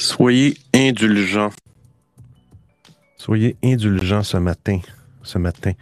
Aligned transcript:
Soyez 0.00 0.56
indulgents. 0.72 1.50
Soyez 3.18 3.54
indulgents 3.62 4.22
ce 4.22 4.38
matin. 4.38 4.80
Ce 5.22 5.36
matin. 5.36 5.72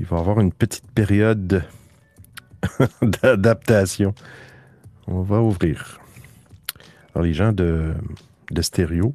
Il 0.00 0.04
va 0.04 0.16
y 0.16 0.20
avoir 0.20 0.40
une 0.40 0.52
petite 0.52 0.90
période 0.90 1.62
d'adaptation. 3.02 4.16
On 5.06 5.22
va 5.22 5.40
ouvrir. 5.40 6.00
Alors, 7.14 7.24
les 7.24 7.32
gens 7.32 7.52
de, 7.52 7.94
de 8.50 8.62
stéréo, 8.62 9.14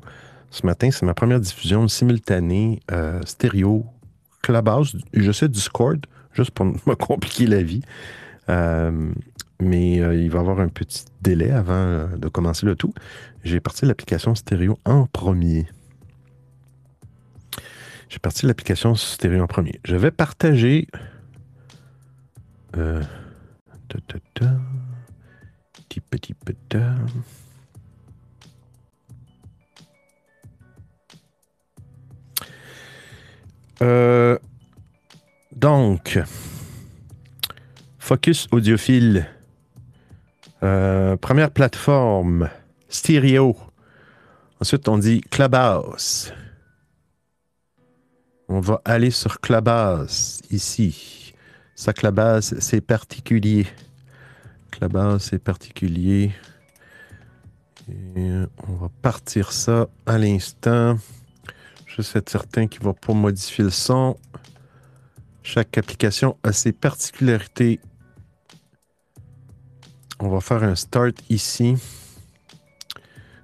ce 0.50 0.66
matin, 0.66 0.91
c'est 0.91 1.05
ma 1.05 1.13
première 1.13 1.41
diffusion 1.41 1.86
simultanée 1.89 2.79
euh, 2.91 3.20
stéréo, 3.25 3.86
Clubhouse, 4.41 4.95
je 5.11 5.32
sais 5.34 5.50
Discord, 5.50 6.05
juste 6.32 6.52
pour 6.52 6.66
me 6.88 6.95
compliquer 6.95 7.47
la 7.47 7.61
vie. 7.61 7.82
Euh, 8.47 9.11
mais 9.59 10.01
euh, 10.01 10.15
il 10.15 10.29
va 10.29 10.39
y 10.39 10.41
avoir 10.41 10.59
un 10.59 10.67
petit 10.67 11.05
délai 11.21 11.51
avant 11.51 12.09
de 12.17 12.27
commencer 12.27 12.65
le 12.65 12.75
tout. 12.75 12.93
J'ai 13.43 13.59
parti 13.59 13.85
l'application 13.85 14.35
stéréo 14.35 14.77
en 14.85 15.07
premier. 15.07 15.67
J'ai 18.09 18.20
parti 18.20 18.45
l'application 18.45 18.95
stéréo 18.95 19.44
en 19.44 19.47
premier. 19.47 19.80
Je 19.83 19.95
vais 19.95 20.11
partager. 20.11 20.88
Euh, 22.77 23.02
petit 23.88 26.02
petit 26.02 26.33
petit. 26.33 26.77
Euh, 33.81 34.38
donc, 35.55 36.19
Focus 37.99 38.47
audiophile. 38.52 39.27
Euh, 40.64 41.18
première 41.18 41.52
plateforme, 41.52 42.50
stéréo. 42.88 43.55
Ensuite, 44.62 44.88
on 44.88 44.97
dit 44.97 45.22
Clubhouse. 45.22 46.34
On 48.47 48.59
va 48.59 48.81
aller 48.86 49.12
sur 49.12 49.42
Clubhouse, 49.42 50.42
ici. 50.52 51.34
Ça, 51.75 51.94
Clubhouse, 51.94 52.56
c'est 52.59 52.81
particulier. 52.81 53.67
Clubhouse, 54.72 55.23
c'est 55.30 55.39
particulier. 55.39 56.31
On 57.88 58.73
va 58.80 58.90
partir 59.02 59.52
ça 59.52 59.88
à 60.06 60.17
l'instant. 60.17 60.97
Juste 61.86 62.16
être 62.16 62.30
certain 62.30 62.67
qu'il 62.67 62.81
ne 62.81 62.86
va 62.86 62.94
pas 62.94 63.14
modifier 63.14 63.64
le 63.64 63.69
son. 63.69 64.17
Chaque 65.44 65.78
application 65.78 66.38
a 66.44 66.52
ses 66.52 66.72
particularités. 66.72 67.80
On 70.19 70.30
va 70.30 70.39
faire 70.39 70.63
un 70.63 70.75
start 70.75 71.16
ici. 71.30 71.75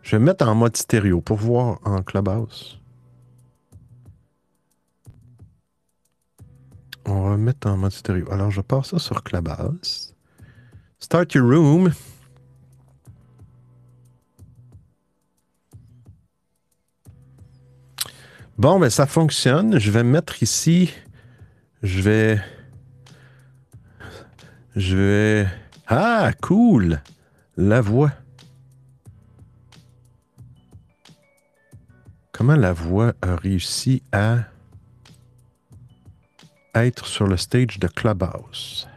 Je 0.03 0.16
vais 0.16 0.23
mettre 0.23 0.47
en 0.47 0.55
mode 0.55 0.78
stéréo 0.78 1.22
pour 1.22 1.38
voir 1.38 1.80
en 1.83 2.02
Clubhouse. 2.02 2.80
On 7.05 7.30
va 7.30 7.38
mettre 7.38 7.67
en 7.67 7.78
mode 7.78 7.91
stéréo. 7.91 8.31
Alors, 8.31 8.52
je 8.52 8.61
passe 8.61 8.89
ça 8.89 9.00
sur 9.00 9.23
Clubhouse. 9.23 10.16
Start 11.00 11.33
your 11.33 11.45
room. 11.45 11.91
Bon, 18.58 18.80
ben 18.80 18.89
ça 18.89 19.08
fonctionne. 19.08 19.80
Je 19.80 19.91
vais 19.91 20.03
mettre 20.03 20.44
ici. 20.44 20.94
Je 21.81 22.02
vais. 22.02 22.39
Je 24.75 24.95
vais. 24.95 25.47
Ah, 25.94 26.31
cool! 26.39 27.02
La 27.58 27.81
voix. 27.81 28.14
Comment 32.31 32.56
la 32.56 32.72
voix 32.72 33.11
a 33.22 33.36
réussi 33.36 34.02
à 34.14 34.38
être 36.75 37.06
sur 37.07 37.28
le 37.28 37.35
stage 37.35 37.78
de 37.78 37.88
Clubhouse? 37.90 38.88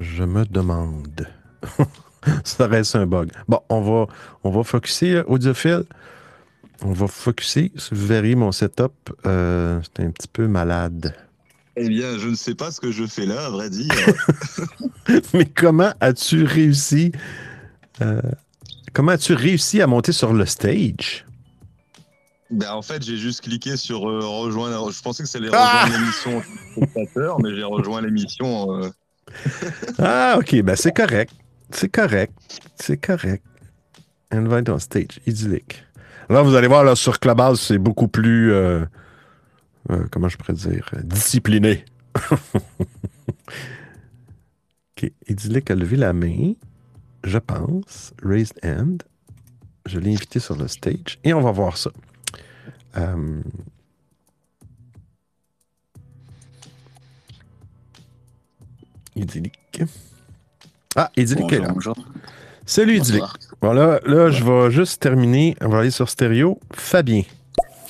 Je 0.00 0.24
me 0.24 0.46
demande. 0.46 1.28
Ça 2.44 2.66
reste 2.66 2.96
un 2.96 3.06
bug. 3.06 3.30
Bon, 3.48 3.60
on 3.68 3.82
va, 3.82 4.06
on 4.44 4.50
va 4.50 4.64
focuser, 4.64 5.20
audiophile. 5.26 5.84
On 6.80 6.92
va 6.92 7.06
focuser. 7.06 7.70
Vous 7.92 8.06
verrez 8.06 8.34
mon 8.34 8.50
setup. 8.50 8.94
Euh, 9.26 9.82
c'est 9.82 10.02
un 10.02 10.10
petit 10.10 10.28
peu 10.28 10.48
malade. 10.48 11.14
Eh 11.76 11.88
bien, 11.88 12.18
je 12.18 12.28
ne 12.28 12.34
sais 12.34 12.54
pas 12.54 12.70
ce 12.70 12.80
que 12.80 12.90
je 12.90 13.06
fais 13.06 13.26
là, 13.26 13.46
à 13.46 13.50
vrai 13.50 13.70
dire. 13.70 13.92
Mais 15.34 15.46
comment 15.46 15.92
as-tu 16.00 16.44
réussi 16.44 17.12
euh, 18.00 18.20
Comment 18.92 19.12
as-tu 19.12 19.34
réussi 19.34 19.80
à 19.80 19.86
monter 19.86 20.12
sur 20.12 20.32
le 20.32 20.46
stage? 20.46 21.24
Ben, 22.50 22.72
en 22.72 22.82
fait, 22.82 23.02
j'ai 23.04 23.16
juste 23.16 23.42
cliqué 23.42 23.76
sur 23.76 24.08
euh, 24.08 24.18
rejoindre. 24.20 24.90
Je 24.90 25.00
pensais 25.00 25.22
que 25.22 25.28
c'était 25.28 25.48
ah 25.52 25.84
rejoindre 25.84 26.00
l'émission 26.00 26.42
spectateur, 26.72 27.40
mais 27.40 27.54
j'ai 27.54 27.62
rejoint 27.62 28.02
l'émission. 28.02 28.82
Euh. 28.82 28.90
ah, 29.98 30.36
ok, 30.38 30.60
ben 30.62 30.74
c'est 30.74 30.94
correct. 30.94 31.32
C'est 31.70 31.88
correct. 31.88 32.32
C'est 32.74 32.96
correct. 32.96 33.44
Invite 34.32 34.68
on 34.68 34.78
stage, 34.80 35.20
idyllique. 35.26 35.84
Là, 36.28 36.42
vous 36.42 36.54
allez 36.56 36.66
voir, 36.66 36.82
là, 36.82 36.96
sur 36.96 37.20
Clubhouse, 37.20 37.60
c'est 37.60 37.78
beaucoup 37.78 38.08
plus. 38.08 38.52
Euh, 38.52 38.84
comment 40.10 40.28
je 40.28 40.36
pourrais 40.36 40.54
dire? 40.54 40.90
Discipliné. 41.04 41.84
ok, 44.96 45.10
idyllique 45.28 45.70
a 45.70 45.74
levé 45.74 45.96
la 45.96 46.12
main, 46.12 46.54
je 47.24 47.38
pense. 47.38 48.12
Raised 48.22 48.58
hand. 48.64 49.02
Je 49.86 49.98
l'ai 49.98 50.12
invité 50.12 50.40
sur 50.40 50.56
le 50.56 50.68
stage 50.68 51.18
et 51.24 51.32
on 51.32 51.40
va 51.40 51.50
voir 51.50 51.76
ça. 51.76 51.90
Euh, 52.96 53.42
idyllique. 59.16 59.82
Ah, 60.96 61.10
idyllique 61.16 61.50
bonjour, 61.50 61.72
Bonjour. 61.72 61.96
Salut 62.66 62.98
idyllique. 62.98 63.24
Voilà, 63.62 64.00
là, 64.04 64.30
je 64.30 64.44
vais 64.44 64.70
juste 64.70 65.02
terminer. 65.02 65.56
On 65.60 65.68
va 65.68 65.80
aller 65.80 65.90
sur 65.90 66.08
stéréo. 66.08 66.60
Fabien. 66.72 67.22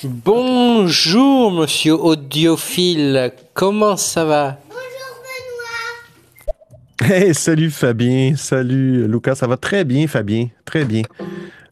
Bonjour, 0.05 1.53
monsieur 1.53 1.93
audiophile. 1.93 3.33
Comment 3.53 3.99
ça 3.99 4.25
va? 4.25 4.59
Bonjour, 4.69 5.23
Benoît. 7.03 7.15
Hey, 7.15 7.35
salut 7.35 7.71
Fabien. 7.71 8.35
Salut 8.37 9.07
Lucas. 9.07 9.35
Ça 9.35 9.47
va 9.47 9.59
très 9.59 9.85
bien, 9.85 10.07
Fabien. 10.07 10.49
Très 10.65 10.87
bien. 10.87 11.03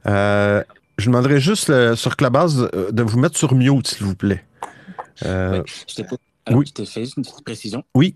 Euh, 0.06 0.62
je 0.98 1.06
demanderais 1.06 1.40
juste 1.40 1.70
euh, 1.70 1.96
sur 1.96 2.16
base 2.16 2.68
euh, 2.74 2.90
de 2.90 3.02
vous 3.02 3.18
mettre 3.18 3.38
sur 3.38 3.54
mute, 3.54 3.86
s'il 3.86 4.04
vous 4.04 4.14
plaît. 4.14 4.44
Euh, 5.24 5.62
je 5.88 5.94
te 5.94 6.02
oui. 6.50 6.66
je 6.76 7.00
juste 7.00 7.16
une 7.16 7.22
petite 7.22 7.44
précision. 7.44 7.82
Oui. 7.94 8.14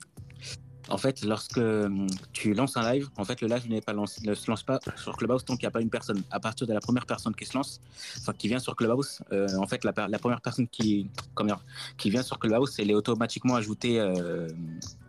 En 0.92 0.98
fait, 0.98 1.24
lorsque 1.24 1.56
hum, 1.56 2.06
tu 2.34 2.52
lances 2.52 2.76
un 2.76 2.92
live, 2.92 3.08
en 3.16 3.24
fait, 3.24 3.40
le 3.40 3.48
live 3.48 3.80
pas 3.80 3.94
lancé, 3.94 4.20
ne 4.26 4.34
se 4.34 4.50
lance 4.50 4.62
pas 4.62 4.78
sur 4.96 5.16
Clubhouse 5.16 5.42
tant 5.42 5.56
qu'il 5.56 5.64
n'y 5.64 5.68
a 5.68 5.70
pas 5.70 5.80
une 5.80 5.88
personne. 5.88 6.22
À 6.30 6.38
partir 6.38 6.66
de 6.66 6.74
la 6.74 6.80
première 6.80 7.06
personne 7.06 7.34
qui 7.34 7.46
se 7.46 7.56
lance, 7.56 7.80
enfin 8.18 8.34
qui 8.36 8.46
vient 8.46 8.58
sur 8.58 8.76
Clubhouse, 8.76 9.22
en 9.58 9.66
fait, 9.66 9.84
la, 9.84 9.92
la, 10.06 10.18
première 10.18 10.42
personne 10.42 10.68
qui, 10.68 11.08
comment, 11.34 11.56
qui 11.96 12.10
vient 12.10 12.22
sur 12.22 12.38
Clubhouse, 12.38 12.74
elle 12.78 12.90
est 12.90 12.94
automatiquement 12.94 13.54
ajoutée 13.54 14.06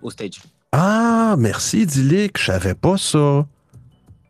au 0.02 0.10
stage. 0.10 0.40
Ah, 0.72 1.36
merci 1.38 1.86
Dilik, 1.86 2.38
je 2.38 2.46
savais 2.46 2.76
pas 2.76 2.98
ça. 2.98 3.46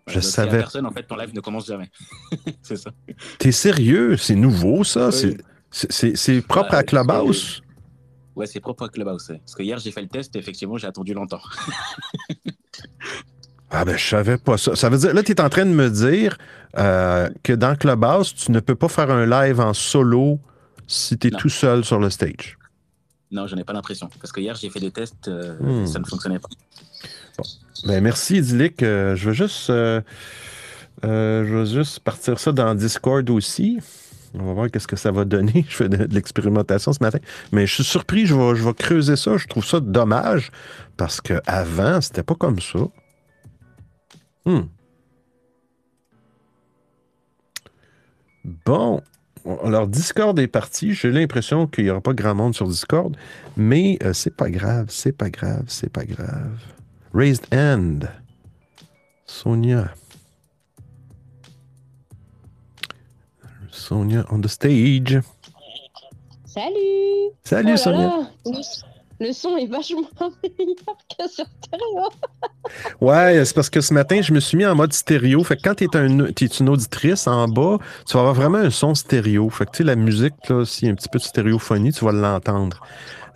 Je 0.07 0.19
savais. 0.19 0.57
personne, 0.57 0.87
en 0.87 0.91
fait, 0.91 1.03
ton 1.03 1.15
live 1.15 1.33
ne 1.35 1.39
commence 1.39 1.67
jamais. 1.67 1.89
c'est 2.63 2.77
ça. 2.77 2.89
T'es 3.37 3.51
sérieux? 3.51 4.17
C'est 4.17 4.35
nouveau, 4.35 4.83
ça? 4.83 5.11
C'est 5.71 6.41
propre 6.41 6.73
à 6.73 6.83
Clubhouse? 6.83 7.62
Ouais, 8.35 8.47
c'est 8.47 8.59
propre 8.59 8.85
à 8.85 8.89
Clubhouse. 8.89 9.27
Parce 9.27 9.55
que 9.55 9.63
hier, 9.63 9.77
j'ai 9.77 9.91
fait 9.91 10.01
le 10.01 10.07
test, 10.07 10.35
et 10.35 10.39
effectivement, 10.39 10.77
j'ai 10.77 10.87
attendu 10.87 11.13
longtemps. 11.13 11.41
ah 13.69 13.85
ben, 13.85 13.95
je 13.95 14.07
savais 14.07 14.37
pas 14.37 14.57
ça. 14.57 14.75
Ça 14.75 14.89
veut 14.89 14.97
dire, 14.97 15.13
là, 15.13 15.21
tu 15.21 15.31
es 15.31 15.41
en 15.41 15.49
train 15.49 15.65
de 15.65 15.71
me 15.71 15.89
dire 15.89 16.37
euh, 16.77 17.29
que 17.43 17.53
dans 17.53 17.75
Clubhouse, 17.75 18.33
tu 18.33 18.51
ne 18.51 18.59
peux 18.59 18.75
pas 18.75 18.89
faire 18.89 19.11
un 19.11 19.25
live 19.25 19.59
en 19.59 19.73
solo 19.73 20.39
si 20.87 21.17
tu 21.17 21.27
es 21.27 21.31
tout 21.31 21.49
seul 21.49 21.85
sur 21.85 21.99
le 21.99 22.09
stage. 22.09 22.57
Non, 23.31 23.47
je 23.47 23.55
n'ai 23.55 23.63
pas 23.63 23.73
l'impression. 23.73 24.09
Parce 24.19 24.31
que 24.31 24.41
hier, 24.41 24.55
j'ai 24.55 24.69
fait 24.69 24.79
des 24.79 24.91
tests, 24.91 25.27
euh, 25.27 25.57
hmm. 25.59 25.87
ça 25.87 25.99
ne 25.99 26.05
fonctionnait 26.05 26.39
pas. 26.39 26.49
Bon. 27.37 27.43
Ben, 27.85 28.01
merci, 28.01 28.37
Idyllic. 28.37 28.81
Euh, 28.81 29.15
je, 29.15 29.27
veux 29.27 29.33
juste, 29.33 29.67
je 29.67 30.03
veux 31.03 31.65
juste 31.65 31.99
partir 31.99 32.39
ça 32.39 32.51
dans 32.51 32.73
Discord 32.73 33.29
aussi. 33.29 33.79
On 34.35 34.45
va 34.45 34.53
voir 34.53 34.71
qu'est-ce 34.71 34.87
que 34.87 34.95
ça 34.95 35.11
va 35.11 35.25
donner. 35.25 35.65
Je 35.69 35.75
fais 35.75 35.89
de, 35.89 36.05
l'expérimentation 36.13 36.93
ce 36.93 37.03
matin. 37.03 37.19
Mais 37.51 37.67
je 37.67 37.75
suis 37.75 37.83
surpris, 37.83 38.25
je 38.25 38.35
vais, 38.35 38.55
je 38.55 38.63
vais 38.63 38.73
creuser 38.73 39.15
ça. 39.15 39.37
Je 39.37 39.47
trouve 39.47 39.65
ça 39.65 39.79
dommage 39.79 40.51
parce 40.97 41.21
qu'avant, 41.21 42.01
c'était 42.01 42.23
pas 42.23 42.35
comme 42.35 42.59
ça. 42.59 42.79
Hmm. 44.45 44.63
Bon. 48.65 49.01
Alors, 49.63 49.87
Discord 49.87 50.37
est 50.39 50.47
parti. 50.47 50.93
J'ai 50.93 51.11
l'impression 51.11 51.67
qu'il 51.67 51.83
n'y 51.85 51.89
aura 51.89 52.01
pas 52.01 52.13
grand 52.13 52.33
monde 52.33 52.55
sur 52.55 52.67
Discord. 52.67 53.15
Mais 53.57 53.99
c'est 54.13 54.35
pas 54.35 54.49
grave, 54.49 54.87
c'est 54.89 55.11
pas 55.11 55.29
grave, 55.29 55.63
c'est 55.67 55.91
pas 55.91 56.05
grave. 56.05 56.59
Raised 57.13 57.45
Hand. 57.53 58.09
Sonia. 59.25 59.93
Sonia 63.83 64.25
on 64.31 64.39
the 64.41 64.47
stage. 64.47 65.19
Salut 66.45 67.31
Salut 67.43 67.71
Oh 67.73 67.77
Sonia. 67.77 67.99
là, 68.07 68.29
le, 68.45 69.27
le 69.27 69.33
son 69.33 69.57
est 69.57 69.65
vachement 69.67 70.01
meilleur 70.43 70.97
que 71.17 71.27
sur 71.27 71.45
stéréo. 71.61 72.09
Ouais, 73.01 73.43
c'est 73.45 73.53
parce 73.53 73.69
que 73.69 73.81
ce 73.81 73.93
matin, 73.93 74.21
je 74.21 74.31
me 74.33 74.39
suis 74.39 74.57
mis 74.57 74.65
en 74.65 74.75
mode 74.75 74.93
stéréo. 74.93 75.43
Fait 75.43 75.57
que 75.57 75.61
quand 75.63 75.75
tu 75.75 75.83
es, 75.83 75.97
un, 75.97 76.07
une 76.59 76.69
auditrice 76.69 77.27
en 77.27 77.47
bas, 77.47 77.77
tu 78.07 78.13
vas 78.13 78.21
avoir 78.21 78.33
vraiment 78.35 78.57
un 78.59 78.69
son 78.69 78.95
stéréo. 78.95 79.49
Fait 79.49 79.65
que 79.65 79.71
tu 79.71 79.77
sais, 79.79 79.83
la 79.83 79.95
musique, 79.95 80.33
là, 80.49 80.63
s'il 80.65 80.87
y 80.87 80.89
a 80.89 80.93
un 80.93 80.95
petit 80.95 81.09
peu 81.09 81.19
de 81.19 81.23
stéréophonie, 81.23 81.91
tu 81.91 82.05
vas 82.05 82.11
l'entendre. 82.13 82.79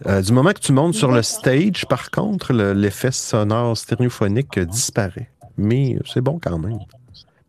Euh, 0.06 0.22
du 0.22 0.32
moment 0.32 0.52
que 0.54 0.60
tu 0.60 0.72
montes 0.72 0.94
sur 0.94 1.12
le 1.12 1.22
stage, 1.24 1.86
par 1.88 2.10
contre, 2.12 2.54
le- 2.54 2.74
l'effet 2.74 3.12
sonore 3.12 3.76
stéréophonique 3.76 4.60
disparaît. 4.60 5.30
Mais 5.58 5.98
c'est 6.06 6.22
bon 6.22 6.40
quand 6.42 6.58
même. 6.60 6.80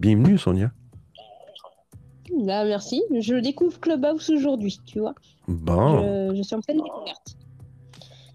Bienvenue, 0.00 0.38
Sonia. 0.38 0.70
Bah, 2.38 2.64
merci, 2.64 3.02
je 3.18 3.34
découvre 3.34 3.78
Clubhouse 3.80 4.30
aujourd'hui, 4.30 4.78
tu 4.86 5.00
vois. 5.00 5.14
Bon, 5.48 6.00
Je, 6.30 6.36
je 6.36 6.42
suis 6.42 6.54
en 6.54 6.60
pleine 6.60 6.78
découverte. 6.82 7.36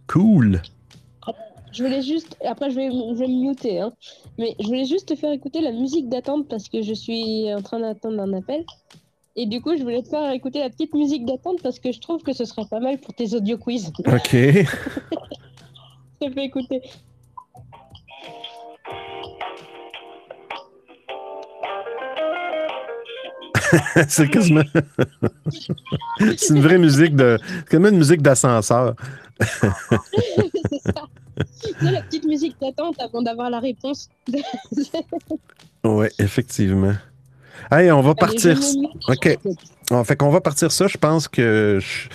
cool. 0.08 0.62
Je 1.72 1.84
voulais 1.84 2.04
juste, 2.04 2.38
après 2.46 2.70
je 2.70 2.76
vais, 2.76 2.92
je 2.92 3.16
vais 3.18 3.28
me 3.28 3.48
muter, 3.50 3.80
hein. 3.80 3.94
mais 4.38 4.56
je 4.60 4.68
voulais 4.68 4.86
juste 4.86 5.08
te 5.08 5.16
faire 5.16 5.32
écouter 5.32 5.60
la 5.60 5.72
musique 5.72 6.08
d'attente 6.08 6.48
parce 6.48 6.70
que 6.70 6.84
je 6.84 6.94
suis 6.94 7.52
en 7.52 7.64
train 7.64 7.80
d'attendre 7.80 8.22
un 8.22 8.32
appel. 8.34 8.64
Et 9.36 9.48
du 9.48 9.60
coup, 9.60 9.76
je 9.76 9.82
voulais 9.82 10.04
te 10.04 10.10
faire 10.10 10.30
écouter 10.32 10.60
la 10.60 10.70
petite 10.70 10.94
musique 10.94 11.26
d'attente 11.26 11.64
parce 11.64 11.80
que 11.80 11.92
je 11.92 12.00
trouve 12.00 12.22
que 12.22 12.32
ce 12.34 12.46
serait 12.46 12.68
pas 12.70 12.80
mal 12.80 13.00
pour 13.00 13.16
tes 13.16 13.34
audio 13.34 13.58
quiz. 13.58 13.92
OK. 14.06 14.32
Je 16.22 16.28
te 16.28 16.32
fais 16.32 16.46
écouter. 16.46 16.82
c'est 24.08 24.30
quasiment. 24.30 24.64
c'est 26.20 26.50
une 26.50 26.62
vraie 26.62 26.78
musique 26.78 27.16
de. 27.16 27.38
C'est 27.46 27.70
quasiment 27.70 27.90
une 27.90 27.98
musique 27.98 28.22
d'ascenseur. 28.22 28.96
C'est 30.70 30.82
ça. 30.86 31.08
La 31.82 32.02
petite 32.04 32.26
musique 32.26 32.56
d'attente 32.62 32.96
avant 33.00 33.22
d'avoir 33.22 33.50
la 33.50 33.60
réponse. 33.60 34.10
Oui, 35.86 36.08
effectivement. 36.18 36.94
Hey, 37.70 37.92
on 37.92 38.00
va 38.02 38.16
partir. 38.16 38.58
Allez. 38.58 39.38
OK. 39.38 39.38
En 39.92 40.04
fait 40.06 40.16
qu'on 40.16 40.30
va 40.30 40.40
partir 40.40 40.72
ça. 40.72 40.88
Je 40.88 40.98
pense 40.98 41.28
que 41.28 41.80
je- 41.82 42.08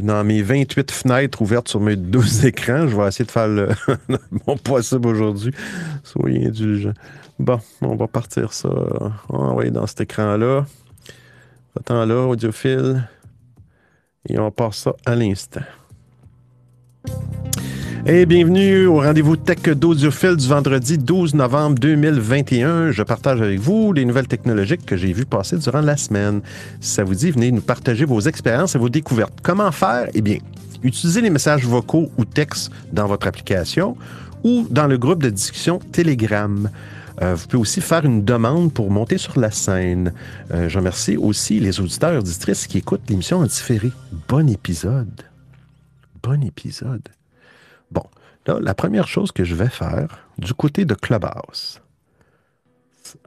dans 0.00 0.24
mes 0.24 0.40
28 0.40 0.90
fenêtres 0.90 1.42
ouvertes 1.42 1.68
sur 1.68 1.80
mes 1.80 1.96
12 1.96 2.46
écrans, 2.46 2.88
je 2.88 2.96
vais 2.96 3.06
essayer 3.08 3.26
de 3.26 3.30
faire 3.30 3.48
le, 3.48 3.68
mon 4.46 4.56
possible 4.56 5.08
aujourd'hui. 5.08 5.52
Soyez 6.04 6.46
indulgents. 6.46 6.94
Bon, 7.40 7.58
on 7.80 7.96
va 7.96 8.06
partir 8.06 8.52
ça. 8.52 8.68
On 9.30 9.54
va 9.54 9.70
dans 9.70 9.86
cet 9.86 10.02
écran-là. 10.02 10.66
Attends 11.74 12.04
là, 12.04 12.26
audiophile. 12.26 13.08
Et 14.28 14.38
on 14.38 14.50
part 14.50 14.74
ça 14.74 14.92
à 15.06 15.14
l'instant. 15.14 15.62
Et 18.04 18.26
bienvenue 18.26 18.84
au 18.84 18.96
rendez-vous 18.96 19.36
tech 19.36 19.62
d'audiophile 19.74 20.36
du 20.36 20.46
vendredi 20.46 20.98
12 20.98 21.34
novembre 21.34 21.78
2021. 21.78 22.90
Je 22.90 23.02
partage 23.02 23.40
avec 23.40 23.58
vous 23.58 23.94
les 23.94 24.04
nouvelles 24.04 24.28
technologiques 24.28 24.84
que 24.84 24.98
j'ai 24.98 25.14
vues 25.14 25.24
passer 25.24 25.56
durant 25.56 25.80
la 25.80 25.96
semaine. 25.96 26.42
Si 26.82 26.90
ça 26.90 27.04
vous 27.04 27.14
dit, 27.14 27.30
venez 27.30 27.52
nous 27.52 27.62
partager 27.62 28.04
vos 28.04 28.20
expériences 28.20 28.74
et 28.74 28.78
vos 28.78 28.90
découvertes. 28.90 29.38
Comment 29.42 29.72
faire? 29.72 30.10
Eh 30.12 30.20
bien, 30.20 30.36
utilisez 30.82 31.22
les 31.22 31.30
messages 31.30 31.64
vocaux 31.64 32.10
ou 32.18 32.26
textes 32.26 32.70
dans 32.92 33.06
votre 33.06 33.26
application 33.26 33.96
ou 34.44 34.66
dans 34.68 34.86
le 34.86 34.98
groupe 34.98 35.22
de 35.22 35.30
discussion 35.30 35.78
Telegram. 35.90 36.68
Euh, 37.22 37.34
vous 37.34 37.46
pouvez 37.48 37.60
aussi 37.60 37.80
faire 37.80 38.04
une 38.04 38.24
demande 38.24 38.72
pour 38.72 38.90
monter 38.90 39.18
sur 39.18 39.38
la 39.38 39.50
scène. 39.50 40.14
Euh, 40.52 40.68
je 40.68 40.78
remercie 40.78 41.16
aussi 41.16 41.60
les 41.60 41.78
auditeurs 41.80 42.18
auditrices 42.18 42.66
qui 42.66 42.78
écoutent 42.78 43.08
l'émission 43.10 43.38
en 43.38 43.44
différé. 43.44 43.92
Bon 44.28 44.48
épisode. 44.48 45.22
Bon 46.22 46.42
épisode. 46.42 47.06
Bon, 47.90 48.04
là, 48.46 48.58
la 48.60 48.74
première 48.74 49.06
chose 49.08 49.32
que 49.32 49.44
je 49.44 49.54
vais 49.54 49.68
faire 49.68 50.26
du 50.38 50.54
côté 50.54 50.84
de 50.86 50.94
Clubhouse. 50.94 51.80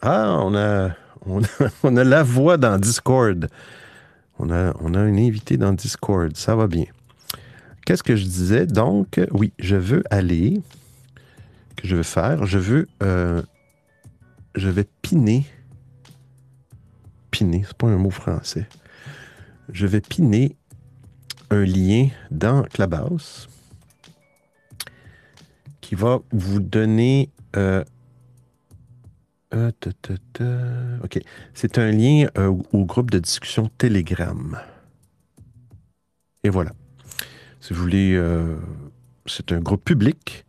Ah, 0.01 0.39
on 0.41 0.55
a, 0.55 0.91
on 1.25 1.43
a, 1.43 1.47
on 1.83 1.95
a 1.95 2.03
la 2.03 2.23
voix 2.23 2.57
dans 2.57 2.79
Discord. 2.79 3.47
On 4.39 4.49
a, 4.49 4.73
on 4.79 4.95
a 4.95 4.99
un 4.99 5.17
invité 5.17 5.57
dans 5.57 5.73
Discord. 5.73 6.35
Ça 6.35 6.55
va 6.55 6.65
bien. 6.65 6.85
Qu'est-ce 7.85 8.01
que 8.01 8.15
je 8.15 8.23
disais? 8.23 8.65
Donc, 8.65 9.19
oui, 9.31 9.53
je 9.59 9.75
veux 9.75 10.03
aller. 10.09 10.61
Que 11.75 11.87
je 11.87 11.95
veux 11.95 12.03
faire? 12.03 12.45
Je 12.47 12.57
veux. 12.57 12.87
euh, 13.03 13.43
je 14.55 14.69
vais 14.69 14.85
piner. 15.01 15.45
Piner, 17.31 17.63
c'est 17.65 17.77
pas 17.77 17.87
un 17.87 17.97
mot 17.97 18.09
français. 18.11 18.67
Je 19.69 19.87
vais 19.87 20.01
piner 20.01 20.55
un 21.49 21.63
lien 21.65 22.09
dans 22.31 22.63
Clubhouse 22.63 23.49
qui 25.81 25.95
va 25.95 26.19
vous 26.31 26.59
donner. 26.59 27.29
euh, 27.55 27.83
euh. 29.53 29.71
OK. 31.03 31.19
C'est 31.53 31.77
un 31.77 31.91
lien 31.91 32.27
euh, 32.37 32.47
au- 32.71 32.85
groupe 32.85 33.11
de 33.11 33.19
discussion 33.19 33.69
Telegram. 33.77 34.59
Et 36.43 36.49
voilà. 36.49 36.71
Si 37.61 37.73
vous 37.73 37.81
voulez, 37.81 38.21
c'est 39.25 39.51
un 39.53 39.59
groupe 39.59 39.85
public. 39.85 40.45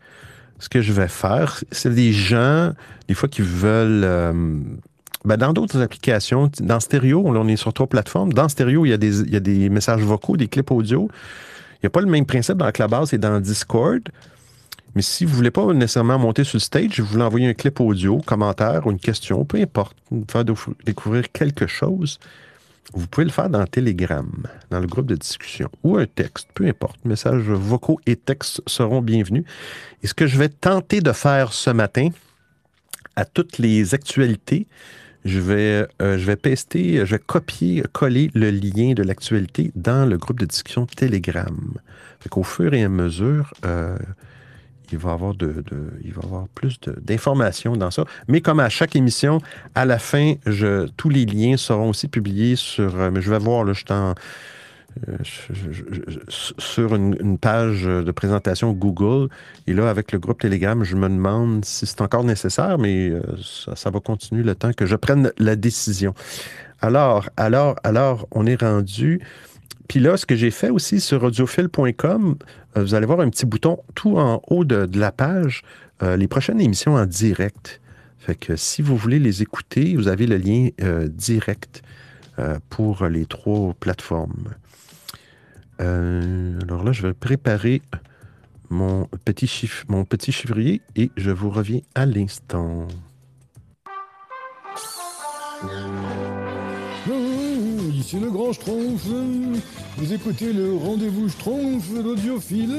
Ce 0.58 0.68
que 0.68 0.80
je 0.80 0.92
vais 0.92 1.08
faire, 1.08 1.62
c'est 1.72 1.94
des 1.94 2.12
gens, 2.12 2.72
des 3.08 3.14
fois, 3.14 3.28
qui 3.28 3.42
veulent. 3.42 4.04
euh, 4.04 4.32
ben, 5.24 5.36
dans 5.38 5.52
d'autres 5.52 5.80
applications, 5.80 6.50
dans 6.60 6.80
Stereo, 6.80 7.22
on 7.26 7.48
est 7.48 7.56
sur 7.56 7.72
trois 7.72 7.86
plateformes. 7.86 8.32
Dans 8.32 8.48
Stereo, 8.48 8.84
il 8.84 8.90
y 8.90 8.92
a 8.92 8.98
des, 8.98 9.20
il 9.22 9.32
y 9.32 9.36
a 9.36 9.40
des 9.40 9.68
messages 9.70 10.02
vocaux, 10.02 10.36
des 10.36 10.48
clips 10.48 10.70
audio. 10.70 11.08
Il 11.74 11.78
n'y 11.84 11.86
a 11.86 11.90
pas 11.90 12.00
le 12.02 12.06
même 12.06 12.26
principe 12.26 12.58
dans 12.58 12.70
Clubhouse 12.70 13.12
et 13.14 13.18
dans 13.18 13.40
Discord. 13.40 14.02
Mais 14.94 15.02
si 15.02 15.24
vous 15.24 15.32
ne 15.32 15.36
voulez 15.36 15.50
pas 15.50 15.72
nécessairement 15.72 16.18
monter 16.18 16.44
sur 16.44 16.56
le 16.56 16.60
stage, 16.60 17.00
vous 17.00 17.06
voulez 17.06 17.24
envoyer 17.24 17.48
un 17.48 17.54
clip 17.54 17.80
audio, 17.80 18.18
commentaire 18.24 18.86
ou 18.86 18.90
une 18.92 18.98
question, 19.00 19.44
peu 19.44 19.58
importe, 19.60 19.96
vous 20.10 20.24
faire 20.30 20.44
décou- 20.44 20.74
découvrir 20.84 21.32
quelque 21.32 21.66
chose, 21.66 22.20
vous 22.92 23.06
pouvez 23.06 23.24
le 23.24 23.30
faire 23.30 23.48
dans 23.48 23.64
Telegram, 23.66 24.30
dans 24.70 24.80
le 24.80 24.86
groupe 24.86 25.06
de 25.06 25.16
discussion, 25.16 25.70
ou 25.82 25.96
un 25.96 26.06
texte, 26.06 26.48
peu 26.54 26.66
importe. 26.66 27.02
Messages 27.04 27.42
vocaux 27.42 27.98
et 28.06 28.16
textes 28.16 28.60
seront 28.66 29.00
bienvenus. 29.00 29.44
Et 30.02 30.06
ce 30.06 30.14
que 30.14 30.26
je 30.26 30.38
vais 30.38 30.48
tenter 30.48 31.00
de 31.00 31.12
faire 31.12 31.52
ce 31.52 31.70
matin, 31.70 32.10
à 33.16 33.24
toutes 33.24 33.58
les 33.58 33.94
actualités, 33.94 34.66
je 35.24 35.40
vais, 35.40 35.86
euh, 36.02 36.18
je 36.18 36.26
vais 36.26 36.36
pester, 36.36 37.06
je 37.06 37.12
vais 37.12 37.18
copier, 37.18 37.82
coller 37.92 38.30
le 38.34 38.50
lien 38.50 38.92
de 38.92 39.02
l'actualité 39.02 39.72
dans 39.74 40.06
le 40.08 40.18
groupe 40.18 40.38
de 40.38 40.46
discussion 40.46 40.84
Telegram. 40.84 41.74
Fait 42.20 42.28
qu'au 42.28 42.42
fur 42.42 42.74
et 42.74 42.84
à 42.84 42.88
mesure, 42.88 43.54
euh, 43.64 43.96
il 44.92 44.98
va 44.98 45.10
y 45.10 45.12
avoir, 45.12 45.34
de, 45.34 45.46
de- 45.46 45.92
il 46.04 46.12
va 46.12 46.22
avoir 46.24 46.48
plus 46.48 46.78
d'informations 47.02 47.76
dans 47.76 47.90
ça. 47.90 48.04
Mais 48.28 48.40
comme 48.40 48.60
à 48.60 48.68
chaque 48.68 48.96
émission, 48.96 49.40
à 49.74 49.84
la 49.84 49.98
fin, 49.98 50.34
je, 50.46 50.86
tous 50.96 51.08
les 51.08 51.24
liens 51.26 51.56
seront 51.56 51.88
aussi 51.90 52.08
publiés 52.08 52.56
sur. 52.56 52.94
euh, 52.98 53.10
mais 53.12 53.20
je 53.20 53.30
vais 53.30 53.38
voir, 53.38 53.64
là, 53.64 53.72
je 53.72 53.78
suis 53.78 53.92
en, 53.92 54.14
euh, 55.08 55.16
sur 56.28 56.94
une, 56.94 57.16
une 57.20 57.38
page 57.38 57.82
de 57.82 58.10
présentation 58.12 58.72
Google. 58.72 59.28
Et 59.66 59.72
là, 59.72 59.90
avec 59.90 60.12
le 60.12 60.18
groupe 60.18 60.40
Telegram, 60.40 60.84
je 60.84 60.94
me 60.96 61.08
demande 61.08 61.64
si 61.64 61.86
c'est 61.86 62.00
encore 62.00 62.24
nécessaire, 62.24 62.78
mais 62.78 63.10
euh, 63.10 63.20
ça, 63.42 63.74
ça 63.74 63.90
va 63.90 64.00
continuer 64.00 64.42
le 64.44 64.54
temps 64.54 64.72
que 64.72 64.86
je 64.86 64.96
prenne 64.96 65.32
la 65.38 65.56
décision. 65.56 66.14
Alors, 66.80 67.28
alors, 67.36 67.76
alors, 67.82 68.28
on 68.30 68.46
est 68.46 68.60
rendu. 68.60 69.20
Puis 69.88 70.00
là, 70.00 70.16
ce 70.16 70.26
que 70.26 70.34
j'ai 70.34 70.50
fait 70.50 70.70
aussi 70.70 71.00
sur 71.00 71.22
audiophile.com, 71.22 72.36
euh, 72.76 72.82
vous 72.82 72.94
allez 72.94 73.06
voir 73.06 73.20
un 73.20 73.28
petit 73.28 73.46
bouton 73.46 73.78
tout 73.94 74.18
en 74.18 74.40
haut 74.48 74.64
de, 74.64 74.88
la 74.98 75.12
page, 75.12 75.62
euh, 76.02 76.16
les 76.16 76.28
prochaines 76.28 76.60
émissions 76.60 76.94
en 76.94 77.06
direct. 77.06 77.80
Fait 78.18 78.34
que 78.34 78.56
si 78.56 78.80
vous 78.80 78.96
voulez 78.96 79.18
les 79.18 79.42
écouter, 79.42 79.96
vous 79.96 80.08
avez 80.08 80.26
le 80.26 80.36
lien 80.36 80.68
euh, 80.82 81.08
direct 81.08 81.82
pour 82.68 83.06
les 83.06 83.26
trois 83.26 83.74
plateformes. 83.74 84.54
Alors 85.78 86.82
là, 86.82 86.90
je 86.90 87.06
vais 87.06 87.14
préparer 87.14 87.80
mon 88.70 89.06
petit, 89.24 89.46
chiffre, 89.46 89.84
mon 89.86 90.04
petit 90.04 90.32
chiffrier 90.32 90.82
et 90.96 91.12
je 91.16 91.30
vous 91.30 91.48
reviens 91.48 91.80
à 91.94 92.06
l'instant. 92.06 92.88
Ici 98.04 98.20
le 98.20 98.30
grand 98.30 98.52
Schtroumpf. 98.52 99.06
Vous 99.96 100.12
écoutez 100.12 100.52
le 100.52 100.74
rendez-vous 100.74 101.30
Schtroumpf 101.30 101.88
d'audiophile. 101.90 102.76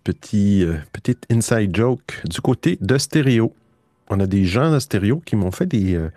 Petit, 0.03 0.63
euh, 0.63 0.77
petite 0.91 1.25
inside 1.31 1.75
joke 1.75 2.21
du 2.25 2.39
côté 2.39 2.77
de 2.79 2.99
stéréo. 2.99 3.55
On 4.11 4.19
a 4.19 4.27
des 4.27 4.45
gens 4.45 4.71
de 4.71 4.77
stéréo 4.77 5.19
qui 5.25 5.35
m'ont 5.35 5.49
fait 5.51 5.65
des. 5.65 5.95
euh, 5.95 6.11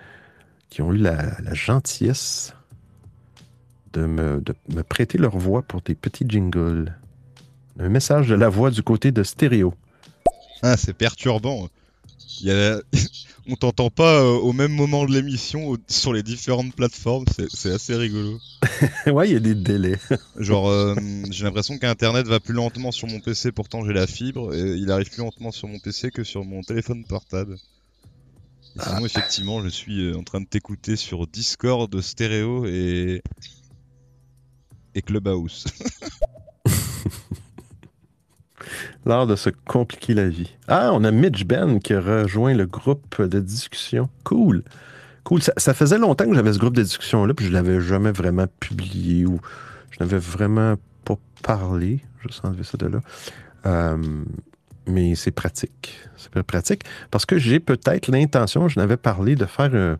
qui 0.68 0.82
ont 0.82 0.92
eu 0.92 0.99
la, 0.99 1.40
la 1.40 1.54
gentillesse 1.54 2.52
de 3.94 4.04
me, 4.04 4.42
de 4.42 4.54
me 4.75 4.82
prêter 4.82 5.16
leur 5.16 5.38
voix 5.38 5.62
pour 5.62 5.80
des 5.80 5.94
petits 5.94 6.26
jingles. 6.28 6.92
Un 7.78 7.90
message 7.90 8.28
de 8.28 8.35
la 8.35 8.49
voix 8.49 8.71
du 8.71 8.83
côté 8.83 9.12
de 9.12 9.23
stéréo. 9.23 9.75
Ah, 10.62 10.76
c'est 10.76 10.95
perturbant. 10.95 11.68
Il 12.40 12.47
y 12.47 12.50
a... 12.50 12.80
On 13.49 13.54
t'entend 13.54 13.90
pas 13.90 14.23
euh, 14.23 14.33
au 14.38 14.52
même 14.52 14.73
moment 14.73 15.04
de 15.04 15.12
l'émission 15.12 15.76
sur 15.87 16.12
les 16.12 16.25
différentes 16.25 16.75
plateformes, 16.75 17.26
c'est 17.49 17.71
assez 17.71 17.95
rigolo. 17.95 18.40
ouais, 19.06 19.28
il 19.28 19.35
y 19.35 19.37
a 19.37 19.40
des 19.40 19.54
délais. 19.54 20.00
Genre, 20.37 20.68
euh, 20.68 20.97
j'ai 21.30 21.45
l'impression 21.45 21.78
qu'Internet 21.78 22.26
va 22.26 22.40
plus 22.40 22.54
lentement 22.54 22.90
sur 22.90 23.06
mon 23.06 23.21
PC, 23.21 23.52
pourtant 23.52 23.85
j'ai 23.87 23.92
la 23.92 24.09
fibre, 24.09 24.52
et 24.52 24.75
il 24.75 24.90
arrive 24.90 25.11
plus 25.11 25.23
lentement 25.23 25.52
sur 25.52 25.68
mon 25.68 25.78
PC 25.78 26.11
que 26.11 26.25
sur 26.25 26.45
mon 26.45 26.62
téléphone 26.62 27.04
portable. 27.04 27.56
Et 28.75 28.80
sinon, 28.83 29.06
effectivement, 29.06 29.62
je 29.62 29.68
suis 29.68 30.06
euh, 30.06 30.16
en 30.16 30.25
train 30.25 30.40
de 30.40 30.47
t'écouter 30.47 30.97
sur 30.97 31.28
Discord, 31.28 32.00
Stéréo 32.00 32.66
et... 32.66 33.23
et 34.97 35.02
Clubhouse. 35.02 35.66
L'art 39.06 39.28
de 39.28 39.36
se 39.36 39.50
compliquer 39.50 40.14
la 40.14 40.28
vie. 40.28 40.52
Ah, 40.66 40.90
on 40.92 41.04
a 41.04 41.12
Mitch 41.12 41.44
Ben 41.44 41.78
qui 41.78 41.94
a 41.94 42.00
rejoint 42.00 42.54
le 42.54 42.66
groupe 42.66 43.22
de 43.22 43.38
discussion. 43.38 44.10
Cool. 44.25 44.64
Cool. 45.22 45.40
Ça, 45.42 45.75
faisait 45.75 45.98
longtemps 45.98 46.28
que 46.28 46.34
j'avais 46.34 46.52
ce 46.52 46.58
groupe 46.58 46.75
de 46.75 46.82
discussion-là, 46.82 47.32
puis 47.32 47.46
je 47.46 47.52
l'avais 47.52 47.80
jamais 47.80 48.10
vraiment 48.10 48.46
publié 48.58 49.25
ou 49.25 49.40
je 49.92 49.98
n'avais 50.00 50.18
vraiment 50.18 50.75
pas 51.04 51.16
parlé. 51.44 52.00
Je 52.20 52.28
vais 52.28 52.34
enlever 52.42 52.64
ça 52.64 52.76
de 52.78 52.86
là. 52.86 53.00
Euh, 53.66 53.96
mais 54.88 55.14
c'est 55.14 55.30
pratique. 55.30 56.00
C'est 56.16 56.42
pratique 56.42 56.82
parce 57.12 57.26
que 57.26 57.38
j'ai 57.38 57.60
peut-être 57.60 58.08
l'intention, 58.08 58.68
je 58.68 58.78
n'avais 58.78 58.96
parlé 58.96 59.36
de 59.36 59.46
faire. 59.46 59.96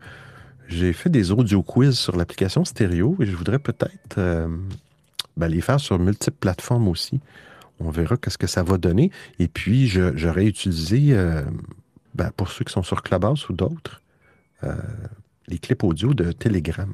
J'ai 0.67 0.91
fait 0.91 1.09
des 1.09 1.31
audio 1.31 1.63
quiz 1.63 1.97
sur 1.97 2.17
l'application 2.17 2.65
stéréo 2.65 3.15
et 3.21 3.25
je 3.25 3.35
voudrais 3.35 3.59
peut-être 3.59 4.17
euh, 4.17 4.47
ben, 5.37 5.47
les 5.47 5.61
faire 5.61 5.79
sur 5.79 5.97
multiples 5.97 6.37
plateformes 6.39 6.89
aussi. 6.89 7.21
On 7.79 7.89
verra 7.91 8.17
qu'est-ce 8.17 8.37
que 8.37 8.47
ça 8.47 8.63
va 8.63 8.77
donner. 8.77 9.11
Et 9.39 9.47
puis, 9.47 9.87
je- 9.87 10.15
j'aurais 10.17 10.45
utilisé, 10.45 11.09
euh, 11.11 11.43
ben, 12.15 12.31
pour 12.35 12.49
ceux 12.51 12.65
qui 12.65 12.73
sont 12.73 12.83
sur 12.83 13.03
Clubhouse 13.03 13.47
ou 13.49 13.53
d'autres, 13.53 14.01
euh, 14.63 14.73
les 15.47 15.59
clips 15.59 15.83
audio 15.83 16.13
de 16.13 16.31
Telegram. 16.31 16.91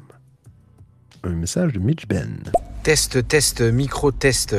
Un 1.22 1.30
message 1.30 1.72
de 1.72 1.78
Mitch 1.78 2.06
Ben. 2.06 2.38
Test, 2.82 3.26
test, 3.26 3.62
micro 3.62 4.12
test. 4.12 4.54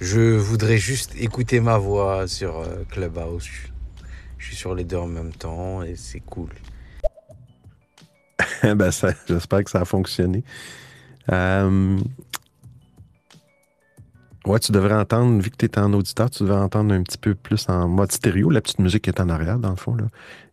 Je 0.00 0.36
voudrais 0.36 0.78
juste 0.78 1.14
écouter 1.16 1.60
ma 1.60 1.78
voix 1.78 2.26
sur 2.26 2.58
euh, 2.58 2.82
Clubhouse. 2.90 3.48
Je, 4.38 4.46
suis 4.46 4.56
sur 4.56 4.74
les 4.74 4.84
deux 4.84 4.96
en 4.96 5.06
même 5.06 5.32
temps 5.32 5.82
et 5.82 5.94
c'est 5.94 6.20
cool. 6.20 6.48
ben, 8.62 8.90
ça- 8.90 9.14
J'espère 9.28 9.62
que 9.64 9.70
ça 9.70 9.82
a 9.82 9.84
fonctionné. 9.84 10.42
Euh, 11.30 11.98
Tu 14.58 14.72
devrais 14.72 14.94
entendre, 14.94 15.40
vu 15.40 15.50
que 15.50 15.56
tu 15.56 15.66
es 15.66 15.78
en 15.78 15.92
auditeur, 15.92 16.28
tu 16.28 16.42
devrais 16.42 16.60
entendre 16.60 16.92
un 16.92 17.02
petit 17.02 17.18
peu 17.18 17.34
plus 17.34 17.68
en 17.68 17.86
mode 17.88 18.10
stéréo. 18.10 18.50
La 18.50 18.60
petite 18.60 18.80
musique 18.80 19.06
est 19.06 19.20
en 19.20 19.28
arrière, 19.28 19.58
dans 19.58 19.70
le 19.70 19.76
fond, 19.76 19.94
là, 19.94 20.06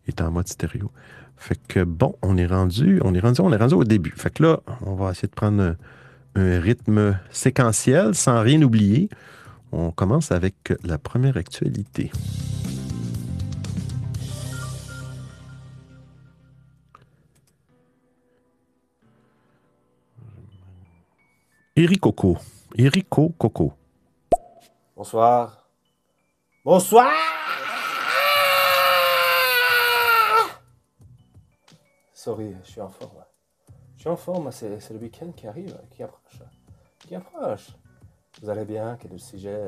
est 0.06 0.20
en 0.20 0.30
mode 0.30 0.46
stéréo. 0.46 0.90
Fait 1.36 1.58
que 1.68 1.84
bon, 1.84 2.16
on 2.22 2.36
est 2.36 2.46
rendu, 2.46 3.00
on 3.04 3.14
est 3.14 3.20
rendu, 3.20 3.40
on 3.40 3.52
est 3.52 3.56
rendu 3.56 3.74
au 3.74 3.84
début. 3.84 4.12
Fait 4.16 4.30
que 4.30 4.42
là, 4.42 4.60
on 4.82 4.94
va 4.94 5.10
essayer 5.10 5.28
de 5.28 5.34
prendre 5.34 5.62
un, 5.62 5.76
rythme 6.60 7.18
séquentiel 7.30 8.14
sans 8.14 8.40
rien 8.42 8.62
oublier. 8.62 9.08
On 9.72 9.90
commence 9.90 10.30
avec 10.30 10.72
la 10.84 10.98
première 10.98 11.36
actualité. 11.36 12.12
Eric 21.74 22.00
Coco. 22.00 22.38
Erico 22.76 23.34
Coco. 23.38 23.77
Bonsoir. 24.98 25.64
Bonsoir 26.64 27.12
Sorry, 32.12 32.56
je 32.64 32.68
suis 32.68 32.80
en 32.80 32.88
forme. 32.88 33.24
Je 33.94 34.00
suis 34.00 34.08
en 34.08 34.16
forme, 34.16 34.50
c'est 34.50 34.80
c'est 34.80 34.94
le 34.94 34.98
week-end 34.98 35.30
qui 35.30 35.46
arrive, 35.46 35.80
qui 35.92 36.02
approche. 36.02 36.42
Qui 36.98 37.14
approche. 37.14 37.68
Vous 38.42 38.50
allez 38.50 38.64
bien? 38.64 38.96
Quel 39.00 39.12
est 39.12 39.14
le 39.14 39.18
sujet? 39.20 39.66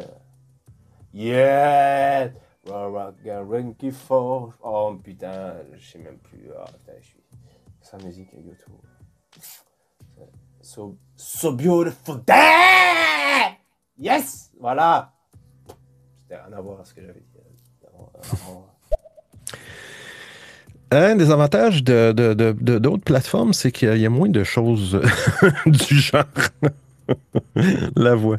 Yeah 1.14 2.32
Rien 2.64 3.72
qui 3.78 3.92
fort. 3.92 4.54
Oh 4.64 4.96
putain, 5.00 5.54
je 5.74 5.90
sais 5.92 5.98
même 5.98 6.18
plus. 6.18 6.50
Ah 6.58 6.64
putain, 6.72 6.94
je 7.00 7.06
suis. 7.06 7.22
Sa 7.80 7.98
musique 7.98 8.34
et 8.34 8.40
YouTube. 8.40 8.74
So, 10.60 10.98
so 11.14 11.52
beautiful. 11.52 12.20
Damn! 12.26 13.54
Yes! 13.96 14.50
Voilà! 14.58 15.19
C'était 16.30 16.42
rien 16.46 16.56
à 16.56 16.60
voir 16.60 16.80
à 16.80 16.84
ce 16.84 16.94
que 16.94 17.00
j'avais 17.00 17.14
dit. 17.18 17.40
avant- 17.92 18.12
avant. 18.32 18.66
Un 20.92 21.16
des 21.16 21.28
avantages 21.32 21.82
de, 21.82 22.12
de- 22.12 22.34
de- 22.34 22.52
de- 22.60 22.78
d'autres 22.78 23.02
plateformes, 23.02 23.52
c'est 23.52 23.72
qu'il 23.72 23.88
y 23.88 23.90
a- 23.90 23.96
il 23.96 24.02
y 24.02 24.06
a 24.06 24.10
moins 24.10 24.28
de 24.28 24.44
choses 24.44 25.00
du 25.66 25.98
genre. 25.98 26.22
La 27.96 28.14
voix. 28.14 28.36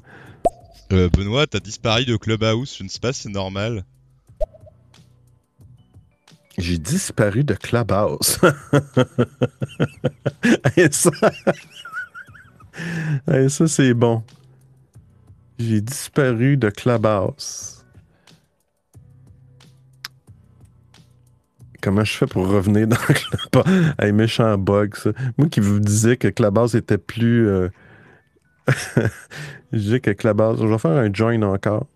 Euh, 0.93 1.09
Benoît, 1.09 1.47
t'as 1.47 1.59
disparu 1.59 2.05
de 2.05 2.15
Clubhouse, 2.15 2.77
je 2.77 2.83
ne 2.85 2.87
sais 2.89 2.99
pas 3.01 3.11
si 3.11 3.23
c'est 3.23 3.29
normal. 3.29 3.83
J'ai 6.57 6.77
disparu 6.77 7.43
de 7.43 7.55
Clubhouse. 7.55 8.39
Et 10.77 10.89
ça, 10.91 11.09
Et 13.33 13.49
ça 13.49 13.67
c'est 13.67 13.93
bon. 13.93 14.23
J'ai 15.59 15.81
disparu 15.81 16.55
de 16.57 16.69
Clubhouse. 16.69 17.80
Comment 21.81 22.03
je 22.03 22.13
fais 22.13 22.27
pour 22.27 22.47
revenir 22.47 22.87
dans 22.87 22.95
Clubhouse? 22.95 23.93
Un 23.99 24.11
méchant 24.11 24.57
bug, 24.57 24.95
ça. 24.95 25.11
Moi 25.37 25.47
qui 25.49 25.59
vous 25.59 25.79
disais 25.79 26.15
que 26.17 26.27
Clubhouse 26.27 26.75
était 26.75 26.97
plus... 26.99 27.47
euh, 27.47 27.69
je 29.71 29.77
disais 29.77 29.99
que 29.99 30.11
Clubhouse... 30.11 30.59
Je 30.61 30.67
vais 30.67 30.77
faire 30.77 30.91
un 30.91 31.11
join 31.11 31.41
encore. 31.41 31.87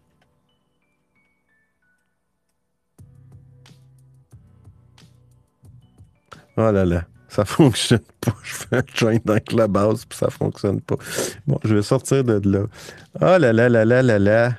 Oh 6.57 6.71
là 6.71 6.85
là, 6.85 7.03
ça 7.27 7.45
fonctionne 7.45 7.99
pas. 8.21 8.33
Je 8.43 8.53
fais 8.53 8.77
un 8.77 8.83
join 8.93 9.17
dans 9.25 9.39
Clubhouse 9.39 10.05
puis 10.05 10.17
ça 10.17 10.29
fonctionne 10.29 10.81
pas. 10.81 10.95
Bon, 11.45 11.59
je 11.63 11.75
vais 11.75 11.81
sortir 11.81 12.23
de 12.23 12.41
là. 12.49 12.65
Oh 13.21 13.37
là 13.37 13.53
là 13.53 13.69
là 13.69 13.85
là 13.85 14.01
là 14.01 14.19
là. 14.19 14.51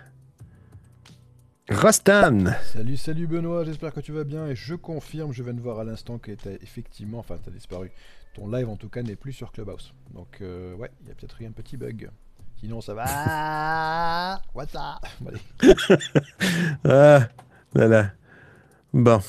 Rostan! 1.68 2.44
Salut, 2.72 2.96
salut 2.96 3.26
Benoît, 3.26 3.64
j'espère 3.64 3.92
que 3.92 3.98
tu 4.00 4.12
vas 4.12 4.22
bien 4.22 4.46
et 4.46 4.54
je 4.54 4.74
confirme, 4.76 5.32
je 5.32 5.42
viens 5.42 5.52
de 5.52 5.60
voir 5.60 5.80
à 5.80 5.84
l'instant 5.84 6.18
que 6.18 6.30
t'as 6.32 6.52
effectivement, 6.62 7.18
enfin 7.18 7.36
t'as 7.44 7.50
disparu. 7.50 7.90
Ton 8.34 8.48
live 8.48 8.68
en 8.68 8.76
tout 8.76 8.88
cas 8.88 9.02
n'est 9.02 9.16
plus 9.16 9.32
sur 9.32 9.50
Clubhouse. 9.50 9.92
Donc 10.14 10.38
euh, 10.42 10.74
ouais, 10.76 10.90
il 11.02 11.08
y 11.08 11.10
a 11.10 11.14
peut-être 11.14 11.42
eu 11.42 11.46
un 11.46 11.50
petit 11.50 11.76
bug. 11.76 12.08
Sinon 12.60 12.80
ça 12.80 12.94
va. 12.94 14.40
What's 14.54 14.74
up. 14.76 15.04
Ah 16.84 17.28
là 17.74 17.88
là. 17.88 18.10
Bon, 18.94 19.20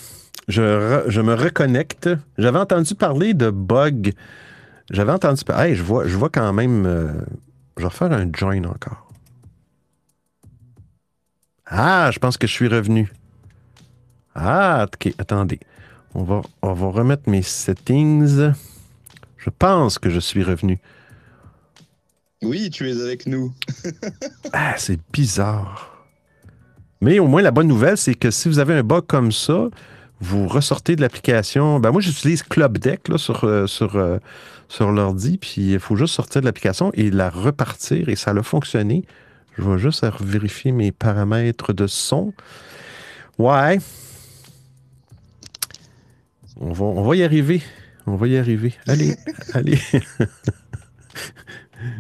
je, 0.48 0.62
re- 0.62 1.10
je 1.10 1.22
me 1.22 1.34
reconnecte. 1.34 2.08
J'avais 2.38 2.60
entendu 2.60 2.94
parler 2.94 3.34
de 3.34 3.50
bug. 3.50 4.14
J'avais 4.92 5.12
entendu 5.12 5.44
parler. 5.44 5.72
Hey, 5.72 5.76
je 5.76 5.82
vois, 5.84 6.08
je 6.08 6.16
vois 6.16 6.30
quand 6.30 6.54
même. 6.54 6.86
euh, 6.86 7.14
je 7.78 7.82
vais 7.82 7.88
refaire 7.88 8.12
un 8.12 8.30
join 8.32 8.64
encore. 8.66 9.07
Ah, 11.70 12.10
je 12.12 12.20
pense 12.20 12.38
que 12.38 12.48
je 12.48 12.54
suis 12.54 12.68
revenu. 12.68 13.12
Ah, 14.36 14.86
ok, 14.86 15.14
attendez. 15.18 15.60
On 16.14 16.24
va, 16.24 16.42
on 16.62 16.74
va 16.74 16.88
remettre 16.88 17.30
mes 17.30 17.42
settings. 17.42 18.54
Je 19.38 19.50
pense 19.50 20.00
que 20.00 20.10
je 20.10 20.20
suis 20.20 20.44
revenu. 20.44 20.80
Oui, 22.44 22.70
tu 22.70 22.90
es 22.90 23.02
avec 23.02 23.26
nous. 23.26 23.54
Ah, 24.54 24.76
c'est 24.78 25.00
bizarre. 25.12 26.06
Mais 27.02 27.20
au 27.20 27.28
moins, 27.28 27.42
la 27.42 27.52
bonne 27.52 27.68
nouvelle, 27.68 27.98
c'est 27.98 28.16
que 28.16 28.32
si 28.32 28.48
vous 28.48 28.60
avez 28.60 28.74
un 28.74 28.84
bug 28.84 29.06
comme 29.06 29.32
ça, 29.32 29.68
vous 30.20 30.48
ressortez 30.48 30.96
de 30.96 31.02
l'application. 31.02 31.80
Ben 31.80 31.92
moi, 31.92 32.02
j'utilise 32.02 32.44
Club 32.44 32.78
Deck 32.78 33.08
là, 33.08 33.18
sur, 33.18 33.44
euh, 33.44 33.68
sur, 33.68 33.96
euh, 33.98 34.18
sur 34.68 34.92
l'ordi, 34.92 35.38
puis 35.38 35.74
il 35.74 35.80
faut 35.80 35.96
juste 35.96 36.14
sortir 36.14 36.42
de 36.42 36.46
l'application 36.46 36.92
et 36.94 37.12
la 37.12 37.30
repartir, 37.30 38.10
et 38.10 38.16
ça 38.16 38.32
a 38.32 38.44
fonctionné. 38.44 39.06
Je 39.58 39.64
vais 39.64 39.78
juste 39.80 40.06
vérifier 40.22 40.72
mes 40.72 40.92
paramètres 40.92 41.74
de 41.74 41.88
son. 41.88 42.34
Ouais. 43.40 43.80
On 46.60 46.72
va, 46.74 46.86
on 46.86 47.04
va 47.04 47.16
y 47.16 47.24
arriver. 47.24 47.64
On 48.06 48.16
va 48.16 48.28
y 48.28 48.38
arriver. 48.38 48.74
Allez, 48.88 49.16
allez. 49.54 49.80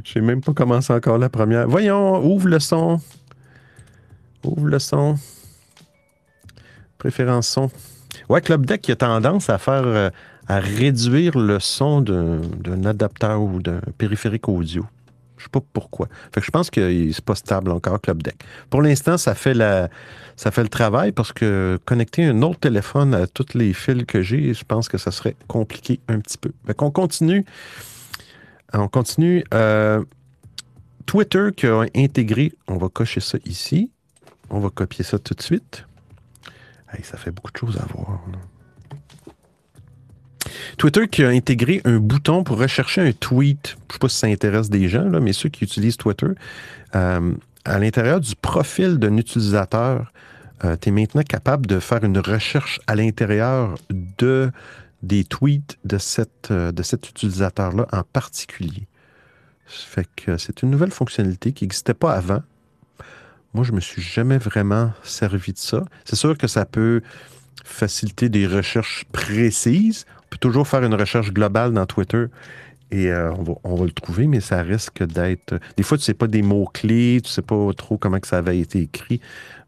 Je 0.03 0.13
sais 0.13 0.21
même 0.21 0.41
pas 0.41 0.53
comment 0.53 0.81
c'est 0.81 0.93
encore 0.93 1.17
la 1.17 1.29
première. 1.29 1.67
Voyons, 1.67 2.25
ouvre 2.25 2.47
le 2.47 2.59
son. 2.59 2.99
Ouvre 4.43 4.67
le 4.67 4.79
son. 4.79 5.17
Préférence 6.97 7.47
son. 7.47 7.69
Ouais, 8.29 8.41
Club 8.41 8.65
Deck 8.65 8.89
a 8.89 8.95
tendance 8.95 9.49
à 9.49 9.57
faire 9.57 9.83
euh, 9.85 10.09
à 10.47 10.59
réduire 10.59 11.37
le 11.37 11.59
son 11.59 12.01
d'un 12.01 12.41
d'un 12.59 12.85
adapteur 12.85 13.41
ou 13.41 13.61
d'un 13.61 13.81
périphérique 13.97 14.47
audio. 14.49 14.85
Je 15.38 15.44
sais 15.44 15.50
pas 15.50 15.62
pourquoi. 15.74 16.08
Fait 16.34 16.41
que 16.41 16.46
je 16.46 16.51
pense 16.51 16.70
que 16.70 17.12
c'est 17.12 17.25
pas 17.25 17.36
stable 17.36 17.72
encore, 17.72 18.01
Club 18.01 18.24
Deck. 18.24 18.44
Pour 18.70 18.82
l'instant, 18.82 19.17
ça 19.17 19.36
fait 19.36 19.53
le 19.53 20.67
travail 20.67 21.12
parce 21.12 21.32
que 21.32 21.79
connecter 21.86 22.25
un 22.25 22.41
autre 22.41 22.60
téléphone 22.60 23.13
à 23.13 23.27
tous 23.27 23.53
les 23.53 23.74
fils 23.74 24.06
que 24.06 24.22
j'ai, 24.22 24.53
je 24.53 24.63
pense 24.65 24.89
que 24.89 24.98
ça 24.98 25.12
serait 25.12 25.36
compliqué 25.48 26.00
un 26.08 26.20
petit 26.20 26.38
peu. 26.38 26.51
Fait 26.65 26.74
qu'on 26.74 26.91
continue. 26.91 27.46
On 28.74 28.88
continue. 28.88 29.44
Euh, 29.53 30.03
Twitter 31.06 31.50
qui 31.56 31.67
a 31.67 31.86
intégré, 31.96 32.51
on 32.67 32.77
va 32.77 32.89
cocher 32.89 33.22
ça 33.22 33.38
ici. 33.46 33.91
On 34.50 34.60
va 34.60 34.70
copier 34.70 35.03
ça 35.03 35.20
tout 35.20 35.34
de 35.34 35.41
suite. 35.41 35.86
Ça 37.03 37.17
fait 37.17 37.32
beaucoup 37.32 37.51
de 37.51 37.58
choses 37.58 37.77
à 37.77 37.86
voir. 37.86 38.22
Twitter 40.77 41.08
qui 41.08 41.24
a 41.24 41.30
intégré 41.30 41.82
un 41.86 41.98
bouton 41.98 42.44
pour 42.44 42.58
rechercher 42.58 43.01
un 43.01 43.12
tweet. 43.12 43.70
Je 43.70 43.74
ne 43.74 43.94
sais 43.94 44.00
pas 44.00 44.10
si 44.10 44.18
ça 44.18 44.27
intéresse 44.27 44.70
des 44.70 44.88
gens, 44.89 45.10
là, 45.10 45.20
mais 45.20 45.34
ceux 45.34 45.50
qui 45.50 45.63
utilisent 45.63 45.98
Twitter, 45.98 46.27
euh, 46.96 47.34
à 47.66 47.80
l'intérieur 47.80 48.20
du 48.20 48.36
profil 48.36 48.98
d'un 48.98 49.18
utilisateur, 49.18 50.12
tu 50.82 50.89
es 50.89 50.92
maintenant 50.92 51.22
capable 51.22 51.68
de 51.68 51.80
faire 51.80 52.04
une 52.04 52.18
recherche 52.18 52.80
à 52.88 52.96
l'intérieur 52.96 53.75
de, 53.92 54.51
des 55.04 55.24
tweets 55.24 55.77
euh, 56.51 56.72
de 56.72 56.84
cet 56.84 57.10
utilisateur-là 57.10 57.88
en 57.92 58.04
particulier. 58.04 58.88
Fait 59.66 60.08
que 60.16 60.38
c'est 60.38 60.62
une 60.62 60.72
nouvelle 60.72 60.92
fonctionnalité 60.92 61.51
qui 61.51 61.66
n'existait 61.66 61.94
pas 61.94 62.13
avant. 62.13 62.42
Moi, 63.54 63.63
je 63.63 63.72
ne 63.72 63.77
me 63.77 63.82
suis 63.82 64.01
jamais 64.01 64.38
vraiment 64.38 64.92
servi 65.04 65.54
de 65.54 65.58
ça. 65.58 65.84
C'est 66.06 66.16
sûr 66.16 66.38
que 66.38 66.48
ça 66.48 66.66
peut 66.66 67.01
faciliter 67.63 68.30
des 68.30 68.48
recherches 68.48 69.06
précises. 69.12 70.06
Peut 70.29 70.38
toujours 70.38 70.67
faire 70.67 70.84
une 70.84 70.96
recherche 70.96 71.31
globale 71.31 71.74
dans 71.74 71.86
Twitter 71.86 72.25
et 72.91 73.12
euh, 73.12 73.34
on, 73.63 73.75
va, 73.75 73.86
le 73.86 73.91
trouver, 73.91 74.27
mais 74.27 74.39
ça 74.39 74.62
risque 74.62 75.03
d'être. 75.03 75.60
Des 75.75 75.84
fois, 75.84 75.98
tu 75.98 76.03
ne 76.03 76.05
sais 76.05 76.13
pas 76.13 76.27
des 76.27 76.41
mots-clés, 76.41 77.19
tu 77.22 77.29
ne 77.29 77.34
sais 77.34 77.41
pas 77.41 77.74
trop 77.74 77.98
comment 77.98 78.19
ça 78.24 78.38
avait 78.38 78.60
été 78.60 78.79
écrit, 78.79 79.19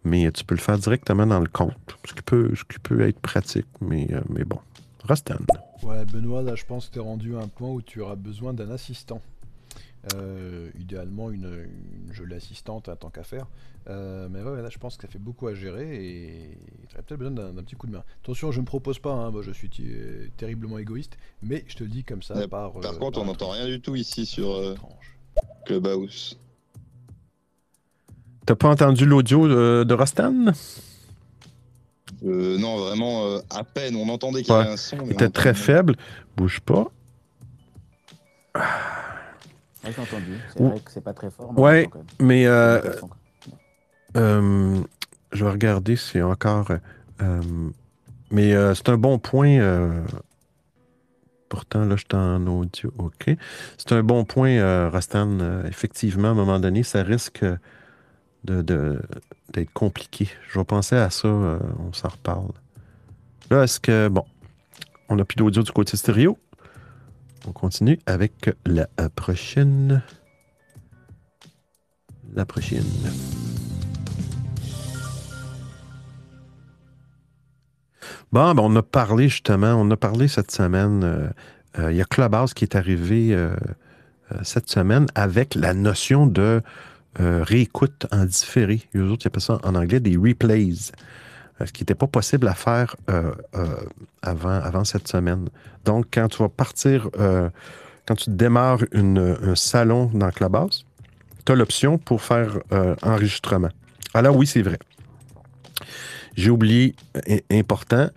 mais 0.06 0.32
tu 0.32 0.46
peux 0.46 0.56
le 0.56 0.62
faire 0.62 0.78
directement 0.78 1.28
dans 1.28 1.40
le 1.40 1.48
compte, 1.48 1.76
ce 2.08 2.14
qui 2.14 2.22
peut, 2.22 2.52
ce 2.56 2.64
qui 2.64 2.80
peut 2.80 3.02
être 3.02 3.20
pratique, 3.20 3.68
mais, 3.82 4.08
euh, 4.12 4.22
mais 4.30 4.46
bon. 4.46 4.60
Rostan. 5.08 5.36
Ouais, 5.84 6.06
Benoît, 6.06 6.44
là, 6.44 6.56
je 6.56 6.66
pense 6.66 6.88
que 6.88 6.94
tu 6.94 7.00
es 7.00 7.02
rendu 7.02 7.36
à 7.36 7.40
un 7.40 7.48
point 7.48 7.70
où 7.70 7.82
tu 7.82 8.00
auras 8.02 8.16
besoin 8.16 8.54
d'un 8.54 8.70
assistant. 8.70 9.22
Euh, 10.16 10.70
idéalement, 10.80 11.30
une, 11.30 11.68
une 12.08 12.14
jolie 12.14 12.36
assistante 12.36 12.88
à 12.88 12.96
tant 12.96 13.10
qu'à 13.10 13.24
faire. 13.24 13.48
Euh, 13.90 14.30
mais 14.32 14.42
ouais, 14.42 14.62
là, 14.62 14.70
je 14.70 14.78
pense 14.78 14.96
que 14.96 15.02
ça 15.02 15.10
fait 15.10 15.20
beaucoup 15.20 15.48
à 15.48 15.54
gérer 15.54 15.94
et 15.94 16.58
tu 16.88 16.96
aurais 16.96 17.04
peut-être 17.04 17.20
besoin 17.20 17.32
d'un 17.52 17.64
petit 17.64 17.76
coup 17.76 17.86
de 17.86 17.92
main. 17.92 18.04
Attention, 18.24 18.52
je 18.52 18.58
ne 18.60 18.62
me 18.62 18.66
propose 18.66 19.00
pas, 19.00 19.12
hein, 19.12 19.30
moi, 19.30 19.42
je 19.42 19.52
suis 19.52 19.70
terriblement 20.38 20.78
égoïste, 20.78 21.18
mais 21.42 21.66
je 21.68 21.76
te 21.76 21.84
le 21.84 21.90
dis 21.90 22.06
comme 22.06 22.22
ça. 22.24 22.36
Ouais, 22.36 22.48
par, 22.48 22.72
Par 22.72 22.94
euh, 22.94 22.98
contre, 22.98 23.20
par 23.20 23.24
on 23.24 23.26
n'entend 23.26 23.50
rien 23.50 23.66
du 23.66 23.82
tout 23.82 23.96
ici 23.98 24.26
sur 24.26 24.52
euh, 24.52 24.76
Clubhouse. 25.66 26.38
T'as 28.46 28.56
pas 28.56 28.70
entendu 28.70 29.06
l'audio 29.06 29.50
de, 29.50 29.84
de 29.84 29.94
Rostan? 29.94 30.54
Euh, 32.26 32.58
non, 32.58 32.78
vraiment, 32.78 33.26
euh, 33.26 33.40
à 33.50 33.66
peine. 33.66 33.96
On 33.98 34.08
entendait 34.10 34.44
qu'il 34.44 34.54
y 34.54 34.58
Ouais. 34.58 34.64
avait 34.64 34.72
un 34.74 34.78
son. 34.78 34.98
Il 35.06 35.12
était 35.12 35.30
très 35.30 35.54
faible. 35.54 35.96
Bouge 36.38 36.62
pas. 36.62 36.88
Ouais, 39.84 39.92
j'ai 39.96 40.02
entendu. 40.02 40.34
C'est 40.54 40.64
vrai 40.64 40.80
que 40.80 40.92
c'est 40.92 41.02
pas 41.04 41.14
très 41.14 41.32
fort. 41.32 41.54
mais 41.54 41.62
Ouais, 41.62 41.90
mais 42.20 42.46
euh, 42.48 42.82
euh, 44.18 44.82
je 45.32 45.46
vais 45.46 45.52
regarder 45.52 45.96
si 45.96 46.10
c'est 46.14 46.22
encore. 46.22 46.70
euh, 47.22 47.42
mais 48.32 48.54
c'est 48.76 48.90
un 48.90 48.98
bon 48.98 49.20
point. 49.20 50.04
pourtant, 51.48 51.86
là, 51.86 51.96
je 51.96 52.02
suis 52.02 52.16
en 52.16 52.46
audio. 52.48 52.94
OK. 53.00 53.32
C'est 53.78 53.92
un 53.94 54.04
bon 54.04 54.24
point. 54.26 54.52
Euh, 54.52 54.92
effectivement, 55.68 56.28
à 56.28 56.32
un 56.32 56.36
moment 56.36 56.60
donné, 56.60 56.84
ça 56.84 57.02
risque 57.02 57.44
de, 58.44 58.62
de- 58.62 59.02
d'être 59.54 59.74
compliqué. 59.74 60.30
Je 60.50 60.60
vais 60.60 60.66
penser 60.66 60.96
à 60.96 61.10
ça. 61.10 61.28
on 61.28 61.92
s'en 61.94 62.10
reparle. 62.10 62.52
Là, 63.50 63.64
est-ce 63.64 63.80
que. 63.80 64.08
Bon. 64.10 64.26
On 65.12 65.16
n'a 65.16 65.26
plus 65.26 65.38
d'audio 65.38 65.64
du 65.64 65.72
côté 65.72 65.98
stéréo. 65.98 66.38
On 67.50 67.52
continue 67.52 67.98
avec 68.06 68.52
la 68.68 68.88
euh, 69.00 69.10
prochaine. 69.16 70.04
La 72.36 72.46
prochaine. 72.46 72.84
Bon, 78.32 78.54
ben, 78.54 78.62
on 78.62 78.76
a 78.76 78.84
parlé 78.84 79.30
justement, 79.30 79.74
on 79.74 79.90
a 79.90 79.98
parlé 79.98 80.28
cette 80.28 80.52
semaine. 80.52 81.04
euh, 81.04 81.30
euh, 81.80 81.92
Il 81.92 81.98
y 81.98 82.02
a 82.02 82.06
Clubhouse 82.06 82.54
qui 82.54 82.66
est 82.66 82.76
arrivé 82.76 83.36
cette 84.44 84.70
semaine 84.70 85.08
avec 85.16 85.56
la 85.56 85.74
notion 85.74 86.28
de 86.28 86.62
réécoute 87.18 88.06
en 88.12 88.26
différé. 88.26 88.84
Eux 88.96 89.10
autres, 89.10 89.26
ils 89.26 89.28
appellent 89.30 89.42
ça 89.42 89.60
en 89.64 89.74
anglais 89.74 90.00
des 90.00 90.18
replays. 90.18 90.92
Euh, 91.62 91.66
ce 91.66 91.72
qui 91.74 91.84
n'était 91.84 91.96
pas 91.96 92.08
possible 92.08 92.48
à 92.48 92.54
faire 92.54 92.96
euh, 93.10 93.32
euh, 93.56 93.66
avant, 94.22 94.50
avant 94.50 94.84
cette 94.84 95.08
semaine. 95.08 95.50
Donc, 95.86 96.08
quand 96.14 96.28
tu 96.28 96.42
vas 96.42 96.50
partir, 96.50 97.10
quand 98.06 98.16
tu 98.16 98.30
démarres 98.30 98.80
une- 98.92 99.38
un 99.42 99.56
salon 99.56 100.10
dans 100.14 100.30
Clubhouse, 100.32 100.86
tu 101.46 101.52
as 101.52 101.56
l'option 101.56 101.98
pour 101.98 102.22
faire 102.22 102.60
enregistrement. 103.02 103.70
Alors 104.14 104.36
oui, 104.36 104.46
c'est 104.46 104.62
vrai. 104.62 104.78
J'ai 106.36 106.50
oublié, 106.50 106.96
important, 107.52 108.10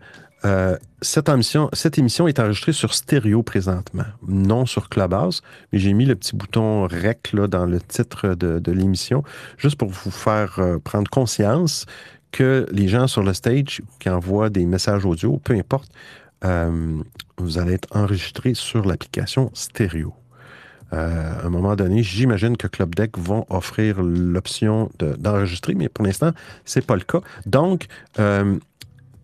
cette, 1.01 1.29
émission, 1.29 1.69
cette 1.73 1.99
émission 1.99 2.27
est 2.27 2.41
enregistrée 2.41 2.73
sur 2.73 2.95
stéréo 2.95 3.43
présentement, 3.43 4.05
non 4.27 4.67
sur 4.67 4.89
Clubhouse, 4.89 5.43
mais 5.73 5.79
j'ai 5.79 5.93
mis 5.93 6.05
le 6.05 6.15
petit 6.17 6.35
bouton 6.35 6.87
REC 6.87 7.35
dans 7.49 7.67
le 7.67 7.81
titre 7.81 8.35
de, 8.35 8.59
de 8.59 8.73
l'émission, 8.73 9.23
juste 9.57 9.77
pour 9.77 9.89
vous 9.89 10.11
faire 10.11 10.59
prendre 10.85 11.09
conscience 11.11 11.87
que 12.33 12.67
les 12.73 12.89
gens 12.89 13.07
sur 13.07 13.23
le 13.23 13.35
stage 13.35 13.83
qui 14.01 14.09
envoient 14.09 14.51
des 14.51 14.67
messages 14.67 15.05
audio, 15.05 15.39
peu 15.45 15.55
importe, 15.55 15.93
euh, 16.45 17.01
vous 17.39 17.59
allez 17.59 17.75
être 17.75 17.89
enregistré 17.93 18.55
sur 18.55 18.85
l'application 18.85 19.51
stéréo. 19.55 20.15
Euh, 20.93 21.41
à 21.43 21.47
un 21.47 21.51
moment 21.51 21.77
donné, 21.77 22.03
j'imagine 22.03 22.57
que 22.57 22.67
Club 22.67 22.95
Deck 22.95 23.17
vont 23.17 23.47
offrir 23.49 24.03
l'option 24.03 24.91
de- 24.99 25.15
d'enregistrer, 25.15 25.75
mais 25.75 25.89
pour 25.89 26.05
l'instant, 26.05 26.33
c'est 26.65 26.85
pas 26.85 26.97
le 26.97 27.03
cas. 27.03 27.21
Donc, 27.47 27.87
euh, 28.19 28.59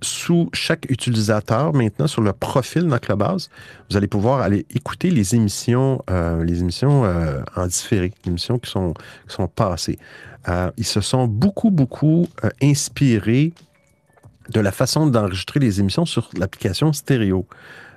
sous 0.01 0.49
chaque 0.53 0.87
utilisateur, 0.89 1.75
maintenant, 1.75 2.07
sur 2.07 2.23
le 2.23 2.33
profil 2.33 2.87
dans 2.87 2.99
Clubhouse, 2.99 3.51
vous 3.91 3.97
allez 3.97 4.07
pouvoir 4.07 4.41
aller 4.41 4.65
écouter 4.73 5.11
les 5.11 5.35
émissions, 5.35 6.01
les 6.45 6.61
émissions 6.61 7.03
en 7.57 7.67
différé, 7.67 8.13
les 8.25 8.31
émissions 8.31 8.61
qui 8.61 8.71
sont, 8.71 8.95
qui 9.27 9.35
sont 9.35 9.49
passées. 9.49 9.99
Euh, 10.49 10.71
ils 10.77 10.87
se 10.87 11.01
sont 11.01 11.27
beaucoup, 11.27 11.71
beaucoup 11.71 12.27
euh, 12.45 12.49
inspirés 12.63 13.53
de 14.51 14.61
la 14.61 14.73
façon 14.73 15.07
d'enregistrer 15.07 15.61
les 15.61 15.81
émissions 15.81 16.07
sur 16.07 16.31
l'application 16.39 16.93
stéréo. 16.93 17.47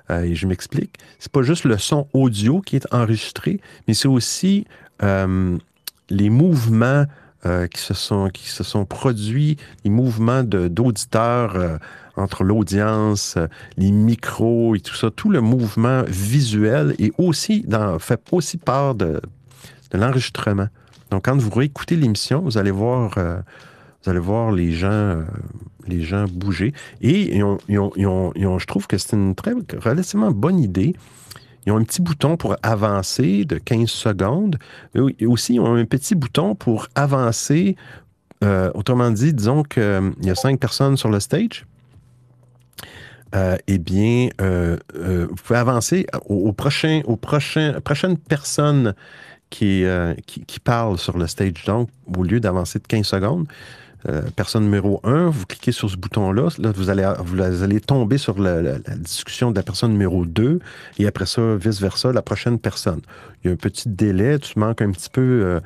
Euh, 0.10 0.24
et 0.24 0.36
je 0.36 0.48
m'explique. 0.48 0.98
C'est 1.20 1.32
pas 1.32 1.44
juste 1.44 1.64
le 1.64 1.78
son 1.78 2.08
audio 2.14 2.62
qui 2.62 2.76
est 2.76 2.88
enregistré, 2.92 3.62
mais 3.88 3.94
c'est 3.94 4.08
aussi 4.08 4.66
les 6.12 6.30
mouvements 6.30 7.06
qui, 7.44 7.82
se 7.82 7.96
sont, 7.96 8.30
qui 8.30 8.48
se 8.48 8.64
sont 8.64 8.86
produits, 8.86 9.58
les 9.84 9.90
mouvements 9.90 10.44
d'auditeurs 10.44 11.80
entre 12.16 12.44
l'audience, 12.44 13.36
les 13.78 13.92
micros 13.92 14.76
et 14.76 14.80
tout 14.80 14.94
ça, 14.94 15.10
tout 15.10 15.32
le 15.32 15.42
mouvement 15.42 16.04
visuel 16.08 16.94
est 17.00 17.14
aussi 17.18 17.62
dans, 17.62 17.98
fait 17.98 18.22
aussi 18.32 18.58
part 18.58 18.94
de 18.94 19.20
l'enregistrement. 19.92 20.68
Donc, 21.12 21.26
quand 21.26 21.38
vous 21.38 21.50
réécoutez 21.52 21.98
l'émission, 21.98 22.42
vous 22.42 22.58
allez 22.58 22.72
voir, 22.72 23.18
euh, 23.18 23.40
vous 24.04 24.10
allez 24.10 24.20
voir 24.20 24.52
les 24.52 24.72
gens, 24.72 24.90
euh, 24.90 25.24
les 25.88 26.02
gens 26.02 26.26
bouger. 26.26 26.74
Et 27.02 27.38
je 27.38 28.66
trouve 28.66 28.88
que 28.88 28.98
c'est 28.98 29.14
une 29.16 29.36
très 29.36 29.54
relativement 29.84 30.32
bonne 30.32 30.60
idée. 30.60 30.96
Ils 31.66 31.74
ont 31.74 31.78
un 31.78 31.84
petit 31.84 32.02
bouton 32.02 32.38
pour 32.38 32.56
avancer 32.64 33.46
de 33.46 33.58
15 33.58 33.90
secondes. 33.90 34.58
Et 34.96 35.26
aussi, 35.28 35.56
ils 35.56 35.60
ont 35.60 35.76
un 35.76 35.86
petit 35.86 36.16
bouton 36.16 36.56
pour 36.56 36.88
avancer. 36.96 37.76
euh, 38.44 38.72
autrement 38.74 39.12
dit, 39.12 39.34
disons 39.34 39.62
qu'il 39.62 40.14
y 40.24 40.30
a 40.32 40.36
cinq 40.36 40.60
personnes 40.60 40.98
sur 40.98 41.10
le 41.10 41.20
stage. 41.20 41.68
Eh 43.68 43.78
bien, 43.78 44.30
vous 44.40 45.36
pouvez 45.36 45.60
avancer 45.60 46.08
au, 46.28 46.48
au 46.48 46.54
prochain, 46.54 47.02
qui, 49.52 49.84
euh, 49.84 50.16
qui, 50.26 50.44
qui 50.46 50.60
parle 50.60 50.98
sur 50.98 51.18
le 51.20 51.28
stage. 51.28 51.66
Donc, 51.68 51.90
au 52.18 52.24
lieu 52.24 52.40
d'avancer 52.40 52.80
de 52.80 52.88
15 52.88 53.06
secondes, 53.06 53.46
euh, 54.10 54.24
personne 54.36 54.64
numéro 54.64 55.00
1, 55.04 55.30
vous 55.30 55.46
cliquez 55.46 55.72
sur 55.72 55.88
ce 55.88 55.98
bouton-là, 55.98 56.48
là, 56.58 56.72
vous, 56.72 56.90
allez, 56.90 57.08
vous 57.20 57.62
allez 57.62 57.80
tomber 57.80 58.18
sur 58.18 58.40
la, 58.40 58.80
discussion 58.98 59.52
de 59.52 59.58
la 59.58 59.62
personne 59.62 59.92
numéro 59.92 60.26
2 60.26 60.60
et 60.98 61.06
après 61.06 61.28
ça, 61.28 61.56
vice-versa, 61.56 62.12
la 62.12 62.24
prochaine 62.24 62.58
personne. 62.58 63.02
Il 63.44 63.48
y 63.48 63.50
a 63.52 63.54
un 63.54 63.58
petit 63.58 63.88
délai, 63.88 64.40
tu 64.40 64.58
manques 64.58 64.82
un 64.82 64.90
petit 64.90 65.10
peu 65.12 65.62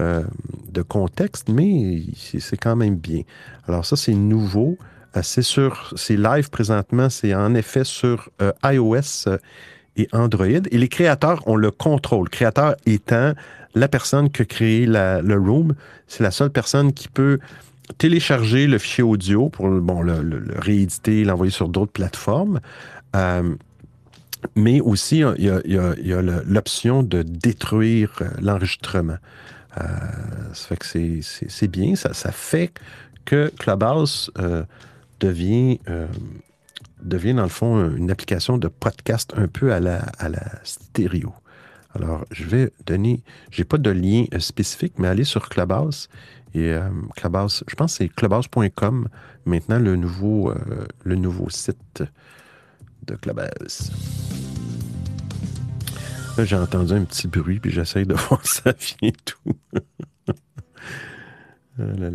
euh, 0.00 0.22
de 0.70 0.82
contexte, 0.82 1.48
mais 1.48 2.02
c'est 2.38 2.58
quand 2.58 2.76
même 2.76 2.96
bien. 2.96 3.22
Alors 3.66 3.86
ça, 3.86 3.96
c'est 3.96 4.14
nouveau. 4.14 4.76
C'est 5.22 5.42
sur, 5.42 5.94
c'est 5.96 6.16
live 6.16 6.50
présentement, 6.50 7.08
c'est 7.08 7.34
en 7.34 7.54
effet 7.54 7.82
sur 7.82 8.30
iOS 8.62 9.26
et 9.98 10.08
Android. 10.12 10.46
Et 10.46 10.78
les 10.78 10.88
créateurs 10.88 11.46
ont 11.46 11.56
le 11.56 11.70
contrôle. 11.70 12.28
Créateur 12.30 12.76
étant 12.86 13.32
la 13.74 13.88
personne 13.88 14.30
qui 14.30 14.42
a 14.42 14.44
créé 14.44 14.86
la- 14.86 15.20
le 15.22 15.36
Room. 15.38 15.74
C'est 16.06 16.22
la 16.22 16.30
seule 16.30 16.50
personne 16.50 16.92
qui 16.92 17.08
peut 17.08 17.38
télécharger 17.98 18.66
le 18.66 18.78
fichier 18.78 19.04
audio 19.04 19.48
pour 19.48 19.68
bon, 19.68 20.02
le, 20.02 20.22
le- 20.22 20.38
le 20.38 20.54
rééditer, 20.58 21.24
l'envoyer 21.24 21.52
sur 21.52 21.68
d'autres 21.68 21.92
plateformes. 21.92 22.60
Euh, 23.16 23.54
mais 24.54 24.80
aussi, 24.80 25.22
il 25.38 25.44
y 25.44 26.12
a, 26.12 26.22
l'option 26.46 27.02
de 27.02 27.22
détruire 27.22 28.10
euh, 28.20 28.28
l'enregistrement. 28.40 29.16
Euh, 29.78 29.82
ça 30.54 30.68
fait 30.68 30.76
que 30.76 30.86
c'est- 31.22 31.68
bien. 31.68 31.94
Ça, 31.96 32.12
fait 32.32 32.72
que 33.24 33.50
Clubhouse 33.58 34.30
devient, 35.20 35.78
devient, 37.02 37.34
dans 37.34 37.42
le 37.42 37.48
fond, 37.48 37.90
une 37.96 38.10
application 38.10 38.58
de 38.58 38.68
podcast 38.68 39.32
un 39.36 39.48
peu 39.48 39.72
à 39.72 39.80
la, 39.80 40.00
à 40.18 40.28
la 40.28 40.42
stéréo. 40.64 41.32
Alors, 41.94 42.24
je 42.30 42.44
vais 42.44 42.72
donner, 42.86 43.22
j'ai 43.50 43.64
pas 43.64 43.78
de 43.78 43.90
lien 43.90 44.26
euh, 44.34 44.38
spécifique, 44.38 44.94
mais 44.98 45.08
allez 45.08 45.24
sur 45.24 45.48
Clubhouse 45.48 46.08
et 46.54 46.72
euh, 46.72 46.88
Clubhouse, 47.16 47.64
je 47.66 47.74
pense 47.74 47.92
que 47.92 48.04
c'est 48.04 48.08
clubhouse.com 48.08 49.08
maintenant 49.46 49.78
le 49.78 49.96
nouveau, 49.96 50.50
euh, 50.50 50.86
le 51.04 51.16
nouveau 51.16 51.48
site 51.50 52.02
de 53.06 53.14
Clubhouse. 53.16 53.90
Là, 56.36 56.44
j'ai 56.44 56.56
entendu 56.56 56.92
un 56.92 57.04
petit 57.04 57.26
bruit, 57.26 57.58
puis 57.58 57.70
j'essaye 57.72 58.06
de 58.06 58.14
voir 58.28 58.44
ça 58.46 58.72
vient 58.72 59.12
tout. 59.24 59.56
Ah 61.80 61.84
là 61.96 62.10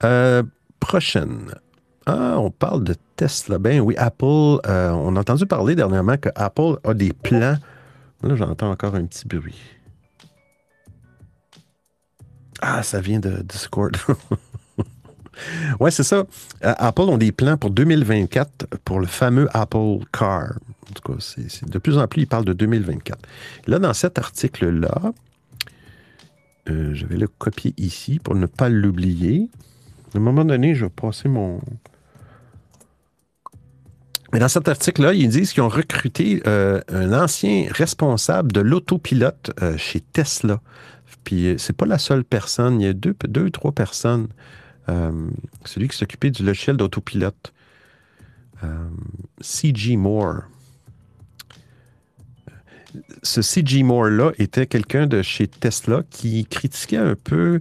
là. 0.00 0.42
Prochaine. 0.78 1.52
Ah, 2.06 2.36
on 2.38 2.50
parle 2.50 2.82
de 2.84 2.94
Tesla. 3.16 3.58
Ben 3.58 3.80
oui, 3.80 3.94
Apple. 3.96 4.24
euh, 4.66 4.90
on 4.90 5.14
a 5.16 5.20
entendu 5.20 5.46
parler 5.46 5.74
dernièrement 5.74 6.16
que 6.16 6.28
Apple 6.34 6.76
a 6.84 6.94
des 6.94 7.12
plans. 7.12 7.56
Là, 8.22 8.36
j'entends 8.36 8.70
encore 8.70 8.94
un 8.94 9.04
petit 9.06 9.26
bruit. 9.26 9.58
Ah, 12.60 12.82
ça 12.82 13.00
vient 13.00 13.20
de 13.20 13.42
Discord. 13.42 13.96
ouais, 15.80 15.90
c'est 15.90 16.02
ça. 16.02 16.18
Euh, 16.64 16.74
Apple 16.78 17.02
ont 17.02 17.18
des 17.18 17.32
plans 17.32 17.56
pour 17.56 17.70
2024 17.70 18.66
pour 18.84 19.00
le 19.00 19.06
fameux 19.06 19.48
Apple 19.52 19.98
Car. 20.12 20.54
En 20.90 20.92
tout 20.94 21.12
cas, 21.12 21.18
c'est- 21.20 21.64
de 21.68 21.78
plus 21.78 21.98
en 21.98 22.06
plus, 22.06 22.22
ils 22.22 22.26
parlent 22.26 22.44
de 22.44 22.52
2024. 22.52 23.18
Là, 23.66 23.78
dans 23.78 23.94
cet 23.94 24.18
article-là, 24.18 25.12
euh, 26.68 26.94
je 26.94 27.06
vais 27.06 27.16
le 27.16 27.26
copier 27.28 27.74
ici 27.76 28.20
pour 28.22 28.34
ne 28.34 28.46
pas 28.46 28.68
l'oublier. 28.68 29.48
À 30.14 30.18
un 30.18 30.20
moment 30.20 30.44
donné, 30.44 30.74
je 30.74 30.84
vais 30.84 30.90
passer 30.90 31.28
mon. 31.28 31.60
Mais 34.32 34.38
dans 34.38 34.48
cet 34.48 34.66
article-là, 34.66 35.12
ils 35.12 35.28
disent 35.28 35.52
qu'ils 35.52 35.62
ont 35.62 35.68
recruté 35.68 36.42
euh, 36.46 36.80
un 36.88 37.12
ancien 37.12 37.66
responsable 37.70 38.50
de 38.50 38.60
l'autopilote 38.60 39.52
euh, 39.60 39.76
chez 39.76 40.00
Tesla. 40.00 40.60
Puis 41.22 41.48
euh, 41.48 41.58
c'est 41.58 41.76
pas 41.76 41.84
la 41.84 41.98
seule 41.98 42.24
personne, 42.24 42.80
il 42.80 42.86
y 42.86 42.88
a 42.88 42.94
deux, 42.94 43.14
deux 43.28 43.50
trois 43.50 43.72
personnes. 43.72 44.28
Celui 45.64 45.88
qui 45.88 45.96
s'occupait 45.96 46.30
du 46.30 46.42
logiciel 46.42 46.76
d'autopilote. 46.76 47.54
C.G. 49.40 49.96
Moore. 49.96 50.42
Ce 53.22 53.40
C.G. 53.40 53.82
Moore-là 53.84 54.32
était 54.38 54.66
quelqu'un 54.66 55.06
de 55.06 55.22
chez 55.22 55.46
Tesla 55.46 56.02
qui 56.10 56.44
critiquait 56.44 56.98
un 56.98 57.14
peu. 57.14 57.60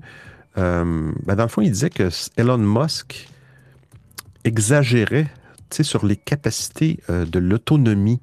ben, 0.56 1.14
dans 1.26 1.44
le 1.44 1.48
fond, 1.48 1.62
il 1.62 1.72
disait 1.72 1.92
que 1.92 2.10
Elon 2.38 2.58
Musk 2.58 3.30
exagérait 4.44 5.32
sur 5.80 6.06
les 6.06 6.16
capacités 6.16 7.00
euh, 7.10 7.26
de 7.26 7.40
l'autonomie 7.40 8.22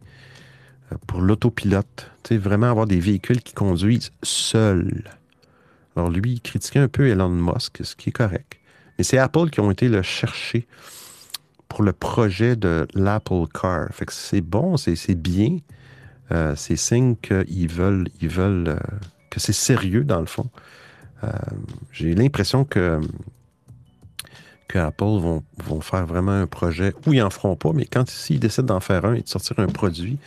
euh, 0.93 0.97
pour 1.07 1.21
l'autopilote. 1.21 2.11
Vraiment 2.31 2.71
avoir 2.71 2.87
des 2.87 3.01
véhicules 3.01 3.41
qui 3.41 3.55
conduisent 3.55 4.13
seuls. 4.23 5.05
Alors 5.97 6.11
lui, 6.11 6.33
il 6.33 6.41
critiquait 6.43 6.79
un 6.79 6.89
peu 6.89 7.09
Elon 7.09 7.31
Musk, 7.31 7.81
ce 7.83 7.97
qui 7.97 8.11
est 8.11 8.13
correct. 8.13 8.59
Mais 8.99 9.05
c'est 9.05 9.17
Apple 9.17 9.49
qui 9.49 9.61
ont 9.61 9.71
été 9.71 9.89
le 9.89 10.03
chercher 10.03 10.67
pour 11.69 11.83
le 11.83 11.95
projet 11.95 12.55
de 12.55 12.87
l'Apple 12.93 13.45
Car. 13.59 13.89
C'est 14.11 14.43
bon, 14.43 14.77
c'est 14.77 15.15
bien. 15.15 15.59
Euh, 16.33 16.55
c'est 16.55 16.77
signe 16.77 17.17
qu'ils 17.17 17.69
veulent, 17.69 18.09
ils 18.21 18.29
veulent 18.29 18.79
que 19.31 19.41
c'est 19.41 19.55
sérieux 19.55 20.05
dans 20.05 20.21
le 20.21 20.27
fond. 20.27 20.51
J'ai 21.93 22.15
l'impression 22.15 22.65
que, 22.65 23.01
que 24.69 24.79
Apple 24.79 25.05
vont, 25.05 25.43
vont 25.65 25.81
faire 25.81 26.07
vraiment 26.07 26.33
un 26.33 26.47
projet 26.47 26.93
ou 27.07 27.13
ils 27.15 27.23
en 27.23 27.31
feront 27.31 27.57
pas, 27.57 27.73
mais 27.75 27.87
quand 27.87 28.09
s'ils 28.09 28.39
décident 28.41 28.75
d'en 28.75 28.81
faire 28.81 29.05
un 29.07 29.15
et 29.15 29.23
de 29.23 29.29
sortir 29.29 29.59
un 29.59 29.67
produit, 29.67 30.19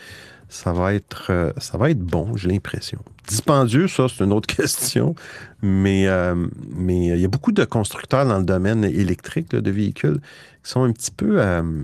ça 0.50 0.74
va 0.74 0.94
être, 0.94 1.28
euh, 1.30 1.54
ça 1.58 1.78
va 1.78 1.90
être 1.92 2.00
bon, 2.00 2.36
j'ai 2.36 2.50
l'impression. 2.50 3.00
Dispendieux, 3.28 3.88
ça, 3.88 4.08
c'est 4.10 4.24
une 4.26 4.34
autre 4.34 4.54
question, 4.56 5.16
mais, 5.62 6.08
euh, 6.08 6.36
mais 6.76 7.08
il 7.08 7.20
y 7.20 7.26
a 7.26 7.28
beaucoup 7.30 7.52
de 7.54 7.64
constructeurs 7.64 8.26
dans 8.26 8.40
le 8.40 8.44
domaine 8.44 8.84
électrique 8.84 9.52
de 9.56 9.72
véhicules 9.72 10.20
qui 10.64 10.72
sont 10.72 10.84
un 10.84 10.92
petit 10.92 11.12
peu, 11.12 11.42
euh, 11.42 11.84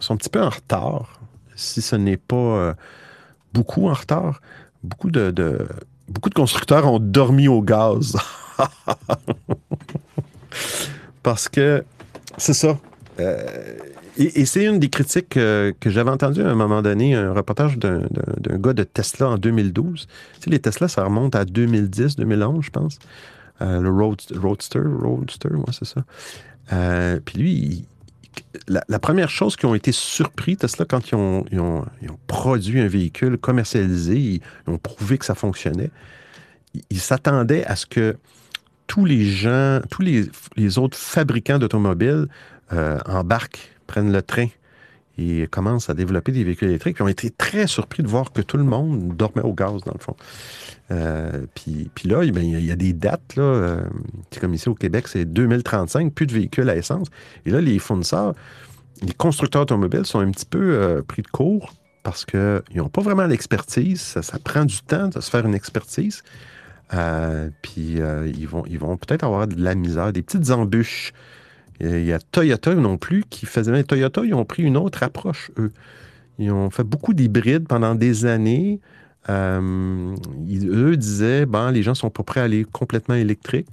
sont 0.00 0.14
un 0.14 0.16
petit 0.16 0.30
peu 0.30 0.42
en 0.42 0.50
retard, 0.50 1.20
si 1.54 1.82
ce 1.82 1.94
n'est 1.96 2.16
pas 2.16 2.34
euh, 2.36 2.74
beaucoup 3.52 3.88
en 3.88 3.94
retard. 3.94 4.40
Beaucoup 4.82 5.10
de- 5.10 5.68
beaucoup 6.08 6.30
de 6.30 6.34
constructeurs 6.34 6.90
ont 6.90 6.98
dormi 6.98 7.46
au 7.46 7.60
gaz. 7.62 8.16
Parce 11.22 11.48
que 11.48 11.84
c'est 12.38 12.54
ça. 12.54 12.78
Euh, 13.18 13.76
et 14.16 14.44
c'est 14.44 14.64
une 14.64 14.78
des 14.78 14.88
critiques 14.88 15.36
euh, 15.36 15.72
que 15.78 15.88
j'avais 15.88 16.10
entendues 16.10 16.42
à 16.42 16.50
un 16.50 16.54
moment 16.54 16.82
donné, 16.82 17.14
un 17.14 17.32
reportage 17.32 17.78
d'un 17.78 18.02
gars 18.58 18.72
de 18.72 18.82
Tesla 18.82 19.30
en 19.30 19.38
2012. 19.38 20.06
Tu 20.06 20.40
sais, 20.40 20.50
les 20.50 20.58
Tesla, 20.58 20.88
ça 20.88 21.04
remonte 21.04 21.34
à 21.34 21.44
2010, 21.44 22.16
2011, 22.16 22.64
je 22.64 22.70
pense. 22.70 22.98
Euh, 23.62 23.80
le 23.80 23.88
Road- 23.90 24.20
Roadster, 24.36 24.80
Roadster, 24.80 25.50
moi, 25.50 25.66
c'est 25.72 25.86
ça. 25.86 26.04
Puis 27.24 27.38
lui, 27.38 27.84
la, 28.68 28.98
première 28.98 29.30
chose 29.30 29.56
qui 29.56 29.66
ont 29.66 29.74
été 29.74 29.92
surpris, 29.92 30.56
Tesla, 30.56 30.84
quand 30.84 31.10
ils 31.10 31.14
ont, 31.14 31.84
produit 32.26 32.80
un 32.80 32.88
véhicule 32.88 33.38
commercialisé, 33.38 34.16
ils, 34.18 34.40
ont 34.66 34.78
prouvé 34.78 35.18
que 35.18 35.24
ça 35.24 35.34
fonctionnait, 35.34 35.90
ils 36.90 37.00
s'attendaient 37.00 37.64
à 37.64 37.76
ce 37.76 37.86
que 37.86 38.16
tous 38.90 39.04
les 39.04 39.24
gens, 39.24 39.78
tous 39.88 40.02
les, 40.02 40.78
autres 40.78 40.98
fabricants 40.98 41.60
d'automobiles 41.60 42.26
euh, 42.72 42.98
embarquent, 43.06 43.70
prennent 43.86 44.12
le 44.12 44.20
train 44.20 44.48
et 45.16 45.46
commencent 45.46 45.88
à 45.88 45.94
développer 45.94 46.32
des 46.32 46.42
véhicules 46.42 46.70
électriques. 46.70 46.96
Ils 46.98 47.04
ont 47.04 47.08
été 47.08 47.30
très 47.30 47.68
surpris 47.68 48.02
de 48.02 48.08
voir 48.08 48.32
que 48.32 48.42
tout 48.42 48.56
le 48.56 48.64
monde 48.64 49.16
dormait 49.16 49.42
au 49.42 49.52
gaz, 49.54 49.82
dans 49.86 49.92
le 49.92 50.00
fond. 50.00 50.16
Euh, 50.90 51.46
puis, 51.54 51.88
puis 51.94 52.08
là, 52.08 52.26
ben, 52.32 52.42
il 52.42 52.64
y 52.64 52.72
a- 52.72 52.76
des 52.76 52.92
dates, 52.92 53.36
là, 53.36 53.44
euh, 53.44 53.80
comme 54.40 54.54
ici 54.54 54.68
au 54.68 54.74
Québec, 54.74 55.06
c'est 55.06 55.24
2035, 55.24 56.12
plus 56.12 56.26
de 56.26 56.32
véhicules 56.32 56.68
à 56.68 56.74
essence. 56.74 57.06
Et 57.46 57.50
là, 57.50 57.60
les 57.60 57.78
fournisseurs, 57.78 58.34
les 59.02 59.14
constructeurs 59.14 59.62
automobiles 59.62 60.04
sont 60.04 60.18
un 60.18 60.32
petit 60.32 60.46
peu 60.46 61.00
pris 61.06 61.22
de 61.22 61.28
court 61.28 61.74
parce 62.02 62.24
qu'ils 62.24 62.60
n'ont 62.74 62.88
pas 62.88 63.02
vraiment 63.02 63.26
l'expertise. 63.28 64.00
Ça 64.20 64.38
prend 64.40 64.64
du 64.64 64.82
temps 64.82 65.06
de 65.06 65.20
se 65.20 65.30
faire 65.30 65.46
une 65.46 65.54
expertise. 65.54 66.24
Euh, 66.92 67.50
puis 67.62 68.00
euh, 68.00 68.30
ils 68.36 68.48
vont, 68.48 68.64
vont 68.78 68.96
peut-être 68.96 69.24
avoir 69.24 69.46
de 69.46 69.62
la 69.62 69.74
misère, 69.74 70.12
des 70.12 70.22
petites 70.22 70.50
embûches. 70.50 71.12
Il 71.80 72.04
y 72.04 72.12
a 72.12 72.18
Toyota 72.18 72.74
non 72.74 72.98
plus 72.98 73.24
qui 73.30 73.46
faisait. 73.46 73.72
mais 73.72 73.84
Toyota, 73.84 74.22
ils 74.24 74.34
ont 74.34 74.44
pris 74.44 74.62
une 74.62 74.76
autre 74.76 75.02
approche, 75.02 75.50
eux. 75.58 75.72
Ils 76.38 76.50
ont 76.50 76.70
fait 76.70 76.84
beaucoup 76.84 77.14
d'hybrides 77.14 77.66
pendant 77.66 77.94
des 77.94 78.26
années. 78.26 78.80
Euh, 79.28 80.14
eux 80.48 80.96
disaient, 80.96 81.46
ben, 81.46 81.70
les 81.70 81.82
gens 81.82 81.94
sont 81.94 82.10
pas 82.10 82.22
prêts 82.22 82.40
à 82.40 82.44
aller 82.44 82.64
complètement 82.64 83.14
électriques. 83.14 83.68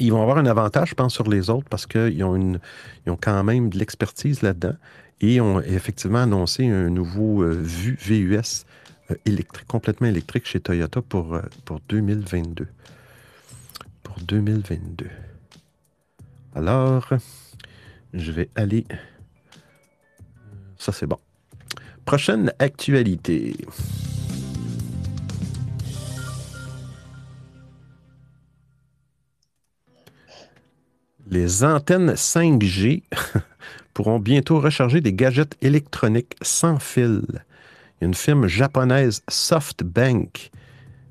Ils 0.00 0.12
vont 0.12 0.22
avoir 0.22 0.38
un 0.38 0.46
avantage, 0.46 0.90
je 0.90 0.94
pense, 0.94 1.14
sur 1.14 1.28
les 1.28 1.50
autres 1.50 1.68
parce 1.68 1.86
qu'ils 1.86 2.22
ont, 2.24 2.58
ont 3.06 3.18
quand 3.20 3.44
même 3.44 3.68
de 3.68 3.78
l'expertise 3.78 4.42
là-dedans 4.42 4.74
et 5.20 5.40
ont 5.40 5.60
effectivement 5.60 6.22
annoncé 6.22 6.68
un 6.68 6.88
nouveau 6.88 7.42
VU, 7.42 7.96
VUS 8.00 8.64
électrique, 9.24 9.66
complètement 9.66 10.08
électrique 10.08 10.46
chez 10.46 10.60
Toyota 10.60 11.02
pour, 11.02 11.34
euh, 11.34 11.42
pour 11.64 11.80
2022. 11.88 12.66
Pour 14.02 14.18
2022. 14.20 15.06
Alors, 16.54 17.08
je 18.14 18.32
vais 18.32 18.48
aller. 18.54 18.86
Ça, 20.76 20.92
c'est 20.92 21.06
bon. 21.06 21.18
Prochaine 22.04 22.52
actualité. 22.58 23.56
Les 31.30 31.62
antennes 31.62 32.12
5G 32.12 33.02
pourront 33.94 34.18
bientôt 34.18 34.60
recharger 34.60 35.02
des 35.02 35.12
gadgets 35.12 35.56
électroniques 35.60 36.36
sans 36.40 36.78
fil. 36.78 37.22
Une 38.00 38.14
firme 38.14 38.46
japonaise 38.46 39.22
SoftBank 39.28 40.50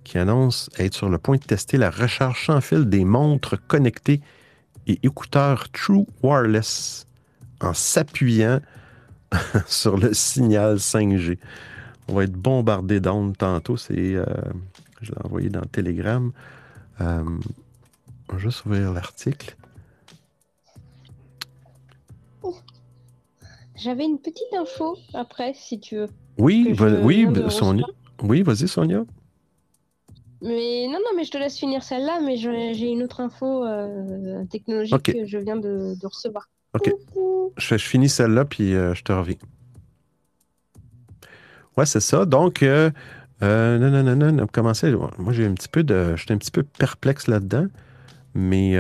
qui 0.04 0.17
annonce 0.17 0.69
être 0.78 0.93
sur 0.93 1.10
le 1.10 1.17
point 1.17 1.36
de 1.36 1.43
tester 1.43 1.78
la 1.78 1.89
recharge 1.89 2.45
sans 2.45 2.62
fil 2.62 2.86
des 2.86 3.04
montres 3.04 3.58
connectées 3.67 4.21
et 4.88 5.00
écouteurs 5.04 5.69
True 5.71 6.06
Wireless 6.23 7.06
en 7.60 7.73
s'appuyant 7.73 8.62
sur 9.67 9.97
le 9.97 10.13
signal 10.13 10.78
5G. 10.78 11.38
On 12.08 12.13
va 12.13 12.23
être 12.23 12.34
bombardé 12.34 13.02
d'ondes 13.02 13.38
tantôt. 13.38 13.76
C'est, 13.76 14.15
euh, 14.15 14.26
je 15.02 15.12
l'ai 15.12 15.17
envoyé 15.26 15.50
dans 15.50 15.65
Telegram. 15.65 16.32
Euh, 17.02 17.23
on 18.30 18.34
va 18.34 18.39
juste 18.39 18.65
ouvrir 18.65 18.93
l'article. 18.93 19.58
J'avais 23.76 24.06
une 24.06 24.19
petite 24.19 24.54
info 24.58 24.97
après, 25.13 25.54
si 25.54 25.80
tu 25.80 25.97
veux. 25.97 26.10
Oui, 26.38 26.76
oui, 27.02 27.28
de 27.28 27.50
Sonia. 27.50 27.86
Oui, 28.23 28.41
vas-y, 28.41 28.67
Sonia. 28.67 29.04
Mais 30.41 30.86
non, 30.88 31.00
non, 31.00 31.15
mais 31.15 31.23
je 31.23 31.32
te 31.32 31.38
laisse 31.38 31.58
finir 31.58 31.82
celle-là, 31.82 32.19
mais 32.23 32.38
j'ai 32.38 32.89
une 32.89 33.04
autre 33.04 33.21
info 33.21 33.65
euh, 33.65 34.43
technologique 34.45 35.02
que 35.02 35.26
je 35.26 35.38
viens 35.39 35.56
de, 35.56 36.00
de 36.00 36.08
recevoir. 36.08 36.47
OK. 36.76 36.93
Je, 37.58 37.78
finis 37.78 38.10
celle-là, 38.10 38.45
puis 38.45 38.76
euh, 38.76 38.93
je 38.93 39.04
te 39.04 39.12
reviens. 39.12 39.36
Ouais, 41.76 41.86
c'est 41.86 42.00
ça. 42.00 42.26
Donc, 42.26 42.62
euh, 42.62 42.91
euh, 43.41 43.78
non, 43.78 43.89
non, 43.89 44.15
non, 44.15 44.32
non, 44.32 44.47
commencer. 44.47 44.93
Moi, 45.17 45.34
j'ai 45.34 45.45
un 45.45 45.54
petit 45.54 45.69
peu 45.69 45.84
de. 45.84 46.15
J'étais 46.15 46.34
un 46.34 46.38
petit 46.38 46.52
peu 46.52 46.63
perplexe 46.63 47.28
là-dedans, 47.28 47.67
mais, 48.34 48.78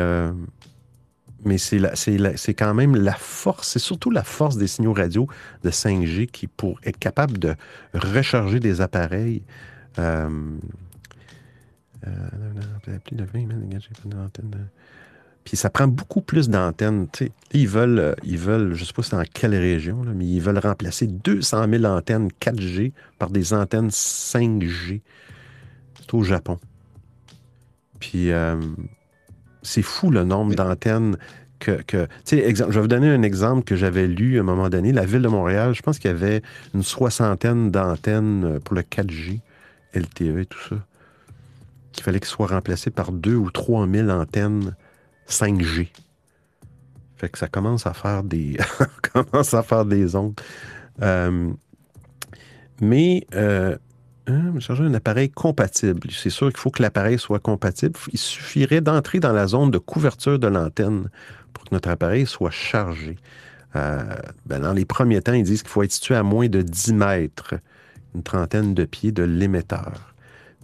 mais 1.45 1.57
c'est 1.57 2.53
quand 2.53 2.73
même 2.73 2.95
la 2.95 3.13
force, 3.13 3.69
c'est 3.69 3.79
surtout 3.79 4.11
la 4.11 4.23
force 4.23 4.57
des 4.57 4.67
signaux 4.67 4.93
radio 4.93 5.27
de 5.63 5.69
5G 5.69 6.27
qui, 6.27 6.47
pour 6.47 6.79
être 6.83 6.97
capable 6.97 7.37
de 7.37 7.55
recharger 7.93 8.59
des 8.59 8.81
appareils, 8.81 9.43
euh, 9.99 10.29
euh, 12.05 12.99
plus 13.05 13.15
de 13.15 13.23
20 13.23 13.47
000 13.47 13.59
dégagés 13.61 13.89
par 13.95 14.05
une 14.11 14.19
antenne 14.25 14.49
de- 14.49 14.57
Puis 15.43 15.57
ça 15.57 15.69
prend 15.69 15.87
beaucoup 15.87 16.21
plus 16.21 16.49
d'antennes. 16.49 17.07
Ils 17.53 17.67
veulent, 17.67 17.99
euh, 17.99 18.13
ils 18.23 18.37
veulent, 18.37 18.73
je 18.73 18.81
ne 18.81 18.85
sais 18.85 18.93
pas 18.93 19.01
c'est 19.03 19.15
dans 19.15 19.23
quelle 19.33 19.55
région, 19.55 20.03
là, 20.03 20.11
mais 20.13 20.25
ils 20.25 20.41
veulent 20.41 20.59
remplacer 20.59 21.07
200 21.07 21.67
000 21.69 21.85
antennes 21.85 22.29
4G 22.39 22.91
par 23.17 23.29
des 23.29 23.53
antennes 23.53 23.89
5G. 23.89 25.01
C'est 25.99 26.13
au 26.13 26.23
Japon. 26.23 26.59
Puis 27.99 28.29
c'est 29.67 29.81
fou 29.81 30.09
le 30.09 30.23
nombre 30.23 30.55
d'antennes 30.55 31.17
que. 31.59 31.81
que 31.83 32.05
tu 32.05 32.09
sais, 32.23 32.37
exemple, 32.39 32.71
je 32.71 32.75
vais 32.75 32.81
vous 32.81 32.87
donner 32.87 33.09
un 33.09 33.21
exemple 33.21 33.63
que 33.63 33.75
j'avais 33.75 34.07
lu 34.07 34.37
à 34.37 34.41
un 34.41 34.43
moment 34.43 34.69
donné. 34.69 34.91
La 34.91 35.05
ville 35.05 35.21
de 35.21 35.27
Montréal, 35.27 35.73
je 35.75 35.81
pense 35.81 35.99
qu'il 35.99 36.09
y 36.09 36.13
avait 36.13 36.41
une 36.73 36.83
soixantaine 36.83 37.69
d'antennes 37.69 38.45
euh, 38.45 38.59
pour 38.59 38.75
le 38.75 38.81
4G, 38.81 39.39
LTE 39.93 40.39
et 40.39 40.45
tout 40.45 40.59
ça. 40.69 40.75
Il 41.97 42.03
fallait 42.03 42.19
qu'ils 42.19 42.29
soient 42.29 42.47
remplacés 42.47 42.91
par 42.91 43.11
2 43.11 43.35
ou 43.35 43.51
3 43.51 43.87
000 43.87 44.09
antennes 44.09 44.75
5G. 45.27 45.87
Fait 47.17 47.29
que 47.29 47.37
ça 47.39 47.47
commence 47.47 47.87
à 47.87 47.93
faire 47.93 48.23
des, 48.23 48.57
commence 49.13 49.53
à 49.53 49.63
faire 49.63 49.85
des 49.85 50.15
ondes. 50.15 50.39
Euh, 51.01 51.51
mais 52.79 53.25
euh, 53.33 53.75
changer 54.59 54.83
un 54.83 54.93
appareil 54.93 55.29
compatible. 55.29 56.09
C'est 56.11 56.29
sûr 56.29 56.47
qu'il 56.49 56.57
faut 56.57 56.71
que 56.71 56.81
l'appareil 56.81 57.17
soit 57.17 57.39
compatible. 57.39 57.97
Il 58.11 58.19
suffirait 58.19 58.81
d'entrer 58.81 59.19
dans 59.19 59.33
la 59.33 59.47
zone 59.47 59.71
de 59.71 59.77
couverture 59.77 60.39
de 60.39 60.47
l'antenne 60.47 61.09
pour 61.53 61.63
que 61.63 61.69
notre 61.71 61.89
appareil 61.89 62.25
soit 62.25 62.51
chargé. 62.51 63.17
Euh, 63.75 64.03
ben, 64.45 64.61
dans 64.61 64.73
les 64.73 64.85
premiers 64.85 65.21
temps, 65.21 65.33
ils 65.33 65.43
disent 65.43 65.61
qu'il 65.61 65.71
faut 65.71 65.83
être 65.83 65.91
situé 65.91 66.15
à 66.15 66.23
moins 66.23 66.47
de 66.47 66.61
10 66.61 66.93
mètres, 66.93 67.55
une 68.15 68.23
trentaine 68.23 68.73
de 68.73 68.85
pieds 68.85 69.11
de 69.11 69.23
l'émetteur. 69.23 70.13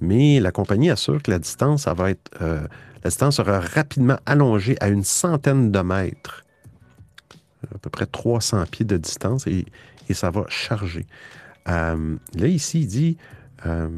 Mais 0.01 0.39
la 0.39 0.51
compagnie 0.51 0.89
assure 0.89 1.21
que 1.21 1.31
la 1.31 1.39
distance, 1.39 1.87
va 1.87 2.09
être, 2.09 2.31
euh, 2.41 2.61
la 3.03 3.09
distance 3.09 3.37
sera 3.37 3.59
rapidement 3.59 4.17
allongée 4.25 4.75
à 4.81 4.89
une 4.89 5.03
centaine 5.03 5.71
de 5.71 5.79
mètres, 5.79 6.43
à 7.73 7.77
peu 7.77 7.89
près 7.89 8.05
300 8.05 8.65
pieds 8.69 8.85
de 8.85 8.97
distance, 8.97 9.47
et, 9.47 9.65
ça 10.11 10.29
va 10.29 10.45
charger. 10.47 11.07
Euh, 11.69 12.17
là, 12.35 12.47
ici, 12.47 12.81
il 12.81 12.87
dit 12.87 13.17
euh, 13.65 13.89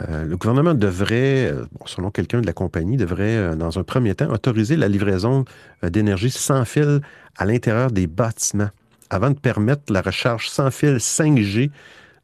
euh, 0.00 0.24
le 0.24 0.36
gouvernement 0.36 0.74
devrait, 0.74 1.52
euh, 1.52 1.64
selon 1.86 2.10
quelqu'un 2.10 2.40
de 2.40 2.46
la 2.46 2.52
compagnie, 2.52 2.96
devrait, 2.96 3.56
dans 3.56 3.78
un 3.78 3.84
premier 3.84 4.14
temps, 4.14 4.30
autoriser 4.30 4.76
la 4.76 4.88
livraison 4.88 5.44
d'énergie 5.82 6.30
sans 6.30 6.64
fil 6.64 7.00
à 7.36 7.44
l'intérieur 7.44 7.90
des 7.90 8.06
bâtiments 8.06 8.70
avant 9.10 9.30
de 9.30 9.38
permettre 9.38 9.92
la 9.92 10.00
recharge 10.00 10.48
sans 10.48 10.70
fil 10.70 10.96
5G 10.96 11.70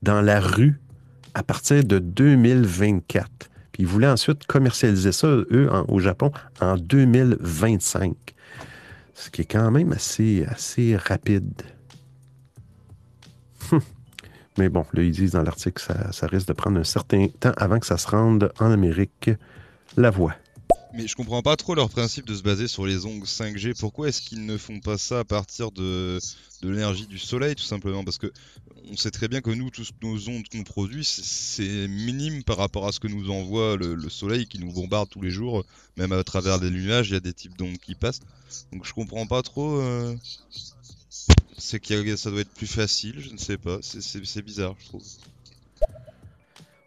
dans 0.03 0.23
la 0.23 0.41
rue 0.41 0.81
à 1.35 1.43
partir 1.43 1.85
de 1.85 1.99
2024. 1.99 3.29
Puis 3.73 3.83
ils 3.83 3.87
voulaient 3.87 4.09
ensuite 4.09 4.47
commercialiser 4.47 5.13
ça, 5.13 5.27
eux, 5.29 5.69
au 5.89 6.01
Japon, 6.01 6.33
en 6.61 6.77
2025. 6.77 8.15
Ce 9.13 9.31
qui 9.31 9.43
est 9.43 9.51
quand 9.51 9.71
même 9.71 9.93
assez, 9.93 10.47
assez 10.49 10.97
rapide. 10.97 11.63
Mais 14.59 14.69
bon, 14.69 14.85
là, 14.93 15.03
ils 15.03 15.13
disent 15.13 15.33
dans 15.33 15.43
l'article 15.43 15.81
ça, 15.83 16.13
ça 16.13 16.27
risque 16.27 16.49
de 16.49 16.53
prendre 16.53 16.79
un 16.79 16.85
certain 16.85 17.29
temps 17.29 17.53
avant 17.57 17.79
que 17.79 17.87
ça 17.87 17.97
se 17.97 18.09
rende 18.09 18.53
en 18.59 18.71
Amérique. 18.71 19.31
La 19.97 20.11
voie. 20.11 20.35
Mais 20.95 21.07
je 21.07 21.15
comprends 21.17 21.43
pas 21.43 21.57
trop 21.57 21.75
leur 21.75 21.91
principe 21.91 22.27
de 22.27 22.35
se 22.35 22.43
baser 22.43 22.67
sur 22.67 22.87
les 22.87 23.05
ondes 23.07 23.25
5G. 23.25 23.79
Pourquoi 23.79 24.09
est-ce 24.09 24.21
qu'ils 24.23 24.45
ne 24.45 24.57
font 24.57 24.81
pas 24.81 24.99
ça 24.99 25.21
à 25.21 25.25
partir 25.25 25.71
de, 25.71 26.19
de 26.63 26.69
l'énergie 26.71 27.07
du 27.07 27.19
soleil, 27.19 27.55
tout 27.55 27.63
simplement? 27.65 28.05
Parce 28.05 28.19
que 28.19 28.33
on 28.91 28.97
sait 28.97 29.11
très 29.11 29.29
bien 29.29 29.41
que 29.43 29.51
nous, 29.51 29.71
toutes 29.71 29.93
nos 30.03 30.29
ondes 30.29 30.49
qu'on 30.51 30.63
produit, 30.65 31.05
c'est- 31.05 31.89
minime 31.89 32.43
par 32.43 32.57
rapport 32.57 32.87
à 32.87 32.93
ce 32.93 33.01
que 33.01 33.07
nous 33.09 33.31
envoie 33.31 33.77
le, 33.77 33.95
le 33.95 34.09
soleil 34.09 34.47
qui 34.47 34.59
nous 34.59 34.73
bombarde 34.73 35.09
tous 35.11 35.21
les 35.21 35.31
jours. 35.31 35.65
Même 35.99 36.13
à 36.13 36.25
travers 36.25 36.59
des 36.59 36.71
nuages, 36.71 37.11
il 37.11 37.15
y 37.15 37.17
a 37.17 37.21
des 37.21 37.35
types 37.35 37.57
d'ondes 37.57 37.79
qui 37.79 37.95
passent. 37.95 38.21
Donc 38.73 38.87
je 38.87 38.93
comprends 38.95 39.27
pas 39.27 39.43
trop. 39.43 39.79
euh, 39.81 40.17
C'est 41.59 41.81
que 41.81 42.17
ça 42.17 42.31
doit 42.31 42.41
être 42.41 42.55
plus 42.55 42.73
facile, 42.73 43.17
je 43.19 43.33
ne 43.33 43.37
sais 43.37 43.59
pas. 43.59 43.79
C'est- 43.83 44.41
bizarre, 44.43 44.75
je 44.79 44.87
trouve. 44.87 45.03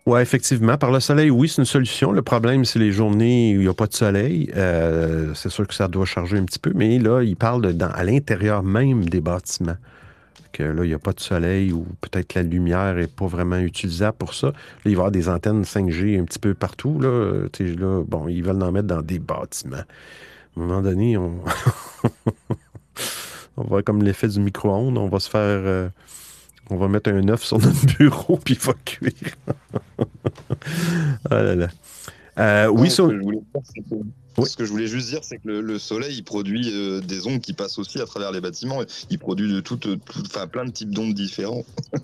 Ouais, 0.06 0.22
effectivement. 0.22 0.78
Par 0.78 0.92
le 0.92 1.00
soleil, 1.00 1.30
oui, 1.30 1.48
c'est 1.48 1.62
une 1.62 1.66
solution. 1.66 2.12
Le 2.12 2.22
problème, 2.22 2.66
c'est 2.66 2.80
les 2.80 2.92
journées 2.92 3.56
où 3.56 3.60
il 3.60 3.64
n'y 3.66 3.68
a 3.68 3.74
pas 3.74 3.86
de 3.86 3.94
soleil. 3.94 4.52
Euh, 4.56 5.34
c'est 5.36 5.50
sûr 5.50 5.68
que 5.68 5.76
ça 5.76 5.88
doit 5.88 6.06
charger 6.06 6.38
un 6.38 6.46
petit 6.46 6.58
peu, 6.58 6.72
mais 6.74 6.98
là, 6.98 7.22
il 7.22 7.36
parle 7.36 7.62
de 7.62 7.72
dans, 7.72 7.92
à 7.92 8.04
l'intérieur 8.04 8.64
même 8.64 9.08
des 9.08 9.22
bâtiments. 9.22 9.78
Que 10.54 10.64
là, 10.64 10.84
il 10.84 10.88
n'y 10.88 10.94
a 10.94 11.00
pas 11.00 11.14
de 11.14 11.20
soleil 11.20 11.72
ou 11.72 11.86
peut-être 12.02 12.34
la 12.34 12.44
lumière 12.44 12.96
n'est 12.96 13.08
pas 13.08 13.28
vraiment 13.28 13.60
utilisable 13.60 14.18
pour 14.18 14.34
ça. 14.34 14.48
Là, 14.48 14.54
il 14.86 14.92
va 14.92 14.92
y 14.92 14.96
avoir 14.96 15.12
des 15.12 15.30
antennes 15.30 15.64
5G 15.64 16.20
un 16.20 16.26
petit 16.26 16.40
peu 16.40 16.54
partout. 16.54 17.00
Là, 17.00 17.48
bon, 18.08 18.28
ils 18.28 18.44
veulent 18.44 18.62
en 18.64 18.72
mettre 18.72 18.88
dans 18.88 19.02
des 19.02 19.20
bâtiments. 19.20 19.78
À 19.78 20.60
un 20.60 20.62
moment 20.62 20.82
donné, 20.82 21.16
on, 21.16 21.42
on 23.58 23.64
va 23.64 23.82
comme 23.82 24.04
l'effet 24.04 24.28
du 24.28 24.40
micro-ondes. 24.40 24.98
On 24.98 25.08
va 25.08 25.20
se 25.20 25.30
faire. 25.30 25.42
euh, 25.42 25.90
on 26.70 26.78
va 26.78 26.88
mettre 26.88 27.10
un 27.12 27.28
œuf 27.30 27.44
sur 27.44 27.60
notre 27.60 27.86
bureau, 27.98 28.38
puis 28.44 28.54
il 28.54 28.60
va 28.66 28.74
cuire. 28.86 29.12
là 31.30 31.56
là. 31.56 31.68
Euh, 32.40 32.68
oui, 32.68 32.90
ce, 32.90 33.02
que 33.02 33.14
je 33.18 33.22
voulais 33.22 33.38
dire, 33.38 33.62
c'est 33.64 33.82
que- 33.82 34.46
ce 34.48 34.58
que 34.58 34.66
je 34.66 34.72
voulais 34.72 34.88
juste 34.88 35.10
dire, 35.10 35.20
c'est 35.22 35.38
que 35.38 35.48
le, 35.50 35.62
le 35.62 35.78
soleil, 35.78 36.16
il 36.16 36.24
produit 36.24 36.72
euh, 36.74 37.02
des 37.02 37.28
ondes 37.28 37.42
qui 37.42 37.52
passent 37.54 37.78
aussi 37.78 38.00
à 38.02 38.06
travers 38.06 38.32
les 38.32 38.40
bâtiments. 38.40 38.80
Il 39.10 39.20
produit 39.20 39.52
de 39.54 39.60
toutes, 39.60 39.82
toutes- 40.06 40.28
enfin, 40.28 40.48
plein 40.48 40.64
de 40.66 40.72
types 40.72 40.92
d'ondes 40.92 41.14
différents. 41.14 41.64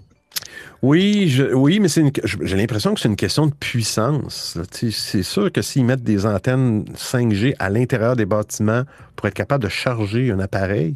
Oui, 0.83 1.27
je- 1.29 1.53
oui, 1.53 1.79
mais 1.79 1.91
une- 1.93 2.11
j'ai 2.23 2.55
l'impression 2.55 2.93
que 2.93 2.99
c'est 3.01 3.07
une 3.09 3.15
question 3.15 3.47
de 3.47 3.53
puissance. 3.53 4.57
C'est 4.71 5.23
sûr 5.23 5.51
que 5.51 5.61
s'ils 5.63 5.83
mettent 5.83 6.03
des 6.03 6.25
antennes 6.27 6.85
5G 6.95 7.55
à 7.57 7.69
l'intérieur 7.69 8.15
des 8.15 8.25
bâtiments 8.27 8.83
pour 9.15 9.27
être 9.27 9.33
capable 9.33 9.63
de 9.63 9.69
charger 9.69 10.29
un 10.31 10.39
appareil, 10.39 10.95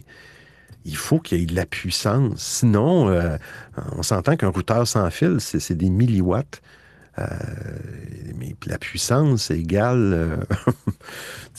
il 0.85 0.95
faut 0.95 1.19
qu'il 1.19 1.39
y 1.39 1.43
ait 1.43 1.45
de 1.45 1.55
la 1.55 1.65
puissance. 1.65 2.39
Sinon, 2.39 3.09
euh, 3.09 3.37
on 3.97 4.03
s'entend 4.03 4.35
qu'un 4.35 4.49
routeur 4.49 4.87
sans 4.87 5.09
fil, 5.11 5.37
c'est 5.39 5.75
des 5.75 5.89
milliwatts. 5.89 6.61
Euh, 7.19 7.25
mais 8.37 8.55
la 8.67 8.77
puissance 8.77 9.43
c'est 9.47 9.59
égal. 9.59 9.97
euh, 10.13 10.37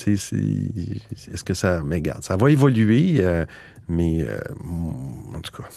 Est-ce 0.06 1.44
que 1.44 1.54
ça. 1.54 1.82
Mais 1.84 2.02
ça 2.20 2.36
va 2.36 2.50
évoluer, 2.50 3.22
mais 3.88 4.26
en 5.34 5.40
tout 5.40 5.52
cas. 5.62 5.68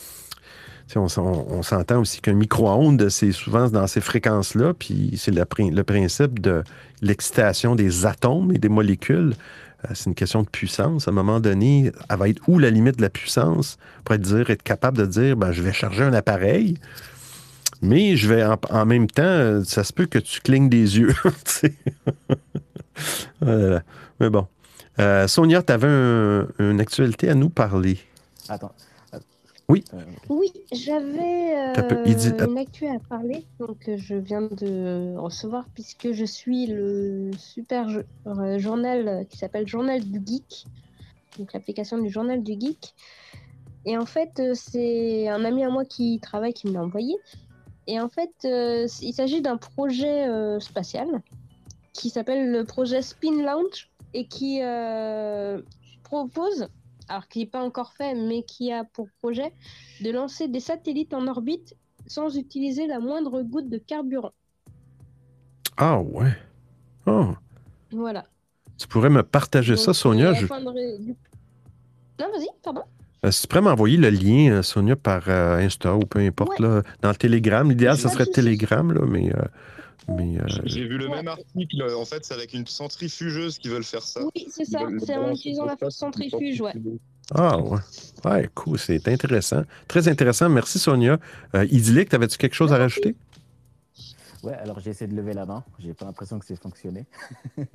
On, 0.95 1.07
s'en- 1.09 1.45
on 1.49 1.61
s'entend 1.63 1.99
aussi 1.99 2.21
qu'un 2.21 2.35
micro-ondes, 2.35 3.09
c'est 3.09 3.31
souvent 3.31 3.67
dans 3.69 3.87
ces 3.87 4.01
fréquences-là, 4.01 4.73
puis 4.73 5.15
c'est 5.17 5.31
le 5.31 5.83
principe 5.83 6.39
de 6.39 6.63
l'excitation 7.01 7.75
des 7.75 8.05
atomes 8.05 8.51
et 8.53 8.59
des 8.59 8.69
molécules. 8.69 9.33
Euh, 9.85 9.91
c'est 9.93 10.05
une 10.05 10.15
question 10.15 10.43
de 10.43 10.49
puissance. 10.49 11.07
À 11.07 11.11
un 11.11 11.13
moment 11.13 11.39
donné, 11.39 11.91
elle 12.09 12.17
va 12.17 12.29
être 12.29 12.41
où 12.47 12.59
la 12.59 12.69
limite 12.69 12.97
de 12.97 13.01
la 13.01 13.09
puissance 13.09 13.77
pour 14.03 14.15
être, 14.15 14.21
dire, 14.21 14.49
être 14.49 14.63
capable 14.63 14.97
de 14.97 15.05
dire 15.05 15.35
ben, 15.35 15.51
je 15.51 15.61
vais 15.61 15.73
charger 15.73 16.03
un 16.03 16.13
appareil, 16.13 16.77
mais 17.81 18.15
je 18.15 18.33
vais 18.33 18.43
en, 18.69 18.85
même 18.85 19.07
temps, 19.07 19.63
ça 19.63 19.83
se 19.83 19.93
peut 19.93 20.05
que 20.05 20.19
tu 20.19 20.41
clignes 20.41 20.69
des 20.69 20.99
yeux. 20.99 21.13
là. 23.41 23.81
Mais 24.19 24.29
bon. 24.29 24.47
Euh, 24.99 25.27
Sonia, 25.27 25.61
tu 25.61 25.73
avais 25.73 25.87
un- 25.89 26.47
une 26.59 26.79
actualité 26.79 27.29
à 27.29 27.35
nous 27.35 27.49
parler. 27.49 27.99
Attends. 28.47 28.71
Oui. 29.67 29.83
Oui, 30.29 30.51
j'avais 30.71 31.55
euh, 31.77 32.03
dit- 32.05 32.29
une 32.47 32.57
actu 32.57 32.85
à 32.87 32.99
parler, 32.99 33.43
donc 33.59 33.89
euh, 33.89 33.97
je 33.97 34.15
viens 34.15 34.43
de 34.43 35.15
recevoir 35.17 35.65
puisque 35.73 36.11
je 36.11 36.23
suis 36.25 36.67
le 36.67 37.31
super 37.37 37.89
jo- 37.89 38.01
euh, 38.27 38.59
journal 38.59 39.25
qui 39.27 39.37
s'appelle 39.37 39.67
Journal 39.67 40.03
du 40.03 40.21
Geek, 40.23 40.65
donc 41.39 41.51
l'application 41.53 41.97
du 41.97 42.09
Journal 42.09 42.43
du 42.43 42.53
Geek. 42.59 42.93
Et 43.85 43.97
en 43.97 44.05
fait, 44.05 44.39
euh, 44.39 44.53
c'est 44.53 45.27
un 45.29 45.43
ami 45.45 45.63
à 45.63 45.69
moi 45.69 45.83
qui 45.85 46.19
travaille 46.19 46.53
qui 46.53 46.67
me 46.67 46.73
l'a 46.73 46.83
envoyé. 46.83 47.15
Et 47.87 47.99
en 47.99 48.09
fait, 48.09 48.33
euh, 48.45 48.87
il 49.01 49.13
s'agit 49.13 49.41
d'un 49.41 49.57
projet 49.57 50.27
euh, 50.27 50.59
spatial 50.59 51.07
qui 51.93 52.09
s'appelle 52.09 52.51
le 52.51 52.65
projet 52.65 53.01
Spin 53.01 53.43
Launch 53.43 53.89
et 54.13 54.25
qui 54.27 54.59
euh, 54.61 55.61
propose, 56.03 56.67
alors 57.07 57.27
qui 57.27 57.39
n'est 57.39 57.45
pas 57.45 57.61
encore 57.63 57.93
fait, 57.93 58.15
mais 58.15 58.43
qui 58.43 58.71
a 58.71 58.83
pour 58.83 59.07
projet 59.21 59.51
de 60.01 60.11
lancer 60.11 60.47
des 60.47 60.59
satellites 60.59 61.13
en 61.13 61.27
orbite 61.27 61.75
sans 62.07 62.35
utiliser 62.37 62.87
la 62.87 62.99
moindre 62.99 63.41
goutte 63.41 63.69
de 63.69 63.77
carburant. 63.77 64.33
Ah 65.77 65.99
ouais. 65.99 66.31
Oh. 67.05 67.29
Voilà. 67.91 68.25
Tu 68.77 68.87
pourrais 68.87 69.09
me 69.09 69.23
partager 69.23 69.75
ça, 69.75 69.93
Sonia? 69.93 70.33
Je- 70.33 70.45
de 70.45 70.49
Non, 72.19 72.27
vas-y, 72.31 72.47
pardon. 72.63 72.81
Euh, 73.25 73.31
si 73.31 73.41
tu 73.41 73.47
pourrais 73.47 73.61
m'envoyer 73.61 73.97
le 73.97 74.09
lien, 74.09 74.51
euh, 74.51 74.61
Sonia, 74.61 74.95
par 74.95 75.23
euh, 75.27 75.57
Insta 75.57 75.95
ou 75.95 75.99
peu 76.01 76.19
importe, 76.19 76.59
là, 76.59 76.81
dans 77.01 77.09
le 77.09 77.15
Telegram. 77.15 77.67
L'idéal, 77.67 77.95
de 77.95 78.01
serait. 78.01 78.25
Telegram, 78.25 78.91
là, 78.91 79.01
mais. 79.07 79.33
euh, 79.33 79.41
mais 80.07 80.37
euh, 80.37 80.45
J'ai 80.65 80.87
vu 80.87 80.97
le 80.97 81.07
même 81.07 81.27
article. 81.27 81.83
En 81.95 82.05
fait, 82.05 82.23
c'est 82.25 82.33
avec 82.33 82.53
une 82.53 82.67
centrifugeuse 82.67 83.57
qui 83.57 83.69
veulent 83.69 83.83
faire 83.83 84.03
ça. 84.03 84.21
Oui, 84.35 84.47
c'est 84.49 84.65
ça. 84.65 84.79
C'est 85.03 85.15
en 85.15 85.31
utilisant 85.31 85.65
la 85.65 85.71
l'espace, 85.71 85.95
centrifuge, 85.95 86.61
ouais. 86.61 86.73
Ah, 87.33 87.57
ouais. 87.57 87.79
Ouais, 88.23 88.49
cool, 88.53 88.77
c'est 88.77 89.07
intéressant. 89.07 89.63
Très 89.87 90.07
intéressant. 90.07 90.47
Merci, 90.49 90.77
Sonia. 90.77 91.17
Euh, 91.55 91.65
Idyllique, 91.65 92.09
t'avais-tu 92.09 92.37
quelque 92.37 92.53
chose 92.53 92.71
à 92.71 92.77
rajouter? 92.77 93.15
Ouais, 94.43 94.53
alors 94.53 94.79
j'ai 94.79 94.91
essayé 94.91 95.09
de 95.09 95.15
lever 95.15 95.33
la 95.33 95.45
main. 95.45 95.63
J'ai 95.79 95.93
pas 95.93 96.05
l'impression 96.05 96.37
que 96.37 96.45
c'est 96.45 96.61
fonctionné. 96.61 97.05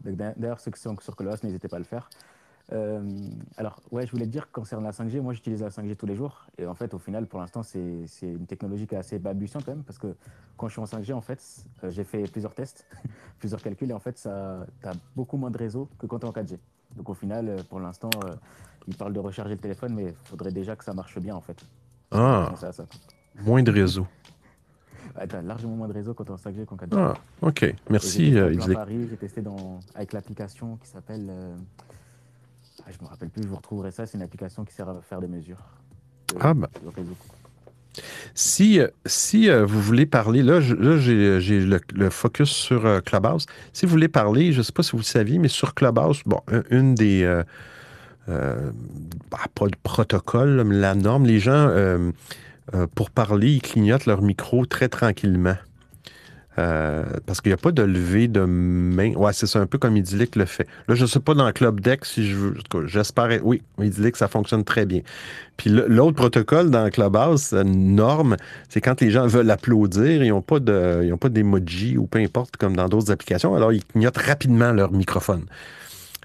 D'ailleurs, 0.00 0.60
ceux 0.60 0.70
qui 0.70 0.80
sont 0.80 0.94
sur 1.00 1.16
Colossus, 1.16 1.46
n'hésitez 1.46 1.68
pas 1.68 1.76
à 1.76 1.78
le 1.78 1.86
faire. 1.86 2.10
Euh, 2.72 3.02
alors, 3.56 3.80
ouais, 3.90 4.06
je 4.06 4.12
voulais 4.12 4.24
te 4.24 4.30
dire, 4.30 4.50
concernant 4.50 4.84
la 4.86 4.92
5G, 4.92 5.20
moi 5.20 5.32
j'utilise 5.34 5.62
la 5.62 5.68
5G 5.68 5.96
tous 5.96 6.06
les 6.06 6.14
jours. 6.16 6.46
Et 6.58 6.66
en 6.66 6.74
fait, 6.74 6.94
au 6.94 6.98
final, 6.98 7.26
pour 7.26 7.40
l'instant, 7.40 7.62
c'est 7.62 8.06
une 8.22 8.46
technologie 8.46 8.86
qui 8.86 8.94
est 8.94 8.98
assez 8.98 9.18
balbutiante 9.18 9.64
quand 9.64 9.72
même. 9.72 9.84
Parce 9.84 9.98
que 9.98 10.14
quand 10.56 10.68
je 10.68 10.72
suis 10.72 10.80
en 10.80 10.84
5G, 10.86 11.12
en 11.12 11.20
fait, 11.20 11.40
euh, 11.82 11.90
j'ai 11.90 12.04
fait 12.04 12.22
plusieurs 12.30 12.54
tests, 12.54 12.86
plusieurs 13.38 13.60
calculs. 13.62 13.90
Et 13.90 13.94
en 13.94 13.98
fait, 14.00 14.16
ça 14.18 14.66
as 14.84 14.92
beaucoup 15.14 15.36
moins 15.36 15.50
de 15.50 15.58
réseau 15.58 15.88
que 15.98 16.06
quand 16.06 16.18
tu 16.20 16.26
es 16.26 16.28
en 16.28 16.32
4G. 16.32 16.58
Donc 16.96 17.08
au 17.10 17.14
final, 17.14 17.48
euh, 17.48 17.62
pour 17.68 17.80
l'instant, 17.80 18.10
euh, 18.24 18.34
ils 18.86 18.96
parlent 18.96 19.12
de 19.12 19.20
recharger 19.20 19.54
le 19.54 19.60
téléphone, 19.60 19.94
mais 19.94 20.04
il 20.04 20.14
faudrait 20.28 20.52
déjà 20.52 20.76
que 20.76 20.84
ça 20.84 20.94
marche 20.94 21.18
bien 21.18 21.34
en 21.34 21.40
fait. 21.40 21.58
Ah, 22.10 22.52
ça. 22.56 22.86
moins 23.42 23.62
de 23.62 23.70
réseau. 23.70 24.06
Ouais, 25.16 25.28
t'as 25.28 25.42
largement 25.42 25.76
moins 25.76 25.86
de 25.86 25.92
réseau 25.92 26.12
quand 26.12 26.28
en 26.30 26.34
5G 26.34 26.64
qu'en 26.64 26.74
4G. 26.76 26.88
Ah, 26.96 27.14
OK. 27.42 27.72
Merci, 27.88 28.32
j'ai 28.32 28.56
testé 28.56 28.76
euh, 28.76 29.06
j'ai 29.08 29.16
testé 29.16 29.42
dans, 29.42 29.78
avec 29.94 30.12
l'application 30.12 30.76
qui 30.78 30.88
s'appelle. 30.88 31.26
euh, 31.30 31.54
ah, 32.86 32.90
je 32.90 33.02
me 33.04 33.08
rappelle 33.08 33.28
plus, 33.30 33.42
je 33.42 33.48
vous 33.48 33.56
retrouverai 33.56 33.90
ça. 33.90 34.06
C'est 34.06 34.16
une 34.18 34.22
application 34.24 34.64
qui 34.64 34.74
sert 34.74 34.88
à 34.88 35.00
faire 35.00 35.20
des 35.20 35.26
mesures. 35.28 35.58
de- 36.28 36.38
Ah, 36.40 36.54
ben. 36.54 36.68
réseau. 36.96 37.16
Si, 38.34 38.80
euh, 38.80 38.88
si 39.06 39.48
euh, 39.48 39.64
vous 39.64 39.80
voulez 39.80 40.04
parler, 40.06 40.42
là, 40.42 40.60
j'ai 40.60 40.74
le, 41.60 41.80
le 41.94 42.10
focus 42.10 42.50
sur 42.50 42.84
euh, 42.86 43.00
Clubhouse. 43.00 43.46
Si 43.72 43.86
vous 43.86 43.92
voulez 43.92 44.08
parler, 44.08 44.52
je 44.52 44.58
ne 44.58 44.62
sais 44.64 44.72
pas 44.72 44.82
si 44.82 44.92
vous 44.92 44.98
le 44.98 45.02
saviez, 45.04 45.38
mais 45.38 45.48
sur 45.48 45.74
Clubhouse, 45.74 46.22
bon, 46.26 46.40
un- 46.48 46.64
une 46.70 46.94
des. 46.96 47.22
euh, 47.22 47.44
bah, 49.30 49.38
pas 49.54 49.66
de 49.66 49.76
protocole, 49.82 50.64
mais 50.64 50.74
la 50.76 50.94
norme, 50.94 51.26
les 51.26 51.38
gens, 51.38 51.68
pour 52.94 53.10
parler, 53.10 53.52
ils 53.52 53.62
clignotent 53.62 54.06
leur 54.06 54.22
micro 54.22 54.64
très 54.66 54.88
tranquillement. 54.88 55.56
Euh, 56.58 57.04
parce 57.26 57.40
qu'il 57.40 57.50
n'y 57.50 57.54
a 57.54 57.58
pas 57.58 57.72
de 57.72 57.82
levée 57.82 58.28
de 58.28 58.44
main. 58.44 59.12
Ouais, 59.14 59.32
c'est 59.32 59.58
un 59.58 59.66
peu 59.66 59.78
comme 59.78 59.96
Idyllique 59.96 60.36
le 60.36 60.44
fait. 60.44 60.66
Là, 60.86 60.94
je 60.94 61.02
ne 61.02 61.06
sais 61.08 61.20
pas 61.20 61.34
dans 61.34 61.50
Club 61.52 61.80
Deck 61.80 62.04
si 62.04 62.28
je 62.28 62.36
veux. 62.36 62.54
J'espère. 62.86 63.28
Oui, 63.42 63.62
Idyllique, 63.80 64.16
ça 64.16 64.28
fonctionne 64.28 64.62
très 64.62 64.86
bien. 64.86 65.00
Puis 65.56 65.70
l'autre 65.70 66.16
protocole 66.16 66.70
dans 66.70 66.88
Clubhouse, 66.90 67.52
euh, 67.52 67.64
norme, 67.64 68.36
c'est 68.68 68.80
quand 68.80 69.00
les 69.00 69.10
gens 69.10 69.26
veulent 69.26 69.50
applaudir, 69.50 70.22
ils 70.22 70.30
n'ont 70.30 70.42
pas 70.42 70.60
de, 70.60 71.14
pas 71.16 71.28
d'emoji 71.28 71.96
ou 71.96 72.06
peu 72.06 72.18
importe, 72.18 72.56
comme 72.56 72.76
dans 72.76 72.88
d'autres 72.88 73.10
applications, 73.10 73.54
alors 73.54 73.72
ils 73.72 73.84
clignotent 73.84 74.18
rapidement 74.18 74.72
leur 74.72 74.92
microphone. 74.92 75.44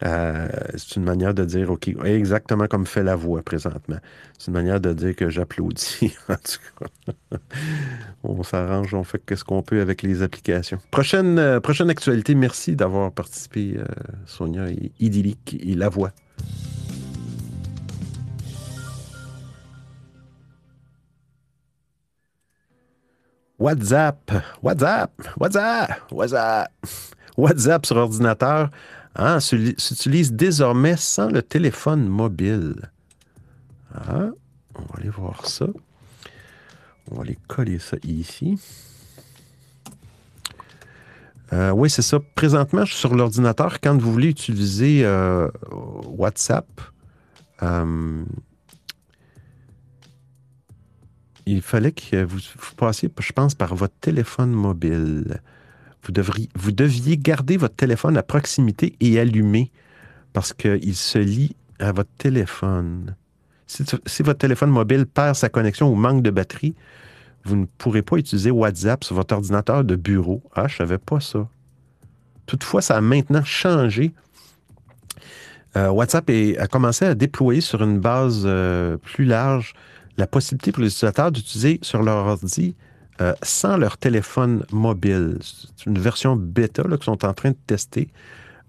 Euh, 0.04 0.48
c'est 0.76 0.96
une 0.96 1.04
manière 1.04 1.34
de 1.34 1.44
dire, 1.44 1.70
OK, 1.70 1.90
exactement 2.04 2.68
comme 2.68 2.86
fait 2.86 3.04
la 3.04 3.16
voix 3.16 3.42
présentement. 3.42 3.98
C'est 4.38 4.48
une 4.48 4.54
manière 4.54 4.80
de 4.80 4.94
dire 4.94 5.16
que 5.16 5.30
j'applaudis. 5.30 6.16
on 8.24 8.44
s'arrange, 8.44 8.94
on 8.94 9.04
fait 9.04 9.22
ce 9.36 9.44
qu'on 9.44 9.62
peut 9.62 9.82
avec 9.82 10.02
les 10.02 10.22
applications. 10.22 10.80
Prochaine, 10.92 11.38
euh, 11.38 11.60
prochaine 11.60 11.90
actualité, 11.90 12.36
merci 12.36 12.76
d'avoir 12.76 13.12
participé, 13.12 13.76
euh, 13.78 13.86
Sonia 14.26 14.70
et 14.70 14.92
Idyllique 15.00 15.58
et 15.60 15.76
La 15.76 15.90
Voix. 15.90 16.12
WhatsApp, 23.60 24.32
WhatsApp, 24.64 25.12
WhatsApp, 25.38 26.12
WhatsApp. 26.14 26.72
WhatsApp 27.36 27.86
sur 27.86 27.98
ordinateur? 27.98 28.70
Hein, 29.16 29.40
s'u- 29.40 29.76
s'utilise 29.78 30.34
désormais 30.34 30.96
sans 30.98 31.30
le 31.30 31.42
téléphone 31.42 32.08
mobile. 32.08 32.92
Ah, 33.94 34.30
on 34.76 34.82
va 34.82 35.00
aller 35.00 35.10
voir 35.10 35.46
ça. 35.46 35.68
On 37.12 37.16
va 37.16 37.22
aller 37.24 37.38
coller 37.48 37.80
ça 37.80 37.98
ici. 38.04 38.60
Euh, 41.52 41.72
oui, 41.72 41.90
c'est 41.90 42.04
ça. 42.04 42.20
Présentement, 42.36 42.86
je 42.86 42.92
suis 42.92 43.00
sur 43.00 43.16
l'ordinateur. 43.16 43.80
Quand 43.82 43.98
vous 43.98 44.12
voulez 44.12 44.28
utiliser 44.30 45.04
euh, 45.04 45.50
WhatsApp, 46.06 46.68
euh, 47.64 48.24
il 51.48 51.64
fallait 51.64 51.92
que 51.92 52.24
vous 52.24 52.40
passiez, 52.78 53.10
je 53.20 53.32
pense, 53.34 53.56
par 53.56 53.74
votre 53.74 53.96
téléphone 54.00 54.52
mobile. 54.52 55.42
Vous, 56.04 56.12
devriez, 56.12 56.50
vous 56.56 56.72
deviez 56.72 57.18
garder 57.18 57.58
votre 57.58 57.76
téléphone 57.76 58.18
à 58.18 58.24
proximité 58.24 58.96
et 59.00 59.20
allumé 59.20 59.72
parce 60.34 60.54
qu'il 60.54 60.96
se 60.96 61.20
lie 61.20 61.56
à 61.80 61.92
votre 61.92 62.10
téléphone. 62.18 63.16
Si, 63.68 64.24
votre 64.24 64.40
téléphone 64.40 64.72
mobile 64.72 65.06
perd 65.06 65.36
sa 65.36 65.50
connexion 65.50 65.92
ou 65.92 65.96
manque 65.96 66.24
de 66.24 66.32
batterie, 66.32 66.76
vous 67.44 67.56
ne 67.56 67.66
pourrez 67.78 68.02
pas 68.02 68.18
utiliser 68.18 68.52
WhatsApp 68.52 69.04
sur 69.04 69.16
votre 69.16 69.36
ordinateur 69.36 69.84
de 69.84 69.96
bureau. 69.96 70.42
Ah, 70.56 70.68
je 70.68 70.74
ne 70.76 70.78
savais 70.78 70.98
pas 70.98 71.20
ça. 71.20 71.48
Toutefois, 72.46 72.82
ça 72.82 72.98
a 72.98 73.02
maintenant 73.02 73.44
changé. 73.44 74.14
Euh, 75.78 75.90
WhatsApp 75.90 76.30
a 76.58 76.68
commencé 76.68 77.06
à 77.06 77.14
déployer 77.14 77.62
sur 77.62 77.84
une 77.84 78.00
base 78.00 78.42
euh, 78.46 78.98
plus 78.98 79.26
large 79.26 79.74
la 80.18 80.28
possibilité 80.28 80.72
pour 80.72 80.82
les 80.82 80.90
utilisateurs 80.90 81.32
d'utiliser 81.32 81.80
sur 81.82 82.02
leur 82.02 82.26
ordi 82.26 82.76
euh, 83.22 83.34
sans 83.44 83.78
leur 83.78 83.98
téléphone 83.98 84.66
mobile. 84.72 85.38
C'est 85.42 85.86
une 85.86 86.00
version 86.00 86.36
bêta 86.36 86.84
qu'ils 86.84 87.04
sont 87.04 87.26
en 87.26 87.34
train 87.34 87.52
de 87.52 87.58
tester, 87.68 88.10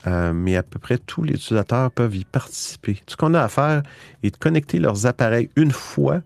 euh, 0.07 0.33
mais 0.33 0.57
à 0.57 0.63
peu 0.63 0.79
près 0.79 0.99
tous 0.99 1.23
les 1.23 1.35
utilisateurs 1.35 1.91
peuvent 1.91 2.17
y 2.17 2.25
participer. 2.25 2.95
Tout 2.95 3.13
ce 3.13 3.17
qu'on 3.17 3.35
a 3.35 3.43
à 3.43 3.49
faire 3.49 3.83
est 4.23 4.31
de 4.31 4.37
connecter 4.37 4.79
leurs 4.79 5.07
appareils 5.07 5.51
une 5.57 5.73
fois 5.73 6.23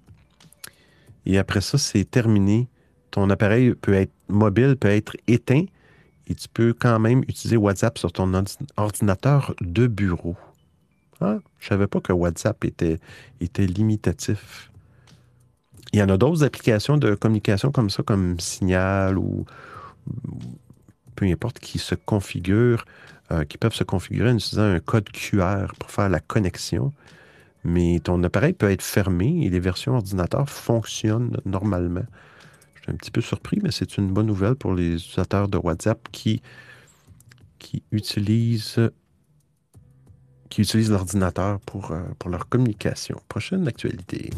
et 1.26 1.38
après 1.38 1.60
ça, 1.60 1.78
c'est 1.78 2.04
terminé. 2.04 2.68
Ton 3.10 3.30
appareil 3.30 3.74
peut 3.74 3.94
être 3.94 4.12
mobile, 4.28 4.76
peut 4.76 4.88
être 4.88 5.16
éteint 5.26 5.64
et 6.26 6.34
tu 6.34 6.48
peux 6.48 6.72
quand 6.72 6.98
même 6.98 7.22
utiliser 7.28 7.56
WhatsApp 7.56 7.98
sur 7.98 8.12
ton 8.12 8.32
ordi- 8.32 8.58
ordinateur 8.76 9.54
de 9.60 9.86
bureau. 9.86 10.36
Ah, 11.20 11.38
je 11.60 11.66
ne 11.66 11.68
savais 11.68 11.86
pas 11.86 12.00
que 12.00 12.12
WhatsApp 12.12 12.62
était 12.64 12.98
limitatif. 13.66 14.70
Il 15.94 15.98
y 15.98 16.02
en 16.02 16.08
a 16.08 16.16
d'autres 16.16 16.42
applications 16.42 16.96
de 16.96 17.14
communication 17.14 17.70
comme 17.70 17.88
ça, 17.88 18.02
comme 18.02 18.40
Signal 18.40 19.16
ou 19.16 19.44
peu 21.14 21.24
importe, 21.26 21.60
qui 21.60 21.78
se 21.78 21.94
configurent, 21.94 22.84
euh, 23.30 23.44
qui 23.44 23.58
peuvent 23.58 23.76
se 23.76 23.84
configurer 23.84 24.30
en 24.30 24.34
utilisant 24.34 24.64
un 24.64 24.80
code 24.80 25.08
QR 25.12 25.68
pour 25.78 25.92
faire 25.92 26.08
la 26.08 26.18
connexion. 26.18 26.92
Mais 27.62 28.00
ton 28.02 28.24
appareil 28.24 28.54
peut 28.54 28.72
être 28.72 28.82
fermé 28.82 29.44
et 29.44 29.50
les 29.50 29.60
versions 29.60 29.94
ordinateurs 29.94 30.50
fonctionnent 30.50 31.36
normalement. 31.44 32.06
Je 32.74 32.82
suis 32.82 32.92
un 32.92 32.96
petit 32.96 33.12
peu 33.12 33.20
surpris, 33.20 33.60
mais 33.62 33.70
c'est 33.70 33.96
une 33.96 34.08
bonne 34.08 34.26
nouvelle 34.26 34.56
pour 34.56 34.74
les 34.74 34.94
utilisateurs 34.94 35.46
de 35.46 35.58
WhatsApp 35.58 36.08
qui, 36.10 36.42
qui 37.60 37.84
utilisent 37.92 38.90
qui 40.50 40.62
utilisent 40.62 40.90
l'ordinateur 40.90 41.60
pour, 41.60 41.92
euh, 41.92 42.02
pour 42.18 42.30
leur 42.30 42.48
communication. 42.48 43.20
Prochaine 43.28 43.68
actualité. 43.68 44.30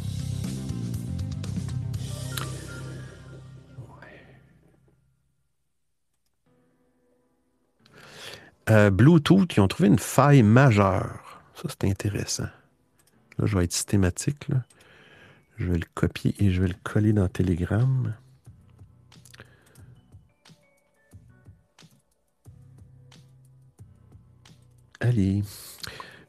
Euh, 8.69 8.91
Bluetooth, 8.91 9.57
ils 9.57 9.61
ont 9.61 9.69
trouvé 9.69 9.89
une 9.89 9.99
faille 9.99 10.43
majeure. 10.43 11.41
Ça, 11.55 11.69
c'est 11.69 11.89
intéressant. 11.89 12.49
Là, 13.39 13.47
je 13.47 13.57
vais 13.57 13.65
être 13.65 13.73
systématique. 13.73 14.49
là. 14.49 14.63
Je 15.57 15.67
vais 15.67 15.79
le 15.79 15.87
copier 15.95 16.35
et 16.39 16.51
je 16.51 16.61
vais 16.61 16.69
le 16.69 16.75
coller 16.83 17.13
dans 17.13 17.29
Telegram. 17.29 18.15
Allez. 25.01 25.43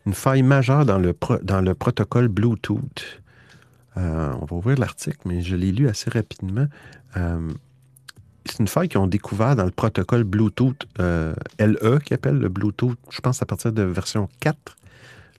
Une 0.05 0.13
faille 0.13 0.43
majeure 0.43 0.85
dans 0.85 0.99
le, 0.99 1.15
dans 1.41 1.61
le 1.61 1.73
protocole 1.73 2.27
Bluetooth. 2.29 3.21
Euh, 3.97 4.33
on 4.41 4.45
va 4.45 4.55
ouvrir 4.55 4.77
l'article, 4.77 5.19
mais 5.25 5.41
je 5.41 5.55
l'ai 5.55 5.71
lu 5.71 5.89
assez 5.89 6.09
rapidement. 6.09 6.67
Euh, 7.17 7.51
c'est 8.47 8.59
une 8.59 8.67
faille 8.67 8.89
qu'ils 8.89 8.99
ont 8.99 9.07
découvert 9.07 9.55
dans 9.55 9.65
le 9.65 9.71
protocole 9.71 10.23
Bluetooth 10.23 10.85
euh, 10.99 11.33
LE, 11.59 11.99
qui 11.99 12.13
appelle 12.13 12.37
le 12.37 12.49
Bluetooth, 12.49 12.97
je 13.09 13.21
pense 13.21 13.41
à 13.41 13.45
partir 13.45 13.71
de 13.71 13.83
version 13.83 14.29
4, 14.39 14.77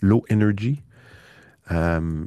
Low 0.01 0.25
Energy. 0.31 0.83
Euh, 1.71 2.25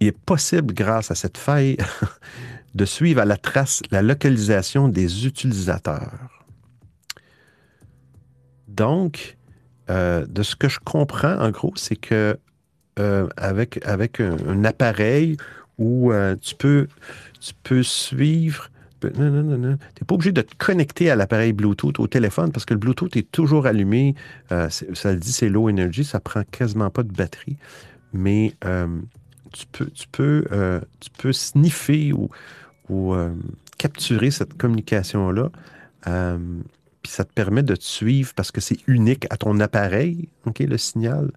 il 0.00 0.08
est 0.08 0.18
possible, 0.18 0.74
grâce 0.74 1.10
à 1.10 1.14
cette 1.14 1.38
faille, 1.38 1.76
de 2.74 2.84
suivre 2.84 3.20
à 3.20 3.24
la 3.24 3.36
trace 3.36 3.82
la 3.90 4.02
localisation 4.02 4.88
des 4.88 5.26
utilisateurs. 5.26 6.44
Donc, 8.68 9.36
euh, 9.90 10.26
de 10.26 10.42
ce 10.42 10.56
que 10.56 10.68
je 10.68 10.80
comprends, 10.80 11.38
en 11.38 11.50
gros, 11.50 11.72
c'est 11.76 11.96
que 11.96 12.38
avec, 13.36 13.84
avec 13.86 14.20
un, 14.20 14.64
appareil 14.64 15.38
où 15.78 16.12
tu, 16.42 16.54
peux, 16.54 16.86
tu 17.42 17.52
peux 17.62 17.82
suivre. 17.82 18.70
Non, 19.18 19.30
non, 19.30 19.42
non, 19.42 19.58
non. 19.58 19.76
Tu 19.76 20.02
n'es 20.02 20.06
pas 20.06 20.14
obligé 20.14 20.30
de 20.30 20.42
te 20.42 20.54
connecter 20.56 21.10
à 21.10 21.16
l'appareil 21.16 21.52
Bluetooth 21.52 21.98
au 21.98 22.06
téléphone 22.06 22.52
parce 22.52 22.64
que 22.64 22.72
le 22.72 22.78
Bluetooth 22.78 23.16
est 23.16 23.30
toujours 23.32 23.66
allumé. 23.66 24.14
Euh, 24.52 24.68
ça 24.70 25.12
le 25.12 25.18
dit, 25.18 25.32
c'est 25.32 25.48
low 25.48 25.68
energy, 25.68 26.04
ça 26.04 26.20
prend 26.20 26.44
quasiment 26.44 26.88
pas 26.88 27.02
de 27.02 27.12
batterie. 27.12 27.56
Mais 28.12 28.54
euh, 28.64 28.86
tu, 29.52 29.66
peux, 29.66 29.86
tu, 29.86 30.06
peux, 30.06 30.44
euh, 30.52 30.80
tu 31.00 31.10
peux 31.18 31.32
sniffer 31.32 32.12
ou, 32.12 32.28
ou 32.88 33.14
capturer 33.76 34.30
cette 34.30 34.56
communication-là. 34.56 35.50
Puis 37.02 37.10
ça 37.10 37.24
te 37.24 37.32
permet 37.32 37.64
de 37.64 37.74
te 37.74 37.82
suivre 37.82 38.32
parce 38.36 38.52
que 38.52 38.60
c'est 38.60 38.78
unique 38.86 39.26
à 39.30 39.36
ton 39.36 39.58
appareil, 39.58 40.28
OK, 40.46 40.60
le 40.60 40.78
signal. 40.78 41.32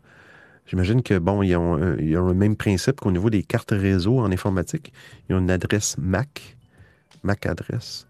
J'imagine 0.68 1.04
que, 1.04 1.18
bon, 1.20 1.44
ils 1.44 1.56
ont, 1.56 1.76
le 1.76 2.34
même 2.34 2.56
principe 2.56 3.00
qu'au 3.00 3.12
niveau 3.12 3.30
des 3.30 3.44
cartes 3.44 3.72
réseau 3.72 4.20
en 4.20 4.32
informatique. 4.32 4.92
Ils 5.30 5.36
ont 5.36 5.40
une 5.40 5.52
adresse 5.52 5.98
MAC, 5.98 6.58
MAC 7.24 7.46
adresse. 7.46 8.08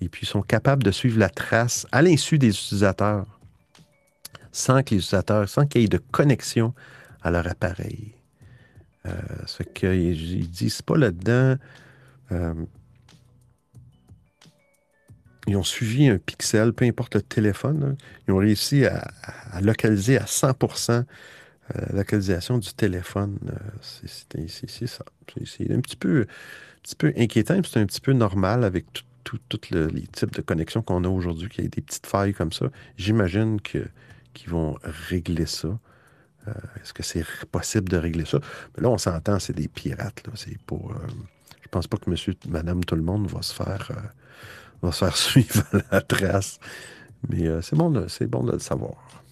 Et 0.00 0.08
puis, 0.08 0.22
ils 0.24 0.28
sont 0.28 0.42
capables 0.42 0.82
de 0.82 0.90
suivre 0.90 1.18
la 1.18 1.30
trace 1.30 1.86
à 1.92 2.02
l'insu 2.02 2.38
des 2.38 2.48
utilisateurs, 2.48 3.40
sans 4.52 4.82
que 4.82 4.90
les 4.90 4.96
utilisateurs, 4.98 5.48
sans 5.48 5.66
qu'il 5.66 5.80
y 5.80 5.84
ait 5.84 5.88
de 5.88 6.02
connexion 6.12 6.74
à 7.22 7.30
leur 7.30 7.46
appareil. 7.46 8.12
Euh, 9.06 9.12
fait 9.46 9.72
qu'ils 9.72 10.32
ils 10.32 10.50
disent 10.50 10.82
pas 10.82 10.98
là-dedans. 10.98 11.56
euh, 12.32 12.54
ils 15.48 15.56
ont 15.56 15.62
suivi 15.62 16.08
un 16.08 16.18
pixel, 16.18 16.72
peu 16.72 16.84
importe 16.84 17.14
le 17.14 17.22
téléphone. 17.22 17.96
Ils 18.26 18.32
ont 18.32 18.38
réussi 18.38 18.84
à, 18.84 19.08
à 19.52 19.60
localiser 19.60 20.18
à 20.18 20.24
100% 20.24 21.04
euh, 21.74 21.96
localisation 21.96 22.58
du 22.58 22.72
téléphone. 22.72 23.38
euh, 23.48 23.54
c'est- 23.82 24.06
ça. 24.86 25.04
C'est- 25.44 25.70
un 25.72 25.80
petit 25.80 25.96
peu, 25.96 26.20
un 26.22 26.80
petit 26.82 26.96
inquiétant, 27.16 27.60
c'est 27.64 27.80
un 27.80 27.86
petit 27.86 28.00
peu 28.00 28.12
normal 28.12 28.62
avec 28.64 28.86
tous 29.24 29.40
le- 29.72 29.88
les 29.88 30.06
types 30.06 30.32
de 30.32 30.40
connexions 30.42 30.82
qu'on 30.82 31.02
a 31.02 31.08
aujourd'hui, 31.08 31.48
qu'il 31.48 31.64
y 31.64 31.66
ait 31.66 31.70
des 31.70 31.82
petites 31.82 32.06
failles 32.06 32.32
comme 32.34 32.52
ça. 32.52 32.66
J'imagine 32.96 33.60
qu'ils 33.60 33.88
vont 34.48 34.76
régler 35.08 35.46
ça. 35.46 35.68
Euh, 36.46 36.52
Est-ce 36.80 36.94
que 36.94 37.02
c'est 37.02 37.24
possible 37.50 37.88
de 37.88 37.96
régler 37.96 38.24
ça? 38.24 38.38
Mais 38.76 38.84
là, 38.84 38.90
on 38.90 38.98
s'entend, 38.98 39.40
c'est 39.40 39.52
des 39.52 39.66
pirates. 39.66 40.22
Là. 40.28 40.32
Euh, 40.92 40.94
je 41.60 41.68
pense 41.68 41.88
pas 41.88 41.96
que 41.96 42.08
monsieur, 42.08 42.34
madame, 42.48 42.84
tout 42.84 42.94
le 42.94 43.02
monde 43.02 43.26
va 43.28 43.42
se 43.42 43.52
faire, 43.52 43.90
suivre 45.16 45.64
la 45.90 46.00
trace. 46.02 46.60
Mais 47.28 47.48
c'est 47.62 47.74
bon, 47.74 47.90
bon 48.28 48.44
de 48.44 48.52
le 48.52 48.58
savoir. 48.60 49.24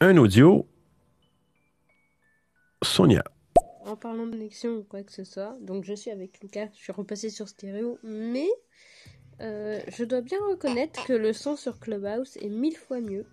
Un 0.00 0.16
audio. 0.18 0.66
Sonia. 2.82 3.24
En 3.86 3.96
parlant 3.96 4.26
de 4.26 4.32
connexion 4.32 4.76
ou 4.76 4.82
quoi 4.82 5.02
que 5.02 5.12
ce 5.12 5.24
soit, 5.24 5.56
donc 5.60 5.84
je 5.84 5.94
suis 5.94 6.10
avec 6.10 6.40
Lucas, 6.40 6.68
je 6.74 6.78
suis 6.78 6.92
repassé 6.92 7.30
sur 7.30 7.48
stéréo, 7.48 7.98
mais 8.02 8.48
euh, 9.40 9.80
je 9.88 10.04
dois 10.04 10.20
bien 10.20 10.38
reconnaître 10.48 11.04
que 11.06 11.14
le 11.14 11.32
son 11.32 11.56
sur 11.56 11.78
Clubhouse 11.78 12.36
est 12.36 12.50
mille 12.50 12.76
fois 12.76 13.00
mieux. 13.00 13.24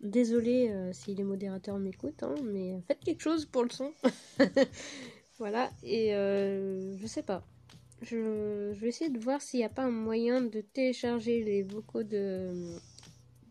Désolé 0.00 0.68
euh, 0.70 0.92
si 0.92 1.14
les 1.14 1.24
modérateurs 1.24 1.78
m'écoutent, 1.78 2.22
hein, 2.22 2.34
mais 2.42 2.80
faites 2.86 3.00
quelque 3.00 3.22
chose 3.22 3.46
pour 3.46 3.62
le 3.62 3.70
son. 3.70 3.92
voilà, 5.38 5.70
et 5.82 6.14
euh, 6.14 6.96
je 6.98 7.06
sais 7.06 7.22
pas. 7.22 7.44
Je, 8.02 8.72
je 8.74 8.80
vais 8.80 8.88
essayer 8.88 9.10
de 9.10 9.18
voir 9.18 9.42
s'il 9.42 9.60
n'y 9.60 9.66
a 9.66 9.70
pas 9.70 9.82
un 9.82 9.90
moyen 9.90 10.40
de 10.40 10.60
télécharger 10.60 11.42
les 11.42 11.62
vocaux 11.62 12.04
de 12.04 12.78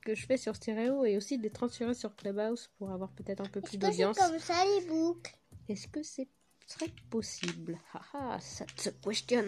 que 0.07 0.15
je 0.15 0.25
fais 0.25 0.37
sur 0.37 0.55
stéréo 0.55 1.03
et 1.03 1.17
aussi 1.17 1.37
de 1.37 1.43
les 1.43 1.49
transférer 1.49 1.93
sur 1.93 2.15
Clubhouse 2.15 2.69
pour 2.77 2.91
avoir 2.91 3.09
peut-être 3.11 3.41
un 3.41 3.49
peu 3.49 3.59
plus 3.59 3.75
Est-ce 3.75 3.77
que 3.77 3.91
c'est 3.91 4.03
d'audience. 4.03 4.17
comme 4.17 4.39
ça 4.39 4.53
les 4.63 4.87
boucles? 4.87 5.35
Est-ce 5.67 5.87
que 5.89 6.01
c'est 6.01 6.29
serait 6.65 6.93
possible? 7.09 7.77
Haha, 7.93 8.37
that's 8.37 8.87
a 8.87 8.91
question. 9.03 9.43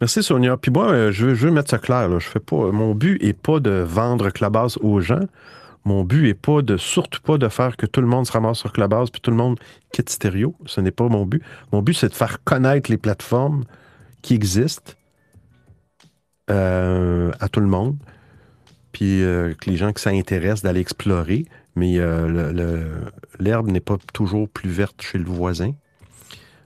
Merci 0.00 0.24
Sonia. 0.24 0.56
Puis 0.56 0.72
moi, 0.72 0.90
euh, 0.90 1.12
je, 1.12 1.26
veux, 1.26 1.34
je 1.34 1.46
veux 1.46 1.52
mettre 1.52 1.70
ça 1.70 1.78
clair. 1.78 2.08
Là. 2.08 2.18
Je 2.18 2.26
fais 2.28 2.40
pas. 2.40 2.72
Mon 2.72 2.96
but 2.96 3.22
est 3.22 3.34
pas 3.34 3.60
de 3.60 3.70
vendre 3.70 4.30
Clubhouse 4.30 4.76
aux 4.82 5.00
gens. 5.00 5.28
Mon 5.84 6.02
but 6.02 6.28
est 6.28 6.34
pas 6.34 6.60
de 6.60 6.76
surtout 6.76 7.22
pas 7.22 7.38
de 7.38 7.48
faire 7.48 7.76
que 7.76 7.86
tout 7.86 8.00
le 8.00 8.08
monde 8.08 8.26
se 8.26 8.32
ramasse 8.32 8.58
sur 8.58 8.72
Clubhouse 8.72 9.10
puis 9.10 9.20
tout 9.20 9.30
le 9.30 9.36
monde 9.36 9.60
quitte 9.92 10.10
Stéréo. 10.10 10.56
Ce 10.66 10.80
n'est 10.80 10.90
pas 10.90 11.06
mon 11.06 11.24
but. 11.24 11.42
Mon 11.70 11.82
but, 11.82 11.94
c'est 11.94 12.08
de 12.08 12.14
faire 12.14 12.42
connaître 12.42 12.90
les 12.90 12.98
plateformes 12.98 13.62
qui 14.22 14.34
existent 14.34 14.92
euh, 14.92 15.01
à 16.52 17.48
tout 17.48 17.60
le 17.60 17.66
monde. 17.66 17.96
Puis 18.92 19.22
euh, 19.22 19.54
que 19.54 19.70
les 19.70 19.76
gens 19.76 19.92
que 19.92 20.00
ça 20.00 20.10
intéresse 20.10 20.62
d'aller 20.62 20.80
explorer. 20.80 21.46
Mais 21.74 21.94
euh, 21.98 23.00
l'herbe 23.40 23.70
n'est 23.70 23.80
pas 23.80 23.96
toujours 24.12 24.48
plus 24.48 24.68
verte 24.68 25.00
chez 25.00 25.18
le 25.18 25.24
voisin. 25.24 25.72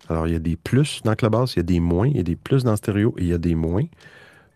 Alors, 0.09 0.26
il 0.26 0.32
y 0.32 0.37
a 0.37 0.41
des 0.41 0.57
plus 0.57 1.03
dans 1.05 1.14
Clubhouse, 1.14 1.55
il 1.55 1.59
y 1.59 1.61
a 1.61 1.64
des 1.64 1.80
moins, 1.80 2.07
il 2.07 2.16
y 2.16 2.20
a 2.20 2.24
des 2.24 2.37
plus 2.37 2.64
dans 2.64 2.76
Stéréo 2.76 3.14
et 3.18 3.22
il 3.22 3.28
y 3.28 3.32
a 3.32 3.39
des 3.39 3.55
moins. 3.55 3.84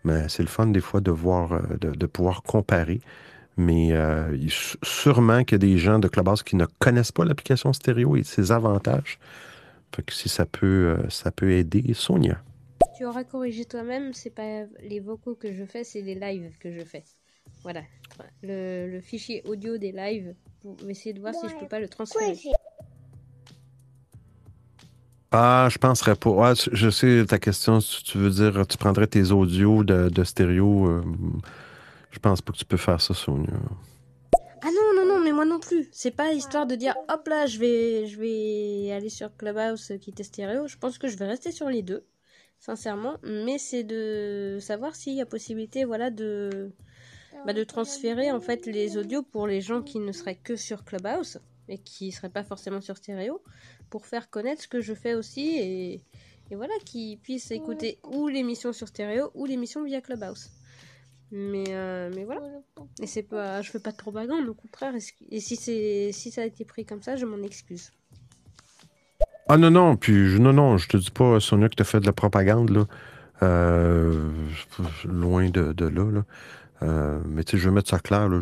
Mais 0.03 0.27
c'est 0.29 0.43
le 0.43 0.49
fun 0.49 0.67
des 0.67 0.81
fois 0.81 1.01
de 1.01 1.11
voir, 1.11 1.53
euh, 1.53 1.61
de, 1.79 2.05
pouvoir 2.05 2.41
comparer. 2.43 3.01
Mais 3.57 3.89
euh, 3.91 4.35
sûrement 4.81 5.43
qu'il 5.43 5.53
y 5.53 5.55
a 5.55 5.73
des 5.73 5.77
gens 5.77 5.99
de 5.99 6.07
Clubhouse 6.07 6.43
qui 6.43 6.55
ne 6.55 6.65
connaissent 6.79 7.11
pas 7.11 7.25
l'application 7.25 7.73
Stéréo 7.73 8.15
et 8.15 8.23
ses 8.23 8.51
avantages. 8.51 9.19
Fait 9.93 10.03
que 10.03 10.13
si 10.13 10.29
ça 10.29 10.45
peut, 10.45 10.95
euh, 10.97 11.09
ça 11.09 11.31
peut 11.31 11.51
aider, 11.51 11.93
Sonia. 11.93 12.41
Tu 12.97 13.05
auras 13.05 13.23
corrigé 13.23 13.65
toi-même, 13.65 14.13
c'est 14.13 14.29
pas 14.29 14.65
les 14.81 14.99
vocaux 14.99 15.35
que 15.35 15.53
je 15.53 15.65
fais, 15.65 15.83
c'est 15.83 16.01
les 16.01 16.15
lives 16.15 16.57
que 16.59 16.71
je 16.71 16.83
fais. 16.83 17.03
Voilà. 17.63 17.81
Le, 18.43 18.89
le 18.89 19.01
fichier 19.01 19.41
audio 19.45 19.77
des 19.77 19.91
lives, 19.91 20.35
pour 20.61 20.77
essayer 20.87 21.13
de 21.13 21.19
voir 21.19 21.33
si 21.33 21.47
je 21.49 21.55
peux 21.55 21.67
pas 21.67 21.79
le 21.79 21.87
transférer. 21.87 22.37
Ah, 25.31 25.69
je 25.71 25.77
penserais 25.77 26.15
pas. 26.15 26.29
Ouais, 26.29 26.53
je 26.55 26.89
sais 26.89 27.25
ta 27.25 27.39
question. 27.39 27.79
Si 27.79 28.03
tu 28.03 28.17
veux 28.17 28.29
dire, 28.29 28.67
tu 28.67 28.77
prendrais 28.77 29.07
tes 29.07 29.31
audios 29.31 29.83
de, 29.83 30.09
de 30.09 30.23
stéréo. 30.25 30.87
euh, 30.87 31.03
je 32.11 32.19
pense 32.19 32.41
pas 32.41 32.51
que 32.51 32.57
tu 32.57 32.65
peux 32.65 32.77
faire 32.77 32.99
ça, 32.99 33.13
Sonia. 33.13 33.53
Ah 34.61 34.67
non, 34.67 34.93
non, 35.01 35.07
non, 35.07 35.23
mais 35.23 35.31
moi 35.31 35.45
non 35.45 35.59
plus. 35.59 35.87
C'est 35.93 36.11
pas 36.11 36.33
histoire 36.33 36.67
de 36.67 36.75
dire, 36.75 36.95
hop 37.07 37.27
là, 37.29 37.45
je 37.45 37.57
vais, 37.57 38.07
je 38.07 38.19
vais 38.19 38.91
aller 38.91 39.09
sur 39.09 39.35
Clubhouse, 39.37 39.89
euh, 39.91 39.97
quitter 39.97 40.23
stéréo. 40.23 40.67
Je 40.67 40.77
pense 40.77 40.97
que 40.97 41.07
je 41.07 41.17
vais 41.17 41.27
rester 41.27 41.51
sur 41.53 41.69
les 41.69 41.81
deux, 41.81 42.05
sincèrement. 42.61 43.17
Mais 43.23 43.57
c'est 43.57 43.83
de 43.83 44.57
savoir 44.61 44.95
s'il 44.95 45.15
y 45.15 45.21
a 45.21 45.25
possibilité, 45.25 45.83
voilà, 45.83 46.09
de, 46.09 46.71
bah, 47.45 47.51
de 47.53 47.63
transférer 47.65 48.31
en 48.31 48.39
fait 48.39 48.65
les 48.67 48.95
audios 48.97 49.23
pour 49.23 49.47
les 49.47 49.59
gens 49.59 49.81
qui 49.81 49.99
ne 49.99 50.13
seraient 50.13 50.35
que 50.37 50.55
sur 50.55 50.85
Clubhouse 50.85 51.41
et 51.67 51.77
qui 51.79 52.11
seraient 52.13 52.29
pas 52.29 52.43
forcément 52.43 52.79
sur 52.81 52.95
stéréo, 52.97 53.41
pour 53.89 54.05
faire 54.05 54.29
connaître 54.29 54.61
ce 54.61 54.67
que 54.69 54.79
je 54.81 54.93
fais 54.93 55.13
aussi 55.15 55.57
et, 55.57 56.01
et 56.49 56.55
voilà, 56.55 56.73
qu'ils 56.85 57.17
puissent 57.19 57.51
écouter 57.51 57.99
ou 58.03 58.27
l'émission 58.29 58.71
sur 58.73 58.87
stéréo 58.87 59.31
ou 59.35 59.45
l'émission 59.45 59.83
via 59.83 59.99
Clubhouse. 60.01 60.49
Mais, 61.33 61.63
euh, 61.69 62.11
mais 62.13 62.25
voilà. 62.25 62.41
Et 63.01 63.07
c'est 63.07 63.23
pas, 63.23 63.61
je 63.61 63.71
fais 63.71 63.79
pas 63.79 63.91
de 63.91 63.97
propagande, 63.97 64.49
au 64.49 64.53
contraire. 64.53 64.93
Et 64.95 64.99
si- 64.99 65.13
Et 65.29 65.39
si 65.39 65.55
c'est, 65.55 66.11
si 66.11 66.29
ça 66.29 66.41
a 66.41 66.45
été 66.45 66.65
pris 66.65 66.85
comme 66.85 67.01
ça, 67.01 67.15
je 67.15 67.25
m'en 67.25 67.41
excuse. 67.41 67.91
Ah 69.47 69.57
non, 69.57 69.71
non, 69.71 69.95
puis 69.97 70.29
je- 70.29 70.37
non, 70.37 70.53
non, 70.53 70.77
je 70.77 70.87
te 70.87 70.97
dis 70.97 71.11
pas, 71.11 71.39
Sonia, 71.39 71.67
que 71.69 71.75
tu 71.75 71.81
as 71.81 71.85
fait 71.85 71.99
de 71.99 72.05
la 72.05 72.13
propagande, 72.13 72.69
là. 72.69 72.85
Euh, 73.43 74.29
loin 75.05 75.49
de, 75.49 75.73
là, 75.79 76.11
là. 76.11 76.23
Euh, 76.83 77.19
mais 77.27 77.43
tu 77.43 77.51
sais, 77.51 77.57
je 77.63 77.69
veux 77.69 77.75
mettre 77.75 77.89
ça 77.89 77.99
clair. 77.99 78.29
là. 78.29 78.39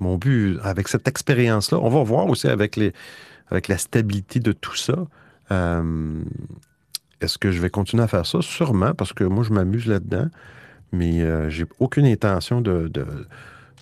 Mon 0.00 0.16
but, 0.16 0.58
avec 0.62 0.88
cette 0.88 1.06
expérience-là, 1.08 1.78
on 1.78 1.88
va 1.88 2.02
voir 2.02 2.26
aussi 2.28 2.48
avec, 2.48 2.76
les, 2.76 2.92
avec 3.50 3.68
la 3.68 3.78
stabilité 3.78 4.40
de 4.40 4.52
tout 4.52 4.76
ça. 4.76 4.94
euh, 5.52 6.22
Est-ce 7.20 7.38
que 7.38 7.50
je 7.52 7.60
vais 7.60 7.70
continuer 7.70 8.02
à 8.02 8.08
faire 8.08 8.26
ça? 8.26 8.38
Sûrement, 8.42 8.94
parce 8.94 9.12
que 9.12 9.24
moi, 9.24 9.44
je 9.44 9.52
m'amuse 9.52 9.86
là-dedans. 9.86 10.28
Mais 10.92 11.50
j'ai 11.50 11.66
aucune 11.78 12.06
intention 12.06 12.60
de- 12.60 12.90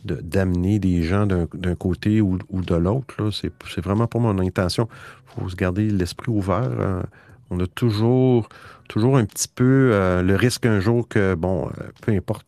d'amener 0.04 0.78
des 0.78 1.02
gens 1.02 1.26
d'un, 1.26 1.74
côté 1.74 2.20
ou, 2.20 2.38
ou 2.50 2.62
de 2.62 2.74
l'autre. 2.74 3.30
C'est, 3.30 3.80
vraiment 3.80 4.06
pas 4.06 4.18
mon 4.18 4.38
intention. 4.38 4.88
Il 5.36 5.42
faut 5.42 5.48
se 5.48 5.56
garder 5.56 5.90
l'esprit 5.90 6.30
ouvert. 6.30 6.70
euh. 6.78 7.02
on 7.50 7.60
a 7.60 7.66
toujours, 7.66 8.48
toujours 8.88 9.16
un 9.16 9.24
petit 9.24 9.48
peu 9.48 9.90
euh, 9.92 10.22
le 10.22 10.36
risque 10.36 10.66
un 10.66 10.80
jour 10.80 11.06
que, 11.08 11.34
bon, 11.34 11.66
euh, 11.66 11.88
peu 12.02 12.12
importe, 12.12 12.46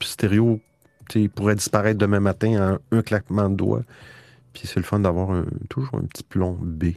stéréo 0.00 0.60
pourrait 1.34 1.54
disparaître 1.54 1.98
demain 1.98 2.20
matin 2.20 2.78
en 2.92 2.96
un 2.96 3.02
claquement 3.02 3.50
de 3.50 3.56
doigts. 3.56 3.82
Puis 4.54 4.66
c'est 4.66 4.80
le 4.80 4.84
fun 4.84 5.00
d'avoir 5.00 5.44
toujours 5.68 5.94
un 5.96 6.06
petit 6.06 6.22
plomb 6.22 6.58
B. 6.60 6.92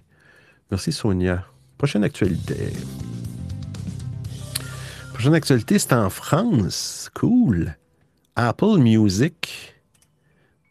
Merci 0.71 0.91
Sonia. 0.91 1.45
Prochaine 1.77 2.03
actualité. 2.03 2.71
Prochaine 5.13 5.33
actualité, 5.33 5.79
c'est 5.79 5.93
en 5.93 6.09
France. 6.09 7.09
Cool. 7.13 7.75
Apple 8.35 8.79
Music. 8.79 9.74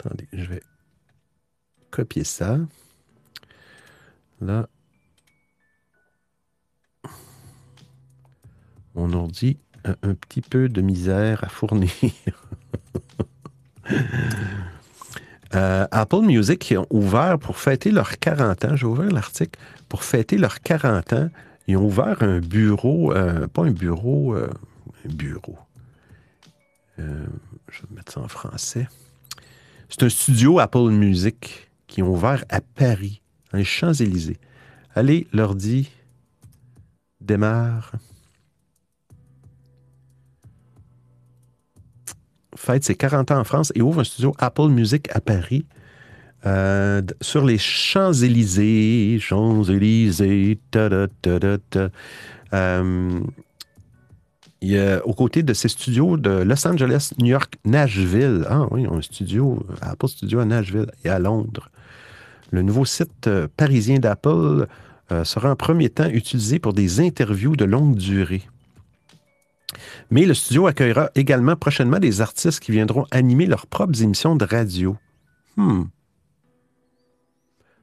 Attendez, 0.04 0.28
je 0.34 0.44
vais 0.44 0.62
copier 1.90 2.24
ça. 2.24 2.58
Là. 4.40 4.68
Mon 8.94 9.12
ordi 9.14 9.56
a 9.84 9.94
un 10.02 10.14
petit 10.14 10.42
peu 10.42 10.68
de 10.68 10.82
misère 10.82 11.42
à 11.44 11.48
fournir. 11.48 11.90
Euh, 15.54 15.86
Apple 15.92 16.22
Music 16.22 16.58
qui 16.58 16.76
ont 16.76 16.86
ouvert 16.90 17.38
pour 17.38 17.58
fêter 17.58 17.92
leurs 17.92 18.18
40 18.18 18.64
ans. 18.64 18.74
J'ai 18.74 18.86
ouvert 18.86 19.08
l'article 19.08 19.56
pour 19.88 20.02
fêter 20.02 20.36
leurs 20.36 20.60
40 20.60 21.12
ans. 21.12 21.30
Ils 21.68 21.76
ont 21.76 21.84
ouvert 21.84 22.20
un 22.24 22.40
bureau, 22.40 23.12
euh, 23.12 23.46
pas 23.46 23.62
un 23.62 23.70
bureau, 23.70 24.34
euh, 24.34 24.50
un 25.08 25.14
bureau. 25.14 25.56
Je 26.98 27.04
vais 27.04 27.94
mettre 27.94 28.14
ça 28.14 28.20
en 28.22 28.26
français. 28.26 28.88
C'est 29.96 30.06
un 30.06 30.08
studio 30.08 30.58
Apple 30.58 30.90
Music 30.90 31.70
qui 31.86 32.02
ont 32.02 32.08
ouvert 32.08 32.44
à 32.48 32.60
Paris, 32.60 33.22
dans 33.52 33.58
les 33.58 33.64
Champs-Élysées. 33.64 34.38
Allez, 34.96 35.28
l'ordi 35.32 35.88
démarre. 37.20 37.92
fête 42.56 42.82
ses 42.82 42.96
40 42.96 43.30
ans 43.30 43.38
en 43.38 43.44
France 43.44 43.70
et 43.76 43.82
ouvre 43.82 44.00
un 44.00 44.04
studio 44.04 44.34
Apple 44.38 44.66
Music 44.66 45.08
à 45.14 45.20
Paris. 45.20 45.64
euh, 46.44 47.00
sur 47.20 47.44
les 47.44 47.58
Champs-Élysées, 47.58 49.20
Champs-Élysées. 49.20 50.58
Euh, 52.52 53.20
il 54.64 54.78
a, 54.78 55.06
aux 55.06 55.12
côtés 55.12 55.42
de 55.42 55.52
ces 55.52 55.68
studios 55.68 56.16
de 56.16 56.30
Los 56.30 56.66
Angeles, 56.66 57.12
New 57.18 57.26
York, 57.26 57.56
Nashville. 57.64 58.46
Ah 58.48 58.66
oui, 58.70 58.86
un 58.90 59.02
studio, 59.02 59.64
Apple 59.82 60.08
Studio 60.08 60.40
à 60.40 60.44
Nashville 60.44 60.90
et 61.04 61.10
à 61.10 61.18
Londres. 61.18 61.70
Le 62.50 62.62
nouveau 62.62 62.84
site 62.84 63.26
euh, 63.26 63.46
parisien 63.56 63.98
d'Apple 63.98 64.66
euh, 65.12 65.24
sera 65.24 65.50
en 65.50 65.56
premier 65.56 65.90
temps 65.90 66.08
utilisé 66.08 66.58
pour 66.58 66.72
des 66.72 67.00
interviews 67.00 67.56
de 67.56 67.64
longue 67.64 67.96
durée. 67.96 68.42
Mais 70.10 70.24
le 70.24 70.34
studio 70.34 70.66
accueillera 70.66 71.10
également 71.14 71.56
prochainement 71.56 71.98
des 71.98 72.20
artistes 72.20 72.60
qui 72.60 72.72
viendront 72.72 73.06
animer 73.10 73.46
leurs 73.46 73.66
propres 73.66 74.02
émissions 74.02 74.36
de 74.36 74.44
radio. 74.44 74.96
Hmm. 75.56 75.84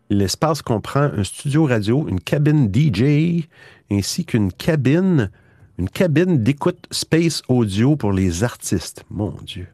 L'espace 0.10 0.62
comprend 0.62 1.12
un 1.16 1.24
studio 1.24 1.66
radio, 1.66 2.08
une 2.08 2.20
cabine 2.20 2.72
DJ, 2.74 3.46
ainsi 3.92 4.26
qu'une 4.26 4.52
cabine, 4.52 5.30
une 5.78 5.90
cabine 5.90 6.44
d'écoute 6.44 6.86
space 6.92 7.42
audio 7.48 7.96
pour 7.96 8.12
les 8.14 8.44
artistes. 8.44 9.04
Mon 9.10 9.32
Dieu. 9.44 9.68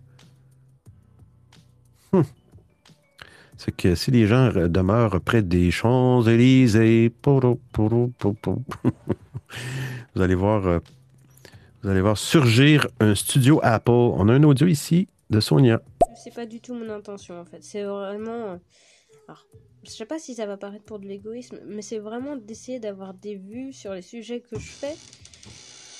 Hmm. 2.11 2.21
C'est 3.57 3.75
que 3.75 3.95
si 3.95 4.11
les 4.11 4.27
gens 4.27 4.51
demeurent 4.67 5.19
près 5.21 5.41
des 5.41 5.71
Champs-Élysées, 5.71 7.11
vous 10.15 10.21
allez 10.21 10.35
voir 10.35 10.67
euh, 10.67 10.79
vous 11.83 11.89
allez 11.89 12.01
voir 12.01 12.17
surgir 12.17 12.87
un 12.99 13.15
studio 13.15 13.59
Apple. 13.63 13.91
On 13.91 14.29
a 14.29 14.33
un 14.33 14.43
audio 14.43 14.67
ici 14.67 15.07
de 15.29 15.39
Sonia. 15.39 15.81
C'est 16.23 16.33
pas 16.33 16.45
du 16.45 16.59
tout 16.59 16.73
mon 16.73 16.89
intention 16.89 17.39
en 17.39 17.45
fait. 17.45 17.63
C'est 17.63 17.83
vraiment. 17.83 18.29
euh, 18.29 18.57
Alors, 19.27 19.45
je 19.83 19.91
sais 19.91 20.05
pas 20.05 20.19
si 20.19 20.35
ça 20.35 20.45
va 20.45 20.57
paraître 20.57 20.85
pour 20.85 20.99
de 20.99 21.07
l'égoïsme, 21.07 21.59
mais 21.65 21.81
c'est 21.81 21.99
vraiment 21.99 22.35
d'essayer 22.35 22.79
d'avoir 22.79 23.13
des 23.13 23.35
vues 23.35 23.73
sur 23.73 23.93
les 23.93 24.01
sujets 24.01 24.41
que 24.41 24.59
je 24.59 24.69
fais. 24.69 24.95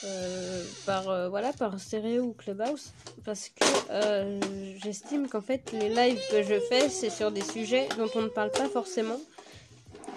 Euh, 0.03 0.63
par 0.85 1.09
euh, 1.09 1.29
voilà 1.29 1.53
par 1.53 1.79
stéréo 1.79 2.23
ou 2.23 2.33
clubhouse 2.33 2.91
parce 3.25 3.49
que 3.49 3.65
euh, 3.89 4.39
j'estime 4.83 5.27
qu'en 5.27 5.41
fait 5.41 5.71
les 5.71 5.89
lives 5.89 6.21
que 6.29 6.43
je 6.43 6.59
fais 6.59 6.89
c'est 6.89 7.09
sur 7.09 7.31
des 7.31 7.41
sujets 7.41 7.87
dont 7.97 8.09
on 8.15 8.21
ne 8.21 8.27
parle 8.27 8.51
pas 8.51 8.69
forcément 8.69 9.19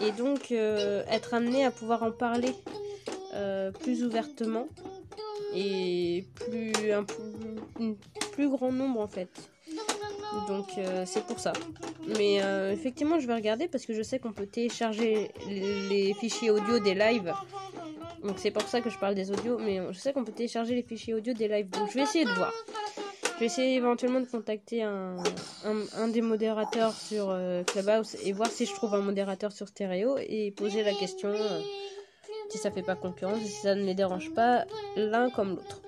et 0.03 0.12
donc 0.12 0.53
euh, 0.53 1.03
être 1.09 1.33
amené 1.33 1.64
à 1.64 1.70
pouvoir 1.70 2.03
en 2.03 2.11
parler 2.11 2.55
plus 3.81 4.05
ouvertement 4.05 4.66
et 5.55 6.26
plus 6.35 6.93
un 6.93 7.05
plus, 7.05 7.22
un 7.81 7.95
plus 8.33 8.49
grand 8.49 8.72
nombre 8.72 9.01
en 9.01 9.07
fait. 9.07 9.31
Donc 10.49 10.66
euh, 10.79 11.05
c'est 11.07 11.25
pour 11.25 11.39
ça. 11.39 11.53
Mais 12.18 12.43
euh, 12.43 12.73
effectivement, 12.73 13.18
je 13.18 13.27
vais 13.27 13.35
regarder 13.35 13.68
parce 13.68 13.85
que 13.87 13.95
je 13.95 14.03
sais 14.03 14.18
qu'on 14.18 14.33
peut 14.33 14.47
télécharger 14.47 15.31
les, 15.49 16.14
fichiers 16.14 16.51
audio 16.51 16.79
des 16.79 16.95
lives. 16.95 17.33
Donc 18.23 18.39
c'est 18.39 18.51
pour 18.51 18.62
ça 18.62 18.81
que 18.81 18.91
je 18.91 18.99
parle 18.99 19.14
des 19.14 19.31
audios, 19.31 19.59
mais 19.59 19.81
je 19.93 19.99
sais 19.99 20.12
qu'on 20.12 20.25
peut 20.25 20.33
télécharger 20.33 20.75
les 20.75 20.83
fichiers 20.83 21.14
audio 21.14 21.33
des 21.33 21.49
lives. 21.49 21.71
Donc 21.71 21.89
je 21.91 21.95
vais 21.95 22.03
essayer 22.03 22.25
de 22.25 22.31
voir. 22.31 22.53
Je 23.35 23.41
vais 23.41 23.47
essayer 23.47 23.77
éventuellement 23.77 24.21
de 24.21 24.27
contacter 24.27 24.83
un, 24.83 25.16
des 26.12 26.21
modérateurs 26.21 26.93
sur 26.93 27.31
euh, 27.31 27.62
Clubhouse 27.64 28.16
et 28.23 28.33
voir 28.33 28.51
si 28.51 28.66
je 28.66 28.75
trouve 28.75 28.95
un 28.95 29.01
modérateur 29.01 29.51
sur 29.51 29.66
Stéréo 29.66 30.18
et 30.18 30.51
poser 30.51 30.83
la 30.83 30.93
question 30.93 31.33
si 32.51 32.59
ça 32.59 32.71
fait 32.71 32.83
pas 32.83 32.97
concurrence, 32.97 33.41
si 33.41 33.62
ça 33.62 33.75
ne 33.75 33.85
les 33.85 33.95
dérange 33.95 34.33
pas 34.35 34.66
l'un 34.97 35.31
comme 35.31 35.51
l'autre. 35.51 35.80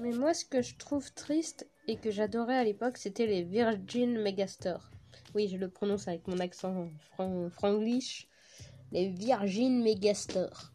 Mais 0.00 0.12
moi, 0.12 0.32
ce 0.34 0.44
que 0.44 0.62
je 0.62 0.76
trouve 0.76 1.12
triste 1.12 1.68
et 1.86 1.96
que 1.96 2.10
j'adorais 2.10 2.56
à 2.56 2.64
l'époque, 2.64 2.96
c'était 2.96 3.26
les 3.26 3.42
Virgin 3.42 4.20
Megastore. 4.22 4.90
Oui, 5.34 5.48
je 5.48 5.56
le 5.56 5.68
prononce 5.68 6.08
avec 6.08 6.26
mon 6.26 6.38
accent 6.38 6.88
fran- 7.12 7.50
franglish. 7.50 8.26
Les 8.92 9.08
Virgin 9.08 9.82
Megastore. 9.82 10.72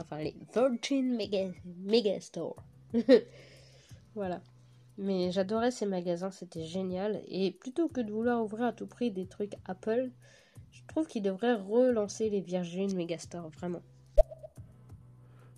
Enfin, 0.00 0.18
les 0.18 0.34
Virgin 0.54 1.14
Mega 1.14 1.50
Megastore. 1.84 2.56
voilà. 4.14 4.40
Mais 4.96 5.30
j'adorais 5.30 5.70
ces 5.70 5.86
magasins, 5.86 6.30
c'était 6.30 6.64
génial. 6.64 7.20
Et 7.28 7.50
plutôt 7.52 7.88
que 7.88 8.00
de 8.00 8.12
vouloir 8.12 8.42
ouvrir 8.42 8.64
à 8.66 8.72
tout 8.72 8.86
prix 8.86 9.10
des 9.10 9.26
trucs 9.26 9.54
Apple, 9.66 10.10
je 10.72 10.80
trouve 10.88 11.06
qu'ils 11.06 11.22
devraient 11.22 11.54
relancer 11.54 12.30
les 12.30 12.40
Virgin 12.40 12.94
Megastore, 12.96 13.50
vraiment. 13.50 13.82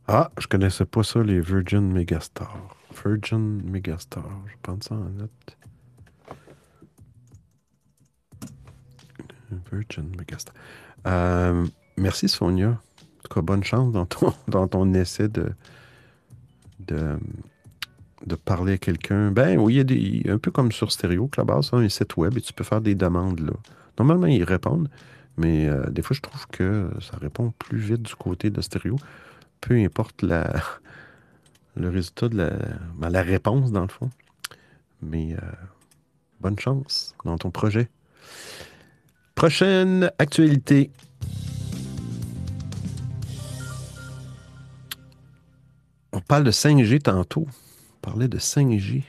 Ah, 0.08 0.30
je 0.38 0.46
connaissais 0.46 0.86
pas 0.86 1.02
ça, 1.02 1.22
les 1.22 1.40
Virgin 1.40 1.92
Megastore. 1.92 2.76
Virgin 3.04 3.62
Megastore. 3.64 4.30
Je 4.46 4.54
prends 4.62 4.78
ça 4.80 4.94
en 4.94 5.08
note. 5.10 5.56
Virgin 9.70 10.14
Megastore. 10.16 10.54
Euh, 11.06 11.66
merci, 11.96 12.28
Sonia. 12.28 12.70
En 12.70 13.22
tout 13.22 13.34
cas, 13.34 13.42
bonne 13.42 13.64
chance 13.64 13.92
dans 13.92 14.66
ton, 14.68 14.94
essai 14.94 15.28
de, 15.28 15.52
parler 18.44 18.74
à 18.74 18.78
quelqu'un. 18.78 19.30
Ben 19.30 19.58
oui, 19.58 19.76
il 19.76 20.30
un 20.30 20.38
peu 20.38 20.50
comme 20.50 20.72
sur 20.72 20.92
Stéréo, 20.92 21.28
Clubhouse, 21.28 21.70
hein, 21.72 21.78
un 21.78 21.88
site 21.88 22.16
web, 22.16 22.36
et 22.36 22.40
tu 22.40 22.52
peux 22.52 22.64
faire 22.64 22.80
des 22.80 22.94
demandes 22.94 23.40
là. 23.40 23.52
Normalement, 23.98 24.26
ils 24.26 24.44
répondent, 24.44 24.88
mais 25.36 25.68
euh, 25.68 25.88
des 25.90 26.02
fois, 26.02 26.14
je 26.14 26.20
trouve 26.20 26.46
que 26.48 26.90
ça 27.00 27.16
répond 27.16 27.52
plus 27.58 27.78
vite 27.78 28.02
du 28.02 28.14
côté 28.14 28.50
de 28.50 28.60
Stéréo. 28.60 28.96
Peu 29.60 29.74
importe 29.74 30.22
la, 30.22 30.52
le 31.76 31.90
résultat 31.90 32.28
de 32.28 32.36
la, 32.36 32.50
ben, 32.96 33.10
la 33.10 33.22
réponse, 33.22 33.70
dans 33.70 33.82
le 33.82 33.88
fond. 33.88 34.10
Mais 35.02 35.34
euh, 35.34 35.40
bonne 36.40 36.58
chance 36.58 37.14
dans 37.24 37.36
ton 37.36 37.50
projet. 37.50 37.88
Prochaine 39.34 40.10
actualité. 40.18 40.90
On 46.12 46.20
parle 46.20 46.44
de 46.44 46.50
5G 46.50 47.02
tantôt. 47.02 47.46
On 47.46 48.00
parlait 48.00 48.28
de 48.28 48.38
5G. 48.38 49.02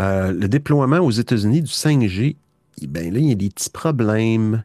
Euh, 0.00 0.32
le 0.32 0.48
déploiement 0.48 0.98
aux 0.98 1.10
États-Unis 1.10 1.62
du 1.62 1.70
5G, 1.70 2.36
eh 2.80 2.86
ben 2.86 3.12
là, 3.12 3.18
il 3.18 3.26
y 3.26 3.32
a 3.32 3.34
des 3.34 3.50
petits 3.50 3.70
problèmes. 3.70 4.62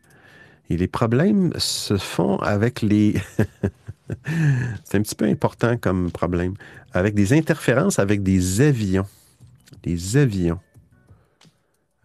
Et 0.70 0.78
les 0.78 0.88
problèmes 0.88 1.52
se 1.58 1.98
font 1.98 2.38
avec 2.38 2.82
les... 2.82 3.16
C'est 4.84 4.98
un 4.98 5.02
petit 5.02 5.16
peu 5.16 5.26
important 5.26 5.78
comme 5.78 6.12
problème. 6.12 6.54
Avec 6.94 7.16
des 7.16 7.34
interférences 7.34 8.00
avec 8.00 8.24
des 8.24 8.62
avions. 8.62 9.06
Des 9.84 10.18
avions. 10.18 10.60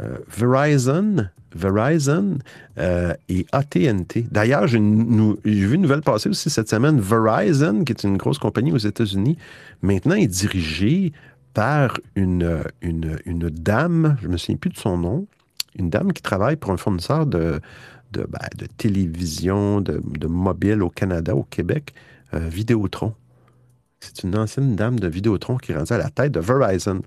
Euh, 0.01 0.19
Verizon, 0.29 1.29
Verizon 1.55 2.39
euh, 2.79 3.13
et 3.29 3.47
AT&T. 3.53 4.27
D'ailleurs, 4.31 4.67
j'ai 4.67 4.79
vu 4.79 5.75
une 5.75 5.83
nouvelle 5.83 6.01
passer 6.01 6.29
aussi 6.29 6.49
cette 6.49 6.69
semaine. 6.69 7.01
Verizon, 7.01 7.85
qui 7.85 7.93
est 7.93 8.05
une 8.05 8.17
grosse 8.17 8.39
compagnie 8.39 8.73
aux 8.73 8.79
États-Unis, 8.79 9.37
maintenant 9.83 10.15
est 10.15 10.27
dirigée 10.27 11.13
par 11.53 11.99
une, 12.15 12.63
une, 12.81 13.19
une 13.27 13.51
dame, 13.51 14.17
je 14.23 14.29
ne 14.29 14.33
me 14.33 14.37
souviens 14.37 14.57
plus 14.57 14.71
de 14.71 14.79
son 14.79 14.97
nom, 14.97 15.27
une 15.77 15.91
dame 15.91 16.13
qui 16.13 16.23
travaille 16.23 16.57
pour 16.57 16.71
un 16.71 16.77
fournisseur 16.77 17.27
de, 17.27 17.61
de, 18.13 18.27
ben, 18.29 18.39
de 18.57 18.67
télévision, 18.67 19.81
de, 19.81 20.01
mobile 20.27 20.83
au 20.83 20.91
Canada, 20.91 21.35
au 21.35 21.45
Québec, 21.45 21.95
euh, 22.35 22.49
Vidéotron. 22.49 23.15
C'est 24.01 24.23
une 24.23 24.37
ancienne 24.37 24.77
dame 24.77 24.99
de 24.99 25.09
Vidéotron 25.09 25.57
qui 25.57 25.73
est 25.73 25.93
à 25.93 25.99
la 25.99 26.11
tête 26.11 26.33
de 26.33 26.41
Verizon. 26.41 27.03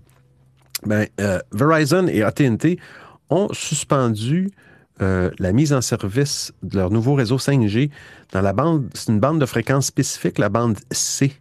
Ben, 0.86 1.08
euh, 1.20 1.40
Verizon 1.52 2.08
et 2.08 2.24
AT&T 2.24 2.80
ont 3.30 3.48
suspendu 3.52 4.52
euh, 5.02 5.32
la 5.40 5.54
mise 5.54 5.74
en 5.74 5.82
service 5.82 6.54
de 6.62 6.78
leur 6.78 6.92
nouveau 6.92 7.16
réseau 7.16 7.38
5G 7.38 7.90
dans 8.32 8.42
la 8.42 8.54
bande, 8.54 8.90
c'est 8.94 9.12
une 9.12 9.20
bande 9.20 9.40
de 9.40 9.46
fréquence 9.46 9.88
spécifique, 9.88 10.38
la 10.38 10.50
bande 10.50 10.78
C, 10.92 11.34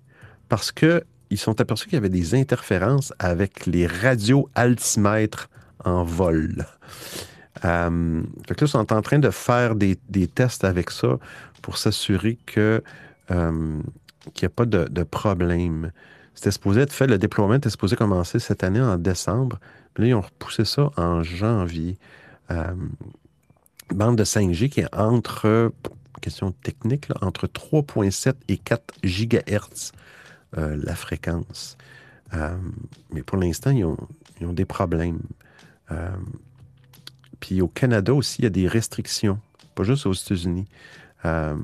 parce 0.48 0.72
que 0.72 1.02
ils 1.30 1.38
sont 1.38 1.60
aperçus 1.60 1.86
qu'il 1.86 1.94
y 1.94 1.98
avait 1.98 2.08
des 2.08 2.34
interférences 2.34 3.12
avec 3.18 3.66
les 3.66 3.86
radios 3.86 4.48
altimètres 4.54 5.48
en 5.84 6.04
vol. 6.04 6.66
Euh, 7.64 8.22
fait 8.46 8.54
que 8.54 8.64
là, 8.64 8.66
ils 8.66 8.68
sont 8.68 8.92
en 8.92 9.02
train 9.02 9.18
de 9.18 9.30
faire 9.30 9.74
des, 9.74 9.96
tests 10.26 10.64
avec 10.64 10.90
ça 10.90 11.18
pour 11.60 11.78
s'assurer 11.78 12.38
que 12.46 12.82
euh, 13.30 13.80
qu'il 14.34 14.46
n'y 14.46 14.52
a 14.52 14.54
pas 14.54 14.66
de, 14.66 15.02
problème. 15.02 15.92
C'était 16.34 16.50
supposé 16.50 16.82
être 16.82 16.92
fait, 16.92 17.06
le 17.06 17.18
déploiement 17.18 17.54
était 17.54 17.70
supposé 17.70 17.96
commencer 17.96 18.38
cette 18.38 18.64
année 18.64 18.80
en 18.80 18.96
décembre. 18.96 19.58
Puis 19.94 20.04
là, 20.04 20.08
ils 20.10 20.14
ont 20.14 20.22
repoussé 20.22 20.64
ça 20.64 20.90
en 20.96 21.22
janvier. 21.22 21.98
Euh, 22.50 22.74
bande 23.90 24.16
de 24.16 24.24
5G 24.24 24.68
qui 24.68 24.80
est 24.80 24.94
entre, 24.94 25.72
question 26.20 26.52
technique, 26.52 27.08
là, 27.08 27.16
entre 27.20 27.46
3.7 27.46 28.34
et 28.48 28.56
4 28.56 28.94
gigahertz 29.02 29.92
euh, 30.56 30.78
la 30.82 30.94
fréquence. 30.94 31.76
Mais 33.12 33.22
pour 33.22 33.36
l'instant, 33.36 33.72
ils 33.72 33.84
ont, 33.84 33.98
ils 34.40 34.46
ont 34.46 34.54
des 34.54 34.64
problèmes. 34.64 35.20
Puis 37.42 37.62
au 37.62 37.68
Canada 37.68 38.14
aussi, 38.14 38.42
il 38.42 38.44
y 38.44 38.48
a 38.48 38.50
des 38.50 38.68
restrictions, 38.68 39.40
pas 39.76 39.84
juste 39.84 40.06
aux 40.06 40.14
États-Unis. 40.14 40.66
Euh, 41.26 41.56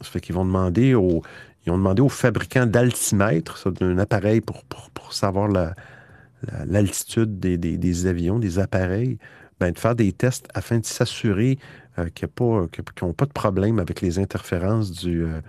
ça 0.00 0.10
fait 0.10 0.20
qu'ils 0.20 0.34
vont 0.34 0.44
demander 0.44 0.94
aux, 0.94 1.22
ils 1.66 1.72
ont 1.72 1.78
demandé 1.78 2.02
aux 2.02 2.08
fabricants 2.08 2.66
d'altimètres, 2.66 3.70
d'un 3.70 3.98
appareil 3.98 4.40
pour, 4.40 4.64
pour, 4.64 4.90
pour 4.90 5.12
savoir 5.14 5.48
la- 5.48 5.74
la- 6.50 6.66
l'altitude 6.66 7.40
des, 7.40 7.58
des- 7.58 7.78
des 7.78 8.06
avions, 8.06 8.38
des 8.38 8.58
appareils, 8.58 9.18
ben, 9.60 9.72
de 9.72 9.78
faire 9.78 9.94
des 9.96 10.12
tests 10.12 10.48
afin 10.54 10.78
de 10.80 10.86
s'assurer 10.86 11.58
euh, 11.98 12.08
pas, 12.34 12.66
qu'ils 12.68 12.84
n'ont 13.06 13.14
pas 13.14 13.26
de 13.26 13.32
problème 13.32 13.78
avec 13.78 14.00
les 14.02 14.18
interférences 14.18 14.92
du, 14.92 15.24
euh, 15.24 15.40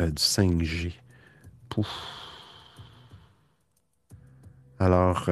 euh, 0.00 0.10
du 0.10 0.22
5G. 0.22 0.94
Pouf. 1.68 1.88
Alors, 4.78 5.24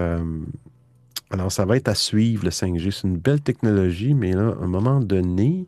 alors, 1.31 1.53
ça 1.53 1.67
va 1.67 1.77
être 1.77 1.89
à 1.89 1.95
suivre 1.95 2.45
le 2.45 2.51
5G. 2.51 2.91
C'est 2.91 3.07
une 3.07 3.19
belle 3.19 3.41
technologie, 3.41 4.15
mais 4.15 4.33
là, 4.33 4.55
à 4.61 4.65
un 4.65 4.67
moment 4.67 5.01
donné, 5.01 5.67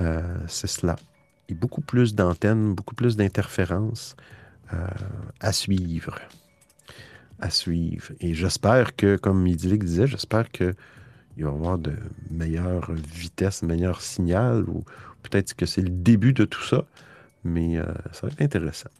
euh, 0.00 0.22
c'est 0.48 0.68
cela. 0.68 0.96
Il 1.48 1.54
y 1.54 1.58
a 1.58 1.60
beaucoup 1.60 1.82
plus 1.82 2.14
d'antennes, 2.14 2.74
beaucoup 2.74 2.94
plus 2.94 3.16
d'interférences 3.16 4.16
euh, 4.72 4.86
à 5.40 5.52
suivre. 5.52 6.18
À 7.40 7.50
suivre. 7.50 8.12
Et 8.20 8.32
j'espère 8.32 8.96
que, 8.96 9.16
comme 9.16 9.46
Idyllic 9.46 9.84
disait, 9.84 10.06
j'espère 10.06 10.50
qu'il 10.50 10.66
va 10.68 10.74
y 11.36 11.44
avoir 11.44 11.76
de 11.76 11.92
meilleures 12.30 12.90
vitesses, 12.92 13.62
meilleurs 13.62 14.00
signal, 14.00 14.64
ou 14.66 14.84
peut-être 15.22 15.54
que 15.54 15.66
c'est 15.66 15.82
le 15.82 15.90
début 15.90 16.32
de 16.32 16.46
tout 16.46 16.62
ça, 16.62 16.86
mais 17.44 17.76
euh, 17.76 17.84
ça 18.12 18.26
va 18.26 18.32
être 18.32 18.42
intéressant. 18.42 18.90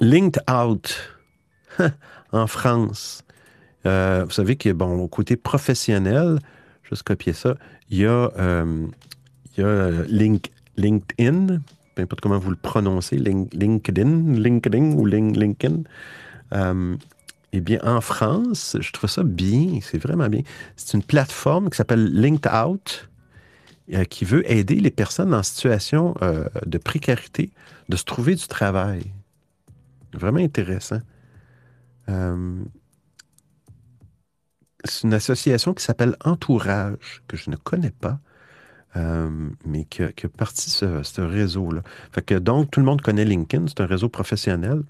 Linked 0.00 0.42
Out 0.50 1.18
en 2.32 2.46
France. 2.46 3.22
Euh, 3.86 4.24
vous 4.24 4.30
savez 4.32 4.56
que, 4.56 4.70
bon, 4.70 4.98
au 4.98 5.08
côté 5.08 5.36
professionnel, 5.36 6.38
juste 6.82 7.02
copier 7.02 7.32
ça, 7.32 7.56
il 7.90 7.98
y 7.98 8.06
a, 8.06 8.30
euh, 8.38 8.86
y 9.56 9.62
a 9.62 9.90
Link, 10.08 10.50
LinkedIn, 10.76 11.60
peu 11.94 12.02
importe 12.02 12.20
comment 12.20 12.38
vous 12.38 12.50
le 12.50 12.56
prononcez, 12.56 13.16
Link- 13.16 13.52
LinkedIn, 13.54 14.34
LinkedIn 14.34 14.92
ou 14.92 15.06
Link- 15.06 15.36
LinkedIn. 15.36 15.82
Euh, 16.54 16.96
eh 17.52 17.60
bien, 17.60 17.80
en 17.82 18.00
France, 18.00 18.76
je 18.80 18.92
trouve 18.92 19.10
ça 19.10 19.22
bien, 19.24 19.80
c'est 19.82 19.98
vraiment 19.98 20.28
bien. 20.28 20.42
C'est 20.76 20.96
une 20.96 21.02
plateforme 21.02 21.68
qui 21.70 21.76
s'appelle 21.76 22.12
Linked 22.12 22.50
Out, 22.52 23.08
euh, 23.92 24.04
qui 24.04 24.24
veut 24.24 24.48
aider 24.50 24.76
les 24.76 24.90
personnes 24.90 25.34
en 25.34 25.42
situation 25.42 26.14
euh, 26.22 26.44
de 26.64 26.78
précarité 26.78 27.50
de 27.88 27.96
se 27.96 28.04
trouver 28.04 28.36
du 28.36 28.46
travail. 28.46 29.02
Vraiment 30.12 30.40
intéressant. 30.40 31.00
Euh, 32.08 32.64
c'est 34.84 35.06
une 35.06 35.14
association 35.14 35.74
qui 35.74 35.84
s'appelle 35.84 36.16
Entourage, 36.24 37.22
que 37.28 37.36
je 37.36 37.50
ne 37.50 37.56
connais 37.56 37.90
pas, 37.90 38.18
euh, 38.96 39.50
mais 39.64 39.84
qui 39.84 40.02
a, 40.02 40.12
qui 40.12 40.26
a 40.26 40.28
parti 40.28 40.70
ce, 40.70 41.20
réseau-là. 41.20 41.82
Fait 42.12 42.22
que 42.22 42.34
donc, 42.34 42.70
tout 42.70 42.80
le 42.80 42.86
monde 42.86 43.02
connaît 43.02 43.24
LinkedIn, 43.24 43.66
c'est 43.68 43.80
un 43.80 43.86
réseau 43.86 44.08
professionnel. 44.08 44.82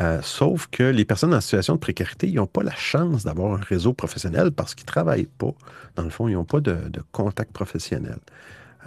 Euh, 0.00 0.20
sauf 0.22 0.68
que 0.68 0.84
les 0.84 1.04
personnes 1.04 1.34
en 1.34 1.40
situation 1.40 1.74
de 1.74 1.80
précarité, 1.80 2.28
ils 2.28 2.36
n'ont 2.36 2.46
pas 2.46 2.62
la 2.62 2.74
chance 2.74 3.24
d'avoir 3.24 3.54
un 3.54 3.60
réseau 3.60 3.92
professionnel 3.92 4.52
parce 4.52 4.76
qu'ils 4.76 4.84
ne 4.84 4.92
travaillent 4.92 5.26
pas. 5.26 5.52
Dans 5.96 6.04
le 6.04 6.10
fond, 6.10 6.28
ils 6.28 6.34
n'ont 6.34 6.44
pas 6.44 6.60
de, 6.60 6.88
de 6.88 7.02
contact 7.10 7.52
professionnel. 7.52 8.18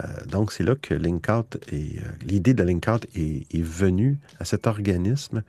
Euh, 0.00 0.24
donc, 0.26 0.52
c'est 0.52 0.64
là 0.64 0.74
que 0.74 0.94
LinkOut 0.94 1.58
et 1.70 1.98
euh, 1.98 2.02
l'idée 2.22 2.54
de 2.54 2.62
LinkOut 2.62 3.06
est, 3.14 3.54
est 3.54 3.62
venue 3.62 4.18
à 4.38 4.44
cet 4.44 4.66
organisme. 4.66 5.42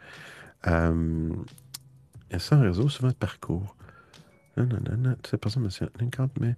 Euh, 0.68 1.30
il 2.32 2.38
y 2.38 2.54
un 2.54 2.62
réseau 2.62 2.90
souvent 2.90 3.10
de 3.10 3.14
parcours. 3.14 3.76
Non, 4.58 4.66
non, 4.66 4.80
non, 4.90 4.98
non, 4.98 5.38
pas 5.38 5.50
ça, 5.50 5.60
monsieur. 5.60 5.90
LinkOut, 6.00 6.30
mais. 6.40 6.56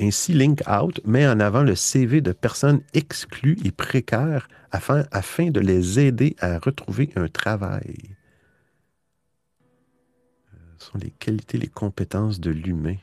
Ainsi, 0.00 0.32
LinkOut 0.32 1.00
met 1.04 1.26
en 1.26 1.40
avant 1.40 1.62
le 1.62 1.74
CV 1.74 2.20
de 2.20 2.32
personnes 2.32 2.82
exclues 2.94 3.58
et 3.64 3.72
précaires 3.72 4.48
afin, 4.70 5.04
afin 5.10 5.50
de 5.50 5.60
les 5.60 5.98
aider 5.98 6.36
à 6.40 6.58
retrouver 6.58 7.10
un 7.16 7.28
travail. 7.28 7.96
Ce 10.78 10.90
sont 10.90 10.98
les 10.98 11.10
qualités, 11.10 11.58
les 11.58 11.68
compétences 11.68 12.40
de 12.40 12.50
l'humain. 12.50 12.96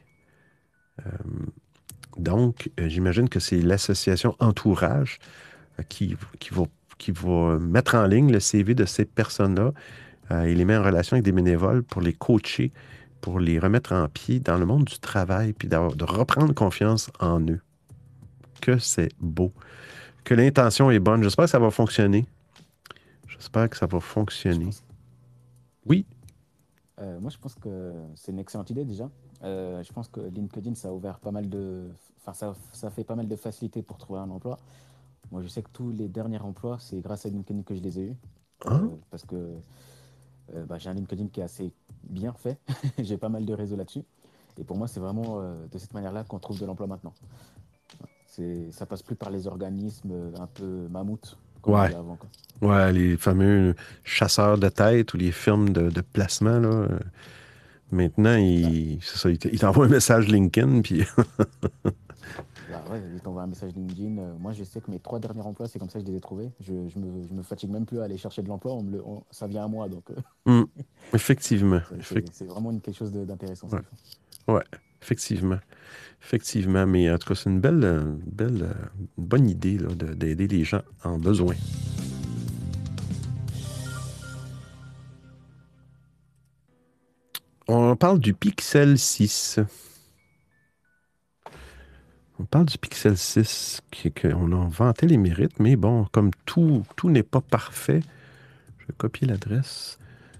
Donc, 2.20 2.70
euh, 2.80 2.90
j'imagine 2.90 3.30
que 3.30 3.40
c'est 3.40 3.62
l'association 3.62 4.36
Entourage 4.40 5.20
euh, 5.80 5.84
qui, 5.88 6.16
qui, 6.40 6.50
va, 6.54 6.64
qui 6.98 7.12
va 7.12 7.58
mettre 7.60 7.96
en 7.96 8.06
ligne 8.06 8.32
le 8.32 8.40
CV 8.40 8.76
de 8.76 8.86
ces 8.86 9.06
personnes-là 9.06 9.72
euh, 10.32 10.44
et 10.44 10.54
les 10.54 10.66
met 10.66 10.78
en 10.78 10.84
relation 10.84 11.16
avec 11.16 11.24
des 11.24 11.32
bénévoles 11.32 11.84
pour 11.84 12.02
les 12.02 12.14
coacher, 12.14 12.72
pour 13.22 13.40
les 13.40 13.58
remettre 13.58 13.94
en 13.94 14.08
pied 14.08 14.40
dans 14.40 14.58
le 14.58 14.66
monde 14.66 14.86
du 14.86 15.00
travail, 15.00 15.54
puis 15.54 15.68
de 15.68 16.04
reprendre 16.04 16.54
confiance 16.54 17.10
en 17.20 17.40
eux. 17.42 17.62
Que 18.62 18.78
c'est 18.78 19.10
beau. 19.20 19.54
Que 20.26 20.34
l'intention 20.34 20.92
est 20.92 21.00
bonne. 21.00 21.24
J'espère 21.24 21.46
que 21.46 21.52
ça 21.52 21.60
va 21.60 21.72
fonctionner. 21.72 22.26
J'espère 23.28 23.70
que 23.70 23.78
ça 23.78 23.86
va 23.86 24.00
fonctionner. 24.02 24.72
Oui. 25.86 26.06
Euh, 27.00 27.20
moi, 27.20 27.30
je 27.30 27.38
pense 27.38 27.56
que 27.56 27.94
c'est 28.16 28.32
une 28.32 28.40
excellente 28.40 28.70
idée 28.70 28.86
déjà. 28.86 29.10
Euh, 29.44 29.82
je 29.84 29.94
pense 29.94 30.08
que 30.10 30.20
LinkedIn, 30.20 30.76
ça 30.76 30.90
a 30.90 30.92
ouvert 30.92 31.20
pas 31.20 31.32
mal 31.32 31.50
de. 31.50 31.90
Enfin, 32.22 32.34
ça, 32.34 32.54
ça 32.74 32.90
fait 32.90 33.04
pas 33.04 33.16
mal 33.16 33.28
de 33.28 33.36
facilité 33.36 33.82
pour 33.82 33.98
trouver 33.98 34.20
un 34.20 34.30
emploi. 34.30 34.58
Moi, 35.32 35.42
je 35.42 35.48
sais 35.48 35.62
que 35.62 35.70
tous 35.72 35.92
les 35.92 36.08
derniers 36.08 36.40
emplois, 36.40 36.78
c'est 36.80 37.00
grâce 37.00 37.26
à 37.26 37.30
LinkedIn 37.30 37.64
que 37.64 37.76
je 37.76 37.82
les 37.82 38.00
ai 38.00 38.04
eus. 38.08 38.16
Ah. 38.66 38.74
Euh, 38.74 38.88
parce 39.10 39.26
que 39.26 39.56
bah, 40.68 40.80
j'ai 40.80 40.90
un 40.90 40.94
LinkedIn 40.94 41.28
qui 41.28 41.42
est 41.42 41.44
assez 41.44 41.72
bien 42.04 42.34
fait. 42.34 42.60
j'ai 42.98 43.18
pas 43.18 43.30
mal 43.30 43.46
de 43.46 43.54
réseaux 43.54 43.76
là-dessus. 43.76 44.04
Et 44.58 44.64
pour 44.64 44.78
moi, 44.78 44.88
c'est 44.88 45.00
vraiment 45.00 45.40
de 45.42 45.78
cette 45.78 45.94
manière-là 45.94 46.24
qu'on 46.24 46.40
trouve 46.40 46.60
de 46.60 46.66
l'emploi 46.66 46.88
maintenant. 46.88 47.14
Ça 48.72 48.86
passe 48.86 49.04
plus 49.04 49.16
par 49.16 49.30
les 49.30 49.48
organismes 49.48 50.34
un 50.38 50.48
peu 50.48 50.88
mammouths 50.90 51.38
Ouais. 51.68 51.88
disait 51.88 52.00
avant. 52.00 52.16
quoi. 52.18 52.30
Ouais, 52.62 52.92
les 52.92 53.16
fameux 53.18 53.74
chasseurs 54.04 54.58
de 54.58 54.68
tête 54.70 55.14
ou 55.14 55.18
les 55.18 55.32
firmes 55.32 55.70
de, 55.70 55.90
de 55.90 56.02
placement, 56.02 56.60
là. 56.60 56.88
Maintenant, 57.92 58.36
ils, 58.36 58.96
ils 59.26 59.38
te- 59.40 59.48
ils 59.48 59.60
t'envoient 59.60 59.86
un 59.86 59.90
message 59.90 60.28
LinkedIn, 60.28 60.82
puis 60.82 61.04
Bah 61.84 62.84
ouais, 62.92 63.02
ils 63.16 63.20
t'envoient 63.22 63.44
un 63.44 63.48
message 63.48 63.72
LinkedIn. 63.76 64.18
Euh, 64.20 64.34
moi, 64.40 64.52
je 64.54 64.64
sais 64.64 64.80
que 64.80 64.92
mes 64.92 65.00
trois 65.00 65.20
derniers 65.20 65.42
emplois, 65.42 65.68
c'est 65.68 65.80
comme 65.80 65.90
ça 65.90 66.00
que 66.00 66.06
je 66.06 66.12
les 66.12 66.18
ai 66.18 66.22
trouvés. 66.22 66.52
Je, 66.60 66.74
je, 66.88 67.00
me, 67.00 67.28
je 67.28 67.34
me 67.34 67.42
fatigue 67.42 67.72
même 67.72 67.86
plus 67.86 68.00
à 68.00 68.04
aller 68.04 68.18
chercher 68.18 68.44
de 68.44 68.48
l'emploi. 68.48 68.74
On 68.74 68.84
me 68.84 68.92
le- 68.92 69.04
on- 69.04 69.24
ça 69.32 69.48
vient 69.48 69.64
à 69.64 69.68
moi. 69.68 69.90
Donc, 69.90 70.04
euh, 70.12 70.16
Hum, 70.46 70.68
effectivement. 71.14 71.82
c'est- 72.32 72.46
vraiment 72.46 72.70
une- 72.72 72.82
quelque 72.82 72.98
chose 72.98 73.12
d'intéressant. 73.12 73.70
Ouais. 74.48 74.64
Effectivement. 75.02 75.60
Effectivement, 76.22 76.86
mais 76.86 77.10
en 77.10 77.18
tout 77.18 77.30
cas, 77.30 77.36
c'est 77.36 77.50
une 77.50 77.62
belle, 77.62 77.84
euh, 77.84 78.04
belle 78.28 78.64
euh, 78.64 78.74
une 79.18 79.26
bonne 79.26 79.50
idée 79.50 79.78
d'aider 79.78 80.48
les 80.48 80.64
gens 80.66 80.82
en 81.04 81.18
besoin. 81.18 81.56
On 87.68 87.96
parle 87.96 88.20
du 88.20 88.34
Pixel 88.34 88.98
6. 88.98 89.60
On 92.40 92.46
parle 92.46 92.66
du 92.66 92.78
Pixel 92.78 93.18
6, 93.18 93.82
qui- 93.92 94.12
qu'on 94.12 94.52
a 94.54 94.68
vanté 94.70 95.08
les 95.08 95.18
mérites, 95.18 95.60
mais 95.60 95.76
bon, 95.76 96.06
comme 96.12 96.32
tout, 96.46 96.84
tout 96.96 97.10
n'est 97.10 97.24
pas 97.24 97.42
parfait, 97.42 98.00
je 98.80 98.86
vais 98.88 98.94
copier 98.98 99.28
l'adresse. 99.28 100.00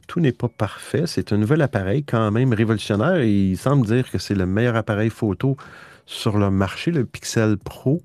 Tout 0.10 0.20
n'est 0.20 0.34
pas 0.34 0.50
parfait. 0.50 1.04
C'est 1.06 1.32
un 1.32 1.38
nouvel 1.38 1.62
appareil 1.62 2.04
quand 2.04 2.32
même 2.32 2.52
révolutionnaire 2.52 3.24
il 3.24 3.56
semble 3.58 3.86
dire 3.86 4.10
que 4.10 4.18
c'est 4.18 4.34
le 4.34 4.48
meilleur 4.48 4.76
appareil 4.76 5.12
photo 5.12 5.56
sur 6.08 6.38
le 6.38 6.50
marché, 6.50 6.92
le 6.92 7.06
Pixel 7.06 7.58
Pro. 7.58 8.02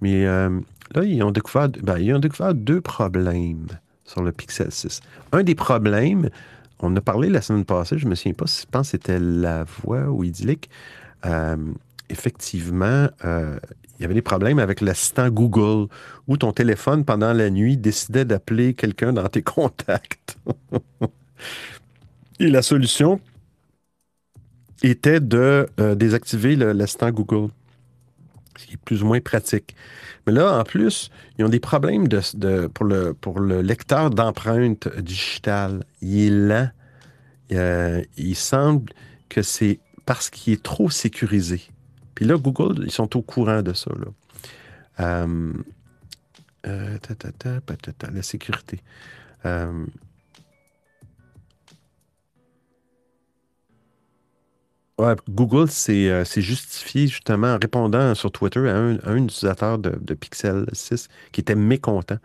Mais 0.00 0.26
euh, 0.26 0.48
là, 0.94 1.02
ils 1.02 1.22
ont, 1.24 1.32
découvert, 1.32 1.68
ben, 1.68 1.98
ils 1.98 2.16
deux 2.54 2.80
problèmes 2.80 3.66
sur 4.04 4.22
le 4.22 4.30
Pixel 4.30 4.70
6. 4.70 5.00
Un 5.32 5.42
des 5.42 5.56
problèmes, 5.56 6.30
on 6.78 6.94
a 6.94 7.00
parlé 7.00 7.28
la 7.28 7.42
semaine 7.42 7.64
passée, 7.64 7.98
je 7.98 8.04
ne 8.04 8.10
me 8.10 8.14
souviens 8.14 8.32
pas, 8.32 8.46
je 8.46 8.64
pense 8.70 8.86
que 8.86 8.90
c'était 8.92 9.18
la 9.18 9.64
voix 9.64 10.08
ou 10.08 10.22
idyllique. 10.22 10.70
Euh, 11.26 11.56
effectivement, 12.08 13.08
euh, 13.24 13.58
il 13.98 14.02
y 14.02 14.04
avait 14.04 14.14
des 14.14 14.22
problèmes 14.22 14.60
avec 14.60 14.80
l'assistant 14.80 15.28
Google, 15.28 15.88
où 16.28 16.36
ton 16.36 16.52
téléphone, 16.52 17.04
pendant 17.04 17.32
la 17.32 17.50
nuit, 17.50 17.76
décidait 17.76 18.24
d'appeler 18.24 18.74
quelqu'un 18.74 19.12
dans 19.12 19.28
tes 19.28 19.42
contacts. 19.56 20.38
Et 22.38 22.48
la 22.48 22.62
solution 22.62 23.20
était 24.82 25.20
de 25.20 25.68
euh, 25.78 25.94
désactiver 25.94 26.56
l'assistant 26.56 27.10
Google, 27.10 27.50
ce 28.56 28.66
qui 28.66 28.74
est 28.74 28.78
plus 28.78 29.02
ou 29.02 29.06
moins 29.06 29.20
pratique. 29.20 29.74
Mais 30.26 30.32
là, 30.32 30.58
en 30.58 30.64
plus, 30.64 31.10
ils 31.38 31.44
ont 31.44 31.48
des 31.48 31.60
problèmes 31.60 32.08
pour, 32.74 32.84
le, 32.84 33.60
lecteur 33.62 34.10
d'empreintes 34.10 34.88
digitales. 34.98 35.84
Il 36.00 36.20
est 36.20 36.30
lent. 36.30 36.70
Euh, 37.52 38.02
il 38.16 38.36
semble 38.36 38.92
que 39.28 39.42
c'est 39.42 39.80
parce 40.06 40.30
qu'il 40.30 40.52
est 40.54 40.62
trop 40.62 40.90
sécurisé. 40.90 41.62
Puis 42.14 42.24
là, 42.24 42.36
Google, 42.36 42.84
ils 42.84 42.92
sont 42.92 43.16
au 43.16 43.22
courant 43.22 43.62
de 43.62 43.72
ça. 43.72 43.90
Euh, 45.00 45.52
la 46.66 48.22
sécurité. 48.22 48.80
Google 55.28 55.70
s'est 55.70 56.08
euh, 56.08 56.24
justifié 56.24 57.06
justement 57.06 57.54
en 57.54 57.58
répondant 57.60 58.14
sur 58.14 58.30
Twitter 58.30 58.68
à 58.68 58.76
un, 58.76 59.16
utilisateur 59.16 59.78
de, 59.78 60.14
Pixel 60.14 60.66
6 60.72 61.08
qui 61.32 61.40
était 61.40 61.54
mécontent. 61.54 62.18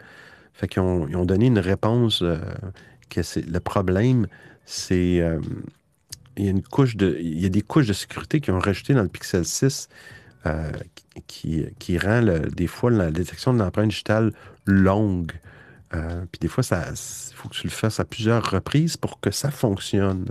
Fait 0.55 0.67
qu'ils 0.67 0.81
ont, 0.81 1.25
donné 1.25 1.47
une 1.47 1.59
réponse 1.59 2.21
euh, 2.21 2.37
que 3.09 3.23
c'est 3.23 3.45
le 3.45 3.59
problème, 3.59 4.27
c'est 4.65 5.19
euh, 5.19 5.41
il 6.37 6.45
y 6.45 6.47
a 6.47 6.51
une 6.51 6.63
couche 6.63 6.95
de 6.95 7.17
il 7.19 7.41
y 7.41 7.45
a 7.45 7.49
des 7.49 7.61
couches 7.61 7.87
de 7.87 7.93
sécurité 7.93 8.39
qui 8.39 8.51
ont 8.51 8.59
rajouté 8.59 8.93
dans 8.93 9.03
le 9.03 9.09
Pixel 9.09 9.43
6 9.43 9.89
euh, 10.45 10.71
qui, 11.27 11.97
rend 11.97 12.23
des 12.55 12.67
fois 12.67 12.89
la 12.89 13.11
détection 13.11 13.53
de 13.53 13.59
l'empreinte 13.59 13.89
digitale 13.89 14.31
longue. 14.65 15.31
Puis 15.91 16.39
des 16.41 16.49
fois, 16.49 16.61
il 16.69 17.33
faut 17.35 17.47
que 17.47 17.55
tu 17.55 17.67
le 17.67 17.71
fasses 17.71 18.01
à 18.01 18.05
plusieurs 18.05 18.51
reprises 18.51 18.97
pour 18.97 19.21
que 19.21 19.31
ça 19.31 19.49
fonctionne. 19.49 20.25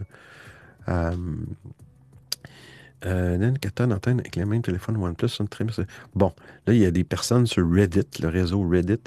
Euh, 3.06 3.36
Nan 3.36 3.58
Katan 3.58 3.90
antenne 3.90 4.20
avec 4.20 4.36
les 4.36 4.44
mêmes 4.44 4.62
téléphones 4.62 4.96
OnePlus 4.96 5.28
sont 5.28 5.46
très. 5.46 5.66
Bon, 6.14 6.32
là, 6.66 6.72
il 6.72 6.78
y 6.80 6.86
a 6.86 6.90
des 6.90 7.04
personnes 7.04 7.46
sur 7.46 7.68
Reddit, 7.70 8.06
le 8.22 8.28
réseau 8.28 8.66
Reddit, 8.66 9.00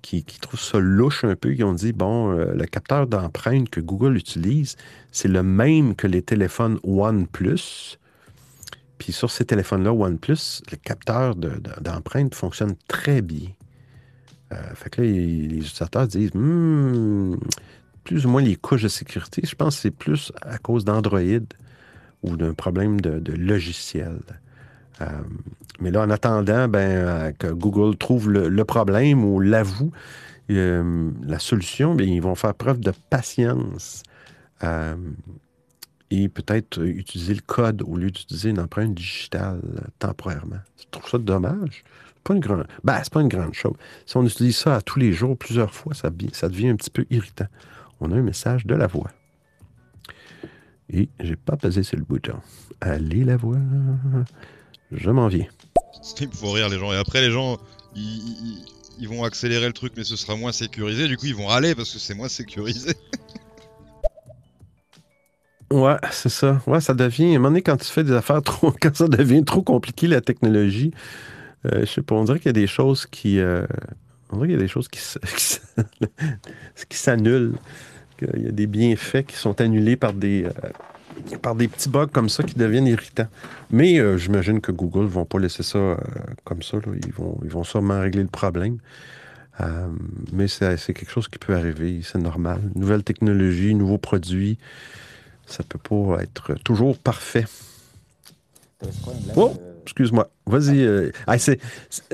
qui, 0.00 0.24
trouvent 0.24 0.60
ça 0.60 0.78
louche 0.78 1.24
un 1.24 1.36
peu. 1.36 1.54
Ils 1.54 1.62
ont 1.64 1.74
dit, 1.74 1.92
bon, 1.92 2.32
euh, 2.32 2.54
le 2.54 2.64
capteur 2.66 3.06
d'empreinte 3.06 3.68
que 3.70 3.80
Google 3.80 4.16
utilise, 4.16 4.76
c'est 5.12 5.28
le 5.28 5.42
même 5.42 5.94
que 5.94 6.06
les 6.06 6.22
téléphones 6.22 6.78
OnePlus. 6.82 7.98
Puis 8.98 9.12
sur 9.12 9.30
ces 9.30 9.44
téléphones-là, 9.44 9.92
OnePlus, 9.92 10.62
le 10.70 10.76
capteur 10.76 11.34
de- 11.36 11.50
de- 11.50 11.80
d'empreinte 11.80 12.34
fonctionne 12.34 12.74
très 12.88 13.20
bien. 13.20 13.48
Euh, 14.52 14.74
fait 14.74 14.90
que 14.90 15.02
là, 15.02 15.06
les, 15.08 15.12
les 15.48 15.56
utilisateurs 15.58 16.06
disent, 16.06 16.30
Hmm, 16.34 17.36
plus 18.04 18.26
ou 18.26 18.30
moins 18.30 18.42
les 18.42 18.56
couches 18.56 18.82
de 18.82 18.88
sécurité, 18.88 19.42
je 19.44 19.54
pense 19.54 19.76
que 19.76 19.82
c'est 19.82 19.90
plus 19.90 20.32
à 20.42 20.58
cause 20.58 20.84
d'Android 20.84 21.20
ou 22.22 22.36
d'un 22.36 22.54
problème 22.54 23.00
de, 23.00 23.32
logiciel. 23.32 24.18
Euh, 25.00 25.06
mais 25.80 25.90
là, 25.90 26.02
en 26.02 26.10
attendant 26.10 26.68
ben, 26.68 26.78
euh, 26.78 27.32
que 27.32 27.48
Google 27.48 27.96
trouve 27.96 28.30
le, 28.30 28.64
problème 28.64 29.24
ou 29.24 29.40
l'avoue, 29.40 29.90
euh, 30.50 31.10
la 31.24 31.38
solution, 31.38 31.94
bien, 31.94 32.06
ils 32.06 32.22
vont 32.22 32.34
faire 32.34 32.54
preuve 32.54 32.80
de 32.80 32.92
patience 33.10 34.02
et 36.12 36.28
peut-être 36.28 36.80
utiliser 36.84 37.34
le 37.34 37.40
code 37.40 37.82
au 37.82 37.96
lieu 37.96 38.12
d'utiliser 38.12 38.50
une 38.50 38.60
empreinte 38.60 38.94
digitale 38.94 39.60
temporairement. 39.98 40.60
Je 40.78 40.84
trouve 40.88 41.10
ça 41.10 41.18
dommage. 41.18 41.82
Pas 42.22 42.34
une 42.34 42.40
grande, 42.40 42.68
ben, 42.84 43.00
c'est 43.02 43.12
pas 43.12 43.22
une 43.22 43.28
grande 43.28 43.54
chose. 43.54 43.74
Si 44.06 44.16
on 44.16 44.24
utilise 44.24 44.56
ça 44.56 44.76
à 44.76 44.80
tous 44.82 45.00
les 45.00 45.12
jours, 45.12 45.36
plusieurs 45.36 45.74
fois, 45.74 45.94
ça 45.94 46.10
devient 46.10 46.68
un 46.68 46.76
petit 46.76 46.90
peu 46.90 47.04
irritant. 47.10 47.48
On 47.98 48.12
a 48.12 48.16
un 48.16 48.22
message 48.22 48.66
de 48.66 48.76
la 48.76 48.86
voix. 48.86 49.10
Et 50.92 51.08
j'ai 51.20 51.36
pas 51.36 51.56
pesé 51.56 51.82
sur 51.82 51.96
le 51.96 52.04
bouton. 52.04 52.34
Allez, 52.80 53.24
la 53.24 53.36
voix. 53.36 53.56
Je 54.90 55.10
m'en 55.10 55.28
viens. 55.28 55.46
Il 56.20 56.28
me 56.28 56.32
faut 56.32 56.52
rire 56.52 56.68
les 56.68 56.78
gens. 56.78 56.92
Et 56.92 56.96
après, 56.96 57.20
les 57.20 57.30
gens, 57.30 57.58
ils, 57.94 58.02
ils- 58.02 58.64
ils 58.98 59.08
vont 59.08 59.24
accélérer 59.24 59.66
le 59.66 59.72
truc, 59.72 59.94
mais 59.96 60.04
ce 60.04 60.16
sera 60.16 60.36
moins 60.36 60.52
sécurisé. 60.52 61.08
Du 61.08 61.16
coup, 61.16 61.26
ils 61.26 61.34
vont 61.34 61.46
râler 61.46 61.74
parce 61.74 61.92
que 61.92 61.98
c'est 61.98 62.14
moins 62.14 62.28
sécurisé. 62.28 62.92
Ouais, 65.72 65.96
c'est 66.10 66.28
ça. 66.28 66.60
Ouais, 66.66 66.80
ça 66.80 66.92
devient. 66.92 67.24
À 67.24 67.28
un 67.28 67.32
moment 67.34 67.48
donné, 67.48 67.62
quand 67.62 67.78
tu 67.78 67.86
fais 67.86 68.04
des 68.04 68.12
affaires 68.12 68.42
trop. 68.42 68.72
Quand 68.80 68.94
ça 68.94 69.08
devient 69.08 69.42
trop 69.44 69.62
compliqué, 69.62 70.06
la 70.06 70.20
technologie, 70.20 70.92
euh, 71.66 71.80
je 71.80 71.86
sais 71.86 72.02
pas, 72.02 72.14
on 72.16 72.24
dirait 72.24 72.38
qu'il 72.40 72.48
y 72.48 72.50
a 72.50 72.52
des 72.54 72.66
choses 72.66 73.06
qui. 73.06 73.38
euh, 73.40 73.66
on 74.30 74.36
dirait 74.36 74.48
qu'il 74.48 74.56
y 74.56 74.60
a 74.60 74.62
des 74.62 74.68
choses 74.68 74.88
qui 74.88 75.00
s'annulent. 76.90 77.54
Qu'il 78.30 78.42
y 78.44 78.48
a 78.48 78.52
des 78.52 78.66
bienfaits 78.66 79.24
qui 79.26 79.36
sont 79.36 79.60
annulés 79.60 79.96
par 79.96 80.12
des. 80.12 80.44
euh, 80.44 80.50
par 81.42 81.54
des 81.54 81.68
petits 81.68 81.88
bugs 81.90 82.06
comme 82.06 82.28
ça 82.28 82.42
qui 82.42 82.54
deviennent 82.54 82.86
irritants. 82.86 83.28
Mais 83.70 83.98
euh, 83.98 84.16
j'imagine 84.16 84.60
que 84.60 84.72
Google 84.72 85.02
ne 85.02 85.08
vont 85.08 85.26
pas 85.26 85.38
laisser 85.38 85.62
ça 85.62 85.78
euh, 85.78 85.96
comme 86.44 86.62
ça. 86.62 86.78
Ils, 87.06 87.12
vont, 87.12 87.38
ils 87.44 87.50
vont 87.50 87.64
sûrement 87.64 88.00
régler 88.00 88.22
le 88.22 88.28
problème. 88.28 88.78
Mais 90.32 90.48
c'est 90.48 90.76
quelque 90.92 91.10
chose 91.10 91.28
qui 91.28 91.38
peut 91.38 91.54
arriver, 91.54 92.00
c'est 92.02 92.18
normal. 92.18 92.60
Nouvelle 92.74 93.04
technologie, 93.04 93.74
nouveaux 93.76 93.98
produits, 93.98 94.58
ça 95.46 95.62
peut 95.62 95.78
pas 95.78 96.20
être 96.22 96.54
toujours 96.64 96.98
parfait. 96.98 97.44
Oh, 99.36 99.52
excuse-moi. 99.84 100.28
Vas-y. 100.46 101.12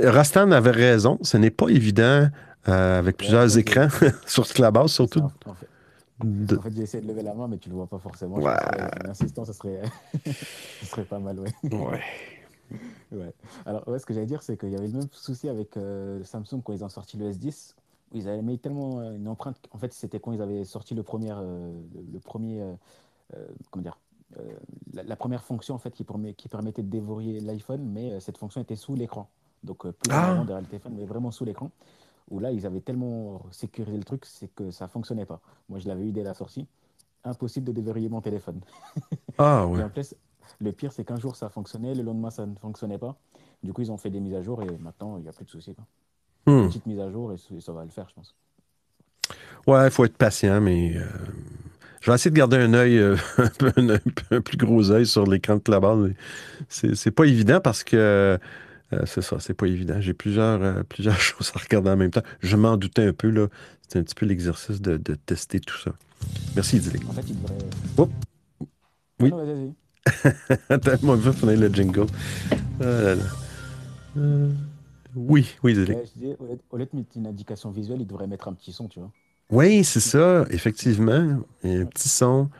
Rastan 0.03 0.51
avait 0.51 0.73
raison. 0.73 1.19
Ce 1.23 1.39
n'est 1.39 1.51
pas 1.51 1.69
évident 1.69 2.29
avec 2.65 3.17
plusieurs 3.17 3.57
écrans 3.57 3.89
sur 4.27 4.47
Clubhouse, 4.47 4.93
surtout. 4.93 5.21
En 5.47 5.55
fait, 5.55 5.68
de- 6.25 6.57
en 6.57 6.63
fait, 6.63 6.75
j'ai 6.75 6.83
essayé 6.83 7.03
de 7.03 7.09
lever 7.09 7.23
la 7.23 7.35
main, 7.35 7.49
mais 7.49 7.59
tu 7.59 7.69
le 7.69 7.75
vois 7.77 7.87
pas 7.87 7.99
forcément. 7.99 8.37
Ouais. 8.37 8.53
En 9.05 9.11
insistant, 9.11 9.45
ça 9.45 9.53
serait, 9.53 9.83
ça 10.27 10.87
serait 10.87 11.05
pas 11.05 11.19
mal, 11.19 11.39
ouais. 11.41 11.53
Ouais. 11.65 12.01
Ouais. 13.11 13.33
Alors, 13.65 13.89
ouais, 13.89 13.99
ce 13.99 14.05
que 14.05 14.13
j'allais 14.13 14.27
dire, 14.27 14.43
c'est 14.43 14.59
qu'il 14.59 14.69
y 14.69 14.77
avait 14.77 14.89
le 14.89 14.93
même 14.99 15.09
souci 15.13 15.49
avec 15.49 15.79
euh, 15.79 16.23
Samsung 16.23 16.61
quand 16.63 16.75
ils 16.75 16.85
ont 16.85 16.91
sorti 16.91 17.17
le 17.17 17.31
S10. 17.33 17.75
où 18.13 18.19
Ils 18.19 18.29
avaient 18.29 18.43
mis 18.43 18.59
tellement 18.59 19.01
euh, 19.01 19.15
une 19.17 19.27
empreinte. 19.27 19.57
En 19.71 19.79
fait, 19.79 19.95
c'était 19.95 20.21
quand 20.21 20.33
ils 20.33 20.43
avaient 20.43 20.67
sorti 20.67 20.95
le 20.95 21.03
premier, 21.03 21.31
euh, 21.33 21.73
le, 22.13 22.19
premier, 22.21 22.63
comment 23.71 23.83
dire, 23.83 23.99
la, 24.93 25.03
la 25.03 25.17
première 25.17 25.43
fonction 25.45 25.75
en 25.75 25.79
fait 25.79 25.93
qui, 25.93 26.05
permet, 26.05 26.35
qui 26.35 26.49
permettait 26.49 26.83
de 26.83 26.91
déverrouiller 26.91 27.41
l'iPhone, 27.41 27.81
mais 27.91 28.21
cette 28.21 28.37
fonction 28.37 28.61
était 28.61 28.77
sous 28.77 28.95
l'écran. 28.95 29.31
Donc, 29.65 29.85
plus 29.91 30.11
Ah. 30.13 30.35
derrière 30.47 30.61
le 30.61 30.67
téléphone, 30.67 30.93
mais 30.95 31.07
vraiment 31.07 31.31
sous 31.31 31.47
l'écran. 31.47 31.71
Où 32.31 32.41
là, 32.41 32.53
ils 32.53 32.67
avaient 32.67 32.81
tellement 32.81 33.43
sécurisé 33.51 33.97
le 33.97 34.05
truc, 34.05 34.25
c'est 34.27 34.49
que 34.55 34.71
ça 34.71 34.89
fonctionnait 34.89 35.25
pas. 35.27 35.41
Moi, 35.69 35.79
je 35.79 35.89
l'avais 35.89 36.07
eu 36.07 36.13
dès 36.13 36.23
la 36.23 36.35
sortie. 36.35 36.67
Impossible 37.25 37.67
de 37.67 37.73
déverrouiller 37.73 38.09
mon 38.09 38.21
téléphone. 38.21 38.61
Ah, 39.39 39.67
ouais. 39.67 39.83
le 40.61 40.73
pire, 40.73 40.93
c'est 40.93 41.05
qu'un 41.05 41.19
jour 41.19 41.37
ça 41.37 41.49
fonctionnait, 41.49 41.95
le 41.95 42.03
lendemain 42.03 42.31
ça 42.31 42.47
ne 42.47 42.55
fonctionnait 42.55 42.99
pas. 42.99 43.17
Du 43.63 43.73
coup, 43.73 43.83
ils 43.83 43.91
ont 43.91 43.97
fait 43.97 44.11
des 44.11 44.21
mises 44.21 44.35
à 44.35 44.43
jour 44.43 44.63
et 44.63 44.79
maintenant 44.79 45.17
il 45.17 45.23
n'y 45.23 45.29
a 45.29 45.33
plus 45.33 45.45
de 45.45 45.51
soucis. 45.51 45.75
quoi. 45.75 45.85
Hmm. 46.47 46.69
Petite 46.69 46.87
mise 46.87 47.01
à 47.01 47.11
jour 47.11 47.33
et 47.33 47.61
ça 47.61 47.73
va 47.73 47.85
le 47.85 47.91
faire, 47.91 48.09
je 48.09 48.15
pense. 48.15 48.35
Ouais, 49.67 49.87
il 49.87 49.91
faut 49.91 50.05
être 50.05 50.17
patient, 50.17 50.61
mais 50.61 50.97
euh, 50.97 51.05
je 52.01 52.11
vais 52.11 52.15
essayer 52.15 52.31
de 52.31 52.37
garder 52.37 52.57
un 52.57 52.73
œil, 52.73 52.99
euh, 52.99 53.17
un, 53.39 53.49
peu- 53.49 53.73
un, 54.31 54.41
plus 54.41 54.57
gros 54.57 54.91
œil 54.91 55.07
sur 55.07 55.27
l'écran 55.27 55.57
de 55.57 56.07
mais 56.09 56.15
C'est 56.69 56.95
c'est 56.95 57.11
pas 57.11 57.25
évident 57.25 57.61
parce 57.61 57.85
que 57.85 58.39
euh, 58.93 59.03
c'est 59.07 59.23
ça, 59.23 59.39
c'est 59.41 59.55
pas 59.55 59.67
évident. 59.67 60.01
J'ai 60.01 60.15
plusieurs, 60.15 60.63
euh, 60.63 60.83
plusieurs 60.83 61.19
choses 61.21 61.53
à 61.55 61.59
regarder 61.59 61.91
en 61.91 61.97
même 61.97 62.11
temps. 62.11 62.23
Je 62.41 62.57
m'en 62.57 62.77
doutais 62.77 63.07
un 63.07 63.13
peu, 63.13 63.31
là. 63.31 63.49
C'était 63.83 63.99
un 63.99 64.03
petit 64.03 64.15
peu 64.15 64.27
l'exercice 64.27 64.81
de, 64.81 64.97
de 64.97 65.15
tester 65.15 65.61
tout 65.61 65.79
ça. 65.79 65.93
Merci, 66.55 66.77
Idyllic. 66.77 67.09
En 67.09 67.13
fait, 67.13 67.25
il 67.29 67.41
devrait. 67.41 67.59
Oh. 67.97 68.09
Oui. 69.21 69.31
Non, 69.31 69.37
vas-y, 69.39 69.55
vas-y. 69.55 70.59
Attends, 70.69 70.93
moi, 71.03 71.17
je 71.23 71.31
vais 71.31 71.37
finir 71.37 71.59
le 71.61 71.69
jingle. 71.73 72.07
Ah 72.81 72.85
là 72.85 73.15
là. 73.15 73.23
Euh, 74.17 74.51
oui, 75.15 75.55
oui, 75.63 75.73
Idyllic. 75.73 75.97
Ouais, 75.97 76.05
je 76.15 76.21
dis, 76.21 76.35
au 76.71 76.77
lieu- 76.77 76.87
de 76.87 76.97
mettre 76.97 77.17
une 77.17 77.27
indication 77.27 77.71
visuelle, 77.71 78.01
il 78.01 78.07
devrait 78.07 78.27
mettre 78.27 78.49
un 78.49 78.53
petit 78.55 78.73
son, 78.73 78.89
tu 78.89 79.01
vois. 79.01 79.11
Oui, 79.51 79.85
c'est 79.85 80.01
ça, 80.01 80.45
effectivement. 80.51 81.43
Un 81.65 81.85
petit 81.87 82.09
son. 82.09 82.51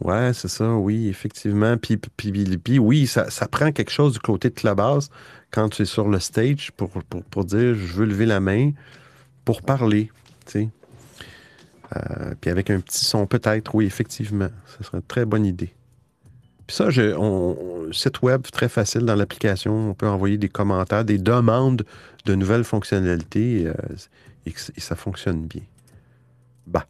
Ouais, 0.00 0.32
c'est 0.32 0.48
ça, 0.48 0.72
oui, 0.74 1.08
effectivement. 1.08 1.76
Puis, 1.76 2.78
oui, 2.78 3.06
ça, 3.06 3.30
ça 3.30 3.46
prend 3.46 3.70
quelque 3.70 3.90
chose 3.90 4.14
du 4.14 4.18
côté 4.18 4.48
de 4.48 4.54
Clubhouse 4.54 5.10
quand 5.50 5.68
tu 5.68 5.82
es 5.82 5.84
sur 5.84 6.08
le 6.08 6.20
stage 6.20 6.72
pour, 6.72 6.90
pour, 6.90 7.22
pour 7.24 7.44
dire 7.44 7.74
je 7.74 7.92
veux 7.94 8.06
lever 8.06 8.26
la 8.26 8.40
main 8.40 8.70
pour 9.44 9.62
parler. 9.62 10.10
tu 10.46 10.52
sais. 10.52 10.68
Euh, 11.96 12.34
puis 12.40 12.50
avec 12.50 12.70
un 12.70 12.80
petit 12.80 13.04
son, 13.04 13.26
peut-être, 13.26 13.74
oui, 13.74 13.84
effectivement. 13.84 14.48
Ce 14.66 14.84
serait 14.84 14.98
une 14.98 15.02
très 15.02 15.24
bonne 15.24 15.44
idée. 15.44 15.74
Puis 16.66 16.76
ça, 16.76 16.88
je, 16.90 17.14
on, 17.16 17.92
site 17.92 18.22
web 18.22 18.42
très 18.52 18.68
facile 18.68 19.02
dans 19.02 19.16
l'application. 19.16 19.90
On 19.90 19.94
peut 19.94 20.06
envoyer 20.06 20.38
des 20.38 20.48
commentaires, 20.48 21.04
des 21.04 21.18
demandes 21.18 21.84
de 22.26 22.34
nouvelles 22.34 22.64
fonctionnalités 22.64 23.66
euh, 23.66 23.74
et, 24.46 24.54
ça 24.80 24.94
fonctionne 24.94 25.46
bien. 25.46 25.62
Bah. 26.66 26.86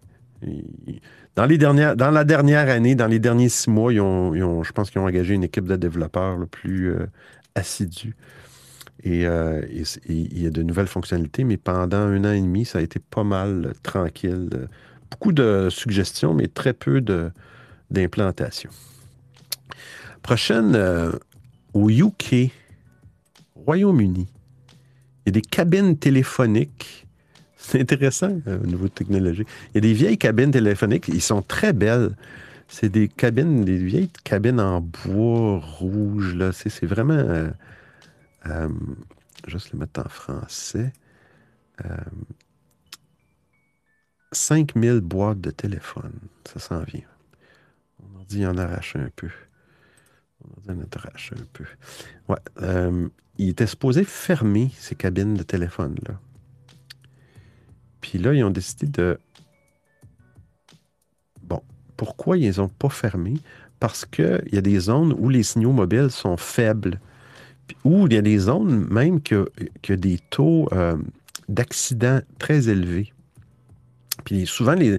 Dans, 1.37 1.47
les 1.47 1.59
dernières, 1.59 1.97
dans 1.97 2.11
la 2.11 2.24
dernière 2.24 2.68
année, 2.68 2.95
dans 2.95 3.07
les 3.07 3.18
derniers 3.18 3.49
six 3.49 3.70
mois, 3.70 3.93
ils 3.93 4.01
ont, 4.01 4.62
je 4.62 4.72
pense 4.72 4.91
qu'ils 4.91 5.01
ont 5.01 5.07
engagé 5.07 5.35
une 5.35 5.45
équipe 5.45 5.66
de 5.66 5.76
développeurs 5.76 6.37
le 6.37 6.47
plus 6.47 6.91
euh, 6.91 7.07
assidue. 7.55 8.16
Et, 9.03 9.26
euh, 9.26 9.62
il 10.09 10.43
y 10.43 10.47
a 10.47 10.51
de 10.51 10.62
nouvelles 10.62 10.87
fonctionnalités, 10.89 11.45
mais 11.45 11.57
pendant 11.57 11.97
un 11.99 12.24
an 12.24 12.33
et 12.33 12.41
demi, 12.41 12.64
ça 12.64 12.78
a 12.78 12.83
été 12.83 12.99
pas 12.99 13.24
mal 13.24 13.66
euh, 13.66 13.72
tranquille. 13.83 14.51
Euh, 14.55 14.66
Beaucoup 15.11 15.33
de 15.33 15.68
suggestions, 15.70 16.35
mais 16.35 16.47
très 16.47 16.72
peu 16.72 17.01
de- 17.01 17.33
d'implantation. 17.91 18.70
Prochaine, 20.22 20.78
au 21.74 21.91
UK, 21.91 22.53
Royaume-Uni, 23.57 24.28
il 24.28 25.26
y 25.26 25.28
a 25.31 25.33
des 25.33 25.41
cabines 25.43 25.99
téléphoniques. 25.99 27.09
C'est 27.62 27.80
intéressant 27.80 28.40
euh, 28.46 28.61
au 28.62 28.66
niveau 28.66 28.88
technologie. 28.88 29.44
Il 29.70 29.76
y 29.76 29.78
a 29.78 29.80
des 29.82 29.92
vieilles 29.92 30.18
cabines 30.18 30.50
téléphoniques, 30.50 31.08
ils 31.08 31.22
sont 31.22 31.42
très 31.42 31.72
belles. 31.72 32.16
C'est 32.68 32.88
des 32.88 33.08
cabines, 33.08 33.64
des 33.64 33.78
vieilles 33.78 34.11
cabines 34.24 34.61
en 34.61 34.80
bois 34.80 35.58
rouge. 35.61 36.34
Là. 36.36 36.52
C'est, 36.52 36.86
vraiment. 36.86 37.14
euh, 37.14 37.50
euh, 38.46 38.68
juste 39.48 39.72
le 39.72 39.78
mettre 39.80 40.00
en 40.00 40.08
français. 40.08 40.92
Euh, 41.84 41.96
5000 44.32 45.00
boîtes 45.00 45.40
de 45.40 45.50
téléphone. 45.50 46.12
Ça 46.44 46.58
s'en 46.61 46.82
vient. 46.82 47.02
On 48.02 48.24
dit 48.24 48.46
en 48.46 48.58
arrache 48.58 48.96
un 48.96 49.11
peu. 49.16 49.30
On 50.44 50.72
en 50.72 50.78
arrache 50.96 51.32
un 51.36 51.44
peu. 51.52 51.64
Ouais. 52.28 52.36
euh, 52.62 53.08
il 53.38 53.48
était 53.50 53.66
supposé 53.66 54.04
fermer 54.04 54.70
ces 54.78 54.94
cabines 54.94 55.34
de 55.34 55.42
téléphone-là. 55.42 56.20
Puis 58.01 58.18
là, 58.18 58.34
ils 58.34 58.44
ont 58.44 58.51
décidé 58.51 58.86
de. 58.86 59.18
Bon, 61.42 61.62
pourquoi 61.96 62.38
ils 62.38 62.42
les 62.42 62.61
ont 62.61 62.68
pas 62.68 62.88
fermés? 62.88 63.38
Parce 63.78 64.05
qu'il 64.05 64.48
y 64.53 64.59
a 64.59 64.61
des 64.61 64.78
zones 64.78 65.14
où 65.18 65.28
les 65.28 65.42
signaux 65.42 65.72
mobiles 65.72 66.11
sont 66.11 66.36
faibles. 66.36 67.01
Ou 67.84 68.07
il 68.07 68.14
y 68.14 68.18
a 68.18 68.22
des 68.22 68.38
zones 68.38 68.86
même 68.90 69.22
que, 69.22 69.51
que 69.82 69.92
des 69.92 70.18
taux 70.30 70.68
euh, 70.72 70.96
d'accidents 71.48 72.20
très 72.38 72.68
élevés. 72.68 73.12
Puis 74.24 74.46
souvent, 74.46 74.74
les, 74.74 74.98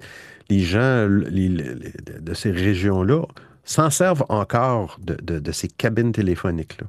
gens 0.49 1.08
de 1.08 2.34
ces 2.34 2.52
régions-là 2.52 3.24
s'en 3.64 3.89
servent 3.89 4.26
encore 4.30 4.99
de 4.99 5.52
ces 5.52 5.68
cabines 5.68 6.12
téléphoniques-là. 6.12 6.88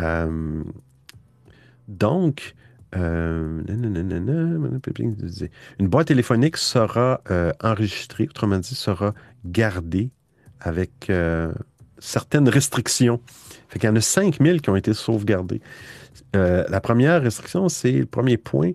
Euh, 0.00 0.62
donc, 1.88 2.54
une 2.92 3.62
boîte 5.88 6.08
téléphonique 6.08 6.56
sera 6.56 7.20
euh, 7.30 7.52
enregistrée, 7.62 8.26
autrement 8.28 8.58
dit, 8.58 8.74
sera 8.74 9.14
gardée 9.44 10.10
avec 10.60 11.08
euh, 11.08 11.52
certaines 11.98 12.48
restrictions. 12.48 13.20
Fait 13.68 13.78
qu'il 13.78 13.88
y 13.88 13.92
en 13.92 13.96
a 13.96 14.00
5000 14.00 14.60
qui 14.60 14.70
ont 14.70 14.76
été 14.76 14.92
sauvegardées. 14.92 15.60
Euh, 16.34 16.64
la 16.68 16.80
première 16.80 17.22
restriction, 17.22 17.68
c'est 17.68 17.92
le 17.92 18.06
premier 18.06 18.36
point. 18.36 18.72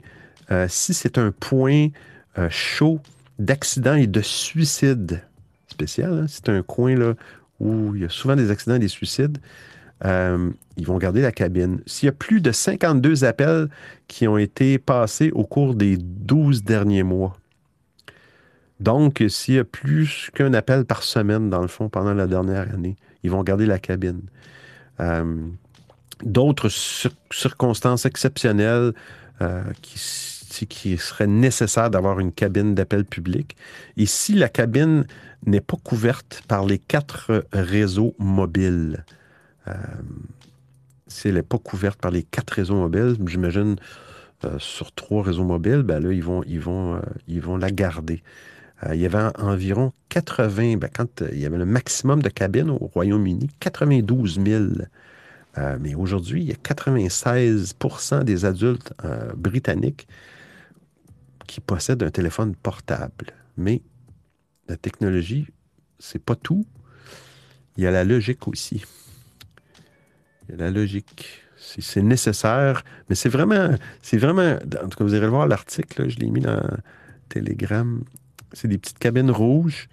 si 0.68 0.93
c'est 0.93 1.18
un 1.18 1.32
point 1.32 1.89
chaud 2.49 2.99
d'accident 3.39 3.95
et 3.95 4.07
de 4.07 4.22
suicide 4.22 5.22
spécial, 5.68 6.13
hein, 6.13 6.26
c'est 6.28 6.49
un 6.49 6.61
coin 6.61 6.95
là, 6.95 7.16
où 7.59 7.95
il 7.95 8.01
y 8.01 8.05
a 8.05 8.09
souvent 8.09 8.36
des 8.36 8.51
accidents 8.51 8.76
et 8.76 8.80
des 8.80 8.88
suicides, 8.88 9.39
euh, 10.03 10.49
ils 10.77 10.85
vont 10.85 10.97
garder 10.97 11.21
la 11.21 11.31
cabine. 11.31 11.81
S'il 11.85 12.07
y 12.07 12.09
a 12.09 12.13
plus 12.13 12.41
de 12.41 12.51
52 12.51 13.23
appels 13.23 13.69
qui 14.07 14.27
ont 14.27 14.37
été 14.37 14.77
passés 14.77 15.31
au 15.33 15.45
cours 15.45 15.73
des 15.75 15.97
12 15.97 16.63
derniers 16.63 17.03
mois, 17.03 17.37
donc 18.79 19.23
s'il 19.29 19.55
y 19.55 19.59
a 19.59 19.63
plus 19.63 20.29
qu'un 20.33 20.53
appel 20.53 20.85
par 20.85 21.03
semaine, 21.03 21.49
dans 21.49 21.61
le 21.61 21.67
fond, 21.67 21.87
pendant 21.87 22.13
la 22.13 22.27
dernière 22.27 22.73
année, 22.73 22.97
ils 23.23 23.31
vont 23.31 23.43
garder 23.43 23.65
la 23.65 23.79
cabine. 23.79 24.21
Euh, 24.99 25.47
D'autres 26.23 26.69
cir- 26.69 27.11
circonstances 27.29 28.05
exceptionnelles 28.05 28.93
euh, 29.41 29.61
qui, 29.81 30.65
qui 30.65 30.97
seraient 30.97 31.27
nécessaires 31.27 31.89
d'avoir 31.89 32.21
une 32.21 32.31
cabine 32.31 32.73
d'appel 32.73 33.03
public. 33.03 33.57
Et 33.97 34.05
si 34.05 34.33
la 34.33 34.47
cabine 34.47 35.05
n'est 35.45 35.59
pas 35.59 35.75
couverte 35.83 36.41
par 36.47 36.65
les 36.65 36.79
quatre 36.79 37.45
réseaux 37.51 38.15
mobiles, 38.17 39.03
si 41.07 41.28
elle 41.28 41.36
n'est 41.36 41.43
pas 41.43 41.57
couverte 41.57 41.99
par 41.99 42.11
les 42.11 42.24
quatre 42.24 42.51
réseaux 42.51 42.76
mobiles, 42.76 43.16
j'imagine 43.28 43.76
euh, 44.43 44.59
sur 44.59 44.91
trois 44.91 45.24
réseaux 45.24 45.45
mobiles, 45.45 45.84
ben 45.84 45.99
là, 45.99 46.11
ils 46.11 46.24
vont, 46.24 46.43
ils 46.43 46.59
vont, 46.59 46.95
euh, 46.95 46.99
ils 47.28 47.41
vont 47.41 47.57
la 47.57 47.72
garder. 47.72 48.22
Euh, 48.84 48.93
il 48.93 49.01
y 49.01 49.05
avait 49.05 49.32
environ 49.39 49.93
80, 50.09 50.78
ben, 50.78 50.89
quand 50.93 51.22
euh, 51.22 51.30
il 51.32 51.39
y 51.39 51.45
avait 51.45 51.57
le 51.57 51.66
maximum 51.66 52.22
de 52.22 52.30
cabines 52.30 52.70
au 52.70 52.88
Royaume-Uni, 52.93 53.49
92 53.59 54.41
000. 54.43 54.63
Euh, 55.57 55.78
mais 55.80 55.95
aujourd'hui, 55.95 56.41
il 56.41 56.47
y 56.47 56.51
a 56.51 56.55
96% 56.55 58.24
des 58.24 58.43
adultes 58.43 58.93
euh, 59.05 59.32
britanniques 59.36 60.07
qui 61.47 61.61
possèdent 61.61 62.03
un 62.03 62.11
téléphone 62.11 62.55
portable. 62.55 63.32
Mais 63.55 63.82
la 64.68 64.76
technologie, 64.76 65.47
c'est 65.99 66.22
pas 66.22 66.36
tout. 66.36 66.66
Il 67.78 67.84
y 67.84 67.88
a 67.88 67.91
la 67.91 68.03
logique 68.03 68.47
aussi. 68.47 68.84
Il 70.47 70.55
y 70.55 70.61
a 70.61 70.65
la 70.65 70.71
logique. 70.71 71.41
C'est 71.57 72.03
nécessaire, 72.03 72.83
mais 73.09 73.15
c'est 73.15 73.29
vraiment, 73.29 73.75
c'est 74.01 74.17
vraiment. 74.17 74.57
En 74.83 74.87
tout 74.87 74.97
cas, 74.97 75.03
vous 75.03 75.15
irez 75.15 75.25
le 75.25 75.31
voir 75.31 75.47
l'article, 75.47 76.09
je 76.09 76.17
l'ai 76.19 76.29
mis 76.29 76.41
dans 76.41 76.61
Telegram. 77.29 78.03
C'est 78.53 78.67
des 78.67 78.77
petites 78.77 78.99
cabines 78.99 79.31
rouges. 79.31 79.87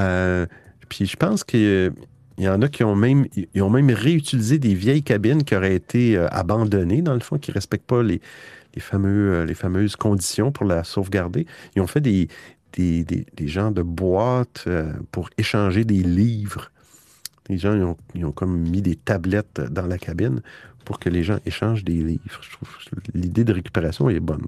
Euh, 0.00 0.46
puis 0.88 1.06
je 1.06 1.16
pense 1.16 1.44
qu'il 1.44 1.92
y 2.38 2.48
en 2.48 2.60
a 2.62 2.68
qui 2.68 2.84
ont 2.84 2.96
même, 2.96 3.26
ils 3.54 3.62
ont 3.62 3.70
même 3.70 3.90
réutilisé 3.90 4.58
des 4.58 4.74
vieilles 4.74 5.02
cabines 5.02 5.44
qui 5.44 5.56
auraient 5.56 5.74
été 5.74 6.16
euh, 6.16 6.28
abandonnées, 6.30 7.02
dans 7.02 7.14
le 7.14 7.20
fond, 7.20 7.38
qui 7.38 7.50
ne 7.50 7.54
respectent 7.54 7.86
pas 7.86 8.02
les, 8.02 8.20
les, 8.74 8.80
fameux, 8.80 9.32
euh, 9.32 9.46
les 9.46 9.54
fameuses 9.54 9.96
conditions 9.96 10.52
pour 10.52 10.66
la 10.66 10.84
sauvegarder. 10.84 11.46
Ils 11.74 11.82
ont 11.82 11.86
fait 11.86 12.00
des, 12.00 12.28
des, 12.74 13.04
des, 13.04 13.26
des 13.34 13.48
genres 13.48 13.72
de 13.72 13.82
boîtes 13.82 14.64
euh, 14.66 14.92
pour 15.10 15.30
échanger 15.38 15.84
des 15.84 16.02
livres. 16.02 16.70
Les 17.48 17.58
gens 17.58 17.74
ils 17.74 17.82
ont, 17.82 17.96
ils 18.14 18.24
ont 18.24 18.32
comme 18.32 18.56
mis 18.56 18.82
des 18.82 18.96
tablettes 18.96 19.60
dans 19.60 19.86
la 19.86 19.98
cabine 19.98 20.40
pour 20.84 20.98
que 20.98 21.08
les 21.08 21.22
gens 21.22 21.38
échangent 21.46 21.84
des 21.84 22.02
livres. 22.02 22.40
Je 22.40 22.50
trouve 22.50 22.68
l'idée 23.14 23.44
de 23.44 23.52
récupération 23.52 24.08
est 24.08 24.20
bonne. 24.20 24.46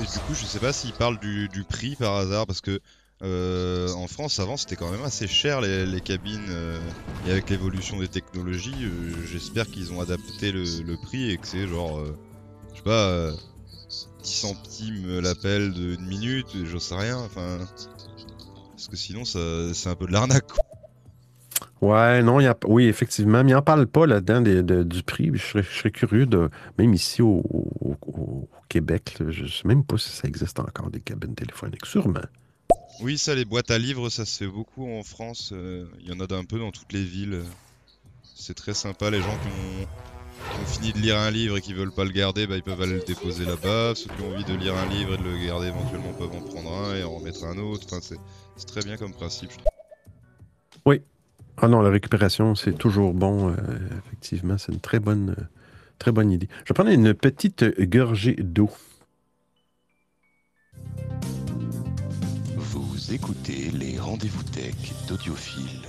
Du 0.00 0.18
coup, 0.20 0.34
je 0.34 0.44
sais 0.44 0.60
pas 0.60 0.72
s'il 0.72 0.92
parle 0.92 1.18
du, 1.18 1.64
prix 1.68 1.96
par 1.96 2.16
hasard, 2.16 2.46
parce 2.46 2.60
que 2.60 2.80
euh, 3.22 3.92
en 3.94 4.06
France, 4.06 4.38
avant, 4.38 4.56
c'était 4.56 4.76
quand 4.76 4.90
même 4.90 5.02
assez 5.02 5.26
cher 5.26 5.60
les, 5.60 5.84
les 5.84 6.00
cabines. 6.00 6.46
euh, 6.48 6.78
et 7.26 7.32
avec 7.32 7.50
l'évolution 7.50 7.98
des 7.98 8.08
technologies, 8.08 8.74
euh, 8.80 9.12
j'espère 9.26 9.66
qu'ils 9.66 9.92
ont 9.92 10.00
adapté 10.00 10.52
le, 10.52 10.62
le 10.62 10.96
prix 10.96 11.30
et 11.30 11.36
que 11.36 11.46
c'est 11.46 11.66
genre, 11.66 12.00
je 12.72 12.76
sais 12.76 12.82
pas, 12.82 13.08
euh, 13.08 13.32
10 14.22 14.30
centimes 14.30 15.20
l'appel 15.20 15.72
d'une 15.72 16.06
minute, 16.06 16.46
j'en 16.64 16.78
sais 16.78 16.94
rien. 16.94 17.18
Enfin, 17.18 17.58
parce 18.70 18.88
que 18.88 18.96
sinon, 18.96 19.24
c'est 19.24 19.88
un 19.88 19.96
peu 19.96 20.06
de 20.06 20.12
l'arnaque. 20.12 20.46
Ouais, 21.80 22.22
non, 22.22 22.40
il 22.40 22.44
y 22.44 22.46
a, 22.48 22.56
oui, 22.66 22.86
effectivement, 22.86 23.44
mais 23.44 23.50
il 23.52 23.54
n'en 23.54 23.62
parle 23.62 23.86
pas 23.86 24.04
là-dedans 24.06 24.40
des- 24.40 24.62
de- 24.64 24.82
du 24.82 25.02
prix. 25.04 25.30
Je 25.32 25.38
serais, 25.38 25.62
je 25.62 25.70
serais 25.78 25.90
curieux 25.92 26.26
de, 26.26 26.50
même 26.76 26.92
ici 26.92 27.22
au, 27.22 27.42
au- 27.50 27.96
au- 28.06 28.12
au 28.12 28.48
Québec, 28.68 29.14
là, 29.20 29.26
je 29.30 29.42
ne 29.44 29.48
sais 29.48 29.66
même 29.68 29.84
pas 29.84 29.96
si 29.96 30.08
ça 30.10 30.26
existe 30.26 30.58
encore 30.58 30.90
des 30.90 31.00
cabines 31.00 31.34
téléphoniques. 31.36 31.86
Sûrement. 31.86 32.20
Oui, 33.00 33.16
ça, 33.16 33.36
les 33.36 33.44
boîtes 33.44 33.70
à 33.70 33.78
livres, 33.78 34.08
ça 34.10 34.24
se 34.24 34.38
fait 34.38 34.50
beaucoup 34.50 34.90
en 34.90 35.04
France. 35.04 35.50
euh, 35.52 35.86
Il 36.00 36.08
y 36.08 36.12
en 36.12 36.18
a 36.18 36.34
un 36.34 36.44
peu 36.44 36.58
dans 36.58 36.72
toutes 36.72 36.92
les 36.92 37.04
villes. 37.04 37.42
C'est 38.34 38.54
très 38.54 38.74
sympa. 38.74 39.08
Les 39.10 39.20
gens 39.20 39.36
qui 39.38 39.46
ont, 39.48 39.86
qui 39.86 40.60
ont 40.60 40.66
fini 40.66 40.92
de 40.92 40.98
lire 40.98 41.16
un 41.16 41.30
livre 41.30 41.58
et 41.58 41.60
qui 41.60 41.74
veulent 41.74 41.92
pas 41.94 42.04
le 42.04 42.10
garder, 42.10 42.48
bah, 42.48 42.56
ils 42.56 42.62
peuvent 42.64 42.80
aller 42.82 42.94
le 42.94 43.04
déposer 43.04 43.44
là-bas. 43.44 43.94
Ceux 43.94 44.10
qui 44.10 44.22
ont 44.22 44.32
envie 44.34 44.44
de 44.44 44.54
lire 44.54 44.74
un 44.76 44.86
livre 44.88 45.14
et 45.14 45.16
de 45.16 45.22
le 45.22 45.46
garder 45.46 45.68
éventuellement 45.68 46.12
peuvent 46.14 46.34
en 46.34 46.40
prendre 46.40 46.72
un 46.72 46.96
et 46.96 47.04
en 47.04 47.14
remettre 47.18 47.44
un 47.44 47.56
autre. 47.58 47.84
Enfin, 47.86 48.00
c'est 48.02 48.18
c'est 48.56 48.66
très 48.66 48.82
bien 48.82 48.96
comme 48.96 49.12
principe. 49.12 49.52
je 49.52 49.58
trouve. 49.58 49.68
Oui. 50.86 51.02
Ah 51.60 51.66
non, 51.66 51.80
la 51.82 51.90
récupération, 51.90 52.54
c'est 52.54 52.72
toujours 52.72 53.14
bon. 53.14 53.50
euh, 53.50 53.56
effectivement, 54.06 54.56
c'est 54.58 54.70
une 54.72 54.78
très 54.78 55.00
bonne, 55.00 55.34
euh, 55.36 55.42
très 55.98 56.12
bonne 56.12 56.30
idée. 56.30 56.48
Je 56.64 56.68
vais 56.68 56.74
prendre 56.74 56.90
une 56.90 57.14
petite 57.14 57.64
gorgée 57.80 58.36
d'eau. 58.36 58.70
Vous 62.56 63.12
écoutez 63.12 63.70
les 63.72 63.98
rendez-vous 63.98 64.44
tech 64.44 64.76
d'Audiophile. 65.08 65.88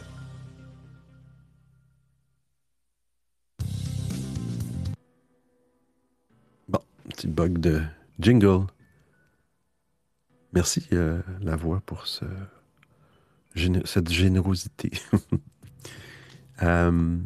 Bon, 6.68 6.80
petit 7.10 7.28
bug 7.28 7.60
de 7.60 7.84
jingle. 8.20 8.66
Merci, 10.54 10.88
euh, 10.94 11.22
la 11.42 11.56
voix, 11.56 11.80
pour 11.86 12.08
ce, 12.08 12.26
cette 13.86 14.10
générosité. 14.10 14.90
Euh, 16.64 17.18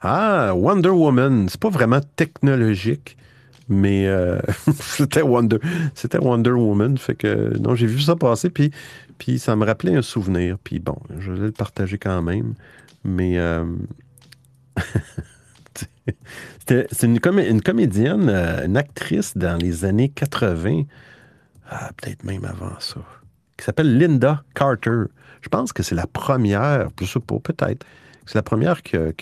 ah, 0.00 0.52
Wonder 0.54 0.90
Woman. 0.90 1.48
C'est 1.48 1.60
pas 1.60 1.70
vraiment 1.70 2.00
technologique, 2.16 3.16
mais 3.68 4.06
euh, 4.06 4.38
c'était 4.80 5.22
Wonder, 5.22 5.58
Wonder 6.20 6.50
Woman. 6.52 6.98
Fait 6.98 7.14
que 7.14 7.56
non, 7.58 7.74
j'ai 7.74 7.86
vu 7.86 8.00
ça 8.00 8.16
passer, 8.16 8.50
puis, 8.50 8.70
puis 9.18 9.38
ça 9.38 9.56
me 9.56 9.64
rappelait 9.64 9.96
un 9.96 10.02
souvenir. 10.02 10.58
Puis 10.62 10.78
bon, 10.78 10.96
je 11.18 11.32
vais 11.32 11.46
le 11.46 11.52
partager 11.52 11.98
quand 11.98 12.22
même. 12.22 12.54
Mais 13.04 13.38
euh, 13.38 13.64
c'est 16.66 17.02
une, 17.02 17.18
comé- 17.18 17.48
une 17.48 17.62
comédienne, 17.62 18.28
une 18.28 18.76
actrice 18.76 19.36
dans 19.36 19.56
les 19.56 19.84
années 19.84 20.08
80, 20.08 20.82
ah, 21.70 21.90
peut-être 21.96 22.24
même 22.24 22.44
avant 22.44 22.78
ça, 22.80 23.00
qui 23.56 23.64
s'appelle 23.64 23.98
Linda 23.98 24.42
Carter. 24.54 25.04
Je 25.40 25.48
pense 25.48 25.72
que 25.72 25.82
c'est 25.82 25.94
la 25.94 26.06
première, 26.06 26.88
je 27.00 27.06
sais 27.06 27.18
pas, 27.20 27.38
peut-être, 27.40 27.84
c'est 28.32 28.38
la 28.38 28.42
première 28.42 28.82
qui 28.82 28.96
a, 28.96 29.12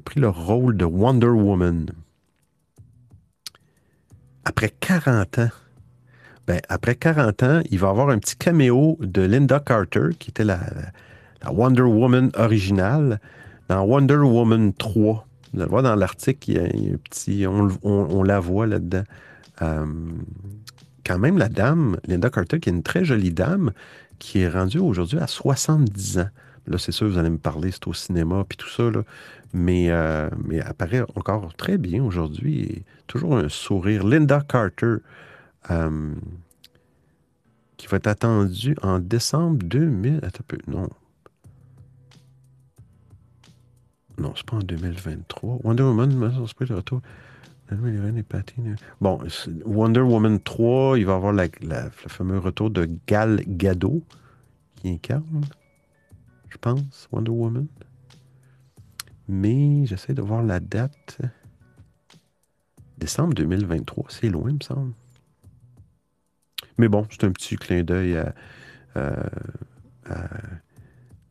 pris 0.00 0.18
le 0.18 0.28
rôle 0.28 0.76
de 0.76 0.84
Wonder 0.84 1.28
Woman. 1.28 1.86
Après 4.44 4.70
40 4.70 5.38
ans, 5.38 5.50
ben, 6.48 6.60
après 6.68 6.96
40 6.96 7.42
ans, 7.44 7.60
il 7.70 7.78
va 7.78 7.90
avoir 7.90 8.08
un 8.08 8.18
petit 8.18 8.34
caméo 8.34 8.98
de 9.00 9.22
Linda 9.22 9.60
Carter, 9.60 10.08
qui 10.18 10.30
était 10.30 10.42
la, 10.42 10.58
Wonder 11.48 11.82
Woman 11.82 12.32
originale, 12.34 13.20
dans 13.68 13.84
Wonder 13.84 14.16
Woman 14.16 14.72
3. 14.72 15.24
Vous 15.52 15.60
allez 15.60 15.70
voir 15.70 15.84
dans 15.84 15.94
l'article, 15.94 16.60
on 17.84 18.22
la 18.24 18.40
voit 18.40 18.66
là-dedans. 18.66 19.04
Euh, 19.62 19.86
quand 21.06 21.20
même, 21.20 21.38
la 21.38 21.48
dame, 21.48 21.98
Linda 22.08 22.30
Carter, 22.30 22.58
qui 22.58 22.68
est 22.68 22.72
une 22.72 22.82
très 22.82 23.04
jolie 23.04 23.30
dame, 23.30 23.70
qui 24.18 24.40
est 24.40 24.48
rendue 24.48 24.80
aujourd'hui 24.80 25.20
à 25.20 25.28
70 25.28 26.18
ans. 26.18 26.30
Là, 26.66 26.78
c'est 26.78 26.92
sûr, 26.92 27.08
vous 27.08 27.18
allez 27.18 27.30
me 27.30 27.38
parler, 27.38 27.70
c'est 27.70 27.86
au 27.86 27.92
cinéma, 27.92 28.44
puis 28.48 28.56
tout 28.56 28.68
ça, 28.68 28.90
là. 28.90 29.02
Mais, 29.52 29.90
euh, 29.90 30.28
mais 30.44 30.56
elle 30.56 30.66
apparaît 30.66 31.02
encore 31.14 31.54
très 31.54 31.78
bien 31.78 32.02
aujourd'hui. 32.02 32.84
Toujours 33.06 33.36
un 33.36 33.48
sourire. 33.48 34.04
Linda 34.06 34.40
Carter, 34.40 34.96
euh, 35.70 36.14
qui 37.76 37.86
va 37.86 37.98
être 37.98 38.06
attendue 38.06 38.76
en 38.82 38.98
décembre 38.98 39.58
2000. 39.64 40.20
Attends 40.22 40.40
un 40.40 40.44
peu, 40.48 40.58
non. 40.66 40.88
Non, 44.18 44.32
c'est 44.36 44.46
pas 44.46 44.56
en 44.56 44.60
2023. 44.60 45.58
Wonder 45.64 45.82
Woman, 45.82 46.14
Master 46.14 46.48
Spirit 46.48 46.70
de 46.70 46.74
retour. 46.76 47.00
Bon, 49.00 49.18
c'est- 49.28 49.50
Wonder 49.64 50.00
Woman 50.00 50.38
3, 50.40 50.98
il 50.98 51.06
va 51.06 51.14
avoir 51.14 51.32
la- 51.32 51.46
le 51.46 51.90
fameux 51.90 52.38
retour 52.38 52.70
de 52.70 52.88
Gal 53.06 53.40
Gadot 53.46 54.02
qui 54.76 54.90
incarne, 54.90 55.42
je 56.54 56.58
pense, 56.58 57.08
Wonder 57.10 57.32
Woman. 57.32 57.66
Mais 59.28 59.84
j'essaie 59.86 60.14
de 60.14 60.22
voir 60.22 60.42
la 60.42 60.60
date. 60.60 61.18
Décembre 62.96 63.34
2023, 63.34 64.04
c'est 64.08 64.28
loin, 64.28 64.52
me 64.52 64.62
semble. 64.62 64.92
Mais 66.78 66.88
bon, 66.88 67.06
c'est 67.10 67.24
un 67.24 67.32
petit 67.32 67.56
clin 67.56 67.82
d'œil 67.82 68.16
à, 68.94 69.28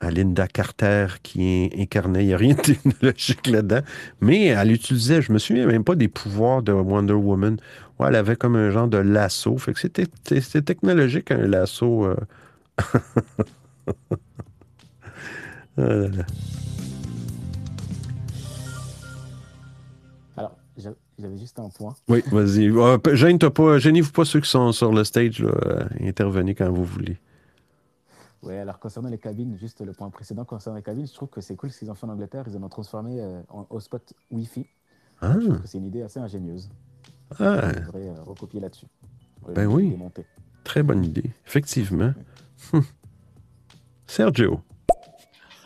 Linda 0.09 0.47
Carter 0.47 1.07
qui 1.23 1.69
incarnait. 1.77 2.25
Il 2.25 2.27
n'y 2.27 2.33
a 2.33 2.37
rien 2.37 2.55
de 2.55 2.61
technologique 2.61 3.47
là-dedans. 3.47 3.81
Mais 4.19 4.47
elle 4.47 4.73
utilisait, 4.73 5.21
je 5.21 5.31
me 5.31 5.37
souviens 5.37 5.65
même 5.65 5.85
pas 5.85 5.95
des 5.95 6.09
pouvoirs 6.09 6.61
de 6.61 6.73
Wonder 6.73 7.13
Woman. 7.13 7.57
Ouais, 7.97 8.07
elle 8.09 8.15
avait 8.15 8.35
comme 8.35 8.57
un 8.57 8.69
genre 8.71 8.89
de 8.89 8.97
lasso. 8.97 9.57
Fait 9.57 9.73
que 9.73 9.79
c'était 9.79 10.61
technologique, 10.61 11.31
un 11.31 11.47
lasso. 11.47 12.05
euh. 12.05 12.17
Là. 15.77 16.25
Alors, 20.37 20.55
j'a- 20.77 20.93
j'avais 21.19 21.37
juste 21.37 21.59
un 21.59 21.69
point. 21.69 21.95
Oui, 22.07 22.23
vas-y. 22.31 22.69
Pe- 22.99 23.15
Gêne-toi 23.15 23.53
pas, 23.53 23.77
gênez-vous 23.79 24.11
pas 24.11 24.25
ceux 24.25 24.39
qui 24.41 24.49
sont 24.49 24.71
sur 24.71 24.91
le 24.91 25.03
stage, 25.03 25.39
là. 25.39 25.49
euh, 25.65 25.85
Intervenez 26.01 26.55
quand 26.55 26.71
vous 26.71 26.85
voulez. 26.85 27.17
Ouais, 28.41 28.57
alors 28.59 28.77
concernant 28.79 29.09
les 29.09 29.17
cabines, 29.17 29.57
juste 29.57 29.79
le 29.81 29.93
point 29.93 30.09
précédent 30.09 30.43
concernant 30.43 30.75
les 30.77 30.83
cabines, 30.83 31.07
je 31.07 31.13
trouve 31.13 31.29
que 31.29 31.39
c'est 31.39 31.55
cool 31.55 31.71
ce 31.71 31.79
qu'ils 31.79 31.89
ont 31.89 31.95
fait 31.95 32.05
en 32.05 32.09
Angleterre. 32.09 32.43
Ils 32.47 32.57
en 32.57 32.63
ont 32.63 32.69
transformé 32.69 33.21
euh, 33.21 33.41
en 33.49 33.65
hotspot 33.69 34.13
Wi-Fi. 34.31 34.65
Ah. 35.21 35.35
Je 35.39 35.45
trouve 35.47 35.61
que 35.61 35.67
c'est 35.67 35.77
une 35.77 35.85
idée 35.85 36.01
assez 36.01 36.19
ingénieuse. 36.19 36.69
Ah. 37.39 37.61
On 37.63 37.79
devrait 37.79 38.09
euh, 38.09 38.21
recopier 38.25 38.59
là-dessus. 38.59 38.87
Ben 39.55 39.63
je 39.63 39.67
oui. 39.67 39.89
démonter. 39.91 40.25
Très 40.65 40.83
bonne 40.83 41.03
idée, 41.05 41.23
effectivement. 41.47 42.13
Hum. 42.73 42.83
Sergio. 44.07 44.61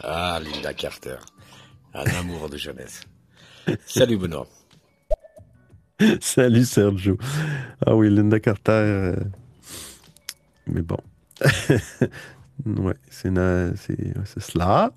Ah, 0.03 0.39
Linda 0.43 0.73
Carter. 0.73 1.17
Un 1.93 2.05
amour 2.19 2.49
de 2.49 2.57
jeunesse. 2.57 3.01
Salut 3.85 4.17
Benoît. 4.17 4.47
Salut 6.21 6.65
Sergio. 6.65 7.17
Ah 7.85 7.95
oui, 7.95 8.09
Linda 8.09 8.39
Carter. 8.39 8.71
euh, 8.71 9.15
Mais 10.67 10.81
bon. 10.83 10.99
ouais, 12.65 12.93
c'est 13.09 13.33
cela. 14.39 14.91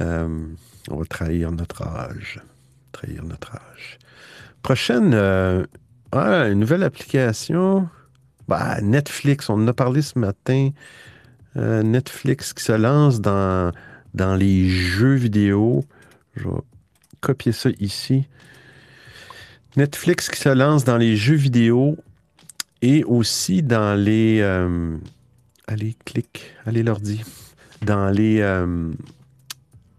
Euh, 0.00 0.46
on 0.90 0.96
va 0.96 1.04
trahir 1.04 1.52
notre 1.52 1.82
âge. 1.82 2.40
Trahir 2.92 3.24
notre 3.24 3.54
âge. 3.54 3.98
Prochaine, 4.62 5.12
euh, 5.12 5.66
ah, 6.12 6.48
une 6.48 6.60
nouvelle 6.60 6.82
application. 6.82 7.88
Bah, 8.48 8.80
Netflix, 8.80 9.50
on 9.50 9.54
en 9.54 9.68
a 9.68 9.72
parlé 9.74 10.02
ce 10.02 10.18
matin. 10.18 10.70
Netflix 11.54 12.54
qui 12.54 12.64
se 12.64 12.72
lance 12.72 13.20
dans, 13.20 13.72
dans 14.14 14.34
les 14.34 14.68
jeux 14.68 15.14
vidéo. 15.14 15.84
Je 16.34 16.44
vais 16.44 16.54
copier 17.20 17.52
ça 17.52 17.70
ici. 17.80 18.24
Netflix 19.76 20.28
qui 20.28 20.38
se 20.38 20.48
lance 20.50 20.84
dans 20.84 20.98
les 20.98 21.16
jeux 21.16 21.36
vidéo 21.36 21.96
et 22.82 23.04
aussi 23.04 23.62
dans 23.62 23.98
les. 23.98 24.40
euh, 24.40 24.96
allez, 25.66 25.96
clique, 26.04 26.52
allez, 26.66 26.82
l'ordi. 26.82 27.22
Dans 27.80 28.10
les, 28.10 28.40
euh, 28.40 28.92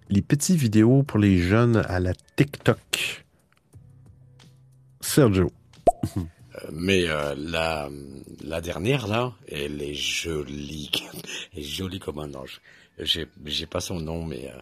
les 0.10 0.22
petits 0.22 0.56
vidéos 0.56 1.04
pour 1.04 1.20
les 1.20 1.38
jeunes 1.40 1.78
à 1.88 2.00
la 2.00 2.14
TikTok. 2.36 3.26
Sergio. 5.02 5.52
Euh, 6.18 6.22
Mais 6.72 7.02
la, 7.02 7.90
la 8.44 8.62
dernière 8.62 9.08
là, 9.08 9.34
elle 9.48 9.82
est 9.82 9.96
jolie, 9.96 10.92
elle 11.54 11.60
est 11.60 11.64
jolie 11.64 12.00
comme 12.00 12.20
un 12.20 12.34
ange. 12.36 12.62
J'ai, 13.00 13.28
j'ai 13.46 13.66
pas 13.66 13.80
son 13.80 14.00
nom, 14.00 14.26
mais 14.26 14.52
euh, 14.54 14.60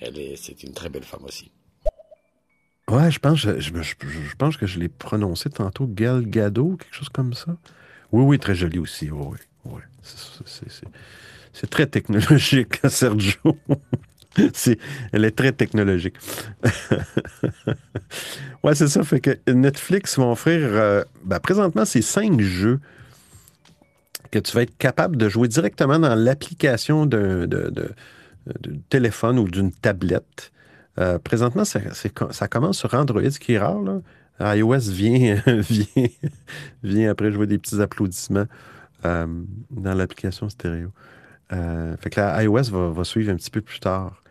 elle 0.00 0.18
est, 0.18 0.36
c'est 0.36 0.62
une 0.62 0.72
très 0.72 0.88
belle 0.88 1.04
femme 1.04 1.24
aussi. 1.24 1.50
Ouais, 2.88 3.10
je 3.10 3.18
pense, 3.18 3.38
je, 3.38 4.34
pense 4.36 4.56
que 4.56 4.66
je 4.66 4.78
l'ai 4.78 4.88
prononcé 4.88 5.48
tantôt, 5.48 5.86
Gal 5.86 6.26
Gadot, 6.26 6.76
quelque 6.76 6.94
chose 6.94 7.08
comme 7.08 7.32
ça. 7.32 7.56
Oui, 8.10 8.24
oui, 8.24 8.38
très 8.38 8.54
joli 8.54 8.78
aussi. 8.78 9.08
C'est 11.52 11.70
très 11.70 11.86
technologique, 11.86 12.80
Sergio. 12.88 13.58
C'est- 14.52 14.78
elle 15.12 15.24
est 15.24 15.36
très 15.36 15.52
technologique. 15.52 16.16
ouais, 18.64 18.74
c'est 18.74 18.88
ça. 18.88 19.04
Fait 19.04 19.20
que 19.20 19.38
Netflix 19.50 20.18
va 20.18 20.26
offrir, 20.26 20.58
euh, 20.62 21.04
ben, 21.24 21.38
présentement, 21.38 21.84
c'est 21.84 22.02
cinq 22.02 22.40
jeux 22.40 22.80
que 24.32 24.40
tu 24.40 24.52
vas 24.56 24.62
être 24.62 24.76
capable 24.78 25.16
de 25.18 25.28
jouer 25.28 25.48
directement 25.48 26.00
dans 26.00 26.16
l'application 26.16 27.06
d'un 27.06 27.46
de, 27.46 27.70
de- 27.70 27.94
téléphone 28.90 29.38
ou 29.38 29.48
d'une 29.48 29.72
tablette. 29.72 30.52
Euh, 30.98 31.18
présentement, 31.18 31.64
ça, 31.64 32.48
commence 32.48 32.78
sur 32.78 32.92
Android, 32.94 33.30
ce 33.30 33.38
qui 33.38 33.52
est 33.54 33.58
rare. 33.60 33.80
IOS 34.40 34.78
vient, 34.90 35.40
vient, 35.46 36.08
vient 36.82 37.10
après 37.10 37.30
jouer 37.32 37.46
des 37.46 37.58
petits 37.58 37.80
applaudissements 37.80 38.46
euh, 39.04 39.26
dans 39.70 39.94
l'application 39.94 40.48
stéréo. 40.48 40.90
Euh, 41.52 41.96
fait 41.98 42.10
que 42.10 42.20
la 42.20 42.42
iOS 42.44 42.64
va, 42.70 42.90
va 42.90 43.04
suivre 43.04 43.32
un 43.32 43.36
petit 43.36 43.50
peu 43.50 43.60
plus 43.62 43.80
tard. 43.80 44.22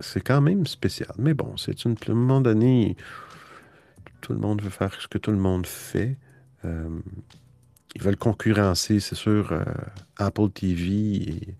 C'est 0.00 0.20
quand 0.22 0.40
même 0.40 0.66
spécial. 0.66 1.12
Mais 1.18 1.34
bon, 1.34 1.56
c'est 1.56 1.84
une, 1.84 1.92
à 1.92 2.10
un 2.10 2.14
moment 2.14 2.40
donné, 2.40 2.96
tout 4.20 4.32
le 4.32 4.38
monde 4.38 4.62
veut 4.62 4.70
faire 4.70 4.94
ce 5.00 5.08
que 5.08 5.18
tout 5.18 5.30
le 5.30 5.36
monde 5.38 5.66
fait. 5.66 6.16
Euh, 6.64 6.98
ils 7.94 8.02
veulent 8.02 8.16
concurrencer, 8.16 9.00
c'est 9.00 9.14
sûr, 9.14 9.52
euh, 9.52 9.64
Apple 10.16 10.50
TV 10.50 10.88
et 10.88 11.54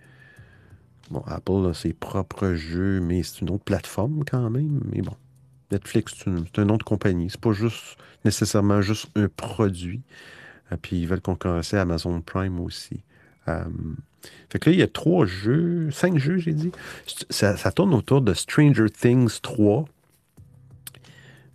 Bon, 1.10 1.24
Apple 1.26 1.66
a 1.68 1.74
ses 1.74 1.92
propres 1.92 2.54
jeux, 2.54 3.00
mais 3.00 3.24
c'est 3.24 3.40
une 3.40 3.50
autre 3.50 3.64
plateforme 3.64 4.22
quand 4.24 4.48
même. 4.48 4.80
Mais 4.92 5.02
bon, 5.02 5.16
Netflix, 5.72 6.14
c'est 6.16 6.62
une, 6.62 6.70
autre 6.70 6.84
compagnie. 6.84 7.28
C'est 7.30 7.40
pas 7.40 7.52
juste 7.52 7.96
nécessairement 8.24 8.80
juste 8.80 9.08
un 9.16 9.28
produit. 9.28 10.02
Euh, 10.70 10.76
puis 10.80 11.00
ils 11.00 11.08
veulent 11.08 11.20
concurrencer 11.20 11.76
Amazon 11.76 12.20
Prime 12.20 12.60
aussi. 12.60 13.02
Euh, 13.48 13.64
fait 14.50 14.60
que 14.60 14.70
là, 14.70 14.76
il 14.76 14.78
y 14.78 14.82
a 14.82 14.86
trois 14.86 15.26
jeux, 15.26 15.90
cinq 15.90 16.18
jeux, 16.18 16.38
j'ai 16.38 16.52
dit. 16.52 16.70
Ça, 17.28 17.56
ça 17.56 17.72
tourne 17.72 17.92
autour 17.92 18.20
de 18.20 18.32
Stranger 18.32 18.88
Things 18.88 19.40
3. 19.42 19.86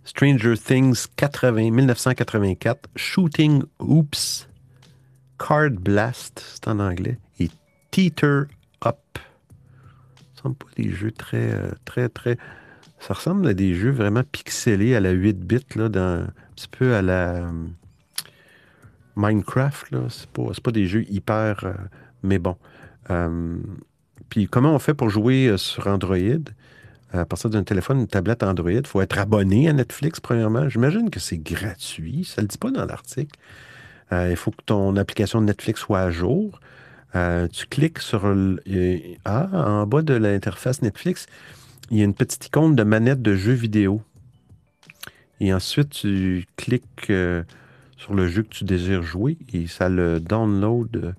Stranger 0.06 0.56
Things 0.56 1.08
80, 1.16 1.72
1984, 1.72 2.88
Shooting 2.94 3.64
Oops, 3.80 4.48
Card 5.36 5.72
Blast, 5.80 6.44
c'est 6.54 6.68
en 6.68 6.78
anglais, 6.78 7.18
et 7.40 7.50
Teeter 7.90 8.44
Up. 8.84 8.98
Ça 10.34 10.42
ressemble 10.42 10.54
pas 10.54 10.66
des 10.76 10.90
jeux 10.90 11.10
très, 11.10 11.52
euh, 11.52 11.72
très, 11.84 12.08
très. 12.08 12.38
Ça 13.00 13.14
ressemble 13.14 13.48
à 13.48 13.52
des 13.52 13.74
jeux 13.74 13.90
vraiment 13.90 14.22
pixelés 14.22 14.94
à 14.94 15.00
la 15.00 15.10
8 15.10 15.40
bits, 15.40 15.58
là, 15.74 15.88
dans, 15.88 16.22
un 16.22 16.32
petit 16.54 16.68
peu 16.68 16.94
à 16.94 17.02
la 17.02 17.34
euh, 17.34 17.66
Minecraft. 19.16 19.90
Là. 19.90 20.06
C'est, 20.08 20.30
pas, 20.30 20.44
pas 20.62 20.70
des 20.70 20.86
jeux 20.86 21.04
hyper. 21.10 21.64
euh, 21.64 21.72
mais 22.22 22.38
bon. 22.38 22.56
Puis 24.28 24.46
comment 24.46 24.72
on 24.72 24.78
fait 24.78 24.94
pour 24.94 25.10
jouer 25.10 25.54
sur 25.58 25.88
Android? 25.88 26.16
À 27.16 27.24
partir 27.24 27.50
d'un 27.50 27.62
téléphone, 27.64 28.00
une 28.00 28.06
tablette 28.06 28.42
Android, 28.42 28.70
il 28.70 28.86
faut 28.86 29.00
être 29.00 29.18
abonné 29.18 29.68
à 29.68 29.72
Netflix, 29.72 30.20
premièrement. 30.20 30.68
J'imagine 30.68 31.10
que 31.10 31.20
c'est 31.20 31.38
gratuit. 31.38 32.24
Ça 32.24 32.42
ne 32.42 32.46
le 32.46 32.48
dit 32.48 32.58
pas 32.58 32.70
dans 32.70 32.84
l'article. 32.84 33.38
Euh, 34.12 34.28
il 34.30 34.36
faut 34.36 34.50
que 34.50 34.62
ton 34.64 34.96
application 34.96 35.40
Netflix 35.40 35.80
soit 35.80 36.00
à 36.00 36.10
jour. 36.10 36.60
Euh, 37.14 37.48
tu 37.48 37.66
cliques 37.66 37.98
sur 38.00 38.26
le- 38.28 38.60
ah, 39.24 39.48
en 39.52 39.86
bas 39.86 40.02
de 40.02 40.14
l'interface 40.14 40.82
Netflix, 40.82 41.26
il 41.90 41.98
y 41.98 42.02
a 42.02 42.04
une 42.04 42.14
petite 42.14 42.46
icône 42.46 42.74
de 42.76 42.82
manette 42.82 43.22
de 43.22 43.34
jeu 43.34 43.52
vidéo. 43.52 44.02
Et 45.40 45.52
ensuite, 45.52 45.90
tu 45.90 46.46
cliques 46.56 47.10
euh, 47.10 47.42
sur 47.96 48.14
le 48.14 48.26
jeu 48.28 48.42
que 48.42 48.48
tu 48.48 48.64
désires 48.64 49.02
jouer 49.02 49.38
et 49.52 49.66
ça 49.66 49.88
le 49.88 50.20
download 50.20 51.14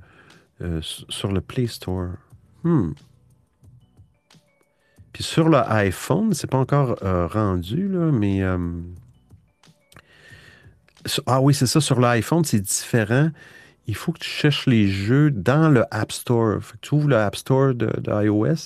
sur 0.81 1.31
le 1.31 1.39
Play 1.39 1.67
Store. 1.67 2.09
Hmm. 2.63 2.93
Sur 5.19 5.49
le 5.49 5.57
iPhone, 5.71 6.33
c'est 6.33 6.47
pas 6.47 6.57
encore 6.57 6.97
euh, 7.03 7.27
rendu, 7.27 7.87
mais. 7.87 8.43
euh, 8.43 8.57
ah 11.25 11.41
oui, 11.41 11.53
c'est 11.53 11.67
ça. 11.67 11.81
Sur 11.81 11.99
l'iPhone, 11.99 12.43
c'est 12.43 12.59
différent. 12.59 13.29
Il 13.87 13.95
faut 13.95 14.11
que 14.11 14.19
tu 14.19 14.29
cherches 14.29 14.67
les 14.67 14.87
jeux 14.87 15.31
dans 15.31 15.69
le 15.69 15.85
App 15.91 16.11
Store. 16.11 16.59
Que 16.59 16.77
tu 16.81 16.95
ouvres 16.95 17.07
le 17.07 17.17
App 17.17 17.35
Store 17.35 17.73
de, 17.73 17.87
de 17.87 18.57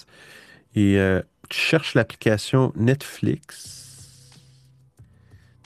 et 0.74 1.00
euh, 1.00 1.22
tu 1.50 1.60
cherches 1.60 1.94
l'application 1.96 2.72
Netflix. 2.76 4.32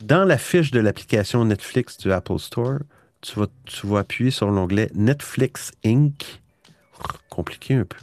Dans 0.01 0.25
la 0.25 0.37
fiche 0.37 0.71
de 0.71 0.79
l'application 0.79 1.45
Netflix 1.45 1.97
du 1.97 2.11
Apple 2.11 2.39
Store, 2.39 2.79
tu 3.21 3.39
vas, 3.39 3.47
tu 3.65 3.87
vas 3.87 3.99
appuyer 3.99 4.31
sur 4.31 4.49
l'onglet 4.49 4.91
Netflix 4.93 5.71
Inc. 5.85 6.41
Compliqué 7.29 7.75
un 7.75 7.85
peu. 7.85 7.97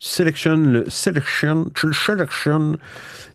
Tu 0.00 0.08
sélectionnes 0.08 0.72
le, 0.72 0.90
sélectionnes, 0.90 1.70
tu 1.74 1.86
le 1.88 1.92
sélectionnes, 1.92 2.76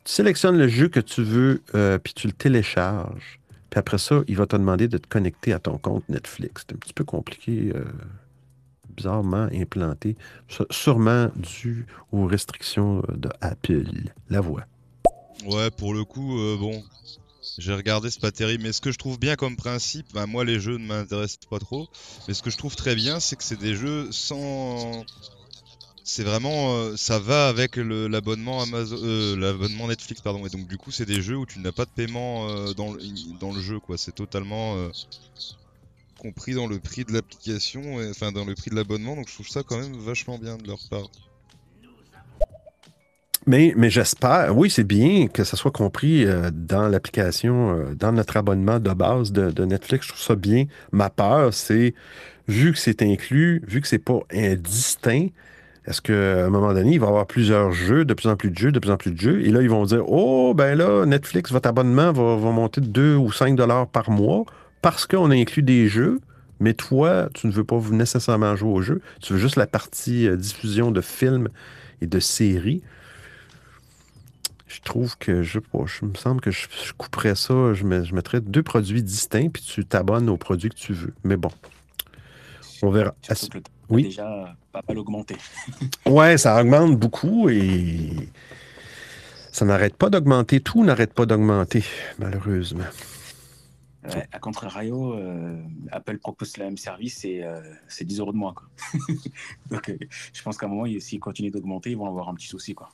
tu 0.05 0.11
sélectionnes 0.13 0.57
le 0.57 0.67
jeu 0.67 0.87
que 0.87 0.99
tu 1.01 1.21
veux, 1.21 1.61
euh, 1.75 1.97
puis 1.97 2.13
tu 2.13 2.27
le 2.27 2.33
télécharges. 2.33 3.39
Puis 3.69 3.79
après 3.79 3.97
ça, 3.97 4.21
il 4.27 4.37
va 4.37 4.45
te 4.45 4.55
demander 4.55 4.87
de 4.87 4.97
te 4.97 5.07
connecter 5.07 5.51
à 5.51 5.59
ton 5.59 5.77
compte 5.77 6.07
Netflix. 6.07 6.63
C'est 6.67 6.75
un 6.75 6.77
petit 6.77 6.93
peu 6.93 7.03
compliqué, 7.03 7.71
euh, 7.75 7.83
bizarrement 8.95 9.49
implanté, 9.53 10.15
Sû- 10.47 10.65
sûrement 10.71 11.29
dû 11.35 11.85
aux 12.11 12.25
restrictions 12.27 13.03
euh, 13.09 13.17
de 13.17 13.29
Apple. 13.41 14.11
La 14.29 14.39
voix. 14.39 14.63
Ouais, 15.45 15.69
pour 15.71 15.93
le 15.93 16.05
coup, 16.05 16.37
bon, 16.59 16.81
j'ai 17.57 17.73
regardé, 17.73 18.09
c'est 18.09 18.21
pas 18.21 18.31
terrible. 18.31 18.63
Mais 18.63 18.71
ce 18.71 18.79
que 18.79 18.91
je 18.91 18.97
trouve 18.97 19.19
bien 19.19 19.35
comme 19.35 19.57
principe, 19.57 20.05
bah, 20.13 20.25
moi 20.25 20.45
les 20.45 20.59
jeux 20.61 20.77
ne 20.77 20.85
m'intéressent 20.87 21.45
pas 21.49 21.59
trop. 21.59 21.89
Mais 22.27 22.33
ce 22.33 22.41
que 22.41 22.49
je 22.49 22.57
trouve 22.57 22.75
très 22.77 22.95
bien, 22.95 23.19
c'est 23.19 23.35
que 23.35 23.43
c'est 23.43 23.59
des 23.59 23.75
jeux 23.75 24.07
sans. 24.11 25.03
C'est 26.05 26.23
vraiment, 26.23 26.75
euh, 26.75 26.97
ça 26.97 27.17
va 27.17 27.47
avec 27.47 27.77
l'abonnement 27.77 28.61
Amazon, 28.61 28.97
euh, 29.01 29.37
l'abonnement 29.37 29.87
Netflix, 29.87 30.21
pardon. 30.21 30.45
Et 30.45 30.49
donc 30.49 30.67
du 30.67 30.77
coup, 30.77 30.91
c'est 30.91 31.05
des 31.05 31.21
jeux 31.21 31.37
où 31.37 31.45
tu 31.45 31.59
n'as 31.59 31.71
pas 31.71 31.85
de 31.85 31.91
paiement 31.95 32.49
euh, 32.49 32.73
dans, 32.73 32.93
le, 32.93 32.99
dans 33.39 33.53
le 33.53 33.61
jeu, 33.61 33.79
quoi. 33.79 33.97
C'est 33.97 34.13
totalement 34.13 34.75
compris 36.19 36.53
dans 36.53 36.67
le 36.67 36.79
prix 36.79 37.05
de 37.05 37.13
l'application, 37.13 37.81
enfin 38.09 38.31
dans 38.33 38.43
le 38.43 38.53
prix 38.53 38.69
de 38.69 38.75
l'abonnement. 38.75 39.15
Donc 39.15 39.29
je 39.29 39.33
trouve 39.33 39.47
ça 39.47 39.63
quand 39.63 39.77
même 39.77 39.95
vachement 39.97 40.37
bien 40.37 40.57
de 40.57 40.67
leur 40.67 40.79
part. 40.89 41.09
Mais, 43.45 43.73
mais 43.75 43.89
j'espère, 43.89 44.55
oui, 44.57 44.69
c'est 44.69 44.85
bien 44.85 45.27
que 45.27 45.43
ça 45.43 45.57
soit 45.57 45.71
compris 45.71 46.25
dans 46.53 46.87
l'application, 46.87 47.93
dans 47.93 48.11
notre 48.13 48.37
abonnement 48.37 48.79
de 48.79 48.91
base 48.91 49.31
de, 49.31 49.51
de 49.51 49.65
Netflix. 49.65 50.05
Je 50.05 50.13
trouve 50.13 50.23
ça 50.23 50.35
bien. 50.35 50.65
Ma 50.91 51.09
peur, 51.09 51.53
c'est, 51.53 51.93
vu 52.47 52.71
que 52.73 52.79
c'est 52.79 53.01
inclus, 53.01 53.61
vu 53.67 53.81
que 53.81 53.87
c'est 53.87 53.99
pas 53.99 54.19
indistinct, 54.31 55.27
est-ce 55.85 56.01
qu'à 56.01 56.45
un 56.45 56.49
moment 56.49 56.73
donné, 56.73 56.93
il 56.93 56.99
va 56.99 57.07
y 57.07 57.09
avoir 57.09 57.27
plusieurs 57.27 57.71
jeux, 57.71 58.05
de 58.05 58.13
plus 58.13 58.29
en 58.29 58.35
plus 58.35 58.51
de 58.51 58.57
jeux, 58.57 58.71
de 58.71 58.79
plus 58.79 58.91
en 58.91 58.97
plus 58.97 59.11
de 59.11 59.19
jeux, 59.19 59.41
et 59.41 59.49
là, 59.49 59.61
ils 59.61 59.69
vont 59.69 59.83
dire 59.83 60.03
Oh, 60.07 60.53
ben 60.55 60.77
là, 60.77 61.05
Netflix, 61.05 61.51
votre 61.51 61.67
abonnement 61.67 62.11
va, 62.13 62.37
va 62.37 62.51
monter 62.51 62.79
de 62.79 62.87
2 62.87 63.15
ou 63.15 63.31
5 63.31 63.55
dollars 63.55 63.87
par 63.87 64.09
mois 64.09 64.45
parce 64.81 65.05
qu'on 65.05 65.31
a 65.31 65.35
inclus 65.35 65.63
des 65.63 65.87
jeux, 65.87 66.19
mais 66.59 66.73
toi, 66.73 67.29
tu 67.33 67.47
ne 67.47 67.51
veux 67.51 67.63
pas 67.63 67.79
nécessairement 67.91 68.55
jouer 68.55 68.71
aux 68.71 68.81
jeux, 68.81 69.01
tu 69.21 69.33
veux 69.33 69.39
juste 69.39 69.57
la 69.57 69.67
partie 69.67 70.27
euh, 70.27 70.37
diffusion 70.37 70.91
de 70.91 71.01
films 71.01 71.49
et 72.01 72.07
de 72.07 72.19
séries. 72.19 72.81
Je 74.67 74.79
trouve 74.81 75.17
que 75.17 75.43
je, 75.43 75.59
je 75.85 76.05
me 76.05 76.15
semble 76.15 76.41
que 76.41 76.51
je, 76.51 76.67
je 76.85 76.93
couperais 76.93 77.35
ça, 77.35 77.73
je, 77.73 77.83
mettrais 77.83 78.41
deux 78.41 78.63
produits 78.63 79.03
distincts, 79.03 79.49
puis 79.49 79.61
tu 79.61 79.85
t'abonnes 79.85 80.29
aux 80.29 80.37
produits 80.37 80.69
que 80.69 80.75
tu 80.75 80.93
veux. 80.93 81.13
Mais 81.23 81.37
bon, 81.37 81.51
on 82.81 82.89
verra. 82.89 83.13
Oui. 83.95 84.03
déjà 84.03 84.55
pas 84.71 84.81
mal 84.87 84.97
augmenté. 84.97 85.35
Ouais, 86.05 86.37
ça 86.37 86.59
augmente 86.61 86.97
beaucoup 86.99 87.49
et 87.49 88.29
ça 89.51 89.65
n'arrête 89.65 89.95
pas 89.95 90.09
d'augmenter. 90.09 90.59
Tout 90.61 90.83
n'arrête 90.83 91.13
pas 91.13 91.25
d'augmenter, 91.25 91.83
malheureusement. 92.19 92.83
Ouais, 94.05 94.27
à 94.33 94.39
contrario, 94.39 95.13
euh, 95.13 95.61
Apple 95.91 96.17
propose 96.17 96.57
le 96.57 96.65
même 96.65 96.77
service 96.77 97.23
et 97.23 97.41
euh, 97.41 97.61
c'est 97.87 98.03
10 98.03 98.19
euros 98.19 98.33
de 98.33 98.37
moins. 98.37 98.53
Quoi. 98.53 98.67
Donc, 99.71 99.87
euh, 99.89 99.97
je 100.33 100.41
pense 100.41 100.57
qu'à 100.57 100.65
un 100.65 100.69
moment, 100.69 100.85
ils- 100.85 101.01
s'ils 101.01 101.21
continuent 101.21 101.51
d'augmenter, 101.51 101.91
ils 101.91 101.97
vont 101.97 102.07
avoir 102.07 102.27
un 102.27 102.33
petit 102.35 102.47
souci. 102.47 102.75
Quoi. 102.75 102.89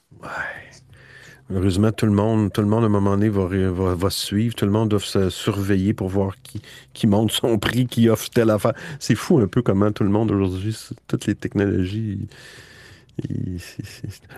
Malheureusement, 1.49 1.91
tout 1.91 2.05
le 2.05 2.11
monde, 2.11 2.53
tout 2.53 2.61
le 2.61 2.67
monde 2.67 2.83
à 2.83 2.85
un 2.85 2.89
moment 2.89 3.17
donné 3.17 3.29
va, 3.29 4.09
se 4.11 4.25
suivre. 4.25 4.53
Tout 4.53 4.65
le 4.65 4.71
monde 4.71 4.89
doit 4.89 4.99
se 4.99 5.31
surveiller 5.31 5.93
pour 5.93 6.07
voir 6.07 6.35
qui, 6.93 7.07
monte 7.07 7.31
son 7.31 7.57
prix, 7.57 7.87
qui 7.87 8.07
offre 8.07 8.29
telle 8.29 8.51
affaire. 8.51 8.73
C'est 8.99 9.15
fou 9.15 9.39
un 9.39 9.47
peu 9.47 9.63
comment 9.63 9.91
tout 9.91 10.03
le 10.03 10.09
monde 10.09 10.31
aujourd'hui, 10.31 10.77
toutes 11.07 11.25
les 11.25 11.33
technologies. 11.33 12.19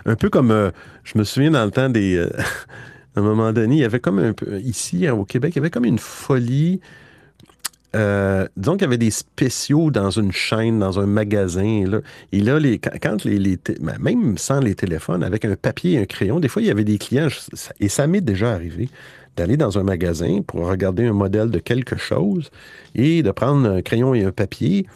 Un 0.06 0.16
peu 0.16 0.30
comme, 0.30 0.50
euh, 0.50 0.70
je 1.04 1.18
me 1.18 1.24
souviens 1.24 1.50
dans 1.50 1.64
le 1.64 1.70
temps 1.70 1.90
des... 1.90 2.16
euh, 2.16 2.30
à 3.16 3.20
un 3.20 3.22
moment 3.22 3.52
donné, 3.52 3.76
il 3.76 3.80
y 3.80 3.84
avait 3.84 4.00
comme 4.00 4.18
un 4.18 4.32
peu... 4.32 4.58
Ici, 4.60 5.08
au 5.10 5.24
Québec, 5.26 5.52
il 5.54 5.56
y 5.56 5.60
avait 5.60 5.70
comme 5.70 5.84
une 5.84 5.98
folie... 5.98 6.80
Euh, 7.94 8.48
disons 8.56 8.72
qu'il 8.72 8.82
y 8.82 8.84
avait 8.84 8.98
des 8.98 9.10
spéciaux 9.10 9.90
dans 9.90 10.10
une 10.10 10.32
chaîne, 10.32 10.78
dans 10.78 10.98
un 10.98 11.06
magasin. 11.06 12.00
Et 12.32 12.40
là, 12.40 12.58
ben, 12.58 13.98
même 14.00 14.38
sans 14.38 14.60
les 14.60 14.74
téléphones, 14.74 15.22
avec 15.22 15.44
un 15.44 15.56
papier 15.56 15.92
et 15.92 15.98
un 15.98 16.06
crayon, 16.06 16.40
des 16.40 16.48
fois, 16.48 16.62
il 16.62 16.68
y 16.68 16.70
avait 16.70 16.84
des 16.84 16.98
clients, 16.98 17.28
et 17.80 17.88
ça 17.88 18.06
m'est 18.06 18.20
déjà 18.20 18.52
arrivé, 18.52 18.88
d'aller 19.36 19.56
dans 19.56 19.78
un 19.78 19.82
magasin 19.82 20.40
pour 20.46 20.66
regarder 20.68 21.06
un 21.06 21.12
modèle 21.12 21.50
de 21.50 21.58
quelque 21.58 21.96
chose 21.96 22.50
et 22.94 23.22
de 23.22 23.30
prendre 23.30 23.68
un 23.68 23.82
crayon 23.82 24.14
et 24.14 24.24
un 24.24 24.32
papier 24.32 24.86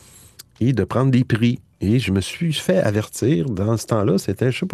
et 0.61 0.73
de 0.73 0.85
prendre 0.85 1.11
des 1.11 1.25
prix. 1.25 1.61
Et 1.81 1.99
je 1.99 2.11
me 2.11 2.21
suis 2.21 2.55
fait 2.55 2.79
avertir 2.79 3.51
dans 3.51 3.77
ce 3.77 3.87
temps-là, 3.87 4.17
c'était, 4.17 4.47
un 4.47 4.67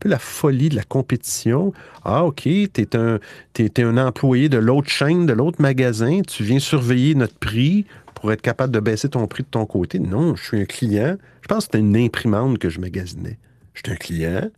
peu 0.00 0.08
la 0.08 0.18
folie 0.18 0.70
de 0.70 0.76
la 0.76 0.82
compétition. 0.82 1.72
Ah, 2.04 2.24
OK, 2.24 2.42
tu 2.42 2.70
es 2.76 2.96
un, 2.96 3.18
t'es- 3.52 3.68
t'es 3.68 3.82
un 3.82 3.98
employé 3.98 4.48
de 4.48 4.56
l'autre 4.56 4.88
chaîne, 4.88 5.26
de 5.26 5.34
l'autre 5.34 5.60
magasin, 5.60 6.22
tu 6.26 6.44
viens 6.44 6.58
surveiller 6.58 7.14
notre 7.14 7.34
prix 7.38 7.84
pour 8.14 8.32
être 8.32 8.40
capable 8.40 8.72
de 8.72 8.80
baisser 8.80 9.10
ton 9.10 9.26
prix 9.26 9.42
de 9.42 9.48
ton 9.48 9.66
côté. 9.66 9.98
Non, 9.98 10.34
je 10.36 10.42
suis 10.44 10.60
un 10.60 10.64
client. 10.64 11.16
Je 11.42 11.48
pense 11.48 11.66
que 11.66 11.72
c'était 11.72 11.78
une 11.80 11.96
imprimante 11.96 12.58
que 12.58 12.70
je 12.70 12.80
magasinais. 12.80 13.38
Je 13.74 13.82
suis 13.84 13.92
un 13.92 13.96
client, 13.96 14.50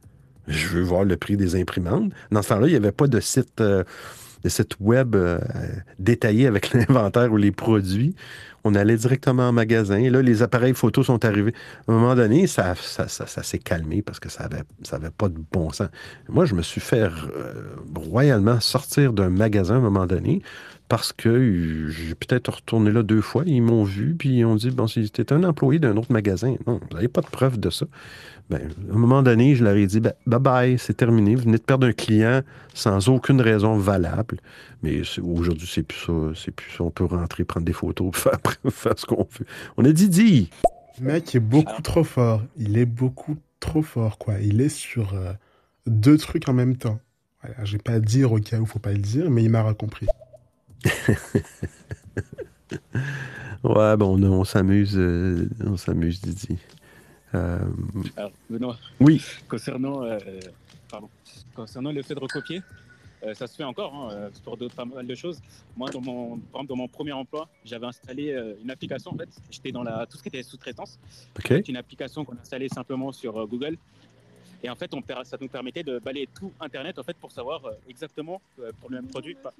je 0.47 0.69
veux 0.69 0.83
voir 0.83 1.05
le 1.05 1.17
prix 1.17 1.37
des 1.37 1.61
imprimantes. 1.61 2.13
Dans 2.31 2.43
ce 2.43 2.49
temps-là, 2.51 2.69
il 2.69 2.71
n'y 2.71 2.77
avait 2.77 2.93
pas 2.93 3.07
de 3.07 3.21
site, 3.21 3.61
euh, 3.61 3.85
web 4.81 5.15
euh, 5.15 5.39
détaillé 5.99 6.47
avec 6.47 6.73
l'inventaire 6.75 7.33
ou 7.33 7.37
les 7.37 7.53
produits. 7.53 8.15
On 8.65 8.75
allait 8.75 8.97
directement 8.97 9.49
en 9.49 9.53
magasin. 9.53 9.97
Et 9.99 10.11
là, 10.11 10.21
les 10.23 10.43
appareils 10.43 10.75
photos 10.75 11.07
sont 11.07 11.25
arrivés. 11.25 11.55
À 11.89 11.93
un 11.93 11.95
moment 11.95 12.15
donné, 12.15 12.47
ça, 12.47 12.75
ça, 12.75 13.09
ça- 13.09 13.27
ça 13.27 13.43
s'est 13.43 13.59
calmé 13.59 14.03
parce 14.03 14.21
que 14.21 14.29
ça 14.29 14.45
n'avait 14.49 14.63
ça 14.83 14.97
avait 14.97 15.11
pas 15.11 15.29
de 15.29 15.39
bon 15.53 15.71
sens. 15.71 15.89
Moi, 16.29 16.45
je 16.45 16.55
me 16.55 16.63
suis 16.63 16.81
fait 16.81 17.03
euh, 17.03 17.09
royalement 17.95 18.61
sortir 18.61 19.13
d'un 19.13 19.31
magasin 19.31 19.75
à 19.75 19.79
un 19.79 19.81
moment 19.81 20.07
donné 20.07 20.43
parce 20.91 21.13
que 21.13 21.89
j'ai 21.89 22.17
peut-être 22.17 22.53
retourné 22.53 22.91
là 22.91 23.05
deux 23.05 23.21
fois. 23.21 23.45
Ils 23.47 23.63
m'ont 23.63 23.85
vu, 23.85 24.17
puis 24.19 24.39
ils 24.39 24.45
ont 24.45 24.57
dit 24.57 24.73
Bon, 24.73 24.87
tu 24.87 25.01
un 25.31 25.45
employé 25.45 25.79
d'un 25.79 25.97
autre 25.97 26.13
magasin, 26.13 26.57
non, 26.67 26.81
vous 26.91 26.97
n'avez 26.97 27.07
pas 27.07 27.21
de 27.21 27.29
preuve 27.29 27.61
de 27.61 27.71
ça. 27.71 27.87
Ben, 28.51 28.69
à 28.91 28.95
un 28.95 28.99
moment 28.99 29.23
donné, 29.23 29.55
je 29.55 29.63
leur 29.63 29.77
ai 29.77 29.87
dit 29.87 30.01
ben, 30.01 30.13
bye 30.27 30.41
bye, 30.41 30.79
c'est 30.81 30.95
terminé. 30.95 31.37
Vous 31.37 31.43
venez 31.43 31.59
de 31.59 31.63
perdre 31.63 31.87
un 31.87 31.93
client 31.93 32.43
sans 32.75 33.09
aucune 33.09 33.41
raison 33.41 33.77
valable. 33.77 34.39
Mais 34.83 35.03
aujourd'hui, 35.23 35.71
c'est 35.73 35.85
plus 35.85 36.01
ça. 36.07 36.13
C'est 36.35 36.51
plus 36.51 36.73
ça. 36.73 36.83
On 36.83 36.91
peut 36.91 37.05
rentrer, 37.05 37.45
prendre 37.45 37.67
des 37.67 37.73
photos, 37.73 38.11
faire, 38.15 38.41
faire 38.71 38.99
ce 38.99 39.07
qu'on 39.07 39.29
veut. 39.39 39.47
On 39.77 39.85
a 39.85 39.93
dit 39.93 40.09
dit. 40.09 40.51
Le 41.01 41.07
mec 41.07 41.33
est 41.37 41.41
beaucoup 41.41 41.83
trop 41.83 42.03
fort. 42.03 42.43
Il 42.59 42.77
est 42.77 42.85
beaucoup 42.85 43.37
trop 43.61 43.83
fort, 43.83 44.19
quoi. 44.19 44.41
Il 44.41 44.61
est 44.61 44.69
sur 44.69 45.15
euh, 45.15 45.33
deux 45.87 46.19
trucs 46.19 46.49
en 46.49 46.53
même 46.53 46.77
temps. 46.77 46.99
Voilà, 47.45 47.65
je 47.65 47.73
vais 47.75 47.83
pas 47.83 48.01
dire 48.01 48.33
au 48.33 48.41
cas 48.41 48.59
où 48.59 48.67
faut 48.67 48.81
pas 48.81 48.93
le 48.93 48.99
dire, 48.99 49.31
mais 49.31 49.45
il 49.45 49.51
m'a 49.51 49.73
compris. 49.75 50.09
Ouais, 53.65 53.97
bon, 53.97 54.23
on, 54.23 54.45
s'amuse, 54.45 54.95
euh, 54.97 55.49
on 55.65 55.77
s'amuse, 55.77 56.21
Didi. 56.21 56.59
Euh, 57.35 57.59
Alors, 58.17 58.33
Benoît, 58.49 58.77
Oui. 59.01 59.23
concernant, 59.49 60.03
euh, 60.05 60.19
pardon, 60.91 61.09
concernant 61.55 61.93
le 61.93 62.03
fait 62.03 62.15
de 62.15 62.21
recopier, 62.21 62.63
euh, 63.23 63.35
ça 63.35 63.47
se 63.47 63.55
fait 63.57 63.65
encore 63.65 63.95
hein, 63.95 64.31
pour 64.45 64.57
d'autres 64.57 64.75
pas 64.75 64.85
mal 64.87 65.07
de 65.07 65.15
choses. 65.15 65.41
Moi, 65.77 65.91
dans 65.91 66.01
mon, 66.01 66.39
par 66.39 66.63
exemple, 66.63 66.69
dans 66.69 66.77
mon 66.77 66.89
premier 66.89 67.13
emploi, 67.13 67.49
j'avais 67.65 67.87
installé 67.87 68.35
une 68.63 68.71
application 68.71 69.13
en 69.13 69.17
fait. 69.17 69.29
J'étais 69.51 69.73
dans 69.73 69.83
la, 69.83 70.07
tout 70.07 70.17
ce 70.17 70.23
qui 70.23 70.29
était 70.29 70.43
sous-traitance. 70.43 70.99
Ok. 71.39 71.43
C'était 71.49 71.61
une 71.73 71.77
application 71.77 72.25
qu'on 72.25 72.37
installait 72.39 72.69
simplement 72.69 73.13
sur 73.13 73.47
Google. 73.47 73.77
Et 74.63 74.69
en 74.71 74.75
fait, 74.75 74.93
on, 74.95 75.03
ça 75.25 75.37
nous 75.41 75.49
permettait 75.49 75.83
de 75.83 75.99
balayer 75.99 76.29
tout 76.35 76.53
Internet 76.61 76.99
en 76.99 77.03
fait 77.03 77.17
pour 77.17 77.31
savoir 77.31 77.63
exactement 77.89 78.41
pour 78.81 78.91
le 78.91 78.97
même 78.97 79.07
produit. 79.07 79.35
pas- 79.35 79.55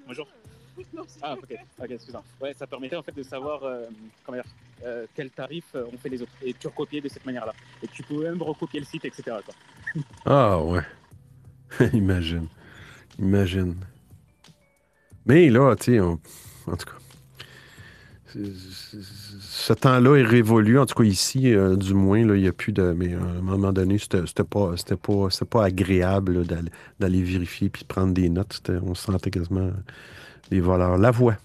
Ah, 1.21 1.33
ok, 1.33 1.55
ok, 1.79 1.91
excusez-moi. 1.91 2.23
Ouais, 2.41 2.53
ça 2.53 2.67
permettait 2.67 2.95
en 2.95 3.03
fait 3.03 3.11
de 3.15 3.23
savoir 3.23 3.63
euh, 3.63 3.85
comment 4.25 4.37
dire, 4.37 4.45
euh, 4.83 5.05
quel 5.15 5.29
tarif 5.29 5.65
euh, 5.75 5.85
on 5.91 5.97
fait 5.97 6.09
les 6.09 6.21
autres. 6.21 6.31
Et 6.41 6.53
tu 6.53 6.67
recopiais 6.67 7.01
de 7.01 7.09
cette 7.09 7.25
manière-là. 7.25 7.53
Et 7.83 7.87
tu 7.87 8.03
pouvais 8.03 8.29
même 8.29 8.41
recopier 8.41 8.79
le 8.79 8.85
site, 8.85 9.05
etc. 9.05 9.37
quoi. 9.45 9.53
Ah 10.25 10.61
ouais. 10.61 10.83
Imagine. 11.93 12.47
Imagine. 13.19 13.75
Mais 15.25 15.49
là, 15.49 15.75
tu 15.75 15.93
sais, 15.93 15.99
on- 15.99 16.19
en 16.67 16.75
tout 16.77 16.85
cas, 16.85 16.97
ce 18.33 19.73
temps-là 19.73 20.15
est 20.17 20.23
révolu. 20.23 20.79
En 20.79 20.85
tout 20.85 20.95
cas, 20.95 21.03
ici, 21.03 21.53
euh, 21.53 21.75
du 21.75 21.93
moins, 21.93 22.25
là, 22.25 22.35
il 22.35 22.41
n'y 22.43 22.47
a 22.47 22.53
plus 22.53 22.71
de. 22.71 22.93
Mais 22.93 23.13
à 23.13 23.17
un 23.19 23.41
moment 23.41 23.73
donné, 23.73 23.97
c'était 23.97 24.43
pas, 24.43 24.77
c'était 24.77 24.95
pas, 24.95 25.29
c'était 25.29 25.45
pas 25.45 25.65
agréable 25.65 26.45
d'aller- 26.45 26.71
d'aller 26.99 27.21
vérifier 27.23 27.69
puis 27.69 27.81
de 27.83 27.87
prendre 27.87 28.13
des 28.13 28.29
notes. 28.29 28.61
On 28.83 28.95
se 28.95 29.03
sentait 29.03 29.31
quasiment 29.31 29.71
des 30.51 30.59
voleurs. 30.59 30.97
La 30.97 31.09
voix. 31.09 31.37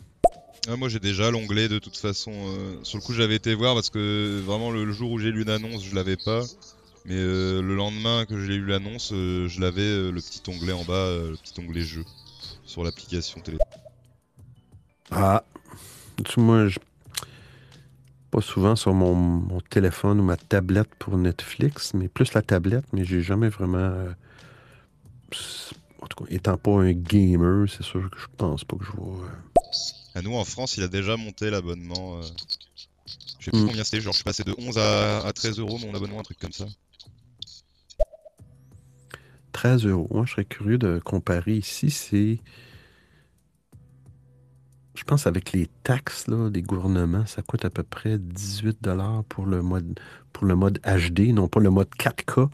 Ah, 0.69 0.77
moi 0.77 0.89
j'ai 0.89 1.01
déjà 1.01 1.31
l'onglet 1.31 1.69
de 1.69 1.78
toute 1.78 1.97
façon. 1.97 2.33
euh, 2.33 2.77
sur 2.83 2.99
le 2.99 3.03
coup 3.03 3.15
j'avais 3.15 3.37
été 3.37 3.55
voir 3.55 3.74
parce 3.74 3.89
que 3.89 4.41
vraiment 4.45 4.70
le, 4.70 4.85
le 4.85 4.93
jour 4.93 5.11
où 5.12 5.19
j'ai 5.19 5.31
lu 5.31 5.45
l'annonce 5.45 5.83
je 5.85 5.95
l'avais 5.95 6.16
pas. 6.16 6.43
Mais 7.07 7.15
euh, 7.15 7.62
le 7.62 7.77
lendemain 7.77 8.27
que 8.27 8.45
j'ai 8.45 8.57
lu 8.57 8.66
l'annonce, 8.66 9.12
euh, 9.12 9.47
je 9.47 9.61
l'avais 9.61 10.11
le 10.11 10.20
petit 10.20 10.43
onglet 10.51 10.73
en 10.73 10.83
bas, 10.83 11.09
le 11.31 11.37
petit 11.37 11.59
onglet 11.61 11.83
jeu 11.83 12.05
sur 12.65 12.83
l'application 12.83 13.41
télé. 13.41 13.59
Ah, 15.12 15.45
moi, 16.37 16.66
je. 16.66 16.78
Pas 18.33 18.41
souvent 18.41 18.74
sur 18.74 18.93
mon, 18.93 19.15
mon 19.15 19.61
téléphone 19.61 20.19
ou 20.19 20.24
ma 20.24 20.37
tablette 20.37 20.93
pour 20.99 21.16
Netflix, 21.16 21.95
mais 21.95 22.09
plus 22.09 22.33
la 22.35 22.43
tablette, 22.43 22.87
mais 22.93 23.05
j'ai 23.05 23.23
jamais 23.23 23.51
vraiment. 23.51 24.09
En 26.01 26.06
tout 26.06 26.24
cas, 26.24 26.31
étant 26.35 26.56
pas 26.59 26.73
un 26.82 26.93
gamer, 26.93 27.66
c'est 27.68 27.82
sûr 27.82 28.09
que 28.10 28.18
je 28.18 28.27
pense 28.36 28.64
pas 28.64 28.77
que 28.77 28.85
je 28.85 28.93
vais. 28.93 28.98
euh, 29.02 29.28
À 30.18 30.23
nous 30.23 30.35
en 30.35 30.44
France 30.44 30.77
il 30.77 30.82
a 30.82 30.89
déjà 30.89 31.16
monté 31.16 31.51
l'abonnement. 31.51 32.18
euh, 32.18 32.23
Je 33.39 33.47
sais 33.47 33.51
plus 33.51 33.62
Mm. 33.62 33.66
combien 33.68 33.85
c'était, 33.85 34.01
genre 34.01 34.12
je 34.12 34.16
suis 34.18 34.24
passé 34.24 34.44
de 34.44 34.55
11 34.59 34.78
à, 34.78 35.27
à 35.27 35.32
13 35.32 35.59
euros 35.59 35.78
mon 35.78 35.94
abonnement, 35.94 36.20
un 36.20 36.23
truc 36.24 36.39
comme 36.39 36.52
ça. 36.52 36.66
13 39.52 39.86
euros. 39.86 40.09
Moi, 40.10 40.24
je 40.27 40.32
serais 40.32 40.44
curieux 40.44 40.78
de 40.78 40.98
comparer 40.98 41.55
ici. 41.56 41.90
C'est. 41.90 42.39
Je 44.94 45.05
pense 45.05 45.27
avec 45.27 45.52
les 45.52 45.66
taxes 45.82 46.27
là, 46.27 46.48
des 46.51 46.62
gouvernements, 46.62 47.27
ça 47.27 47.43
coûte 47.43 47.64
à 47.64 47.70
peu 47.70 47.82
près 47.82 48.18
18 48.18 48.78
pour 49.28 49.47
le 49.47 49.62
mode 49.62 50.01
pour 50.32 50.47
le 50.47 50.56
mode 50.56 50.81
HD, 50.82 51.32
non 51.32 51.48
pas 51.48 51.60
le 51.60 51.70
mode 51.70 51.89
4K, 51.98 52.48
qui 52.48 52.51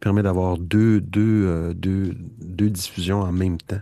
permet 0.00 0.22
d'avoir 0.22 0.58
deux, 0.58 1.00
deux, 1.00 1.46
euh, 1.46 1.74
deux, 1.74 2.14
deux 2.40 2.70
diffusions 2.70 3.20
en 3.22 3.32
même 3.32 3.58
temps. 3.58 3.80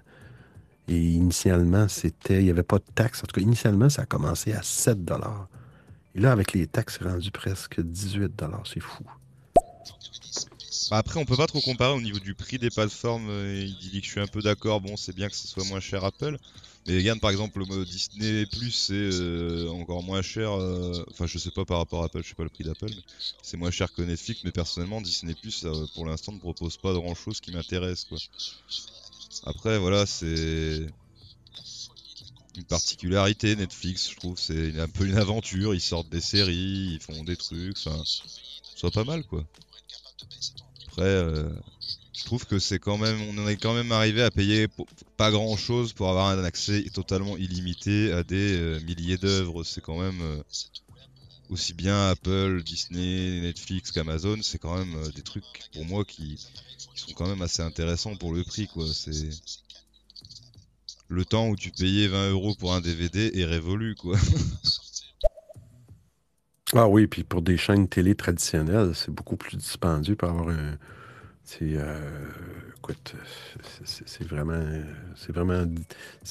Et 0.89 0.99
initialement, 0.99 1.89
c'était. 1.89 2.41
Il 2.41 2.45
n'y 2.45 2.51
avait 2.51 2.63
pas 2.63 2.79
de 2.79 2.85
taxes. 2.95 3.23
En 3.23 3.27
tout 3.27 3.35
cas, 3.35 3.41
initialement, 3.41 3.89
ça 3.89 4.03
a 4.03 4.07
commencé 4.07 4.53
à 4.53 4.63
7 4.63 4.99
Et 6.15 6.21
là, 6.21 6.33
avec 6.33 6.53
les 6.53 6.67
taxes, 6.67 6.99
c'est 6.99 7.09
rendu 7.09 7.31
presque 7.31 7.81
18 7.81 8.43
C'est 8.65 8.81
fou. 8.81 9.05
Bah 10.91 10.99
après, 10.99 11.19
on 11.21 11.25
peut 11.25 11.37
pas 11.37 11.47
trop 11.47 11.61
comparer 11.61 11.95
au 11.95 12.01
niveau 12.01 12.19
du 12.19 12.35
prix 12.35 12.59
des 12.59 12.71
plateformes. 12.71 13.29
euh, 13.31 13.65
Il 13.65 13.91
dit 13.91 14.01
que 14.01 14.07
je 14.07 14.11
suis 14.11 14.21
un 14.21 14.27
peu 14.27 14.43
d'accord. 14.43 14.81
Bon, 14.81 14.97
c'est 14.97 15.15
bien 15.15 15.29
que 15.29 15.37
ce 15.37 15.47
soit 15.49 15.65
moins 15.65 15.81
cher 15.81 16.05
Apple. 16.05 16.37
Mais 16.87 16.97
regarde, 16.99 17.21
par 17.21 17.31
exemple, 17.31 17.65
Disney 17.87 18.45
Plus, 18.47 18.71
c'est 18.73 18.93
euh, 18.95 19.69
encore 19.71 20.03
moins 20.03 20.23
cher. 20.23 20.51
euh, 20.53 21.05
Enfin, 21.11 21.27
je 21.27 21.39
sais 21.39 21.51
pas 21.53 21.65
par 21.65 21.79
rapport 21.79 22.03
à 22.03 22.07
Apple, 22.07 22.23
je 22.23 22.29
sais 22.31 22.35
pas 22.35 22.43
le 22.43 22.49
prix 22.51 22.65
d'Apple. 22.65 22.87
mais 22.91 23.03
C'est 23.43 23.57
moins 23.57 23.71
cher 23.71 23.93
que 23.93 24.03
Netflix. 24.03 24.43
Mais 24.45 24.51
personnellement, 24.53 25.01
Disney 25.01 25.35
Plus, 25.35 25.65
pour 25.95 26.07
l'instant, 26.07 26.33
ne 26.33 26.39
propose 26.41 26.77
pas 26.79 26.93
grand 26.93 27.15
chose 27.15 27.41
qui 27.41 27.53
m'intéresse, 27.53 28.05
quoi. 28.05 28.19
Après, 29.45 29.79
voilà, 29.79 30.07
c'est 30.07 30.87
une 32.57 32.65
particularité 32.65 33.57
Netflix, 33.57 34.11
je 34.11 34.17
trouve. 34.17 34.39
C'est 34.39 34.79
un 34.79 34.89
peu 34.89 35.07
une 35.07 35.17
aventure. 35.19 35.75
Ils 35.75 35.81
sortent 35.81 36.09
des 36.11 36.21
séries, 36.21 36.95
ils 36.95 37.01
font 37.01 37.25
des 37.25 37.37
trucs. 37.37 37.77
Enfin, 37.79 38.03
soit 38.77 38.91
pas 38.91 39.05
mal, 39.05 39.25
quoi. 39.25 39.45
Après, 40.89 41.03
euh, 41.05 41.49
je 42.15 42.25
trouve 42.25 42.45
que 42.47 42.59
c'est 42.59 42.79
quand 42.79 42.99
même, 42.99 43.19
on 43.31 43.49
est 43.49 43.57
quand 43.57 43.75
même 43.75 43.91
arrivé 43.91 44.23
à 44.23 44.31
payer 44.31 44.69
pas 45.17 45.31
grand 45.31 45.57
chose 45.57 45.93
pour 45.93 46.11
avoir 46.11 46.29
un 46.29 46.45
accès 46.45 46.83
totalement 46.93 47.37
illimité 47.39 48.13
à 48.13 48.23
des 48.23 48.57
euh, 48.59 48.81
milliers 48.81 49.17
d'œuvres. 49.17 49.65
C'est 49.65 49.81
quand 49.81 49.99
même 49.99 50.21
euh, 50.21 50.43
aussi 51.49 51.73
bien 51.73 52.11
Apple, 52.11 52.63
Disney, 52.63 53.41
Netflix 53.41 53.93
qu'Amazon. 53.93 54.43
C'est 54.43 54.59
quand 54.59 54.77
même 54.77 54.95
euh, 54.97 55.09
des 55.11 55.23
trucs 55.23 55.45
pour 55.73 55.87
moi 55.87 56.05
qui, 56.05 56.39
qui 56.95 57.01
sont 57.01 57.15
quand 57.15 57.29
même 57.29 57.41
assez 57.41 57.63
intéressants 57.63 58.17
pour 58.17 58.35
le 58.35 58.45
prix, 58.45 58.69
quoi. 58.69 58.87
C'est 58.93 59.31
le 61.09 61.25
temps 61.25 61.49
où 61.49 61.57
tu 61.57 61.71
payais 61.71 62.09
20 62.09 62.31
euros 62.31 62.55
pour 62.55 62.75
un 62.75 62.83
DVD 62.83 63.31
est 63.35 63.45
révolu, 63.45 63.95
quoi. 63.95 64.19
Ah 66.75 66.89
oui, 66.89 67.07
puis 67.07 67.23
pour 67.23 67.43
des 67.43 67.59
chaînes 67.59 67.87
télé 67.87 68.15
traditionnelles, 68.15 68.95
c'est 68.95 69.11
beaucoup 69.11 69.37
plus 69.37 69.59
dispendieux 69.59 70.17
pour 70.17 70.31
avoir 70.31 70.49
un. 70.49 70.79
C'est. 71.59 71.77
euh, 71.77 71.99
c'est- 73.85 74.09
c'est 74.09 74.27
vraiment. 74.27 74.61
C'est 75.17 75.33
vraiment. 75.33 75.65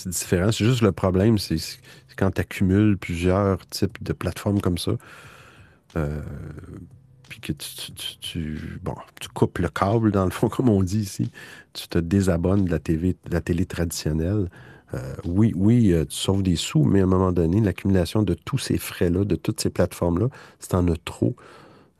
Différent. 0.06 0.52
C'est 0.52 0.66
juste 0.66 0.82
le 0.82 0.92
problème, 0.92 1.38
c'est 1.38 1.58
quand 2.18 2.32
tu 2.32 2.42
accumules 2.42 2.98
plusieurs 2.98 3.66
types 3.68 4.02
de 4.04 4.14
plateformes 4.14 4.62
comme 4.62 4.78
ça. 4.78 4.92
euh, 5.98 6.22
puis 7.30 7.40
que 7.40 7.54
tu, 7.54 8.80
bon, 8.84 8.96
tu 9.20 9.30
coupes 9.30 9.60
le 9.60 9.70
câble, 9.70 10.12
dans 10.12 10.26
le 10.26 10.32
fond, 10.32 10.50
comme 10.50 10.70
on 10.70 10.84
dit 10.84 11.00
ici. 11.00 11.32
Tu 11.74 11.88
te 11.88 11.98
désabonnes 12.00 12.66
de 12.66 12.72
la, 12.72 12.80
TV, 12.80 13.16
de 13.26 13.34
la 13.34 13.42
télé 13.42 13.66
traditionnelle. 13.66 14.50
Euh, 14.94 15.16
oui, 15.26 15.54
oui, 15.56 15.94
tu 16.10 16.16
sauves 16.16 16.44
des 16.44 16.58
sous, 16.58 16.84
mais 16.84 17.00
à 17.02 17.04
un 17.04 17.08
moment 17.08 17.32
donné, 17.32 17.62
l'accumulation 17.62 18.24
de 18.24 18.34
tous 18.34 18.58
ces 18.58 18.78
frais-là, 18.78 19.24
de 19.24 19.36
toutes 19.36 19.62
ces 19.62 19.70
plateformes-là, 19.70 20.28
si 20.60 20.68
tu 20.70 20.76
en 20.76 20.88
as 20.90 20.98
trop, 21.06 21.36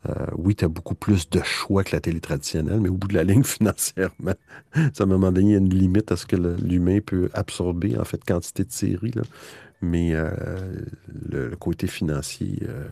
euh, 0.10 0.14
oui, 0.38 0.56
tu 0.56 0.66
as 0.66 0.68
beaucoup 0.68 0.96
plus 0.96 1.30
de 1.30 1.42
choix 1.44 1.84
que 1.84 1.96
la 1.96 2.02
télé 2.02 2.20
traditionnelle, 2.20 2.80
mais 2.80 2.90
au 2.90 2.96
bout 2.96 3.08
de 3.08 3.14
la 3.16 3.24
ligne, 3.24 3.44
financièrement, 3.46 4.34
à 4.76 4.80
un 5.04 5.06
moment 5.06 5.32
donné, 5.32 5.50
il 5.50 5.52
y 5.52 5.56
a 5.56 5.60
une 5.60 5.74
limite 5.74 6.12
à 6.12 6.18
ce 6.18 6.26
que 6.26 6.36
l'humain 6.36 7.00
peut 7.06 7.30
absorber, 7.34 7.98
en 7.98 8.06
fait, 8.06 8.24
quantité 8.26 8.64
de 8.64 8.72
séries. 8.72 9.12
là. 9.16 9.24
Mais 9.82 10.14
euh, 10.14 10.30
le, 11.30 11.50
le 11.50 11.56
côté 11.56 11.88
financier. 11.88 12.60
euh, 12.64 12.88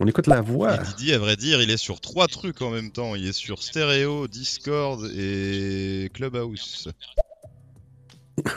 On 0.00 0.06
écoute 0.06 0.26
la 0.26 0.40
voix. 0.40 0.76
Et 0.76 0.84
Didi, 0.84 1.12
à 1.12 1.18
vrai 1.18 1.36
dire, 1.36 1.60
il 1.62 1.70
est 1.70 1.76
sur 1.76 2.00
trois 2.00 2.28
trucs 2.28 2.62
en 2.62 2.70
même 2.70 2.90
temps. 2.92 3.14
Il 3.14 3.26
est 3.26 3.32
sur 3.32 3.62
Stereo, 3.62 4.28
Discord 4.28 5.04
et 5.16 6.10
Clubhouse. 6.14 6.88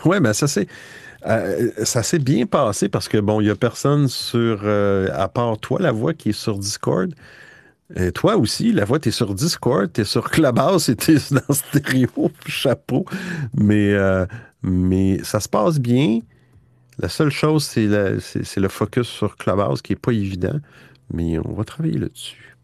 Ouais, 0.05 0.19
ben 0.19 0.33
ça 0.33 0.47
c'est 0.47 0.67
euh, 1.27 1.71
ça 1.83 2.03
s'est 2.03 2.19
bien 2.19 2.45
passé 2.45 2.89
parce 2.89 3.07
que 3.07 3.17
bon, 3.17 3.41
il 3.41 3.47
y 3.47 3.49
a 3.49 3.55
personne 3.55 4.07
sur 4.07 4.61
euh, 4.63 5.09
à 5.13 5.27
part 5.27 5.57
toi, 5.57 5.79
la 5.81 5.91
voix 5.91 6.13
qui 6.13 6.29
est 6.29 6.39
sur 6.39 6.57
Discord. 6.57 7.13
Toi 8.15 8.35
aussi, 8.35 8.73
la 8.73 8.83
voix, 8.83 8.99
tu 8.99 9.09
es 9.09 9.11
sur 9.13 9.33
Discord, 9.33 9.89
tu 9.91 10.01
es 10.01 10.03
sur 10.03 10.29
Clubhouse 10.29 10.89
et 10.89 10.95
tu 10.97 11.13
es 11.13 11.19
dans 11.31 11.53
stéréo, 11.53 12.31
chapeau. 12.45 13.05
Mais, 13.53 13.93
euh, 13.93 14.25
mais 14.61 15.23
ça 15.23 15.39
se 15.39 15.47
passe 15.47 15.79
bien. 15.79 16.19
La 16.99 17.07
seule 17.07 17.29
chose, 17.29 17.63
c'est 17.63 17.87
le 17.87 18.67
focus 18.67 19.07
sur 19.07 19.37
Clubhouse 19.37 19.81
qui 19.81 19.93
n'est 19.93 19.99
pas 19.99 20.11
évident. 20.11 20.59
Mais 21.13 21.39
on 21.39 21.53
va 21.53 21.63
travailler 21.63 21.97
là-dessus. 21.97 22.57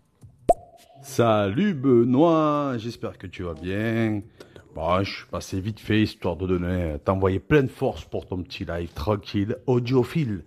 Salut 1.02 1.74
Benoît, 1.74 2.76
j'espère 2.78 3.18
que 3.18 3.28
tu 3.28 3.44
vas 3.44 3.54
bien. 3.54 4.22
Bon, 4.76 5.04
je 5.04 5.12
suis 5.18 5.26
passé 5.28 5.60
vite 5.60 5.80
fait 5.80 6.02
histoire 6.02 6.36
de 6.36 6.48
donner, 6.48 6.96
t'envoyer 7.06 7.40
pleine 7.40 7.70
force 7.70 8.06
pour 8.06 8.26
ton 8.26 8.42
petit 8.42 8.66
live 8.66 8.92
tranquille, 8.94 9.58
audiophile, 9.68 10.44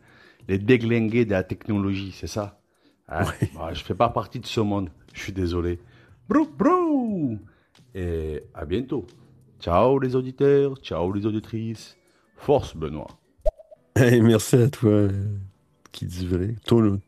les 0.49 0.59
déglingués 0.59 1.25
de 1.25 1.31
la 1.31 1.45
technologie, 1.45 2.13
c'est 2.13 2.27
ça 2.27 2.59
hein? 3.09 3.25
Bon, 3.55 3.73
Je 3.73 3.85
fais 3.85 3.95
pas 3.95 4.09
partie 4.09 4.41
de 4.41 4.47
ce 4.47 4.61
monde, 4.61 4.91
je 5.15 5.23
suis 5.23 5.33
désolé. 5.33 5.79
Brou 6.29 6.49
brou 6.59 7.39
Et 7.95 8.43
à 8.53 8.65
bientôt. 8.65 9.07
Ciao 9.61 9.99
les 10.01 10.17
auditeurs, 10.17 10.77
ciao 10.79 11.13
les 11.13 11.25
auditrices. 11.25 11.97
Force 12.37 12.77
Benoît. 12.77 13.07
Hey, 13.95 14.21
merci 14.21 14.57
à 14.57 14.69
toi, 14.69 14.91
euh, 14.91 15.11
qui 15.93 16.05
dit 16.05 16.27
vrai. 16.27 16.57
To- 16.67 16.99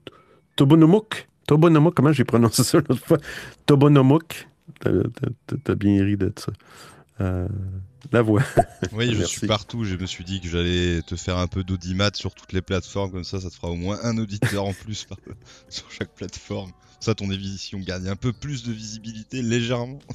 Tobonomuk. 0.56 1.28
Tobonomuk, 1.46 1.94
comment 1.94 2.12
j'ai 2.12 2.24
prononcé 2.24 2.62
ça 2.64 2.78
l'autre 2.78 2.96
fois? 3.04 3.18
Tobonomuk. 3.66 4.48
T'as 4.80 5.74
bien 5.74 6.02
ri 6.04 6.16
de 6.16 6.32
ça. 6.36 6.52
Euh, 7.20 7.48
La 8.12 8.22
voix. 8.22 8.42
Oui, 8.92 9.14
je 9.14 9.24
suis 9.24 9.46
partout. 9.46 9.84
Je 9.84 9.96
me 9.96 10.06
suis 10.06 10.24
dit 10.24 10.40
que 10.40 10.48
j'allais 10.48 11.02
te 11.02 11.16
faire 11.16 11.38
un 11.38 11.46
peu 11.48 11.64
d'audimat 11.64 12.10
sur 12.14 12.34
toutes 12.34 12.52
les 12.52 12.62
plateformes. 12.62 13.10
Comme 13.10 13.24
ça, 13.24 13.40
ça 13.40 13.50
te 13.50 13.54
fera 13.54 13.68
au 13.68 13.76
moins 13.76 13.98
un 14.04 14.16
auditeur 14.18 14.64
en 14.64 14.72
plus 14.72 15.04
par- 15.04 15.18
sur 15.68 15.90
chaque 15.90 16.14
plateforme. 16.14 16.70
Ça, 17.00 17.14
ton 17.14 17.30
émission 17.30 17.78
gagne 17.80 18.08
un 18.08 18.16
peu 18.16 18.32
plus 18.32 18.64
de 18.64 18.72
visibilité, 18.72 19.42
légèrement. 19.42 19.98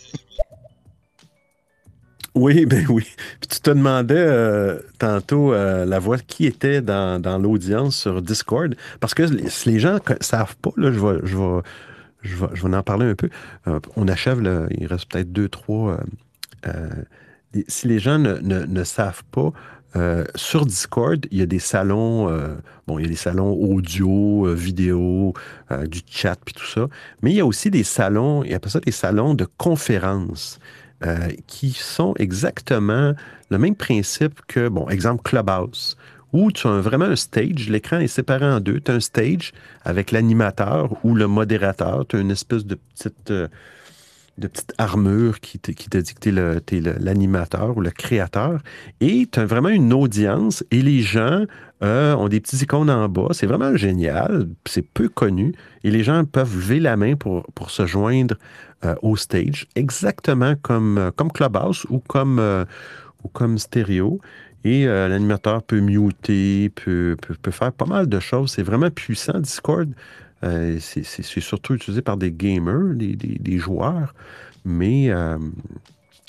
Oui, 2.36 2.66
ben 2.66 2.84
oui. 2.90 3.04
Puis 3.40 3.48
tu 3.48 3.60
te 3.60 3.70
demandais 3.70 4.16
euh, 4.18 4.80
tantôt 4.98 5.54
euh, 5.54 5.86
la 5.86 6.00
voix 6.00 6.18
qui 6.18 6.48
était 6.48 6.82
dans, 6.82 7.22
dans 7.22 7.38
l'audience 7.38 7.96
sur 7.96 8.24
Discord? 8.24 8.74
Parce 9.00 9.14
que 9.14 9.22
les- 9.22 9.50
si 9.52 9.70
les 9.70 9.80
gens 9.80 9.94
ne 10.10 10.16
savent 10.20 10.56
pas, 10.58 10.72
là, 10.76 10.92
je 10.92 11.00
vais, 11.00 11.20
je 11.24 11.38
vais, 11.38 11.62
je 12.24 12.36
vais, 12.36 12.48
je 12.56 12.68
vais 12.68 12.76
en 12.76 12.82
parler 12.82 13.06
un 13.06 13.14
peu. 13.14 13.30
Euh, 13.68 13.80
on 13.98 14.08
achève, 14.08 14.42
là, 14.42 14.66
il 14.72 14.88
reste 14.88 15.12
peut-être 15.12 15.32
deux, 15.32 15.48
trois. 15.48 16.00
Euh, 16.68 16.90
si 17.68 17.88
les 17.88 18.00
gens 18.00 18.18
ne, 18.18 18.84
savent 18.84 19.24
pas, 19.32 19.52
euh, 19.96 20.26
sur 20.36 20.66
Discord, 20.66 21.24
il 21.30 21.38
y 21.38 21.42
a 21.44 21.46
des 21.46 21.60
salons, 21.60 22.28
euh, 22.30 22.56
bon, 22.88 22.98
il 22.98 23.04
y 23.04 23.06
a 23.06 23.10
des 23.10 23.16
salons 23.16 23.52
audio, 23.52 24.54
vidéo, 24.56 25.34
du 25.88 26.02
chat, 26.10 26.38
puis 26.44 26.54
tout 26.54 26.66
ça. 26.66 26.88
Mais 27.22 27.32
il 27.32 27.36
y 27.36 27.42
a 27.42 27.46
aussi 27.46 27.70
des 27.70 27.84
salons, 27.84 28.44
il 28.44 28.54
appelle 28.54 28.72
ça 28.72 28.80
des 28.80 28.92
salons 28.92 29.34
de 29.36 29.46
conférences 29.58 30.60
qui 31.48 31.72
sont 31.72 32.14
exactement 32.18 33.14
le 33.50 33.58
même 33.58 33.76
principe 33.76 34.40
que, 34.48 34.70
bon, 34.70 34.88
exemple 34.88 35.22
Clubhouse, 35.24 35.98
où 36.32 36.50
tu 36.52 36.66
as 36.66 36.80
vraiment 36.80 37.06
un 37.06 37.18
stage, 37.18 37.70
l'écran 37.70 38.00
est 38.00 38.08
séparé 38.08 38.46
en 38.46 38.62
deux. 38.62 38.80
Tu 38.80 38.90
as 38.90 38.96
un 38.96 39.00
stage 39.02 39.52
avec 39.84 40.12
l'animateur 40.12 40.94
ou 41.04 41.14
le 41.14 41.28
modérateur, 41.28 42.06
tu 42.08 42.16
as 42.16 42.20
une 42.20 42.32
espèce 42.32 42.66
de 42.66 42.76
petite, 42.76 43.32
de 44.38 44.48
petite 44.48 44.74
armure 44.78 45.40
qui 45.40 45.60
te, 45.60 45.72
dit 45.72 46.14
que 46.14 46.60
tu 46.60 46.78
es 46.78 46.82
l'animateur 47.00 47.78
ou 47.78 47.82
le 47.82 47.92
créateur. 47.92 48.62
Et 49.00 49.28
tu 49.32 49.40
as 49.40 49.46
vraiment 49.46 49.70
une 49.70 49.94
audience 49.94 50.64
et 50.72 50.82
les 50.82 51.02
gens 51.02 51.46
euh, 51.84 52.16
ont 52.16 52.28
des 52.30 52.40
petits 52.40 52.58
icônes 52.58 52.90
en 52.90 53.08
bas. 53.10 53.28
C'est 53.32 53.46
vraiment 53.46 53.76
génial. 53.76 54.48
C'est 54.66 54.82
peu 54.82 55.08
connu. 55.10 55.54
Et 55.84 55.92
les 55.92 56.04
gens 56.04 56.26
peuvent 56.26 56.56
lever 56.56 56.80
la 56.80 56.98
main 56.98 57.16
pour, 57.16 57.46
se 57.68 57.86
joindre 57.86 58.36
euh, 58.86 58.96
au 59.02 59.16
stage, 59.16 59.68
exactement 59.76 60.56
comme, 60.62 60.98
euh, 60.98 61.12
comme 61.12 61.32
Clubhouse 61.32 61.86
ou 61.90 62.00
comme, 62.00 62.40
Stereo. 63.58 64.20
Et 64.66 64.86
l'animateur 64.86 65.62
peut 65.62 65.82
muter, 65.82 66.70
peut 66.70 67.18
faire 67.52 67.74
pas 67.74 67.86
mal 67.86 68.08
de 68.08 68.18
choses. 68.22 68.52
C'est 68.52 68.64
vraiment 68.64 68.90
puissant, 68.90 69.38
Discord. 69.38 69.94
Euh, 70.44 70.78
c'est 70.80 71.42
surtout 71.42 71.76
utilisé 71.76 72.02
par 72.02 72.18
des 72.18 72.32
gamers, 72.32 72.96
des, 72.96 73.58
joueurs. 73.58 74.14
Mais 74.66 75.10
euh, 75.10 75.38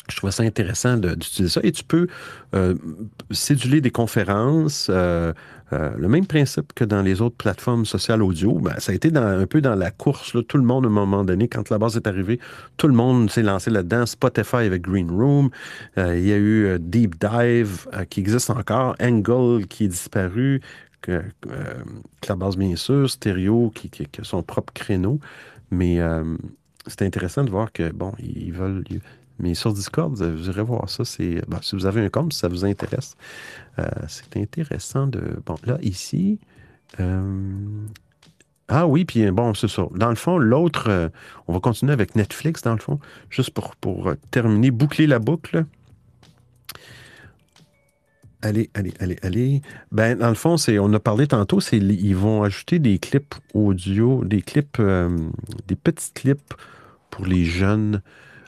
je 0.08 0.16
trouvais 0.16 0.32
ça 0.32 0.42
intéressant 0.42 0.96
d'utiliser 0.96 1.52
ça. 1.52 1.60
Et 1.62 1.72
tu 1.72 1.84
peux 1.84 2.06
euh, 2.54 2.74
céduler 3.30 3.80
des 3.80 3.90
conférences. 3.90 4.88
euh, 4.90 5.32
le 5.72 6.08
même 6.08 6.26
principe 6.26 6.72
que 6.74 6.84
dans 6.84 7.02
les 7.02 7.20
autres 7.20 7.36
plateformes 7.36 7.86
sociales 7.86 8.22
audio. 8.22 8.60
Ben, 8.60 8.74
ça 8.78 8.92
a 8.92 8.94
été 8.94 9.10
un 9.16 9.46
peu 9.46 9.60
dans 9.60 9.74
la 9.74 9.90
course. 9.90 10.36
Tout 10.46 10.58
le 10.58 10.62
monde, 10.62 10.84
à 10.84 10.88
un 10.88 10.90
moment 10.90 11.24
donné, 11.24 11.48
quand 11.48 11.68
la 11.70 11.78
base 11.78 11.96
est 11.96 12.06
arrivée, 12.06 12.38
tout 12.76 12.86
le 12.86 12.94
monde 12.94 13.30
s'est 13.30 13.42
lancé 13.42 13.70
là-dedans. 13.70 14.06
Spotify 14.06 14.56
avec 14.56 14.82
Green 14.82 15.10
Room. 15.10 15.50
Il 15.96 16.26
y 16.26 16.32
a 16.32 16.36
eu 16.36 16.78
Deep 16.78 17.16
Dive 17.18 17.88
qui 18.10 18.20
existe 18.20 18.50
encore. 18.50 18.94
Angle 19.00 19.66
qui 19.66 19.86
est 19.86 19.88
disparu. 19.88 20.60
Euh, 21.08 21.22
Clubhouse, 22.20 22.56
bien 22.56 22.76
sûr. 22.76 23.08
Stereo 23.08 23.70
qui, 23.74 23.90
a 24.20 24.24
son 24.24 24.42
propre 24.42 24.72
créneau. 24.72 25.20
Mais 25.70 26.00
euh, 26.00 26.36
c'est 26.86 27.02
intéressant 27.02 27.44
de 27.44 27.50
voir 27.50 27.72
que, 27.72 27.90
bon, 27.90 28.12
ils 28.18 28.52
veulent. 28.52 28.84
mais 29.38 29.54
sur 29.54 29.72
Discord, 29.72 30.14
vous 30.14 30.48
irez 30.48 30.62
voir 30.62 30.88
ça. 30.88 31.04
C'est, 31.04 31.42
ben, 31.48 31.58
si 31.62 31.74
vous 31.74 31.86
avez 31.86 32.04
un 32.04 32.08
compte, 32.08 32.32
si 32.32 32.38
ça 32.38 32.48
vous 32.48 32.64
intéresse, 32.64 33.16
euh, 33.78 33.84
c'est 34.08 34.36
intéressant 34.36 35.06
de. 35.06 35.20
Bon, 35.44 35.56
là, 35.64 35.78
ici. 35.82 36.38
euh, 37.00 37.86
ah 38.68 38.86
oui, 38.86 39.04
puis 39.04 39.30
bon, 39.30 39.52
c'est 39.52 39.68
ça. 39.68 39.86
Dans 39.94 40.08
le 40.08 40.14
fond, 40.14 40.38
l'autre, 40.38 41.10
on 41.48 41.52
va 41.52 41.60
continuer 41.60 41.92
avec 41.92 42.16
Netflix, 42.16 42.62
dans 42.62 42.72
le 42.72 42.78
fond, 42.78 42.98
juste 43.28 43.50
pour, 43.50 43.76
pour 43.76 44.14
terminer, 44.30 44.70
boucler 44.70 45.06
la 45.06 45.18
boucle. 45.18 45.66
Allez, 48.44 48.68
allez, 48.74 48.92
allez, 49.00 49.16
allez. 49.22 49.62
Ben, 49.90 50.18
dans 50.18 50.28
le 50.28 50.34
fond, 50.34 50.58
c'est, 50.58 50.78
on 50.78 50.92
a 50.92 51.00
parlé 51.00 51.26
tantôt, 51.26 51.60
c'est 51.60 51.78
ils 51.78 52.14
vont 52.14 52.42
ajouter 52.42 52.78
des 52.78 52.98
clips 52.98 53.34
audio, 53.54 54.22
des 54.22 54.42
clips, 54.42 54.76
euh, 54.80 55.16
des 55.66 55.76
petits 55.76 56.12
clips 56.12 56.52
pour 57.10 57.26
les 57.26 57.46
jeunes 57.46 58.02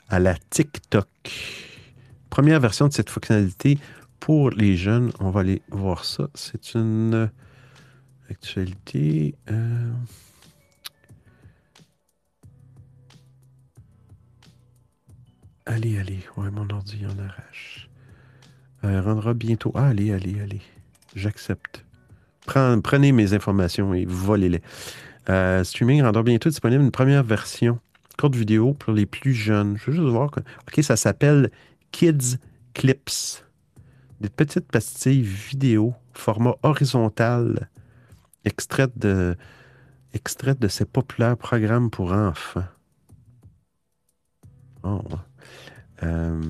à 0.09 0.19
la 0.19 0.35
TikTok. 0.51 1.07
Première 2.29 2.59
version 2.59 2.87
de 2.87 2.93
cette 2.93 3.09
fonctionnalité 3.09 3.79
pour 4.19 4.51
les 4.51 4.75
jeunes. 4.75 5.11
On 5.19 5.29
va 5.31 5.41
aller 5.41 5.61
voir 5.71 6.05
ça. 6.05 6.29
C'est 6.35 6.75
une 6.75 7.29
actualité. 8.29 9.35
euh, 9.51 9.91
Allez, 15.67 15.99
allez. 15.99 16.23
Ouais, 16.35 16.49
mon 16.49 16.67
ordi 16.71 17.05
en 17.05 17.19
arrache. 17.19 17.86
Euh, 18.83 19.01
rendra 19.01 19.33
bientôt. 19.33 19.71
Ah, 19.75 19.87
allez, 19.87 20.11
allez, 20.11 20.39
allez. 20.41 20.61
J'accepte. 21.15 21.83
Prenez 22.45 23.11
mes 23.11 23.33
informations 23.33 23.93
et 23.93 24.05
volez-les. 24.05 24.61
Euh, 25.29 25.63
streaming 25.63 26.01
rendra 26.03 26.23
bientôt 26.23 26.49
disponible 26.49 26.83
une 26.83 26.91
première 26.91 27.23
version 27.23 27.79
courte 28.17 28.35
vidéo 28.35 28.73
pour 28.73 28.93
les 28.93 29.05
plus 29.05 29.33
jeunes. 29.33 29.77
Je 29.77 29.91
veux 29.91 29.97
juste 29.97 30.09
voir. 30.09 30.31
OK, 30.35 30.83
ça 30.83 30.95
s'appelle 30.95 31.51
Kids 31.91 32.37
Clips. 32.73 33.43
Des 34.19 34.29
petites 34.29 34.71
pastilles 34.71 35.21
vidéo, 35.21 35.93
format 36.13 36.55
horizontal, 36.63 37.69
extraites 38.45 38.97
de, 38.97 39.35
extraites 40.13 40.59
de 40.59 40.67
ces 40.67 40.85
populaires 40.85 41.37
programmes 41.37 41.91
pour 41.91 42.11
enfants. 42.11 42.63
Oh. 44.81 45.01
Euh, 46.01 46.41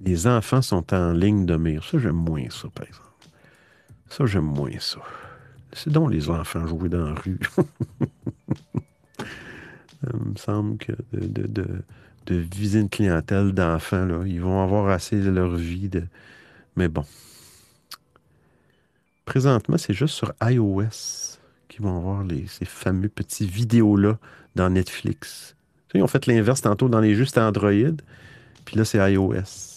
les 0.00 0.26
enfants 0.26 0.62
sont 0.62 0.92
en 0.94 1.12
ligne 1.12 1.46
de 1.46 1.56
mire. 1.56 1.84
Ça, 1.84 1.98
j'aime 1.98 2.16
moins 2.16 2.48
ça, 2.50 2.68
par 2.74 2.86
exemple. 2.86 3.08
Ça, 4.08 4.26
j'aime 4.26 4.44
moins 4.44 4.78
ça. 4.78 5.00
C'est 5.72 5.90
donc 5.90 6.10
les 6.10 6.28
enfants 6.30 6.66
jouer 6.66 6.88
dans 6.88 7.04
la 7.04 7.14
rue. 7.14 7.38
Il 10.02 10.30
me 10.30 10.36
semble 10.36 10.78
que 10.78 10.92
de, 11.12 11.26
de- 11.26 11.82
de- 12.26 12.78
une 12.78 12.88
clientèle 12.88 13.52
d'enfants, 13.52 14.06
là, 14.06 14.22
ils 14.24 14.40
vont 14.40 14.62
avoir 14.62 14.88
assez 14.88 15.20
de 15.20 15.30
leur 15.30 15.56
vie. 15.56 15.88
De... 15.88 16.04
Mais 16.76 16.88
bon. 16.88 17.04
Présentement, 19.24 19.78
c'est 19.78 19.92
juste 19.94 20.14
sur 20.14 20.32
iOS 20.42 21.38
qu'ils 21.68 21.82
vont 21.82 21.96
avoir 21.96 22.24
ces 22.48 22.64
fameux 22.64 23.08
petits 23.08 23.46
vidéos-là 23.46 24.18
dans 24.54 24.70
Netflix. 24.70 25.54
Ils 25.94 26.02
ont 26.02 26.06
fait 26.08 26.26
l'inverse 26.26 26.62
tantôt 26.62 26.88
dans 26.88 27.00
les 27.00 27.14
jeux, 27.14 27.24
c'était 27.24 27.40
Android. 27.40 27.70
Puis 28.64 28.76
là, 28.76 28.84
c'est 28.84 29.12
iOS. 29.12 29.69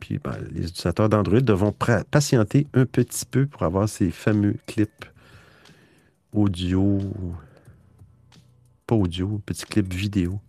Puis 0.00 0.18
ben, 0.18 0.36
les 0.50 0.62
utilisateurs 0.62 1.08
d'Android 1.08 1.40
devront 1.40 1.72
patienter 2.10 2.66
un 2.74 2.86
petit 2.86 3.26
peu 3.26 3.46
pour 3.46 3.62
avoir 3.62 3.88
ces 3.88 4.10
fameux 4.10 4.56
clips 4.66 5.04
audio. 6.32 6.98
Pas 8.86 8.94
audio, 8.94 9.40
petits 9.44 9.66
clips 9.66 9.92
vidéo. 9.92 10.40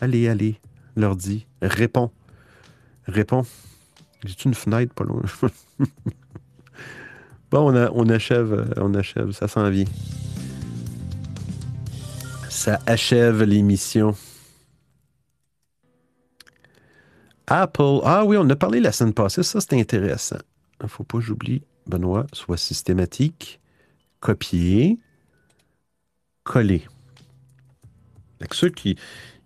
Allez, 0.00 0.28
allez, 0.28 0.60
leur 0.96 1.16
dit, 1.16 1.46
réponds. 1.62 2.10
Réponds. 3.06 3.46
J'ai-tu 4.24 4.48
une 4.48 4.54
fenêtre 4.54 4.92
pas 4.94 5.04
loin? 5.04 5.22
bon, 7.50 7.72
on, 7.72 7.90
on 7.94 8.08
achève, 8.08 8.52
euh, 8.52 8.66
on 8.76 8.94
achève, 8.94 9.30
ça 9.30 9.48
s'en 9.48 9.70
vient. 9.70 9.86
Ça 12.50 12.80
achève 12.86 13.44
l'émission. 13.44 14.14
Apple. 17.48 18.00
Ah 18.04 18.24
oui, 18.24 18.36
on 18.38 18.48
a 18.50 18.56
parlé 18.56 18.80
la 18.80 18.92
semaine 18.92 19.14
passée. 19.14 19.42
Ça, 19.42 19.60
c'est 19.60 19.78
intéressant. 19.78 20.38
Il 20.80 20.84
ne 20.84 20.88
faut 20.88 21.04
pas 21.04 21.18
que 21.18 21.24
j'oublie, 21.24 21.62
Benoît, 21.86 22.26
soit 22.32 22.56
systématique, 22.56 23.60
copier, 24.20 24.98
coller. 26.44 26.82
Que 28.48 28.54
ceux 28.54 28.70
qui, 28.70 28.96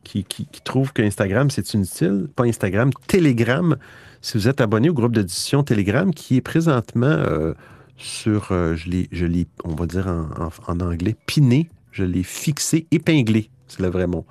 qui, 0.04 0.24
qui- 0.24 0.46
qui 0.46 0.60
trouvent 0.60 0.92
qu'Instagram, 0.92 1.48
c'est 1.50 1.72
inutile, 1.74 2.28
pas 2.36 2.44
Instagram, 2.44 2.90
Telegram, 3.06 3.76
si 4.20 4.36
vous 4.36 4.48
êtes 4.48 4.60
abonné 4.60 4.90
au 4.90 4.94
groupe 4.94 5.14
d'édition 5.14 5.62
Telegram, 5.62 6.12
qui 6.12 6.36
est 6.36 6.40
présentement 6.42 7.06
euh, 7.06 7.54
sur, 7.96 8.52
euh, 8.52 8.76
je 8.76 9.24
l'ai, 9.26 9.46
on 9.64 9.74
va 9.74 9.86
dire 9.86 10.08
en, 10.08 10.28
en- 10.46 10.50
en 10.68 10.80
anglais, 10.80 11.16
piné, 11.26 11.70
je 11.90 12.04
l'ai 12.04 12.22
fixé, 12.22 12.86
épinglé, 12.90 13.48
c'est 13.68 13.80
le 13.80 13.88
vrai 13.88 14.06
mot, 14.06 14.26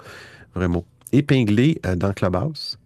vrai 0.54 0.68
mot, 0.68 0.86
épinglé 1.12 1.80
euh, 1.86 1.96
dans 1.96 2.14
Clubhouse. 2.14 2.78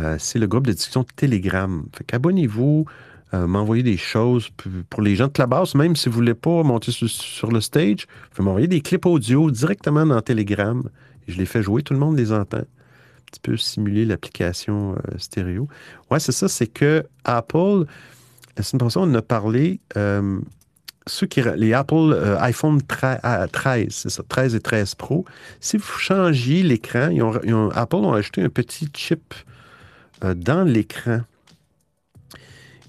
Euh, 0.00 0.16
c'est 0.18 0.38
le 0.38 0.46
groupe 0.46 0.66
de 0.66 0.72
discussion 0.72 1.04
Telegram. 1.16 1.84
Fait 1.96 2.04
qu'abonnez-vous, 2.04 2.86
euh, 3.34 3.46
m'envoyez 3.46 3.82
des 3.82 3.96
choses 3.96 4.48
pour 4.88 5.02
les 5.02 5.14
gens 5.16 5.26
de 5.26 5.32
Clubhouse, 5.32 5.74
même 5.74 5.94
si 5.94 6.08
vous 6.08 6.16
ne 6.16 6.16
voulez 6.16 6.34
pas 6.34 6.62
monter 6.62 6.90
sur, 6.90 7.50
le 7.50 7.60
stage, 7.60 8.06
vous 8.34 8.42
m'envoyer 8.42 8.66
des 8.66 8.80
clips 8.80 9.06
audio 9.06 9.50
directement 9.50 10.06
dans 10.06 10.20
Telegram. 10.20 10.82
Je 11.28 11.36
les 11.36 11.46
fais 11.46 11.62
jouer, 11.62 11.82
tout 11.82 11.92
le 11.92 12.00
monde 12.00 12.16
les 12.16 12.32
entend. 12.32 12.62
petit 13.26 13.40
peu 13.42 13.56
simuler 13.56 14.04
l'application 14.04 14.94
euh, 14.94 15.18
stéréo. 15.18 15.68
Ouais, 16.10 16.18
c'est 16.18 16.32
ça, 16.32 16.48
c'est 16.48 16.66
que 16.66 17.04
Apple, 17.24 17.84
la 18.56 18.62
semaine 18.62 18.80
passée, 18.80 18.98
on 19.00 19.14
a 19.14 19.22
parlé. 19.22 19.80
ceux 21.06 21.26
qui, 21.26 21.42
les 21.56 21.72
Apple 21.72 22.36
iPhone 22.40 22.80
13, 22.82 23.20
ah, 23.22 23.46
13, 23.48 23.86
c'est 23.90 24.10
ça, 24.10 24.22
13 24.28 24.54
et 24.54 24.60
13 24.60 24.94
Pro, 24.94 25.24
si 25.60 25.76
vous 25.76 25.98
changiez 25.98 26.62
l'écran, 26.62 27.10
Apple 27.74 27.96
ont 27.96 28.12
ajouté 28.12 28.42
un 28.42 28.48
petit 28.48 28.88
chip 28.94 29.34
dans 30.22 30.64
l'écran. 30.64 31.20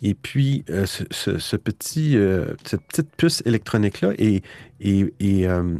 Et 0.03 0.15
puis, 0.15 0.65
euh, 0.69 0.85
ce, 0.87 1.55
petit, 1.57 2.17
euh, 2.17 2.53
cette 2.65 2.81
petite 2.81 3.15
puce 3.15 3.43
électronique-là 3.45 4.13
est, 4.17 4.43
est- 4.79 5.13
est, 5.19 5.47
euh, 5.47 5.75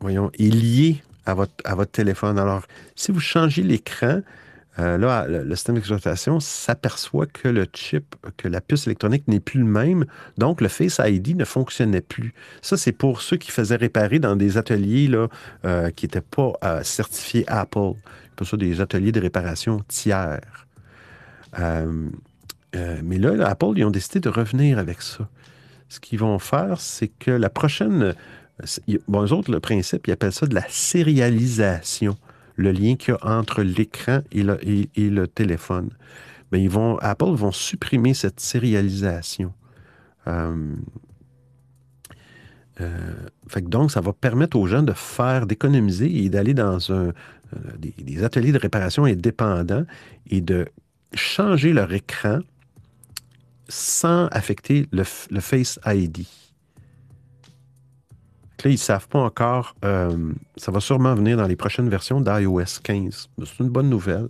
voyons, 0.00 0.30
est 0.38 0.48
liée 0.48 1.02
à 1.26 1.34
votre, 1.34 1.52
à 1.64 1.74
votre 1.74 1.90
téléphone. 1.92 2.38
Alors, 2.38 2.62
si 2.96 3.12
vous 3.12 3.20
changez 3.20 3.62
l'écran, 3.62 4.22
euh, 4.78 4.96
là, 4.96 5.26
le, 5.28 5.54
système 5.54 5.74
d'exploitation 5.74 6.40
s'aperçoit 6.40 7.26
que 7.26 7.46
le 7.48 7.66
chip, 7.74 8.16
que 8.38 8.48
la 8.48 8.62
puce 8.62 8.86
électronique 8.86 9.28
n'est 9.28 9.38
plus 9.38 9.60
le 9.60 9.66
même, 9.66 10.06
donc 10.38 10.62
le 10.62 10.68
Face 10.68 10.98
ID 11.04 11.36
ne 11.36 11.44
fonctionnait 11.44 12.00
plus. 12.00 12.32
Ça, 12.62 12.78
c'est 12.78 12.92
pour 12.92 13.20
ceux 13.20 13.36
qui 13.36 13.50
faisaient 13.50 13.76
réparer 13.76 14.18
dans 14.18 14.34
des 14.34 14.56
ateliers 14.56 15.08
là, 15.08 15.28
euh, 15.66 15.90
qui 15.90 16.06
n'étaient 16.06 16.22
pas 16.22 16.52
euh, 16.64 16.82
certifiés 16.84 17.44
Apple, 17.48 17.92
pour 18.34 18.46
ça 18.46 18.56
des 18.56 18.80
ateliers 18.80 19.12
de 19.12 19.20
réparation 19.20 19.82
tiers. 19.88 20.40
Euh, 21.58 22.08
euh, 22.74 23.00
mais 23.04 23.18
là, 23.18 23.46
Apple, 23.46 23.72
ils 23.76 23.84
ont 23.84 23.90
décidé 23.90 24.20
de 24.20 24.28
revenir 24.28 24.78
avec 24.78 25.02
ça. 25.02 25.28
Ce 25.88 26.00
qu'ils 26.00 26.18
vont 26.18 26.38
faire, 26.38 26.80
c'est 26.80 27.08
que 27.08 27.30
la 27.30 27.50
prochaine. 27.50 28.14
Bon, 29.08 29.24
eux 29.24 29.32
autres, 29.32 29.50
le 29.50 29.60
principe, 29.60 30.06
ils 30.06 30.12
appellent 30.12 30.32
ça 30.32 30.46
de 30.46 30.54
la 30.54 30.64
sérialisation, 30.68 32.16
le 32.56 32.70
lien 32.70 32.96
qu'il 32.96 33.14
y 33.14 33.16
a 33.16 33.38
entre 33.38 33.62
l'écran 33.62 34.20
et 34.30 34.42
le, 34.42 35.26
téléphone. 35.26 35.90
Mais 36.50 36.62
ils 36.62 36.70
vont, 36.70 36.98
Apple 36.98 37.32
vont 37.32 37.52
supprimer 37.52 38.14
cette 38.14 38.40
sérialisation. 38.40 39.52
Euh, 40.28 40.74
donc, 43.62 43.90
ça 43.90 44.00
va 44.00 44.12
permettre 44.12 44.56
aux 44.56 44.66
gens 44.66 44.82
de 44.82 44.92
faire, 44.92 45.46
d'économiser 45.46 46.24
et 46.24 46.28
d'aller 46.30 46.54
dans 46.54 46.78
des 47.78 48.24
ateliers 48.24 48.52
de 48.52 48.58
réparation 48.58 49.04
indépendants 49.04 49.84
et 50.30 50.40
de 50.40 50.66
changer 51.14 51.72
leur 51.72 51.92
écran 51.92 52.40
sans 53.68 54.26
affecter 54.28 54.86
le, 54.92 55.04
le 55.30 55.40
Face 55.40 55.78
ID. 55.86 56.26
Là, 58.64 58.70
ils 58.70 58.74
ne 58.74 58.76
savent 58.76 59.08
pas 59.08 59.18
encore. 59.18 59.74
euh, 59.84 60.32
ça 60.56 60.70
va 60.70 60.78
sûrement 60.80 61.14
venir 61.14 61.36
dans 61.36 61.46
les 61.48 61.56
prochaines 61.56 61.88
versions 61.88 62.20
d'iOS 62.20 62.80
15. 62.82 63.28
Mais 63.38 63.44
C'est 63.46 63.58
une 63.64 63.70
bonne 63.70 63.90
nouvelle. 63.90 64.28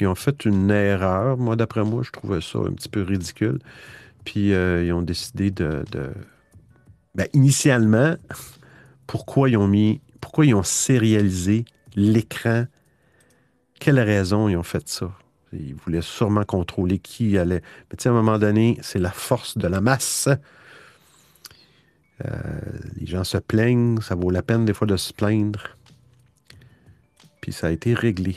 Ils 0.00 0.06
ont 0.06 0.14
fait 0.14 0.44
une 0.44 0.70
erreur. 0.70 1.38
Moi, 1.38 1.56
d'après 1.56 1.82
moi, 1.84 2.02
je 2.04 2.10
trouvais 2.10 2.40
ça 2.42 2.58
un 2.58 2.72
petit 2.72 2.88
peu 2.90 3.02
ridicule. 3.02 3.60
Puis, 4.24 4.52
euh, 4.52 4.84
ils 4.84 4.92
ont 4.92 5.02
décidé 5.02 5.50
de. 5.50 5.84
de- 5.90 6.12
Ben, 7.14 7.28
initialement, 7.32 8.16
pourquoi 9.06 9.48
ils 9.48 9.56
ont 9.56 9.68
mis. 9.68 10.00
Pourquoi 10.20 10.44
ils 10.46 10.54
ont 10.54 10.62
sérialisé 10.62 11.64
l'écran? 11.96 12.66
Quelle 13.80 14.00
raison 14.00 14.48
ils 14.48 14.56
ont 14.56 14.62
fait 14.62 14.88
ça? 14.88 15.10
Ils 15.52 15.74
voulaient 15.74 16.02
sûrement 16.02 16.44
contrôler 16.44 16.98
qui 16.98 17.36
allait. 17.38 17.62
Mais 17.90 17.96
tu 17.96 18.04
sais, 18.04 18.08
à 18.08 18.12
un 18.12 18.14
moment 18.14 18.38
donné, 18.38 18.78
c'est 18.82 18.98
la 18.98 19.10
force 19.10 19.58
de 19.58 19.68
la 19.68 19.80
masse. 19.80 20.28
Euh, 22.24 22.30
les 22.96 23.06
gens 23.06 23.24
se 23.24 23.38
plaignent, 23.38 24.00
ça 24.00 24.14
vaut 24.14 24.30
la 24.30 24.42
peine 24.42 24.64
des 24.64 24.74
fois 24.74 24.86
de 24.86 24.96
se 24.96 25.12
plaindre. 25.12 25.76
Puis 27.40 27.52
ça 27.52 27.66
a 27.66 27.70
été 27.70 27.94
réglé. 27.94 28.36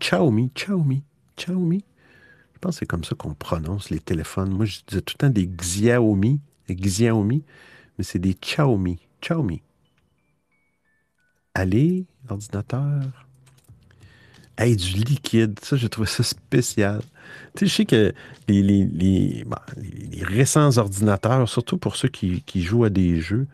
Xiaomi, 0.00 0.50
Xiaomi, 0.54 1.02
Xiaomi. 1.36 1.84
Je 2.54 2.58
pense 2.60 2.76
que 2.76 2.78
c'est 2.80 2.86
comme 2.86 3.04
ça 3.04 3.14
qu'on 3.14 3.34
prononce 3.34 3.90
les 3.90 4.00
téléphones. 4.00 4.50
Moi, 4.50 4.64
je 4.64 4.78
disais 4.86 5.02
tout 5.02 5.14
le 5.16 5.26
temps 5.26 5.30
des 5.30 5.46
Xiaomi, 5.46 6.40
Xiaomi, 6.70 7.44
mais 7.96 8.04
c'est 8.04 8.18
des 8.18 8.34
Xiaomi, 8.34 8.98
Xiaomi. 9.20 9.62
Allez, 11.58 12.06
ordinateur. 12.28 13.26
Hey, 14.56 14.76
du 14.76 14.92
liquide, 14.92 15.58
ça, 15.60 15.74
j'ai 15.74 15.88
trouvé 15.88 16.06
ça 16.06 16.22
spécial. 16.22 17.00
Tu 17.56 17.66
sais, 17.66 17.66
je 17.66 17.74
sais 17.74 17.84
que 17.84 18.14
les, 18.46 18.62
les- 18.62 18.84
les- 18.86 19.44
les- 19.76 20.22
récents 20.22 20.78
ordinateurs, 20.78 21.48
surtout 21.48 21.76
pour 21.76 21.96
ceux 21.96 22.06
qui, 22.06 22.44
jouent 22.62 22.84
à 22.84 22.90
des 22.90 23.20
jeux, 23.20 23.48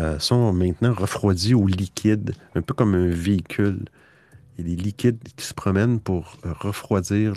euh, 0.00 0.18
sont 0.18 0.52
maintenant 0.52 0.92
refroidis 0.92 1.54
au 1.54 1.66
liquide, 1.66 2.34
un 2.54 2.60
peu 2.60 2.74
comme 2.74 2.94
un 2.94 3.08
véhicule. 3.08 3.86
Il 4.58 4.68
y 4.68 4.72
a 4.74 4.76
des 4.76 4.82
liquides 4.82 5.22
qui 5.34 5.46
se 5.46 5.54
promènent 5.54 5.98
pour 5.98 6.36
euh, 6.44 6.52
refroidir 6.60 7.36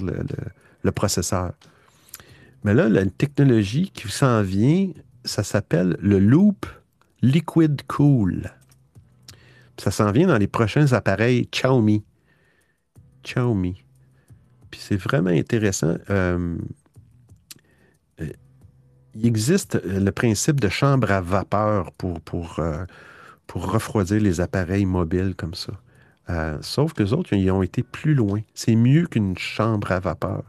le 0.84 0.92
processeur. 0.92 1.54
Mais 2.66 2.74
là, 2.74 2.90
la 2.90 3.06
technologie 3.06 3.90
qui 3.94 4.10
s'en 4.10 4.42
vient, 4.42 4.90
ça 5.24 5.44
s'appelle 5.44 5.96
le 6.02 6.20
Loop 6.20 6.66
Liquid 7.22 7.84
Cool. 7.88 8.52
Ça 9.80 9.92
s'en 9.92 10.12
vient 10.12 10.28
dans 10.28 10.38
les 10.38 10.48
prochains 10.48 10.92
appareils 10.92 11.48
Xiaomi. 11.52 12.04
Xiaomi. 13.24 13.82
Puis 14.70 14.82
c'est 14.84 14.98
vraiment 14.98 15.30
intéressant. 15.30 15.96
Euh, 16.10 16.58
euh, 18.22 18.30
il 19.16 19.26
existe 19.26 19.76
euh, 19.76 20.00
le 20.00 20.12
principe 20.12 20.60
de 20.60 20.70
chambre 20.70 21.12
à 21.12 21.22
vapeur 21.22 21.92
pour, 21.94 22.60
refroidir 23.54 24.22
les 24.22 24.42
appareils 24.42 24.86
mobiles 24.86 25.34
comme 25.36 25.56
ça. 25.56 25.74
Sauf 26.62 26.94
que 26.94 27.02
les 27.02 27.14
autres, 27.14 27.34
ils 27.34 27.50
ont 27.50 27.64
été 27.64 27.82
plus 27.82 28.14
loin. 28.14 28.42
C'est 28.54 28.76
mieux 28.76 29.08
qu'une 29.08 29.36
chambre 29.36 29.92
à 29.92 30.00
vapeur. 30.00 30.44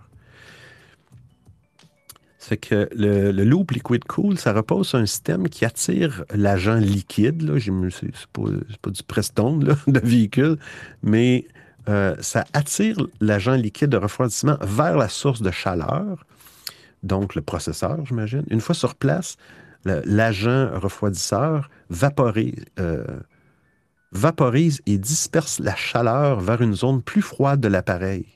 C'est 2.43 2.57
que 2.57 2.89
le, 2.97 3.33
Loop 3.45 3.71
Liquid 3.71 4.03
Cool, 4.05 4.39
ça 4.39 4.55
repose 4.55 4.89
sur 4.89 4.99
un 4.99 5.05
système 5.05 5.49
qui 5.51 5.67
attire 5.67 6.25
l'agent 6.35 6.77
liquide. 6.77 7.43
Là. 7.43 7.61
C'est 7.61 8.27
pas, 8.33 8.43
pas 8.81 8.91
du 8.91 9.03
Preston 9.03 9.59
là, 9.59 9.77
de 9.87 10.01
véhicule, 10.01 10.57
mais 11.03 11.47
euh, 11.89 12.17
ça 12.21 12.47
attire 12.55 12.97
l'agent 13.21 13.55
liquide 13.55 13.91
de 13.91 13.99
refroidissement 13.99 14.57
vers 14.63 14.97
la 14.97 15.11
source 15.11 15.43
de 15.43 15.51
chaleur, 15.51 16.25
donc 17.03 17.35
le 17.35 17.43
processeur, 17.43 18.05
j'imagine. 18.07 18.45
Une 18.51 18.61
fois 18.61 18.75
sur 18.75 18.95
place, 18.95 19.37
l'agent 19.85 20.71
refroidisseur 20.79 21.69
euh, 22.79 23.05
vaporise 24.13 24.81
et 24.87 24.97
disperse 24.99 25.59
la 25.59 25.77
chaleur 25.77 26.41
vers 26.41 26.63
une 26.63 26.75
zone 26.75 27.03
plus 27.03 27.23
froide 27.23 27.61
de 27.61 27.69
l'appareil. 27.69 28.27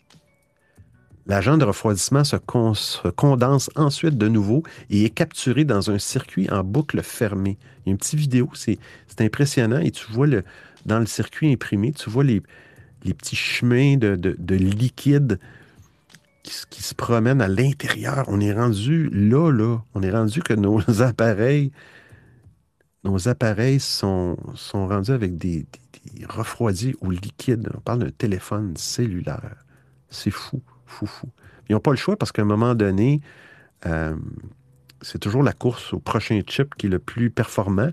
L'agent 1.26 1.56
de 1.56 1.64
refroidissement 1.64 2.22
se, 2.24 2.36
con- 2.36 2.74
se 2.74 3.08
condense 3.08 3.70
ensuite 3.76 4.18
de 4.18 4.28
nouveau 4.28 4.62
et 4.90 5.04
est 5.04 5.10
capturé 5.10 5.64
dans 5.64 5.90
un 5.90 5.98
circuit 5.98 6.50
en 6.50 6.62
boucle 6.62 7.02
fermée. 7.02 7.56
Il 7.84 7.88
y 7.88 7.90
a 7.90 7.92
une 7.92 7.98
petite 7.98 8.18
vidéo, 8.20 8.50
c'est 8.54 8.78
impressionnant 9.20 9.78
et 9.80 9.90
tu 9.90 10.04
vois 10.12 10.26
le, 10.26 10.44
dans 10.84 10.98
le 10.98 11.06
circuit 11.06 11.50
imprimé, 11.52 11.92
tu 11.92 12.10
vois 12.10 12.24
les, 12.24 12.42
petits 13.02 13.36
chemins 13.36 13.96
de, 13.96 14.16
de- 14.16 14.36
de 14.38 14.54
liquide 14.54 15.38
qui, 16.42 16.82
se 16.82 16.94
promènent 16.94 17.40
à 17.40 17.48
l'intérieur. 17.48 18.24
On 18.28 18.40
est 18.40 18.52
rendu 18.52 19.08
là, 19.10 19.50
là. 19.50 19.82
On 19.94 20.02
est 20.02 20.10
rendu 20.10 20.42
que 20.42 20.52
nos 20.52 20.80
appareils, 21.02 21.72
nos 23.04 23.28
appareils 23.28 23.80
sont, 23.80 24.36
rendus 24.72 25.10
avec 25.12 25.36
des, 25.36 25.66
des- 26.14 26.26
refroidis 26.26 26.94
au 27.00 27.10
liquide. 27.10 27.70
On 27.74 27.80
parle 27.80 28.00
d'un 28.00 28.10
téléphone 28.10 28.76
cellulaire. 28.76 29.56
C'est 30.10 30.30
fou, 30.30 30.62
Ils 31.68 31.72
n'ont 31.72 31.80
pas 31.80 31.90
le 31.90 31.96
choix 31.96 32.16
parce 32.16 32.32
qu'à 32.32 32.42
un 32.42 32.46
moment 32.46 32.74
donné, 32.74 33.20
euh, 33.86 34.16
c'est 35.02 35.18
toujours 35.18 35.42
la 35.42 35.52
course 35.52 35.92
au 35.92 35.98
prochain 35.98 36.40
chip 36.46 36.74
qui 36.74 36.86
est 36.86 36.90
le 36.90 36.98
plus 36.98 37.30
performant, 37.30 37.90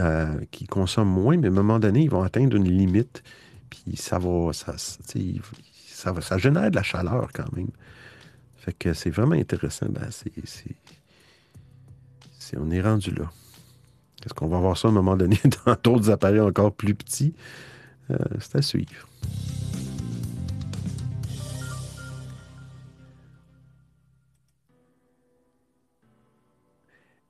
euh, 0.00 0.40
qui 0.50 0.66
consomme 0.66 1.08
moins, 1.08 1.36
mais 1.36 1.48
à 1.48 1.50
un 1.50 1.54
moment 1.54 1.78
donné, 1.78 2.02
ils 2.02 2.10
vont 2.10 2.22
atteindre 2.22 2.56
une 2.56 2.68
limite. 2.68 3.22
Puis 3.70 3.96
ça 3.96 4.18
va, 4.18 4.52
ça, 4.52 6.38
génère 6.38 6.70
de 6.70 6.76
la 6.76 6.82
chaleur 6.82 7.28
quand 7.34 7.52
même. 7.54 7.70
Fait 8.56 8.72
que 8.72 8.94
c'est 8.94 9.10
vraiment 9.10 9.34
intéressant. 9.34 9.86
Ben, 9.90 10.08
on 12.56 12.70
est 12.70 12.80
rendu 12.80 13.10
là. 13.10 13.30
Est-ce 14.24 14.34
qu'on 14.34 14.48
va 14.48 14.58
voir 14.58 14.76
ça 14.76 14.88
à 14.88 14.90
un 14.90 14.94
moment 14.94 15.16
donné 15.16 15.38
dans 15.66 15.76
d'autres 15.82 16.10
appareils 16.10 16.40
encore 16.40 16.72
plus 16.72 16.94
petits? 16.94 17.34
Euh, 18.10 18.16
c'est 18.40 18.56
à 18.56 18.62
suivre. 18.62 19.06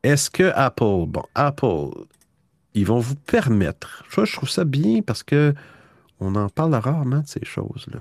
Est-ce 0.02 0.30
que 0.30 0.52
Apple, 0.54 1.06
bon, 1.06 1.22
Apple, 1.34 2.06
ils 2.74 2.86
vont 2.86 3.00
vous 3.00 3.16
permettre, 3.16 4.04
je 4.08 4.32
trouve 4.32 4.48
ça 4.48 4.64
bien 4.64 5.02
parce 5.02 5.22
que 5.22 5.54
on 6.20 6.34
en 6.34 6.48
parle 6.48 6.74
rarement 6.74 7.20
de 7.20 7.26
ces 7.26 7.44
choses-là. 7.44 8.00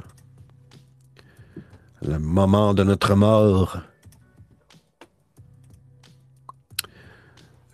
Le 2.04 2.20
moment 2.20 2.74
de 2.74 2.84
notre 2.84 3.16
mort. 3.16 3.82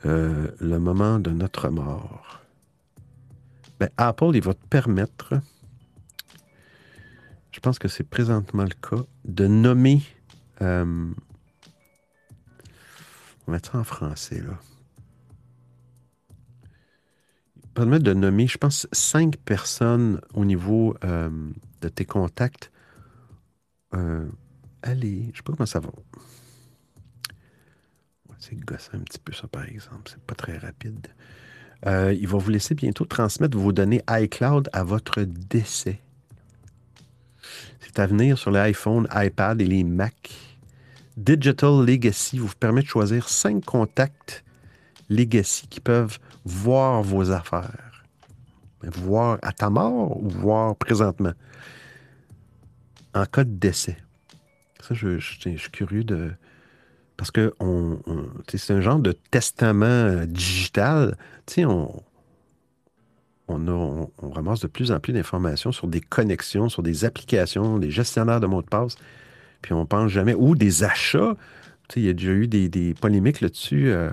Euh, 0.06 0.48
le 0.60 0.80
moment 0.80 1.20
de 1.20 1.30
notre 1.32 1.70
mort. 1.70 2.42
Ben, 3.80 3.90
Apple, 3.98 4.32
il 4.34 4.42
va 4.44 4.54
te 4.54 4.66
permettre, 4.68 5.34
je 7.52 7.60
pense 7.60 7.80
que 7.80 7.88
c'est 7.88 8.04
présentement 8.04 8.64
le 8.64 8.70
cas, 8.70 9.04
de 9.26 9.48
nommer. 9.48 10.02
euh, 10.62 11.12
on 13.46 13.52
va 13.52 13.58
mettre 13.58 13.72
ça 13.72 13.78
en 13.78 13.84
français, 13.84 14.42
là? 14.42 14.60
Permet 17.74 18.00
de 18.00 18.14
nommer, 18.14 18.46
je 18.46 18.58
pense, 18.58 18.88
cinq 18.92 19.38
personnes 19.38 20.22
au 20.36 20.46
niveau 20.46 20.96
euh, 21.04 21.30
de 21.82 21.90
tes 21.90 22.06
contacts. 22.06 22.72
Euh, 23.96 24.30
allez, 24.84 25.32
je 25.32 25.38
sais 25.38 25.44
pas 25.44 25.54
comment 25.54 25.66
ça 25.66 25.80
va. 25.80 25.90
C'est 28.38 28.56
gossant 28.56 28.96
un 28.96 29.00
petit 29.00 29.20
peu 29.20 29.34
ça, 29.34 29.48
par 29.48 29.64
exemple. 29.64 30.04
C'est 30.06 30.22
pas 30.22 30.36
très 30.36 30.58
rapide. 30.58 31.08
Euh, 31.86 32.14
il 32.14 32.28
va 32.28 32.38
vous 32.38 32.50
laisser 32.50 32.76
bientôt 32.76 33.06
transmettre 33.06 33.58
vos 33.58 33.72
données 33.72 34.04
iCloud 34.10 34.70
à 34.74 34.84
votre 34.84 35.22
décès. 35.24 36.02
C'est 37.80 38.00
à 38.00 38.06
venir 38.06 38.38
sur 38.38 38.52
les 38.52 38.60
iPhone, 38.60 39.08
iPad 39.14 39.62
et 39.62 39.66
les 39.66 39.84
Mac. 39.84 40.32
Digital 41.18 41.86
Legacy 41.86 42.40
vous 42.40 42.52
permet 42.60 42.82
de 42.82 42.88
choisir 42.88 43.30
cinq 43.30 43.64
contacts 43.66 44.44
Legacy 45.10 45.68
qui 45.68 45.80
peuvent 45.80 46.18
voir 46.46 47.04
vos 47.04 47.32
affaires. 47.32 48.04
Voir 48.84 49.38
à 49.42 49.52
ta 49.54 49.70
mort 49.70 50.22
ou 50.22 50.30
voir 50.30 50.76
présentement. 50.76 51.34
En 53.14 53.26
cas 53.26 53.44
de 53.44 53.52
décès. 53.52 53.98
Ça, 54.82 54.94
je, 54.94 55.20
je- 55.20 55.38
suis 55.58 55.72
curieux 55.72 56.04
de. 56.04 56.32
Parce 57.16 57.32
que 57.32 57.54
on, 57.60 58.00
c'est 58.54 58.74
un 58.74 58.82
genre 58.82 59.00
de 59.00 59.12
testament 59.32 59.86
euh, 59.86 60.26
digital. 60.26 61.16
On, 61.60 61.92
on, 63.48 63.68
a- 63.68 63.72
on- 63.72 64.12
on 64.22 64.30
ramasse 64.32 64.62
de 64.62 64.68
plus 64.68 64.92
en 64.92 65.00
plus 65.00 65.14
d'informations 65.14 65.72
sur 65.72 65.88
des 65.88 66.02
connexions, 66.02 66.70
sur 66.70 66.84
des 66.84 67.06
applications, 67.06 67.78
des 67.78 67.92
gestionnaires 67.92 68.40
de 68.40 68.48
mots 68.48 68.62
de 68.62 68.68
passe. 68.68 68.96
Puis 69.64 69.74
on 69.74 69.88
pense 69.88 70.12
jamais. 70.12 70.36
Ou 70.36 70.54
des 70.56 70.84
achats. 70.84 71.36
Il 71.96 72.04
y 72.04 72.10
a 72.10 72.14
déjà 72.14 72.32
eu 72.32 72.48
des, 72.48 72.94
polémiques 72.94 73.42
là-dessus. 73.42 73.90
euh, 73.90 74.12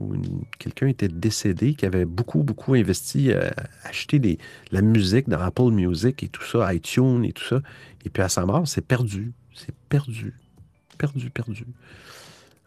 où 0.00 0.12
quelqu'un 0.58 0.88
était 0.88 1.08
décédé 1.08 1.74
qui 1.74 1.86
avait 1.86 2.04
beaucoup, 2.04 2.42
beaucoup 2.42 2.74
investi 2.74 3.32
à 3.32 3.52
acheter 3.84 4.18
des- 4.18 4.38
la 4.72 4.82
musique 4.82 5.28
dans 5.28 5.38
Apple 5.38 5.70
Music 5.70 6.22
et 6.24 6.28
tout 6.28 6.42
ça, 6.42 6.74
iTunes 6.74 7.24
et 7.24 7.32
tout 7.32 7.44
ça. 7.44 7.60
Et 8.04 8.10
puis 8.10 8.22
à 8.22 8.28
sa 8.28 8.44
mort, 8.44 8.66
c'est 8.66 8.84
perdu. 8.84 9.32
C'est 9.54 9.74
perdu. 9.88 10.34
Perdu, 10.98 11.30
perdu. 11.30 11.64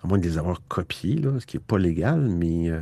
À 0.04 0.08
moins 0.08 0.18
de 0.18 0.24
les 0.24 0.38
avoir 0.38 0.62
copiés, 0.70 1.16
là, 1.18 1.40
ce 1.40 1.46
qui 1.46 1.58
n'est 1.58 1.64
pas 1.64 1.78
légal, 1.78 2.22
mais. 2.22 2.70
euh, 2.70 2.82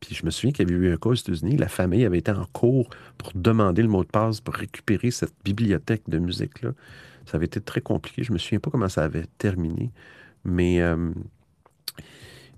puis 0.00 0.14
je 0.14 0.26
me 0.26 0.30
souviens 0.30 0.52
qu'il 0.52 0.68
y 0.68 0.72
avait 0.72 0.86
eu 0.86 0.92
un 0.92 0.96
cas 0.98 1.08
aux 1.10 1.14
États-Unis, 1.14 1.56
la 1.56 1.68
famille 1.68 2.04
avait 2.04 2.18
été 2.18 2.30
en 2.30 2.44
cours 2.52 2.90
pour 3.16 3.32
demander 3.34 3.80
le 3.80 3.88
mot 3.88 4.04
de 4.04 4.08
passe 4.08 4.40
pour 4.42 4.54
récupérer 4.54 5.10
cette 5.10 5.32
bibliothèque 5.44 6.02
de 6.08 6.18
musique-là. 6.18 6.72
Ça 7.26 7.36
avait 7.36 7.46
été 7.46 7.60
très 7.60 7.80
compliqué. 7.80 8.22
Je 8.22 8.32
me 8.32 8.38
souviens 8.38 8.60
pas 8.60 8.70
comment 8.70 8.88
ça 8.88 9.04
avait 9.04 9.26
terminé. 9.38 9.90
Mais. 10.44 10.80
euh, 10.80 11.12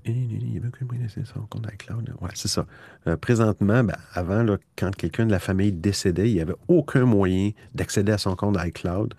il 0.09 0.55
y 0.55 0.59
avait 0.59 0.69
aucun 0.69 0.85
moyen 0.85 1.03
d'essayer 1.03 1.27
son 1.27 1.41
compte 1.47 1.67
iCloud. 1.73 2.15
Ouais, 2.21 2.31
c'est 2.35 2.49
ça. 2.49 2.67
Euh, 3.07 3.17
présentement, 3.17 3.83
ben, 3.83 3.97
avant, 4.13 4.45
quand 4.77 4.95
quelqu'un 4.95 5.27
de 5.27 5.33
la 5.33 5.41
famille 5.41 5.73
décédait, 5.73 6.31
il 6.31 6.35
n'y 6.35 6.41
avait 6.41 6.55
aucun 6.69 7.05
moyen 7.05 7.51
d'accéder 7.75 8.13
à 8.13 8.19
son 8.19 8.37
compte 8.37 8.57
iCloud 8.65 9.15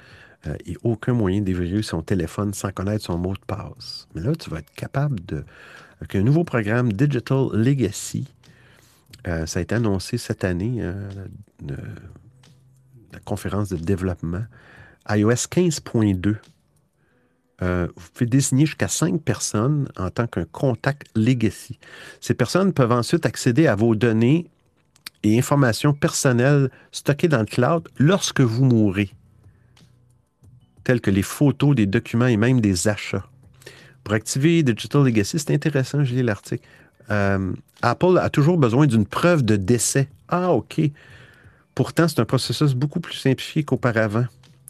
euh, 0.46 0.56
et 0.66 0.78
aucun 0.84 1.14
moyen 1.14 1.42
d'évaluer 1.42 1.82
son 1.82 2.02
téléphone 2.02 2.54
sans 2.54 2.72
connaître 2.72 3.04
son 3.04 3.18
mot 3.18 3.34
de 3.34 3.40
passe. 3.46 4.08
Mais 4.16 4.22
là, 4.22 4.34
tu 4.36 4.50
vas 4.50 4.60
être 4.60 4.74
capable 4.76 5.24
de. 5.26 5.44
Un 6.14 6.22
nouveau 6.22 6.44
programme 6.44 6.94
Digital 6.94 7.48
Legacy, 7.54 8.28
euh, 9.28 9.48
ça 9.48 9.60
a 9.60 9.64
été 9.64 9.74
annoncé 9.74 10.20
cette 10.20 10.44
année, 10.44 10.80
la 13.12 13.20
conférence 13.26 13.70
de 13.70 13.78
développement, 13.78 14.44
iOS 15.10 15.48
15.2. 15.50 16.36
Euh, 17.64 17.88
vous 17.96 18.10
pouvez 18.14 18.30
désigner 18.30 18.66
jusqu'à 18.66 18.88
cinq 18.88 19.22
personnes 19.22 19.88
en 19.98 20.10
tant 20.10 20.28
qu'un 20.28 20.46
contact 20.46 21.08
legacy. 21.16 21.80
Ces 22.22 22.36
personnes 22.36 22.72
peuvent 22.74 22.92
ensuite 22.92 23.26
accéder 23.26 23.68
à 23.68 23.76
vos 23.76 23.96
données 23.96 24.50
et 25.24 25.38
informations 25.38 25.94
personnelles 25.94 26.70
stockées 26.92 27.28
dans 27.28 27.40
le 27.40 27.46
cloud 27.46 27.88
lorsque 27.98 28.42
vous 28.42 28.64
mourrez, 28.64 29.10
telles 30.84 31.02
que 31.02 31.10
les 31.10 31.24
photos, 31.24 31.76
des 31.76 31.88
documents 31.88 32.28
et 32.28 32.38
même 32.38 32.62
des 32.62 32.88
achats. 32.88 33.26
Pour 34.04 34.14
activer 34.14 34.64
Digital 34.64 35.04
Legacy, 35.04 35.40
c'est 35.40 35.54
intéressant, 35.54 36.04
j'ai 36.04 36.18
lu 36.18 36.24
l'article. 36.24 36.66
Euh, 37.10 37.54
Apple 37.82 38.20
a 38.20 38.30
toujours 38.30 38.58
besoin 38.58 38.86
d'une 38.86 39.06
preuve 39.06 39.44
de 39.44 39.56
décès. 39.56 40.08
Ah, 40.28 40.52
OK. 40.54 40.80
Pourtant, 41.74 42.08
c'est 42.08 42.20
un 42.20 42.26
processus 42.26 42.74
beaucoup 42.74 43.00
plus 43.00 43.16
simplifié 43.16 43.64
qu'auparavant, 43.64 44.26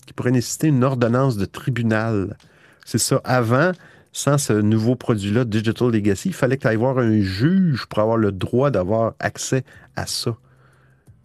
qui 0.07 0.13
pourrait 0.13 0.31
nécessiter 0.31 0.67
une 0.67 0.83
ordonnance 0.83 1.37
de 1.37 1.45
tribunal. 1.45 2.37
C'est 2.85 2.97
ça. 2.97 3.21
Avant, 3.25 3.73
sans 4.13 4.37
ce 4.37 4.53
nouveau 4.53 4.95
produit-là, 4.95 5.45
Digital 5.45 5.91
Legacy, 5.91 6.29
il 6.29 6.33
fallait 6.33 6.55
que 6.55 6.61
tu 6.61 6.67
ailles 6.67 6.77
voir 6.77 6.97
un 6.97 7.19
juge 7.19 7.85
pour 7.85 7.99
avoir 7.99 8.17
le 8.17 8.31
droit 8.31 8.71
d'avoir 8.71 9.13
accès 9.19 9.63
à 9.95 10.07
ça. 10.07 10.35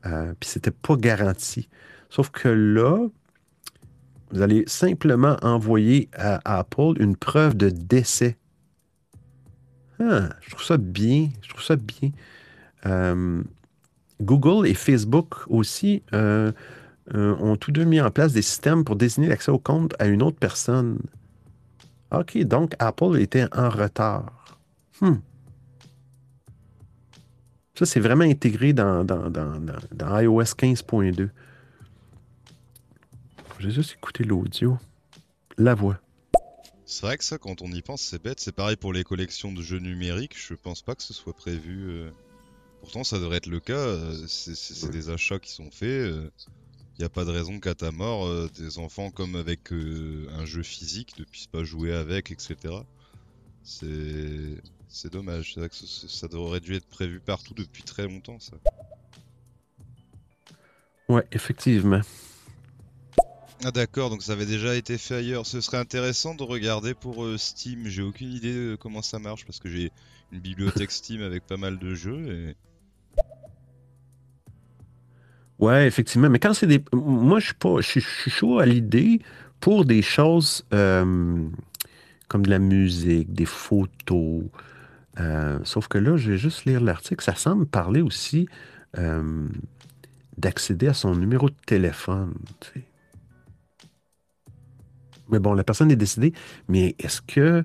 Euh, 0.05 0.35
Puis 0.39 0.51
c'était 0.51 0.73
pas 0.73 0.97
garanti. 0.97 1.69
Sauf 2.11 2.31
que 2.31 2.49
là, 2.49 3.07
vous 4.33 4.43
allez 4.43 4.65
simplement 4.67 5.37
envoyer 5.43 6.11
à 6.15 6.59
Apple 6.59 6.95
une 6.99 7.17
preuve 7.17 7.57
de 7.57 7.71
décès. 7.71 8.37
Ah, 10.01 10.31
je 10.41 10.51
trouve 10.51 10.65
ça 10.65 10.77
bien. 10.77 11.29
Je 11.43 11.51
trouve 11.51 11.63
ça 11.63 11.77
bien. 11.77 12.11
Euh, 12.87 13.43
Google 14.21 14.67
et 14.67 14.75
Facebook 14.75 15.35
aussi 15.49 16.03
euh, 16.13 16.51
euh, 17.15 17.35
ont 17.37 17.57
tous 17.57 17.73
deux 17.73 17.85
mis 17.85 18.01
en 18.01 18.11
place 18.11 18.33
des 18.33 18.43
systèmes 18.43 18.85
pour 18.85 18.97
désigner 18.97 19.29
l'accès 19.29 19.51
au 19.51 19.59
compte 19.59 19.95
à 19.99 20.07
une 20.07 20.23
autre 20.23 20.39
personne. 20.39 20.99
OK, 22.13 22.37
donc 22.39 22.75
Apple 22.79 23.19
était 23.19 23.47
en 23.57 23.69
retard. 23.71 24.59
Hmm. 25.01 25.17
Ça, 27.75 27.87
c'est 27.87 28.01
vraiment 28.01 28.25
intégré 28.25 28.73
dans, 28.73 29.03
dans, 29.05 29.31
dans- 29.31 29.59
dans- 29.59 29.79
dans 29.93 30.21
iOS 30.21 30.43
15.2. 30.55 31.31
J'ai 33.59 33.71
juste 33.71 33.93
écouté 33.95 34.25
l'audio. 34.25 34.77
La 35.59 35.75
voix. 35.75 35.99
C'est 36.85 37.07
vrai 37.07 37.17
que 37.17 37.25
ça, 37.25 37.39
quand 37.39 37.63
on 37.63 37.71
y 37.73 37.81
pense, 37.81 38.03
c'est 38.03 38.23
bête. 38.23 38.41
C'est 38.41 38.53
pareil 38.55 38.77
pour 38.77 38.93
les 38.93 39.05
collections 39.05 39.53
de 39.53 39.63
jeux 39.63 39.79
numériques. 39.79 40.37
Je 40.37 40.55
pense 40.55 40.83
pas 40.83 40.95
que 40.95 41.03
ce 41.03 41.15
soit 41.15 41.33
prévu. 41.33 41.89
euh. 41.91 42.11
Pourtant, 42.81 43.05
ça 43.05 43.19
devrait 43.19 43.37
être 43.39 43.47
le 43.47 43.61
cas. 43.61 43.73
euh, 43.75 44.15
c'est 44.27 44.91
des 44.91 45.09
achats 45.11 45.39
qui 45.39 45.51
sont 45.53 45.71
faits. 45.71 46.13
N'y 47.03 47.07
a 47.07 47.09
pas 47.09 47.25
de 47.25 47.33
raison 47.33 47.59
qu'à 47.59 47.75
ta 47.75 47.91
mort, 47.91 48.29
euh, 48.29 48.49
tes 48.49 48.79
enfants, 48.79 49.11
comme 49.11 49.35
avec 49.35 49.73
euh, 49.73 50.29
un 50.39 50.45
jeu 50.45 50.63
physique, 50.63 51.19
ne 51.19 51.25
puissent 51.25 51.49
pas 51.49 51.65
jouer 51.65 51.93
avec, 51.93 52.31
etc. 52.31 52.77
C'est 53.65 55.11
dommage. 55.11 55.53
C'est 55.53 55.59
vrai 55.59 55.69
que 55.69 55.75
ça 55.75 56.33
aurait 56.35 56.61
dû 56.61 56.77
être 56.77 56.87
prévu 56.87 57.19
partout 57.19 57.55
depuis 57.55 57.83
très 57.83 58.07
longtemps, 58.07 58.39
ça. 58.39 58.53
Ouais, 61.09 61.27
effectivement. 61.33 62.03
Ah 63.65 63.73
d'accord, 63.73 64.09
donc 64.09 64.23
ça 64.23 64.35
avait 64.35 64.47
déjà 64.47 64.77
été 64.77 64.97
fait 64.97 65.17
ailleurs. 65.17 65.45
Ce 65.45 65.61
serait 65.61 65.79
intéressant 65.79 66.37
de 66.37 66.45
regarder 66.45 66.95
pour 66.95 67.25
euh, 67.25 67.37
Steam. 67.37 67.89
J'ai 67.89 68.03
aucune 68.03 68.33
idée 68.33 68.55
de 68.55 68.77
comment 68.81 69.03
ça 69.03 69.19
marche 69.19 69.45
parce 69.45 69.59
que 69.59 69.69
j'ai 69.69 69.91
une 70.31 70.39
bibliothèque 70.39 70.91
Steam 70.93 71.21
avec 71.21 71.45
pas 71.49 71.57
mal 71.57 71.81
de 71.81 71.97
jeux 71.97 72.33
et 72.33 72.57
Ouais, 75.63 75.87
effectivement. 75.87 76.29
Mais 76.29 76.41
quand 76.41 76.55
c'est 76.55 76.67
des. 76.67 76.83
Moi, 76.93 77.39
je 77.39 77.47
suis 77.47 77.55
pas. 77.55 77.77
Je 77.81 78.01
suis- 78.01 78.31
chaud 78.31 78.59
à 78.59 78.67
l'idée 78.67 79.21
pour 79.61 79.85
des 79.85 80.03
choses 80.03 80.67
euh, 80.75 81.39
comme 82.27 82.45
de 82.45 82.51
la 82.51 82.59
musique, 82.59 83.33
des 83.33 83.45
photos. 83.45 84.43
Euh, 85.21 85.61
sauf 85.63 85.87
que 85.87 85.99
là, 85.99 86.17
je 86.17 86.33
vais 86.33 86.37
juste 86.37 86.65
lire 86.65 86.81
l'article. 86.81 87.23
Ça 87.25 87.37
semble 87.37 87.67
parler 87.67 88.01
aussi 88.03 88.49
euh, 88.99 89.47
d'accéder 90.37 90.89
à 90.89 90.95
son 90.95 91.15
numéro 91.15 91.49
de 91.49 91.55
téléphone. 91.65 92.35
Mais 95.29 95.39
bon, 95.39 95.55
la 95.55 95.63
personne 95.63 95.93
est 95.93 95.97
décédée. 95.97 96.33
Mais 96.67 96.97
est-ce 96.99 97.23
que. 97.23 97.65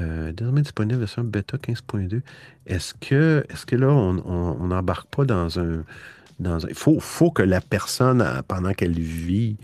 Euh, 0.00 0.32
désormais 0.32 0.62
disponible 0.62 1.00
version 1.00 1.24
bêta 1.24 1.58
15.2. 1.58 2.22
Est-ce 2.66 2.94
que, 2.94 3.44
est 3.50 3.64
que 3.66 3.74
là, 3.76 3.88
on 3.88 4.68
n'embarque 4.68 5.08
pas 5.08 5.24
dans 5.24 5.58
un. 5.58 5.84
Il 6.68 6.74
faut, 6.74 7.00
faut 7.00 7.30
que 7.30 7.42
la 7.42 7.60
personne, 7.60 8.20
euh, 8.20 8.42
pendant 8.46 8.72
qu'elle 8.72 8.98
vit, 8.98 9.56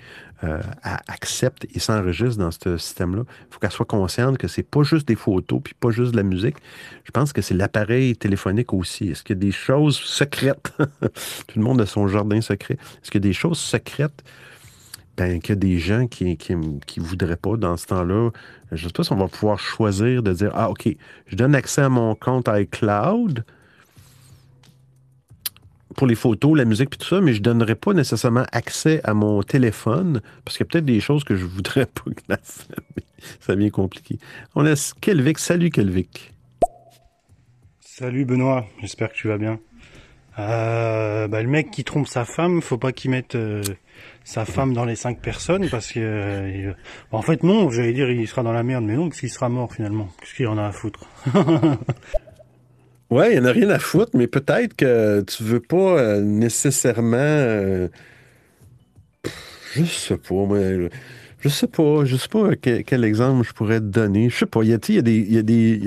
euh, 0.44 0.60
accepte 1.08 1.66
et 1.74 1.80
s'enregistre 1.80 2.38
dans 2.38 2.52
ce 2.52 2.76
système-là. 2.76 3.22
Il 3.26 3.46
faut 3.52 3.58
qu'elle 3.58 3.72
soit 3.72 3.86
consciente 3.86 4.38
que 4.38 4.46
c'est 4.46 4.62
pas 4.62 4.84
juste 4.84 5.08
des 5.08 5.16
photos 5.16 5.60
puis 5.64 5.74
pas 5.74 5.90
juste 5.90 6.12
de 6.12 6.16
la 6.16 6.22
musique. 6.22 6.54
Je 7.02 7.10
pense 7.10 7.32
que 7.32 7.42
c'est 7.42 7.54
l'appareil 7.54 8.14
téléphonique 8.14 8.72
aussi. 8.72 9.08
Est-ce 9.08 9.24
qu'il 9.24 9.34
y 9.34 9.38
a 9.38 9.40
des 9.40 9.50
choses 9.50 9.96
secrètes? 9.96 10.72
Tout 11.48 11.58
le 11.58 11.62
monde 11.62 11.80
a 11.80 11.86
son 11.86 12.06
jardin 12.06 12.40
secret. 12.40 12.74
Est-ce 12.74 13.10
qu'il 13.10 13.20
y 13.20 13.26
a 13.26 13.28
des 13.28 13.32
choses 13.32 13.58
secrètes? 13.58 14.22
Ben, 15.16 15.40
qu'il 15.40 15.50
y 15.50 15.52
a 15.52 15.56
des 15.56 15.78
gens 15.80 16.06
qui 16.06 16.36
qui, 16.36 16.54
qui 16.86 17.00
voudraient 17.00 17.34
pas 17.34 17.56
dans 17.56 17.76
ce 17.76 17.86
temps-là. 17.86 18.30
Je 18.70 18.84
ne 18.84 18.88
sais 18.88 18.92
pas 18.92 19.02
si 19.02 19.12
on 19.12 19.16
va 19.16 19.26
pouvoir 19.26 19.58
choisir 19.58 20.22
de 20.22 20.32
dire 20.32 20.52
Ah, 20.54 20.70
OK, 20.70 20.88
je 21.26 21.34
donne 21.34 21.56
accès 21.56 21.82
à 21.82 21.88
mon 21.88 22.14
compte 22.14 22.48
iCloud. 22.48 23.44
Pour 25.98 26.06
les 26.06 26.14
photos, 26.14 26.56
la 26.56 26.64
musique 26.64 26.94
et 26.94 26.96
tout 26.96 27.08
ça, 27.08 27.20
mais 27.20 27.32
je 27.32 27.40
ne 27.40 27.42
donnerais 27.42 27.74
pas 27.74 27.92
nécessairement 27.92 28.44
accès 28.52 29.00
à 29.02 29.14
mon 29.14 29.42
téléphone 29.42 30.22
parce 30.44 30.56
qu'il 30.56 30.64
y 30.64 30.68
a 30.68 30.70
peut-être 30.70 30.84
des 30.84 31.00
choses 31.00 31.24
que 31.24 31.34
je 31.34 31.44
voudrais 31.44 31.86
pas 31.94 32.04
que 32.04 32.22
la 32.28 32.38
Ça 33.40 33.56
devient 33.56 33.72
compliqué. 33.72 34.20
On 34.54 34.62
laisse 34.62 34.94
Kelvic. 35.00 35.40
Salut 35.40 35.70
Kelvic. 35.70 36.32
Salut 37.80 38.24
Benoît, 38.24 38.64
j'espère 38.80 39.10
que 39.10 39.16
tu 39.16 39.26
vas 39.26 39.38
bien. 39.38 39.58
Euh, 40.38 41.26
bah, 41.26 41.42
le 41.42 41.48
mec 41.48 41.72
qui 41.72 41.82
trompe 41.82 42.06
sa 42.06 42.24
femme, 42.24 42.62
faut 42.62 42.78
pas 42.78 42.92
qu'il 42.92 43.10
mette 43.10 43.34
euh, 43.34 43.60
sa 44.22 44.44
femme 44.44 44.74
dans 44.74 44.84
les 44.84 44.94
cinq 44.94 45.20
personnes 45.20 45.68
parce 45.68 45.90
que 45.90 45.98
euh, 45.98 46.72
en 47.10 47.22
fait 47.22 47.42
non, 47.42 47.70
j'allais 47.70 47.92
dire 47.92 48.08
il 48.08 48.28
sera 48.28 48.44
dans 48.44 48.52
la 48.52 48.62
merde, 48.62 48.84
mais 48.84 48.94
non 48.94 49.08
parce 49.08 49.18
qu'il 49.18 49.30
sera 49.30 49.48
mort 49.48 49.74
finalement. 49.74 50.08
Qu'est-ce 50.20 50.34
qu'il 50.34 50.46
en 50.46 50.58
a 50.58 50.66
à 50.66 50.70
foutre? 50.70 51.00
Ouais, 53.10 53.32
il 53.34 53.40
n'y 53.40 53.46
en 53.46 53.48
a 53.48 53.52
rien 53.52 53.70
à 53.70 53.78
foutre, 53.78 54.10
mais 54.14 54.26
peut-être 54.26 54.74
que 54.76 55.22
tu 55.22 55.42
veux 55.42 55.60
pas 55.60 55.98
euh, 55.98 56.20
nécessairement. 56.20 57.16
euh, 57.16 57.88
je 59.74 59.84
sais 59.84 60.16
pas, 60.18 60.34
moi. 60.34 60.58
je- 61.40 61.48
sais 61.48 61.66
pas, 61.68 62.04
je 62.04 62.16
sais 62.16 62.28
pas 62.28 62.56
quel, 62.56 63.04
exemple 63.04 63.46
je 63.46 63.52
pourrais 63.52 63.80
te 63.80 63.84
donner. 63.86 64.28
Je 64.30 64.36
sais 64.38 64.46
pas, 64.46 64.62
il 64.62 64.70
y 64.70 64.74
a, 64.74 64.78
y 64.88 65.38
a 65.38 65.42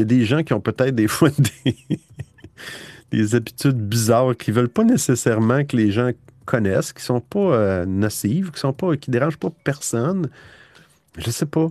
des 0.06 0.26
gens 0.26 0.43
qui 0.43 0.53
ont 0.53 0.61
peut-être 0.61 0.95
des 0.95 1.07
fois 1.07 1.30
des, 1.65 1.76
des 3.11 3.35
habitudes 3.35 3.77
bizarres 3.77 4.35
qui 4.38 4.52
veulent 4.52 4.69
pas 4.69 4.84
nécessairement 4.84 5.64
que 5.65 5.76
les 5.76 5.91
gens 5.91 6.11
connaissent, 6.45 6.93
qui 6.93 7.03
sont 7.03 7.22
pas 7.22 7.39
euh, 7.56 7.85
nocives, 7.85 8.52
qui 8.52 8.60
sont 8.60 8.73
pas, 8.73 8.95
qui 8.98 9.11
dérangent 9.11 9.38
pas 9.38 9.49
personne. 9.64 10.30
Je 11.18 11.30
sais 11.31 11.45
pas, 11.48 11.68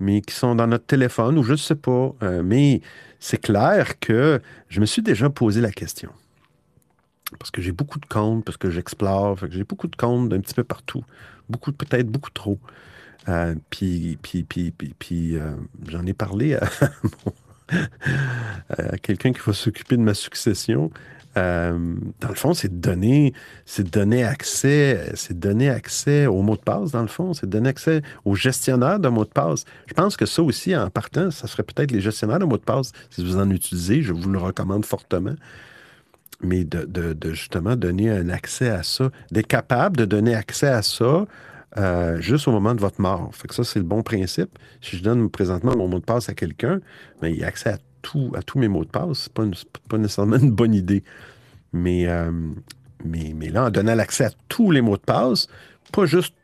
mais 0.00 0.20
qui 0.22 0.34
sont 0.34 0.54
dans 0.54 0.66
notre 0.66 0.86
téléphone 0.86 1.38
ou 1.38 1.42
je 1.44 1.54
sais 1.56 1.74
pas. 1.76 2.14
Euh, 2.22 2.42
mais 2.44 2.80
c'est 3.20 3.38
clair 3.38 3.98
que 3.98 4.40
je 4.68 4.80
me 4.80 4.86
suis 4.86 5.02
déjà 5.02 5.30
posé 5.30 5.60
la 5.60 5.72
question. 5.72 6.10
Parce 7.38 7.50
que 7.50 7.60
j'ai 7.60 7.72
beaucoup 7.72 7.98
de 7.98 8.06
comptes, 8.06 8.44
parce 8.44 8.56
que 8.56 8.70
j'explore, 8.70 9.38
j'ai 9.50 9.64
beaucoup 9.64 9.88
de 9.88 9.96
comptes 9.96 10.28
d'un 10.28 10.40
petit 10.40 10.54
peu 10.54 10.64
partout. 10.64 11.04
Beaucoup, 11.48 11.72
peut-être 11.72 12.08
beaucoup 12.08 12.30
trop. 12.30 12.58
Euh, 13.28 13.54
puis, 13.70 14.18
puis, 14.22 14.44
puis, 14.44 14.72
puis, 14.72 15.36
euh, 15.36 15.52
j'en 15.88 16.06
ai 16.06 16.14
parlé 16.14 16.56
à 18.70 18.98
quelqu'un 18.98 19.32
qui 19.32 19.40
va 19.40 19.52
s'occuper 19.52 19.96
de 19.96 20.02
ma 20.02 20.14
succession. 20.14 20.90
Euh, 21.36 21.96
dans 22.20 22.28
le 22.28 22.34
fond, 22.34 22.54
c'est 22.54 22.68
de 22.80 22.80
donner, 22.80 24.24
accès, 24.24 25.12
c'est 25.14 25.38
donner 25.38 25.68
accès 25.70 26.26
au 26.26 26.42
mot 26.42 26.56
de 26.56 26.62
passe, 26.62 26.90
dans 26.90 27.02
le 27.02 27.08
fond, 27.08 27.34
c'est 27.34 27.48
donner 27.48 27.68
accès 27.68 28.02
au 28.24 28.34
gestionnaire 28.34 28.98
de 28.98 29.08
mots 29.08 29.24
de 29.24 29.30
passe. 29.30 29.64
Je 29.86 29.94
pense 29.94 30.16
que 30.16 30.26
ça 30.26 30.42
aussi, 30.42 30.74
en 30.74 30.90
partant, 30.90 31.30
ça 31.30 31.46
serait 31.46 31.62
peut-être 31.62 31.90
les 31.90 32.00
gestionnaires 32.00 32.38
de 32.38 32.44
mots 32.44 32.56
de 32.56 32.62
passe. 32.62 32.92
Si 33.10 33.24
vous 33.24 33.36
en 33.36 33.50
utilisez, 33.50 34.02
je 34.02 34.12
vous 34.12 34.30
le 34.30 34.38
recommande 34.38 34.84
fortement. 34.84 35.34
Mais 36.40 36.64
de, 36.64 37.16
justement 37.32 37.74
donner 37.74 38.10
un 38.10 38.28
accès 38.28 38.70
à 38.70 38.84
ça, 38.84 39.10
d'être 39.32 39.48
capable 39.48 39.96
de 39.96 40.04
donner 40.04 40.36
accès 40.36 40.68
à 40.68 40.82
ça 40.82 41.26
euh, 41.76 42.20
juste 42.20 42.48
au 42.48 42.52
moment 42.52 42.74
de 42.74 42.80
votre 42.80 43.00
mort. 43.00 43.30
Ça, 43.50 43.64
c'est 43.64 43.80
le 43.80 43.84
bon 43.84 44.02
principe. 44.02 44.56
Si 44.80 44.96
je 44.96 45.02
donne 45.02 45.28
présentement 45.30 45.76
mon 45.76 45.88
mot 45.88 45.98
de 45.98 46.04
passe 46.04 46.28
à 46.28 46.34
quelqu'un, 46.34 46.80
ben, 47.20 47.28
il 47.28 47.42
a 47.44 47.48
accès 47.48 47.70
à, 47.70 47.78
tout, 48.02 48.32
à 48.36 48.42
tous 48.42 48.58
mes 48.58 48.68
mots 48.68 48.84
de 48.84 48.90
passe. 48.90 49.18
C'est 49.24 49.32
pas, 49.32 49.44
une- 49.44 49.54
c'est 49.54 49.68
pas 49.88 49.98
nécessairement 49.98 50.36
une 50.36 50.50
bonne 50.52 50.74
idée. 50.74 51.04
Mais, 51.72 52.06
euh, 52.08 52.30
mais, 53.04 53.32
mais 53.36 53.50
là, 53.50 53.66
en 53.66 53.70
donnant 53.70 53.94
l'accès 53.94 54.24
à 54.26 54.30
tous 54.48 54.70
les 54.70 54.80
mots 54.80 54.96
de 54.96 55.02
passe, 55.02 55.48
pas 55.92 56.06
juste 56.06 56.34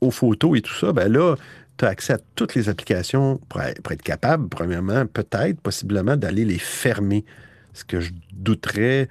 aux 0.00 0.10
photos 0.10 0.58
et 0.58 0.62
tout 0.62 0.74
ça, 0.74 0.92
ben 0.92 1.10
là, 1.12 1.36
tu 1.78 1.84
as 1.84 1.88
accès 1.88 2.14
à 2.14 2.18
toutes 2.34 2.54
les 2.54 2.68
applications 2.68 3.40
pour, 3.48 3.60
être- 3.62 3.80
pour 3.82 3.92
être 3.92 4.02
capable, 4.02 4.48
premièrement, 4.48 5.06
peut-être, 5.06 5.60
possiblement, 5.60 6.16
d'aller 6.16 6.44
les 6.44 6.58
fermer. 6.58 7.24
Ce 7.72 7.84
que 7.84 8.00
je 8.00 8.12
douterais, 8.34 9.08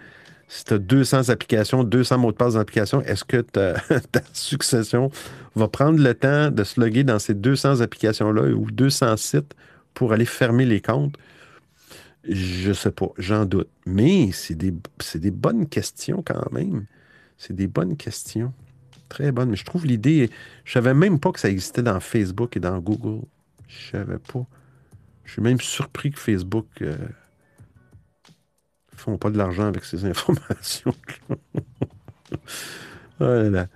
si 0.48 0.66
tu 0.66 0.74
as 0.74 0.78
200 0.78 1.30
applications, 1.30 1.84
200 1.84 2.18
mots 2.20 2.32
de 2.32 2.38
passe 2.38 2.54
d'application, 2.54 3.02
est-ce 3.02 3.24
que 3.24 3.38
ta, 3.38 3.74
ta 4.12 4.22
succession 4.34 5.10
va 5.56 5.68
prendre 5.68 6.00
le 6.00 6.14
temps 6.14 6.52
de 6.52 6.64
se 6.64 6.80
loguer 6.80 7.04
dans 7.04 7.20
ces 7.20 7.34
200 7.34 7.82
applications-là 7.82 8.52
ou 8.54 8.70
200 8.70 9.18
sites 9.18 9.56
pour 9.94 10.14
aller 10.14 10.26
fermer 10.26 10.66
les 10.66 10.82
comptes? 10.82 11.16
Je 12.24 12.72
sais 12.74 12.92
pas, 12.92 13.10
j'en 13.18 13.46
doute. 13.46 13.70
Mais 13.86 14.32
c'est 14.32 14.56
des, 14.56 14.74
des 15.16 15.32
bonnes 15.32 15.68
questions 15.68 16.22
quand 16.26 16.52
même. 16.52 16.86
C'est 17.38 17.56
des 17.56 17.68
bonnes 17.68 17.98
questions. 17.98 18.54
Très 19.10 19.32
bonnes. 19.32 19.50
Mais 19.50 19.56
je 19.56 19.66
trouve 19.66 19.86
l'idée. 19.86 20.30
Je 20.64 20.72
savais 20.74 20.94
même 20.94 21.20
pas 21.20 21.32
que 21.32 21.40
ça 21.40 21.50
existait 21.50 21.82
dans 21.84 22.00
Facebook 22.00 22.56
et 22.56 22.60
dans 22.60 22.78
Google. 22.80 23.26
Je 23.68 23.92
savais 23.92 24.20
pas. 24.20 24.46
Je 25.24 25.34
suis 25.34 25.42
même 25.42 25.60
surpris 25.60 26.12
que 26.12 26.20
Facebook 26.20 26.68
euh, 26.82 26.96
font 28.96 29.18
pas 29.18 29.32
de 29.32 29.38
l'argent 29.38 29.66
avec 29.66 29.84
ces 29.84 30.06
informations. 30.06 30.94
oh 32.32 32.38
là 33.20 33.50
là. 33.50 33.68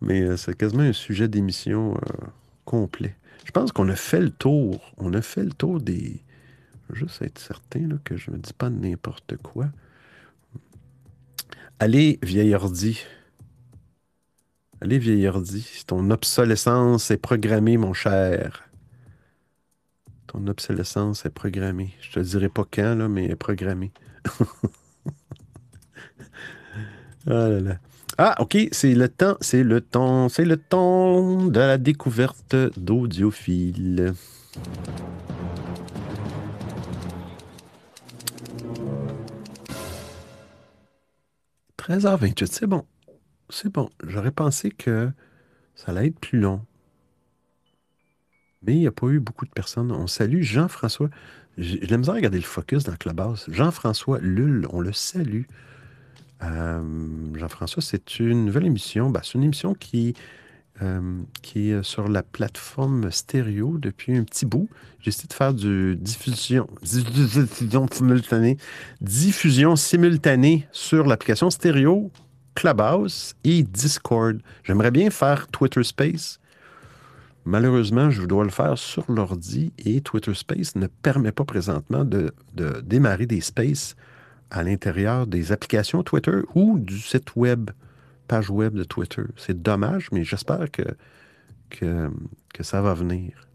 Mais 0.00 0.22
euh, 0.22 0.36
c'est 0.36 0.56
quasiment 0.56 0.82
un 0.82 0.92
sujet 0.92 1.28
d'émission 1.28 1.94
euh, 1.94 2.26
complet. 2.64 3.14
Je 3.44 3.52
pense 3.52 3.70
qu'on 3.72 3.88
a 3.88 3.96
fait 3.96 4.20
le 4.20 4.30
tour. 4.30 4.92
On 4.98 5.14
a 5.14 5.22
fait 5.22 5.44
le 5.44 5.52
tour 5.52 5.80
des. 5.80 6.22
Juste 6.92 7.22
être 7.22 7.38
certain 7.38 7.86
là, 7.88 7.96
que 8.04 8.16
je 8.16 8.30
ne 8.30 8.36
dis 8.36 8.52
pas 8.52 8.70
n'importe 8.70 9.36
quoi. 9.38 9.66
Allez, 11.78 12.18
vieil 12.22 12.54
ordi. 12.54 13.00
Allez, 14.80 14.98
vieil 14.98 15.26
ordi. 15.26 15.84
Ton 15.86 16.10
obsolescence 16.10 17.10
est 17.10 17.16
programmée, 17.16 17.76
mon 17.76 17.92
cher. 17.92 18.68
Ton 20.26 20.46
obsolescence 20.46 21.24
est 21.24 21.30
programmée. 21.30 21.94
Je 22.00 22.12
te 22.12 22.20
dirai 22.20 22.48
pas 22.48 22.64
quand, 22.70 22.94
là, 22.94 23.08
mais 23.08 23.26
est 23.26 23.36
programmée. 23.36 23.92
Ah. 27.28 27.48
Ah, 28.18 28.34
OK, 28.40 28.58
c'est 28.72 28.94
le 28.94 29.08
temps, 29.08 29.36
c'est 29.40 29.62
le 29.62 29.80
temps, 29.80 30.28
c'est 30.28 30.44
le 30.44 30.56
temps 30.56 31.46
de 31.46 31.60
la 31.60 31.78
découverte 31.78 32.56
d'audiophile. 32.76 34.14
«13h28, 41.82 42.46
c'est 42.46 42.66
bon. 42.66 42.84
C'est 43.50 43.72
bon. 43.72 43.90
J'aurais 44.06 44.30
pensé 44.30 44.70
que 44.70 45.10
ça 45.74 45.90
allait 45.90 46.08
être 46.08 46.18
plus 46.20 46.38
long. 46.38 46.64
Mais 48.62 48.74
il 48.74 48.78
n'y 48.78 48.86
a 48.86 48.92
pas 48.92 49.08
eu 49.08 49.18
beaucoup 49.18 49.44
de 49.44 49.50
personnes. 49.50 49.90
On 49.90 50.06
salue 50.06 50.42
Jean-François. 50.42 51.10
J'ai 51.58 51.80
la 51.80 51.98
misère 51.98 52.14
à 52.14 52.16
regarder 52.18 52.38
le 52.38 52.44
focus 52.44 52.84
dans 52.84 52.94
Clubhouse. 52.94 53.46
Jean-François 53.50 54.20
Lulle, 54.20 54.68
on 54.70 54.80
le 54.80 54.92
salue. 54.92 55.42
Euh, 56.44 57.34
Jean-François, 57.34 57.82
c'est 57.82 58.20
une 58.20 58.44
nouvelle 58.44 58.66
émission. 58.66 59.10
Ben, 59.10 59.20
c'est 59.24 59.34
une 59.34 59.44
émission 59.44 59.74
qui, 59.74 60.14
euh, 60.80 61.20
qui 61.42 61.70
est 61.70 61.82
sur 61.82 62.08
la 62.08 62.22
plateforme 62.22 63.10
stéréo 63.10 63.76
depuis 63.78 64.16
un 64.16 64.24
petit 64.24 64.46
bout. 64.46 64.68
J'ai 65.00 65.08
essayé 65.08 65.28
de 65.28 65.34
faire 65.34 65.52
du 65.52 65.96
diffusion, 65.96 66.66
simultanée, 67.92 68.56
diffusion 69.00 69.76
simultanée 69.76 70.66
sur 70.72 71.06
l'application 71.06 71.50
stéréo, 71.50 72.10
Clubhouse 72.54 73.34
et 73.44 73.62
Discord. 73.62 74.40
J'aimerais 74.64 74.90
bien 74.90 75.10
faire 75.10 75.48
Twitter 75.48 75.82
Space. 75.82 76.40
Malheureusement, 77.44 78.10
je 78.10 78.22
dois 78.22 78.44
le 78.44 78.50
faire 78.50 78.78
sur 78.78 79.04
l'ordi 79.10 79.72
et 79.78 80.00
Twitter 80.00 80.34
Space 80.34 80.76
ne 80.76 80.86
permet 80.86 81.32
pas 81.32 81.44
présentement 81.44 82.04
de 82.04 82.32
démarrer 82.82 83.26
des 83.26 83.40
spaces 83.40 83.96
à 84.52 84.62
l'intérieur 84.62 85.26
des 85.26 85.50
applications 85.50 86.02
Twitter 86.02 86.40
ou 86.54 86.78
du 86.78 86.98
site 86.98 87.34
web, 87.34 87.70
web 88.50 88.74
de 88.74 88.84
Twitter. 88.84 89.22
C'est 89.36 89.62
dommage, 89.62 90.08
mais 90.12 90.24
j'espère 90.24 90.70
que, 90.70 90.82
que, 91.70 92.10
ça 92.60 92.80
va 92.80 92.94
venir. 92.94 93.48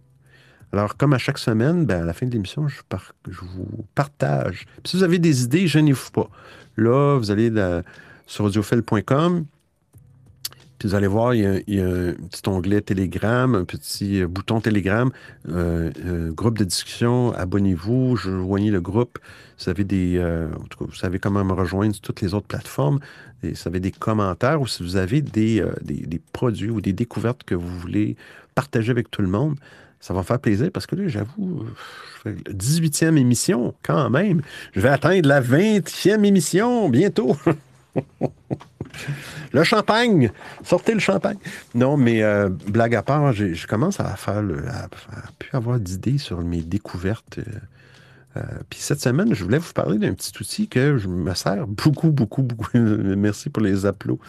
Alors, 0.73 0.97
comme 0.97 1.13
à 1.13 1.17
chaque 1.17 1.37
semaine, 1.37 1.85
ben, 1.85 2.01
à 2.01 2.05
la 2.05 2.13
fin 2.13 2.25
de 2.25 2.31
l'émission, 2.31 2.67
je, 2.67 2.81
par- 2.89 3.13
je 3.29 3.39
vous 3.39 3.85
partage. 3.95 4.65
Si 4.83 4.97
vous 4.97 5.03
avez 5.03 5.19
des 5.19 5.43
idées, 5.43 5.67
gênez-vous 5.67 6.11
pas. 6.11 6.29
Là, 6.75 7.17
vous 7.17 7.31
allez 7.31 7.51
sur 8.25 8.45
audiophile.com, 8.45 9.45
puis 10.77 10.87
vous 10.87 10.95
allez 10.95 11.07
voir, 11.07 11.33
il 11.33 11.41
y, 11.67 11.79
a, 11.81 11.85
un 11.85 12.13
petit 12.13 12.47
onglet 12.47 12.81
Telegram, 12.81 13.55
un 13.55 13.65
petit 13.65 14.21
euh, 14.21 14.27
bouton 14.27 14.61
Telegram, 14.61 15.09
euh, 15.49 15.89
euh, 16.05 16.31
groupe 16.31 16.59
de 16.59 16.65
discussion, 16.65 17.33
abonnez-vous, 17.33 18.15
joignez 18.15 18.69
le 18.69 18.81
groupe. 18.81 19.17
Vous 19.59 19.69
avez 19.69 19.83
des, 19.83 20.21
en 20.21 20.63
tout 20.65 20.77
cas, 20.77 20.85
vous 20.87 20.95
savez 20.95 21.17
comment 21.17 21.43
me 21.43 21.53
rejoindre 21.53 21.95
sur 21.95 22.01
toutes 22.01 22.21
les 22.21 22.35
autres 22.35 22.45
plateformes. 22.45 22.99
Et 23.43 23.51
vous 23.51 23.67
avez 23.67 23.79
des 23.79 23.91
commentaires 23.91 24.61
ou 24.61 24.67
si 24.67 24.83
vous 24.83 24.95
avez 24.95 25.21
des, 25.21 25.61
euh, 25.61 25.71
des, 25.81 26.21
produits 26.33 26.69
ou 26.69 26.81
des 26.81 26.93
découvertes 26.93 27.43
que 27.43 27.55
vous 27.55 27.79
voulez 27.79 28.15
partager 28.55 28.91
avec 28.91 29.11
tout 29.11 29.21
le 29.21 29.27
monde, 29.27 29.55
ça 29.99 30.13
va 30.13 30.21
me 30.21 30.25
faire 30.25 30.39
plaisir 30.39 30.69
parce 30.73 30.87
que 30.87 30.95
là, 30.95 31.07
j'avoue, 31.07 31.65
je 32.15 32.21
fais 32.21 32.35
la 32.45 32.53
18e 32.53 33.17
émission 33.17 33.73
quand 33.83 34.09
même. 34.09 34.41
Je 34.73 34.79
vais 34.79 34.89
atteindre 34.89 35.27
la 35.27 35.41
20e 35.41 36.23
émission 36.23 36.89
bientôt. 36.89 37.37
Le 39.53 39.63
champagne! 39.63 40.31
Sortez 40.63 40.93
le 40.93 40.99
champagne! 40.99 41.37
Non, 41.75 41.97
mais 41.97 42.23
euh, 42.23 42.49
blague 42.67 42.95
à 42.95 43.03
part, 43.03 43.33
je 43.33 43.67
commence 43.67 43.99
à 43.99 44.15
faire 44.15 44.43
plus 45.39 45.49
avoir 45.53 45.79
d'idées 45.79 46.17
sur 46.17 46.39
mes 46.41 46.61
découvertes. 46.61 47.39
euh, 47.39 47.43
Euh, 48.37 48.41
puis 48.69 48.79
cette 48.79 49.01
semaine, 49.01 49.33
je 49.33 49.43
voulais 49.43 49.57
vous 49.57 49.73
parler 49.73 49.97
d'un 49.97 50.13
petit 50.13 50.31
outil 50.39 50.67
que 50.67 50.97
je 50.97 51.07
me 51.07 51.33
sers 51.33 51.67
beaucoup, 51.67 52.11
beaucoup, 52.11 52.43
beaucoup. 52.43 52.69
Merci 52.73 53.49
pour 53.49 53.63
les 53.63 53.85
applaudissements. 53.85 54.25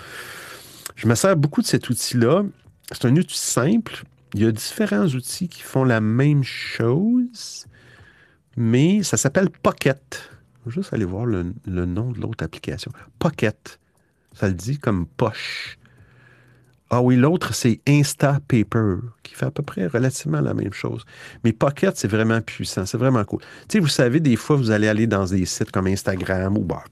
Je 0.96 1.06
me 1.06 1.14
sers 1.14 1.36
beaucoup 1.36 1.62
de 1.62 1.66
cet 1.66 1.88
outil-là. 1.90 2.44
C'est 2.90 3.04
un 3.04 3.16
outil 3.16 3.38
simple. 3.38 4.02
Il 4.34 4.42
y 4.42 4.46
a 4.46 4.52
différents 4.52 5.06
outils 5.06 5.48
qui 5.48 5.62
font 5.62 5.84
la 5.84 6.00
même 6.00 6.42
chose, 6.42 7.66
mais 8.56 9.02
ça 9.02 9.16
s'appelle 9.16 9.48
Pocket. 9.50 10.30
Je 10.64 10.70
vais 10.70 10.74
juste 10.74 10.92
aller 10.92 11.04
voir 11.04 11.24
le, 11.24 11.54
le 11.66 11.86
nom 11.86 12.10
de 12.10 12.20
l'autre 12.20 12.44
application. 12.44 12.90
Pocket. 13.18 13.78
Ça 14.34 14.48
le 14.48 14.54
dit 14.54 14.78
comme 14.78 15.06
poche. 15.06 15.78
Ah 16.90 17.02
oui, 17.02 17.16
l'autre, 17.16 17.52
c'est 17.54 17.80
Instapaper, 17.86 18.94
qui 19.22 19.34
fait 19.34 19.44
à 19.46 19.50
peu 19.50 19.62
près 19.62 19.86
relativement 19.86 20.40
la 20.40 20.54
même 20.54 20.72
chose. 20.72 21.04
Mais 21.44 21.52
Pocket, 21.52 21.94
c'est 21.96 22.08
vraiment 22.08 22.40
puissant, 22.40 22.86
c'est 22.86 22.96
vraiment 22.96 23.24
cool. 23.24 23.40
Tu 23.40 23.46
sais, 23.76 23.78
vous 23.80 23.88
savez, 23.88 24.20
des 24.20 24.36
fois, 24.36 24.56
vous 24.56 24.70
allez 24.70 24.88
aller 24.88 25.06
dans 25.06 25.26
des 25.26 25.44
sites 25.44 25.70
comme 25.70 25.86
Instagram 25.86 26.56
ou 26.56 26.62
bah, 26.62 26.84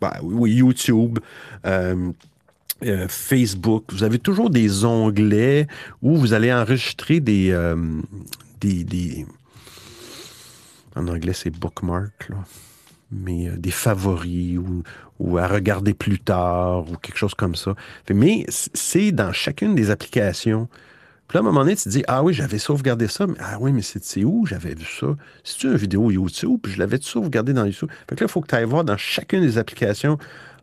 bah, 0.00 0.16
YouTube, 0.22 1.18
euh, 1.66 2.10
euh, 2.84 3.06
Facebook. 3.08 3.84
Vous 3.92 4.02
avez 4.02 4.18
toujours 4.18 4.48
des 4.48 4.84
onglets 4.86 5.66
où 6.00 6.16
vous 6.16 6.32
allez 6.32 6.52
enregistrer 6.52 7.20
des, 7.20 7.50
euh, 7.52 7.76
des, 8.62 8.82
des- 8.84 9.26
En 10.96 11.06
anglais, 11.08 11.32
c'est 11.34 11.50
bookmark, 11.50 12.28
là. 12.30 12.36
Mais 13.12 13.48
des 13.58 13.70
favoris 13.70 14.58
ou, 14.58 14.82
ou 15.18 15.38
à 15.38 15.46
regarder 15.46 15.94
plus 15.94 16.18
tard 16.18 16.90
ou 16.90 16.96
quelque 16.96 17.16
chose 17.16 17.34
comme 17.34 17.54
ça. 17.54 17.74
Mais 18.12 18.44
c'est 18.48 19.12
dans 19.12 19.32
chacune 19.32 19.74
des 19.74 19.90
applications. 19.90 20.68
Puis 21.28 21.36
là, 21.36 21.40
à 21.40 21.42
un 21.42 21.46
moment 21.46 21.60
donné, 21.60 21.76
tu 21.76 21.84
te 21.84 21.88
dis 21.88 22.04
Ah 22.06 22.22
oui, 22.22 22.34
j'avais 22.34 22.58
sauvegardé 22.58 23.08
ça, 23.08 23.26
mais 23.26 23.36
ah 23.38 23.56
oui, 23.60 23.72
mais 23.72 23.82
c'est 23.82 24.24
où? 24.24 24.44
J'avais 24.46 24.74
vu 24.74 24.84
ça? 24.84 25.06
C'est-tu 25.42 25.68
une 25.68 25.76
vidéo 25.76 26.10
YouTube? 26.10 26.60
Puis 26.62 26.72
je 26.72 26.78
l'avais 26.78 26.98
sauvegardé 27.00 27.52
dans 27.52 27.64
YouTube. 27.64 27.90
Fait 28.08 28.16
que 28.16 28.24
là, 28.24 28.28
il 28.28 28.32
faut 28.32 28.40
que 28.40 28.48
tu 28.48 28.54
ailles 28.54 28.64
voir 28.64 28.84
dans 28.84 28.96
chacune 28.96 29.40
des 29.40 29.56
applications 29.56 30.18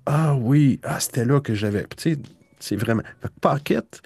Ah 0.05 0.35
oui, 0.35 0.79
ah, 0.83 0.99
c'était 0.99 1.25
là 1.25 1.39
que 1.39 1.55
j'avais. 1.55 1.85
Tu 1.97 2.13
sais, 2.13 2.17
c'est 2.59 2.75
vraiment. 2.75 3.03
Fait 3.21 3.29
que 3.29 3.33
Pocket, 3.39 4.01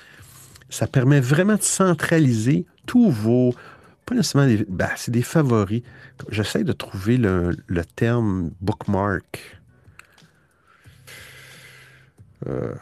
ça 0.69 0.87
permet 0.87 1.19
vraiment 1.19 1.55
de 1.55 1.63
centraliser 1.63 2.65
tous 2.85 3.09
vos. 3.09 3.53
Pas 4.05 4.15
nécessairement 4.15 4.47
des. 4.47 4.65
ben, 4.69 4.89
c'est 4.95 5.11
des 5.11 5.23
favoris. 5.23 5.81
J'essaie 6.29 6.63
de 6.63 6.71
trouver 6.71 7.17
le, 7.17 7.57
le 7.67 7.83
terme 7.83 8.51
bookmark. 8.61 9.59
Euh, 12.47 12.73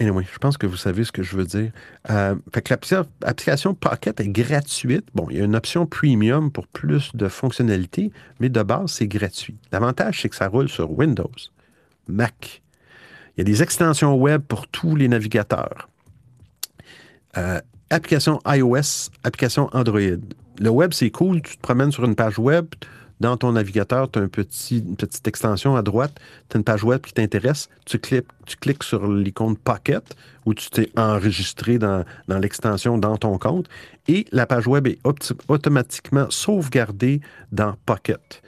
anyway, 0.00 0.24
je 0.32 0.38
pense 0.38 0.56
que 0.56 0.66
vous 0.66 0.76
savez 0.76 1.04
ce 1.04 1.12
que 1.12 1.22
je 1.22 1.36
veux 1.36 1.44
dire. 1.44 1.70
Euh, 2.10 2.34
fait 2.52 2.62
que 2.62 2.74
l'application 3.22 3.74
Pocket 3.74 4.20
est 4.20 4.28
gratuite. 4.28 5.06
Bon, 5.14 5.26
il 5.30 5.38
y 5.38 5.40
a 5.40 5.44
une 5.44 5.56
option 5.56 5.86
premium 5.86 6.50
pour 6.50 6.66
plus 6.66 7.10
de 7.14 7.28
fonctionnalités, 7.28 8.12
mais 8.40 8.48
de 8.48 8.62
base, 8.62 8.92
c'est 8.92 9.06
gratuit. 9.06 9.58
L'avantage, 9.72 10.22
c'est 10.22 10.28
que 10.28 10.36
ça 10.36 10.48
roule 10.48 10.68
sur 10.68 10.90
Windows, 10.90 11.30
Mac. 12.08 12.62
Il 13.36 13.40
y 13.40 13.42
a 13.42 13.44
des 13.44 13.62
extensions 13.62 14.14
web 14.16 14.42
pour 14.42 14.68
tous 14.68 14.96
les 14.96 15.08
navigateurs. 15.08 15.88
Euh, 17.36 17.60
application 17.90 18.40
iOS, 18.46 19.10
application 19.24 19.68
Android. 19.72 20.18
Le 20.58 20.68
web, 20.68 20.92
c'est 20.92 21.10
cool. 21.10 21.40
Tu 21.42 21.56
te 21.56 21.62
promènes 21.62 21.92
sur 21.92 22.04
une 22.04 22.14
page 22.14 22.38
web. 22.38 22.66
Dans 23.20 23.36
ton 23.36 23.52
navigateur, 23.52 24.10
tu 24.10 24.18
as 24.18 24.22
un 24.22 24.28
petit, 24.28 24.78
une 24.78 24.96
petite 24.96 25.28
extension 25.28 25.76
à 25.76 25.82
droite. 25.82 26.18
Tu 26.48 26.56
as 26.56 26.58
une 26.58 26.64
page 26.64 26.82
web 26.84 27.02
qui 27.02 27.12
t'intéresse. 27.12 27.68
Tu 27.84 27.98
cliques, 27.98 28.26
tu 28.46 28.56
cliques 28.56 28.82
sur 28.82 29.06
l'icône 29.06 29.56
Pocket 29.56 30.16
où 30.46 30.54
tu 30.54 30.70
t'es 30.70 30.90
enregistré 30.96 31.78
dans, 31.78 32.04
dans 32.28 32.38
l'extension 32.38 32.96
dans 32.96 33.18
ton 33.18 33.36
compte. 33.38 33.68
Et 34.08 34.24
la 34.32 34.46
page 34.46 34.66
web 34.66 34.86
est 34.86 34.98
automatiquement 35.48 36.26
sauvegardée 36.30 37.20
dans 37.52 37.74
Pocket 37.84 38.42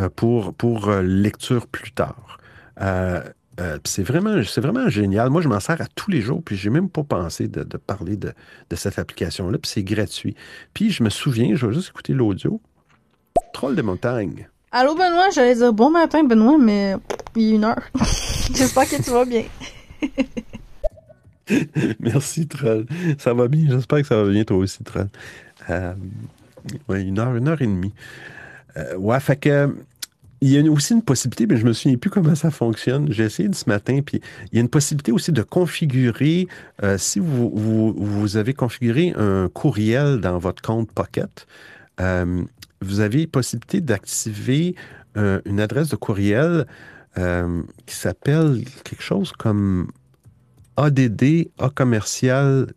euh, 0.00 0.08
pour, 0.08 0.54
pour 0.54 0.88
euh, 0.88 1.02
lecture 1.02 1.66
plus 1.66 1.92
tard. 1.92 2.38
Euh, 2.80 3.22
c'est 3.84 4.02
vraiment, 4.02 4.40
vraiment 4.56 4.88
génial. 4.88 5.28
Moi, 5.28 5.42
je 5.42 5.48
m'en 5.48 5.60
sers 5.60 5.80
à 5.82 5.86
tous 5.94 6.10
les 6.10 6.22
jours, 6.22 6.42
puis 6.42 6.56
j'ai 6.56 6.70
même 6.70 6.88
pas 6.88 7.02
pensé 7.02 7.46
de, 7.46 7.62
de 7.62 7.76
parler 7.76 8.16
de, 8.16 8.32
de 8.70 8.76
cette 8.76 8.98
application-là, 8.98 9.58
puis 9.58 9.70
c'est 9.70 9.82
gratuit. 9.82 10.34
Puis 10.72 10.90
je 10.90 11.02
me 11.02 11.10
souviens, 11.10 11.54
je 11.54 11.66
vais 11.66 11.74
juste 11.74 11.90
écouter 11.90 12.14
l'audio. 12.14 12.62
Troll 13.52 13.76
des 13.76 13.82
montagnes. 13.82 14.48
Allô 14.72 14.94
Benoît, 14.94 15.30
j'allais 15.30 15.56
dire 15.56 15.72
bon 15.72 15.90
matin 15.90 16.22
Benoît, 16.24 16.58
mais 16.58 16.94
il 17.36 17.52
est 17.52 17.56
une 17.56 17.64
heure. 17.64 17.82
J'espère 18.54 18.88
que 18.88 19.02
tu 19.02 19.10
vas 19.10 19.24
bien. 19.24 19.44
Merci, 22.00 22.46
Troll. 22.46 22.86
Ça 23.18 23.34
va 23.34 23.48
bien. 23.48 23.66
J'espère 23.68 24.00
que 24.00 24.06
ça 24.06 24.22
va 24.22 24.30
bien, 24.30 24.44
toi 24.44 24.58
aussi, 24.58 24.82
Troll. 24.84 25.08
Euh, 25.68 25.94
ouais, 26.88 27.02
une 27.02 27.18
heure, 27.18 27.34
une 27.34 27.48
heure 27.48 27.60
et 27.60 27.66
demie. 27.66 27.92
Euh, 28.76 28.96
ouais, 28.96 29.20
fait 29.20 29.36
que. 29.36 29.74
Il 30.42 30.48
y 30.48 30.58
a 30.58 30.72
aussi 30.72 30.94
une 30.94 31.02
possibilité, 31.02 31.46
mais 31.46 31.58
je 31.58 31.66
me 31.66 31.74
souviens 31.74 31.98
plus 31.98 32.08
comment 32.08 32.34
ça 32.34 32.50
fonctionne. 32.50 33.12
J'ai 33.12 33.24
essayé 33.24 33.46
de 33.50 33.54
ce 33.54 33.68
matin, 33.68 34.00
puis 34.00 34.22
il 34.50 34.56
y 34.56 34.58
a 34.58 34.62
une 34.62 34.70
possibilité 34.70 35.12
aussi 35.12 35.32
de 35.32 35.42
configurer, 35.42 36.48
euh, 36.82 36.96
si 36.96 37.18
vous, 37.18 37.50
vous, 37.54 37.92
vous 37.92 38.36
avez 38.38 38.54
configuré 38.54 39.12
un 39.18 39.50
courriel 39.52 40.18
dans 40.18 40.38
votre 40.38 40.62
compte 40.62 40.90
Pocket, 40.92 41.46
euh, 42.00 42.42
vous 42.80 43.00
avez 43.00 43.26
possibilité 43.26 43.80
d'activer 43.80 44.74
euh, 45.16 45.40
une 45.44 45.60
adresse 45.60 45.88
de 45.88 45.96
courriel 45.96 46.66
euh, 47.18 47.62
qui 47.86 47.94
s'appelle 47.94 48.64
quelque 48.84 49.02
chose 49.02 49.32
comme 49.32 49.90
ADD, 50.76 51.50
A 51.58 51.68
commercial, 51.70 52.72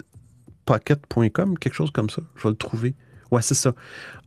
pocket.com, 0.65 1.57
quelque 1.57 1.73
chose 1.73 1.91
comme 1.91 2.09
ça. 2.09 2.21
Je 2.35 2.43
vais 2.43 2.49
le 2.49 2.55
trouver. 2.55 2.95
Ouais, 3.31 3.41
c'est 3.41 3.53
ça. 3.55 3.73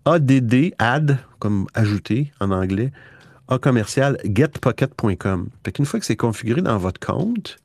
ADD, 0.05 0.73
add, 0.79 1.19
comme 1.39 1.67
ajouter 1.75 2.33
en 2.41 2.51
anglais, 2.53 2.93
A 3.49 3.59
commercial, 3.59 4.19
getpocket.com. 4.25 5.49
Fait 5.65 5.85
fois 5.85 6.01
que 6.01 6.07
c'est 6.07 6.17
configuré 6.17 6.63
dans 6.63 6.79
votre 6.79 7.05
compte, 7.05 7.59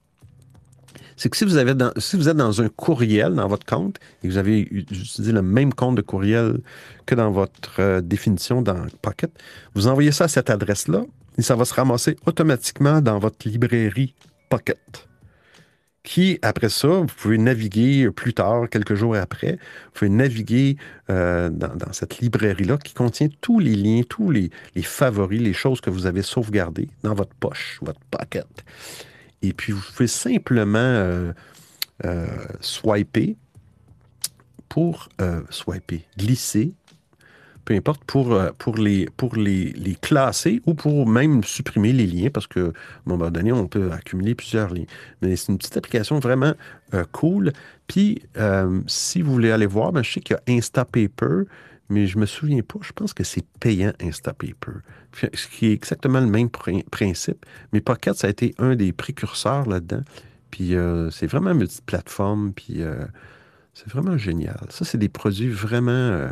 c'est 1.21 1.29
que 1.29 1.37
si 1.37 1.45
vous, 1.45 1.59
êtes 1.59 2.37
dans 2.37 2.61
un 2.63 2.69
courriel 2.69 3.35
dans 3.35 3.47
votre 3.47 3.63
compte 3.63 3.99
et 4.23 4.27
que 4.27 4.33
vous 4.33 4.39
avez 4.39 4.61
utilisé 4.61 5.31
le 5.31 5.43
même 5.43 5.71
compte 5.71 5.95
de 5.95 6.01
courriel 6.01 6.61
que 7.05 7.13
dans 7.13 7.29
votre 7.29 7.79
euh, 7.79 8.01
définition 8.01 8.63
dans 8.63 8.87
Pocket, 9.03 9.29
vous 9.75 9.85
envoyez 9.85 10.11
ça 10.11 10.23
à 10.23 10.27
cette 10.27 10.49
adresse-là 10.49 11.03
et 11.37 11.43
ça 11.43 11.55
va 11.55 11.65
se 11.65 11.75
ramasser 11.75 12.15
automatiquement 12.25 13.01
dans 13.01 13.19
votre 13.19 13.47
librairie 13.47 14.15
Pocket 14.49 14.79
qui, 16.01 16.39
après 16.41 16.69
ça, 16.69 16.87
vous 16.87 17.05
pouvez 17.05 17.37
naviguer 17.37 18.09
plus 18.09 18.33
tard, 18.33 18.67
quelques 18.67 18.95
jours 18.95 19.15
après, 19.15 19.51
vous 19.51 19.91
pouvez 19.93 20.09
naviguer 20.09 20.77
euh, 21.11 21.51
dans, 21.51 21.93
cette 21.93 22.17
librairie-là 22.17 22.77
qui 22.77 22.95
contient 22.95 23.27
tous 23.41 23.59
les 23.59 23.75
liens, 23.75 24.01
tous 24.09 24.31
les 24.31 24.49
favoris, 24.81 25.39
les 25.39 25.53
choses 25.53 25.81
que 25.81 25.91
vous 25.91 26.07
avez 26.07 26.23
sauvegardées 26.23 26.89
dans 27.03 27.13
votre 27.13 27.35
poche, 27.35 27.77
votre 27.83 27.99
pocket. 28.09 28.47
Et 29.41 29.53
puis, 29.53 29.73
vous 29.73 29.81
pouvez 29.81 30.07
simplement 30.07 30.77
euh, 30.77 31.33
euh, 32.05 32.27
swiper 32.59 33.37
pour 34.69 35.09
euh, 35.19 35.41
swiper, 35.49 36.05
glisser, 36.17 36.73
peu 37.65 37.75
importe, 37.75 38.03
pour, 38.05 38.39
pour, 38.57 38.77
les, 38.77 39.07
pour 39.17 39.35
les, 39.35 39.97
classer 40.01 40.61
ou 40.65 40.73
pour 40.73 41.07
même 41.07 41.43
supprimer 41.43 41.93
les 41.93 42.07
liens, 42.07 42.29
parce 42.29 42.47
que 42.47 42.59
à 42.59 42.69
un 42.69 42.71
moment 43.05 43.29
donné, 43.29 43.51
on 43.51 43.67
peut 43.67 43.91
accumuler 43.91 44.33
plusieurs 44.33 44.73
liens. 44.73 44.85
Mais 45.21 45.35
c'est 45.35 45.51
une 45.51 45.57
petite 45.57 45.77
application 45.77 46.19
vraiment 46.19 46.53
cool. 47.11 47.53
Puis, 47.87 48.23
si 48.87 49.21
vous 49.21 49.31
voulez 49.31 49.51
aller 49.51 49.67
voir, 49.67 49.91
ben, 49.91 50.03
je 50.03 50.13
sais 50.13 50.21
qu'il 50.21 50.35
y 50.35 50.51
a 50.51 50.57
Instapaper, 50.57 51.43
mais 51.91 52.07
je 52.07 52.17
me 52.17 52.25
souviens 52.25 52.61
pas, 52.61 52.79
je 52.81 52.91
pense 52.93 53.13
que 53.13 53.23
c'est 53.23 53.45
payant 53.59 53.91
Instapaper. 54.01 54.71
Ce 55.33 55.47
qui 55.47 55.67
est 55.67 55.73
exactement 55.73 56.19
le 56.21 56.27
même 56.27 56.49
prin- 56.49 56.81
principe. 56.89 57.45
Mais 57.73 57.81
Pocket, 57.81 58.15
ça 58.15 58.27
a 58.27 58.29
été 58.29 58.55
un 58.57 58.75
des 58.75 58.93
précurseurs 58.93 59.67
là-dedans. 59.67 60.01
Puis 60.49 60.75
euh, 60.75 61.09
c'est 61.11 61.27
vraiment 61.27 61.53
multiplateforme, 61.53 62.53
puis 62.53 62.81
euh, 62.81 63.05
c'est 63.73 63.89
vraiment 63.89 64.17
génial. 64.17 64.59
Ça, 64.69 64.85
c'est 64.85 64.97
des 64.97 65.09
produits 65.09 65.49
vraiment 65.49 65.91
euh, 65.91 66.29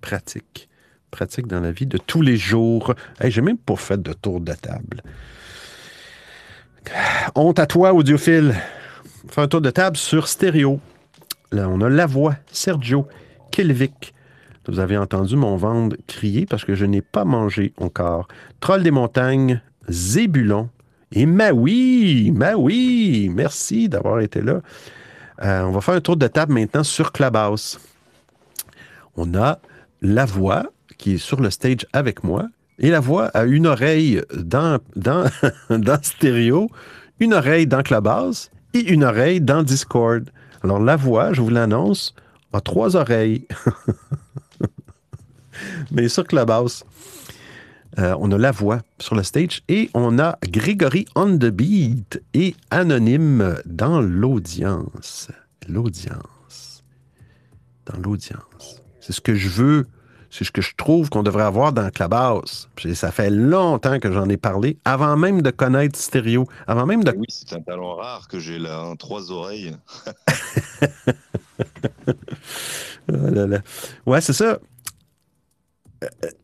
pratiques. 0.00 0.68
Pratiques 1.10 1.46
dans 1.46 1.60
la 1.60 1.70
vie 1.72 1.86
de 1.86 1.96
tous 1.98 2.20
les 2.22 2.36
jours. 2.36 2.94
Hey, 3.20 3.30
J'ai 3.30 3.40
même 3.42 3.58
pas 3.58 3.76
fait 3.76 4.02
de 4.02 4.12
tour 4.12 4.40
de 4.40 4.52
table. 4.52 5.02
Honte 7.34 7.58
à 7.58 7.66
toi, 7.66 7.92
audiophile. 7.94 8.54
Fais 9.28 9.40
un 9.40 9.48
tour 9.48 9.60
de 9.60 9.70
table 9.70 9.96
sur 9.96 10.28
stéréo. 10.28 10.80
Là, 11.52 11.68
on 11.68 11.80
a 11.80 11.88
la 11.88 12.06
voix, 12.06 12.36
Sergio, 12.50 13.06
Kelvic. 13.50 14.12
Vous 14.66 14.78
avez 14.78 14.96
entendu 14.96 15.36
mon 15.36 15.56
ventre 15.56 15.96
crier 16.06 16.46
parce 16.46 16.64
que 16.64 16.74
je 16.74 16.86
n'ai 16.86 17.02
pas 17.02 17.24
mangé 17.24 17.72
encore. 17.78 18.28
Troll 18.60 18.82
des 18.82 18.90
montagnes, 18.90 19.60
Zébulon 19.88 20.70
et 21.12 21.26
Maui. 21.26 22.30
Maui, 22.30 23.30
merci 23.32 23.88
d'avoir 23.88 24.20
été 24.20 24.40
là. 24.40 24.60
Euh, 25.42 25.62
on 25.62 25.72
va 25.72 25.80
faire 25.80 25.94
un 25.94 26.00
tour 26.00 26.16
de 26.16 26.26
table 26.26 26.54
maintenant 26.54 26.84
sur 26.84 27.12
Clubhouse. 27.12 27.78
On 29.16 29.34
a 29.34 29.58
la 30.00 30.24
voix 30.24 30.64
qui 30.96 31.14
est 31.14 31.18
sur 31.18 31.40
le 31.40 31.50
stage 31.50 31.86
avec 31.92 32.24
moi 32.24 32.46
et 32.78 32.90
la 32.90 33.00
voix 33.00 33.26
a 33.34 33.44
une 33.44 33.66
oreille 33.66 34.22
dans, 34.34 34.78
dans, 34.96 35.28
stéréo, 36.02 36.70
une 37.20 37.34
oreille 37.34 37.66
dans 37.66 37.82
Clubhouse 37.82 38.50
et 38.72 38.92
une 38.92 39.04
oreille 39.04 39.40
dans 39.40 39.62
Discord. 39.62 40.30
Alors 40.62 40.80
la 40.80 40.96
voix, 40.96 41.32
je 41.32 41.42
vous 41.42 41.50
l'annonce, 41.50 42.14
a 42.52 42.60
trois 42.60 42.96
oreilles. 42.96 43.46
Mais 45.90 46.08
sur 46.08 46.24
Clubhouse. 46.24 46.84
Euh, 47.98 48.16
on 48.18 48.32
a 48.32 48.38
la 48.38 48.50
voix 48.50 48.80
sur 48.98 49.14
le 49.14 49.22
stage 49.22 49.62
et 49.68 49.88
on 49.94 50.18
a 50.18 50.36
Grégory 50.48 51.06
on 51.14 51.38
the 51.38 51.46
beat 51.46 52.20
et 52.34 52.56
Anonyme 52.70 53.56
dans 53.66 54.00
l'audience. 54.00 55.28
L'audience. 55.68 56.82
Dans 57.86 57.98
l'audience. 57.98 58.82
C'est 59.00 59.12
ce 59.12 59.20
que 59.20 59.36
je 59.36 59.48
veux, 59.48 59.86
c'est 60.28 60.42
ce 60.42 60.50
que 60.50 60.62
je 60.62 60.74
trouve 60.74 61.08
qu'on 61.08 61.22
devrait 61.22 61.44
avoir 61.44 61.72
dans 61.72 61.88
Clubhouse. 61.90 62.68
Puis 62.74 62.96
Ça 62.96 63.12
fait 63.12 63.30
longtemps 63.30 64.00
que 64.00 64.10
j'en 64.10 64.28
ai 64.28 64.38
parlé, 64.38 64.78
avant 64.84 65.16
même 65.16 65.42
de 65.42 65.50
connaître 65.50 65.96
Stéréo, 65.96 66.48
avant 66.66 66.86
même 66.86 67.04
de... 67.04 67.12
Oui, 67.16 67.26
c'est 67.28 67.52
un 67.52 67.60
talent 67.60 67.94
rare 67.94 68.26
que 68.26 68.40
j'ai 68.40 68.58
là, 68.58 68.80
hein, 68.80 68.96
trois 68.96 69.30
oreilles. 69.30 69.76
Oh 73.12 73.30
là 73.30 73.46
là. 73.46 73.58
Ouais, 74.06 74.20
c'est 74.20 74.32
ça. 74.32 74.58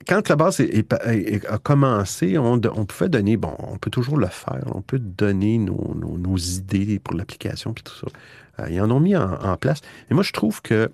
Quand 0.07 0.23
est- 0.61 0.87
est- 1.07 1.47
a 1.47 1.59
commencé, 1.59 2.39
on, 2.39 2.61
on 2.65 2.85
pouvait 2.85 3.09
donner, 3.09 3.37
bon, 3.37 3.55
on 3.59 3.79
peut 3.79 3.91
toujours 3.91 4.19
le 4.19 4.27
faire, 4.27 4.65
on 4.75 4.83
peut 4.83 4.99
donner 4.99 5.59
nos, 5.59 6.37
idées 6.37 6.99
pour 6.99 7.15
l'application 7.15 7.73
et 7.73 7.83
tout 7.83 7.95
ça. 7.95 8.07
Euh, 8.61 8.71
ils 8.71 8.81
en 8.81 8.91
ont 8.91 9.01
mis 9.01 9.17
en, 9.17 9.57
place. 9.57 9.81
Et 10.11 10.15
moi, 10.15 10.23
je 10.23 10.33
trouve 10.33 10.63
que, 10.63 10.91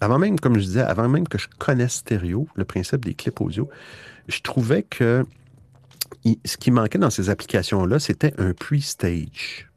avant 0.00 0.18
même, 0.18 0.38
comme 0.38 0.54
je 0.54 0.60
disais, 0.60 0.82
avant 0.82 1.08
même 1.08 1.28
que 1.28 1.38
je 1.38 1.48
connaisse 1.58 1.94
Stéréo, 1.94 2.48
le 2.54 2.64
principe 2.64 3.04
des 3.04 3.14
clips 3.14 3.40
audio, 3.40 3.68
je 4.28 4.40
trouvais 4.40 4.82
que 4.82 5.24
ce 6.44 6.56
qui 6.56 6.70
manquait 6.70 6.98
dans 6.98 7.10
ces 7.10 7.30
applications-là, 7.30 7.98
c'était 7.98 8.34
un 8.38 8.52
pre-stage. 8.52 9.68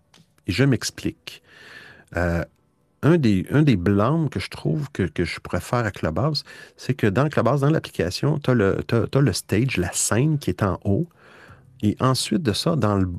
Et 0.48 0.52
je 0.52 0.64
m'explique. 0.64 1.42
Euh, 2.18 2.44
un 3.04 3.18
des, 3.18 3.46
un 3.52 3.64
que 4.30 4.40
je 4.40 4.50
trouve 4.50 4.90
que, 4.92 5.08
je 5.18 5.40
pourrais 5.40 5.60
faire 5.60 5.86
à 5.86 5.92
Clubhouse, 5.92 6.44
c'est 6.78 6.94
que 6.94 7.08
dans 7.08 7.30
Clubhouse, 7.30 7.62
dans 7.62 7.70
l'application, 7.70 8.40
tu 8.40 8.52
as, 8.52 8.54
le 8.56 9.34
stage, 9.34 9.78
la 9.78 9.92
scène 9.92 10.40
qui 10.40 10.50
est 10.50 10.64
en 10.64 10.80
haut. 10.84 11.08
Et 11.82 11.98
ensuite 12.00 12.42
de 12.42 12.54
ça, 12.54 12.76
dans 12.76 12.96
le, 12.96 13.10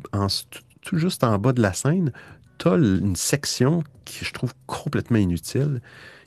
tout 0.82 0.98
juste 0.98 1.22
en 1.22 1.38
bas 1.38 1.52
de 1.52 1.60
la 1.60 1.74
scène, 1.74 2.12
tu 2.58 2.68
as 2.68 2.74
une 2.74 3.16
section 3.16 3.84
qui 4.04 4.24
je 4.24 4.32
trouve 4.32 4.54
complètement 4.66 5.18
inutile, 5.18 5.80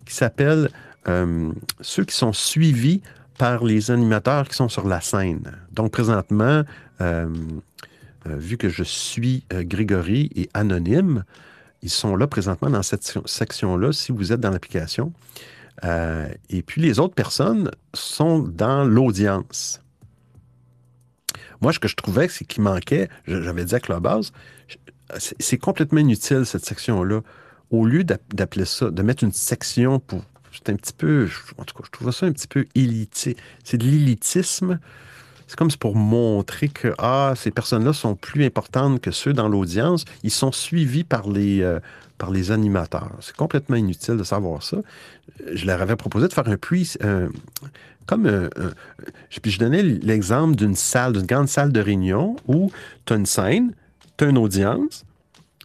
qui 0.05 0.13
s'appelle 0.13 0.69
euh, 1.07 1.51
ceux 1.81 2.05
qui 2.05 2.15
sont 2.15 2.33
suivis 2.33 3.01
par 3.37 3.63
les 3.63 3.91
animateurs 3.91 4.47
qui 4.49 4.55
sont 4.55 4.69
sur 4.69 4.87
la 4.87 5.01
scène. 5.01 5.51
Donc 5.71 5.91
présentement, 5.91 6.63
euh, 7.01 7.27
euh, 8.27 8.35
vu 8.35 8.57
que 8.57 8.69
je 8.69 8.83
suis 8.83 9.45
Grégory 9.51 10.31
et 10.35 10.49
Anonyme, 10.53 11.23
ils 11.81 11.89
sont 11.89 12.15
là 12.15 12.27
présentement 12.27 12.69
dans 12.69 12.83
cette 12.83 13.03
section- 13.03 13.25
section-là, 13.25 13.91
si 13.91 14.11
vous 14.11 14.31
êtes 14.31 14.39
dans 14.39 14.49
l'application. 14.51 15.13
Euh, 15.83 16.27
et 16.49 16.63
puis 16.63 16.81
les 16.81 16.99
autres 16.99 17.13
personnes 17.13 17.69
sont 17.93 18.39
dans 18.39 18.83
l'audience. 18.83 19.81
Moi, 21.61 21.73
ce 21.73 21.79
que 21.79 21.87
je 21.87 21.95
trouvais, 21.95 22.27
c'est 22.27 22.45
qu'il 22.45 22.63
manquait, 22.63 23.09
j'avais 23.27 23.65
dit 23.65 23.75
à 23.75 23.79
Clubhouse, 23.79 24.31
c'est 25.17 25.57
complètement 25.57 25.99
inutile 25.99 26.45
cette 26.45 26.65
section-là. 26.65 27.21
Au 27.69 27.85
lieu 27.85 28.03
d'app- 28.03 28.33
d'appeler 28.33 28.65
ça, 28.65 28.89
de 28.89 29.01
mettre 29.01 29.23
une 29.23 29.31
section 29.31 29.99
pour. 29.99 30.23
C'est 30.51 30.69
un 30.71 30.75
petit 30.75 30.93
peu. 30.93 31.29
En 31.57 31.65
tout 31.65 31.75
cas, 31.75 31.83
je 31.85 31.91
trouve 31.91 32.11
ça 32.11 32.25
un 32.25 32.31
petit 32.31 32.47
peu 32.47 32.65
élité. 32.73 33.37
C'est 33.63 33.77
de 33.77 33.83
l'élitisme. 33.85 34.79
C'est 35.47 35.57
comme 35.57 35.71
pour 35.79 35.95
montrer 35.95 36.67
que 36.67 36.93
ah, 36.97 37.33
ces 37.35 37.51
personnes-là 37.51 37.93
sont 37.93 38.15
plus 38.15 38.45
importantes 38.45 38.99
que 39.01 39.11
ceux 39.11 39.33
dans 39.33 39.47
l'audience. 39.47 40.03
Ils 40.23 40.31
sont 40.31 40.51
suivis 40.51 41.03
par 41.03 41.29
les, 41.29 41.61
euh, 41.61 41.79
animateurs. 42.49 43.11
C'est 43.21 43.35
complètement 43.35 43.75
inutile 43.77 44.17
de 44.17 44.23
savoir 44.23 44.61
ça. 44.63 44.77
Je 45.53 45.65
leur 45.65 45.81
avais 45.81 45.95
proposé 45.95 46.27
de 46.27 46.33
faire 46.33 46.47
un 46.49 46.57
puits, 46.57 46.93
comme 48.05 48.25
un- 48.25 48.49
je- 49.29 49.39
puis 49.39 49.51
je 49.51 49.59
donnais 49.59 49.83
l'exemple 49.83 50.55
d'une 50.55 50.75
salle, 50.75 51.13
d'une 51.13 51.25
grande 51.25 51.47
salle 51.47 51.71
de 51.71 51.79
réunion 51.79 52.35
où 52.47 52.71
tu 53.05 53.13
as 53.13 53.17
une 53.17 53.25
scène, 53.25 53.73
tu 54.17 54.25
as 54.25 54.29
une 54.29 54.37
audience, 54.37 55.05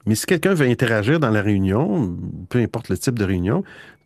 mais 0.04 0.14
si 0.16 0.26
quelqu'un 0.26 0.52
veut 0.54 0.66
interagir 0.68 1.20
dans 1.20 1.30
la 1.30 1.42
réunion, 1.42 2.16
peu 2.48 2.58
importe 2.58 2.88
le 2.88 2.98
type 2.98 3.18
de 3.18 3.24
réunion, 3.24 3.62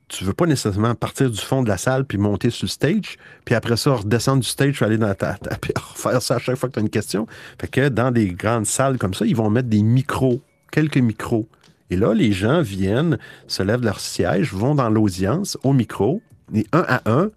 tu 0.09 0.25
veux 0.25 0.33
pas 0.33 0.47
nécessairement 0.47 0.95
partir 0.95 1.31
du 1.31 1.39
fond 1.41 1.63
de 1.63 1.69
la 1.69 1.79
salle 1.79 2.05
puis 2.05 2.17
monter 2.19 2.51
sur 2.51 2.67
le 2.67 2.71
stage, 2.71 3.17
puis 3.45 3.55
après 3.55 3.77
ça, 3.77 3.95
redescendre 3.95 4.43
du 4.43 4.49
stage, 4.49 4.81
aller 4.83 4.99
dans 4.99 5.15
ta, 5.15 5.35
ta- 5.35 5.57
puis 5.61 5.73
refaire 5.77 6.23
ça 6.23 6.37
à 6.37 6.39
chaque 6.39 6.57
fois 6.57 6.69
que 6.69 6.75
tu 6.75 6.79
as 6.81 6.83
une 6.83 6.91
question. 6.91 7.27
Fait 7.61 7.69
que 7.69 7.89
dans 7.89 8.11
des 8.11 8.29
grandes 8.29 8.67
salles 8.67 8.99
comme 8.99 9.15
ça, 9.15 9.27
ils 9.27 9.37
vont 9.37 9.51
mettre 9.51 9.69
des 9.69 9.83
micros, 9.83 10.41
quelques 10.71 10.99
micros. 10.99 11.49
Et 11.91 11.97
là, 11.97 12.15
les 12.15 12.33
gens 12.33 12.63
viennent, 12.63 13.19
se 13.47 13.63
lèvent 13.63 13.81
de 13.81 13.87
leur 13.87 14.01
siège, 14.01 14.53
vont 14.53 14.75
dans 14.75 14.91
l'audience, 14.91 15.57
au 15.63 15.73
micro, 15.73 16.23
et 16.55 16.67
un 16.73 16.85
à 16.89 17.03
un, 17.11 17.31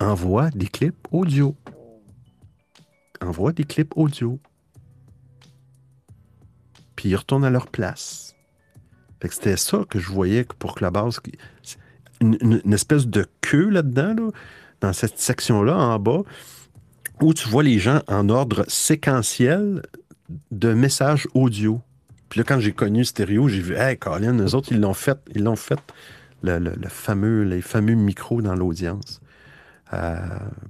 envoient 0.00 0.50
des 0.50 0.66
clips 0.66 1.06
audio. 1.12 1.54
Envoient 3.20 3.52
des 3.52 3.64
clips 3.64 3.92
audio. 3.96 4.38
Puis 6.96 7.10
ils 7.10 7.16
retournent 7.16 7.44
à 7.44 7.50
leur 7.50 7.68
place. 7.68 8.33
Que 9.28 9.34
c'était 9.34 9.56
ça 9.56 9.84
que 9.88 9.98
je 9.98 10.10
voyais 10.10 10.44
que 10.44 10.54
pour 10.54 10.74
Clubhouse. 10.74 11.20
qui- 11.20 11.32
c'est 11.62 11.78
Une, 12.20 12.60
espèce 12.72 13.06
de 13.06 13.26
queue 13.40 13.68
là-dedans, 13.68 14.14
là, 14.14 14.30
dans 14.80 14.92
cette 14.92 15.18
section-là 15.18 15.76
en 15.76 15.98
bas, 15.98 16.22
où 17.20 17.34
tu 17.34 17.48
vois 17.48 17.62
les 17.62 17.78
gens 17.78 18.00
en 18.08 18.28
ordre 18.28 18.64
séquentiel 18.68 19.82
de 20.50 20.72
messages 20.72 21.28
audio. 21.34 21.80
Puis 22.28 22.40
là, 22.40 22.44
quand 22.44 22.60
j'ai 22.60 22.72
connu 22.72 23.04
Stéréo, 23.04 23.48
j'ai 23.48 23.60
vu, 23.60 23.74
hey, 23.76 23.98
Colin, 23.98 24.38
eux 24.38 24.54
autres, 24.54 24.72
ils 24.72 24.80
l'ont 24.80 24.94
fait, 24.94 25.18
ils 25.34 25.42
l'ont 25.42 25.56
fait, 25.56 25.80
le, 26.42 26.58
le- 26.58 26.74
fameux, 26.88 27.42
les 27.44 27.62
fameux 27.62 27.94
micros 27.94 28.42
dans 28.42 28.54
l'audience. 28.54 29.20
Euh, 29.92 30.16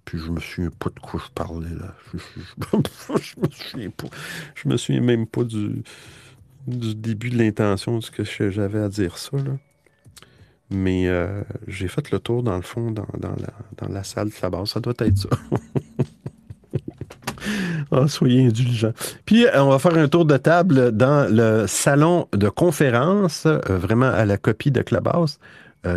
puis 0.05 0.19
je 0.19 0.31
me 0.31 0.41
souviens 0.41 0.71
pas 0.71 0.91
de 0.91 1.01
quoi 1.01 1.21
je 1.25 1.31
parlais 1.35 1.71
là. 1.71 1.95
Je, 2.13 2.19
je- 2.19 3.19
je 3.23 3.41
me 3.41 3.49
souviens 3.51 3.91
pas. 3.91 4.09
Je 4.55 4.69
me 4.69 4.77
souviens 4.77 5.01
même 5.01 5.27
pas 5.27 5.45
du, 5.45 5.83
du 6.67 6.95
début 6.95 7.31
de 7.31 7.39
l'intention 7.39 7.99
de 7.99 8.03
ce 8.03 8.11
que 8.11 8.51
j'avais 8.51 8.81
à 8.81 8.89
dire 8.89 9.19
ça. 9.19 9.37
Là. 9.37 9.53
Mais 10.71 11.09
euh, 11.09 11.43
j'ai 11.67 11.89
fait 11.89 12.11
le 12.11 12.19
tour 12.19 12.43
dans 12.43 12.57
le 12.57 12.63
fond, 12.63 12.91
dans, 12.91 13.07
la, 13.89 14.05
salle 14.05 14.29
de 14.29 14.35
la 14.43 14.51
base. 14.51 14.71
Ça 14.71 14.81
doit 14.81 14.95
être 14.99 15.19
ça. 15.19 15.29
Ah, 17.93 18.09
soyez 18.09 18.47
indulgents. 18.47 18.95
Puis, 19.27 19.45
euh, 19.47 19.63
on 19.63 19.69
va 19.69 19.79
faire 19.79 19.95
un 19.97 20.09
tour 20.09 20.25
de 20.25 20.37
table 20.39 20.93
dans 20.93 21.31
le 21.31 21.67
salon 21.67 22.27
de 22.33 22.49
conférence, 22.49 23.45
euh, 23.45 23.61
vraiment 23.69 24.09
à 24.09 24.25
la 24.25 24.39
copie 24.39 24.71
de 24.71 24.81
Clubhouse, 24.81 25.39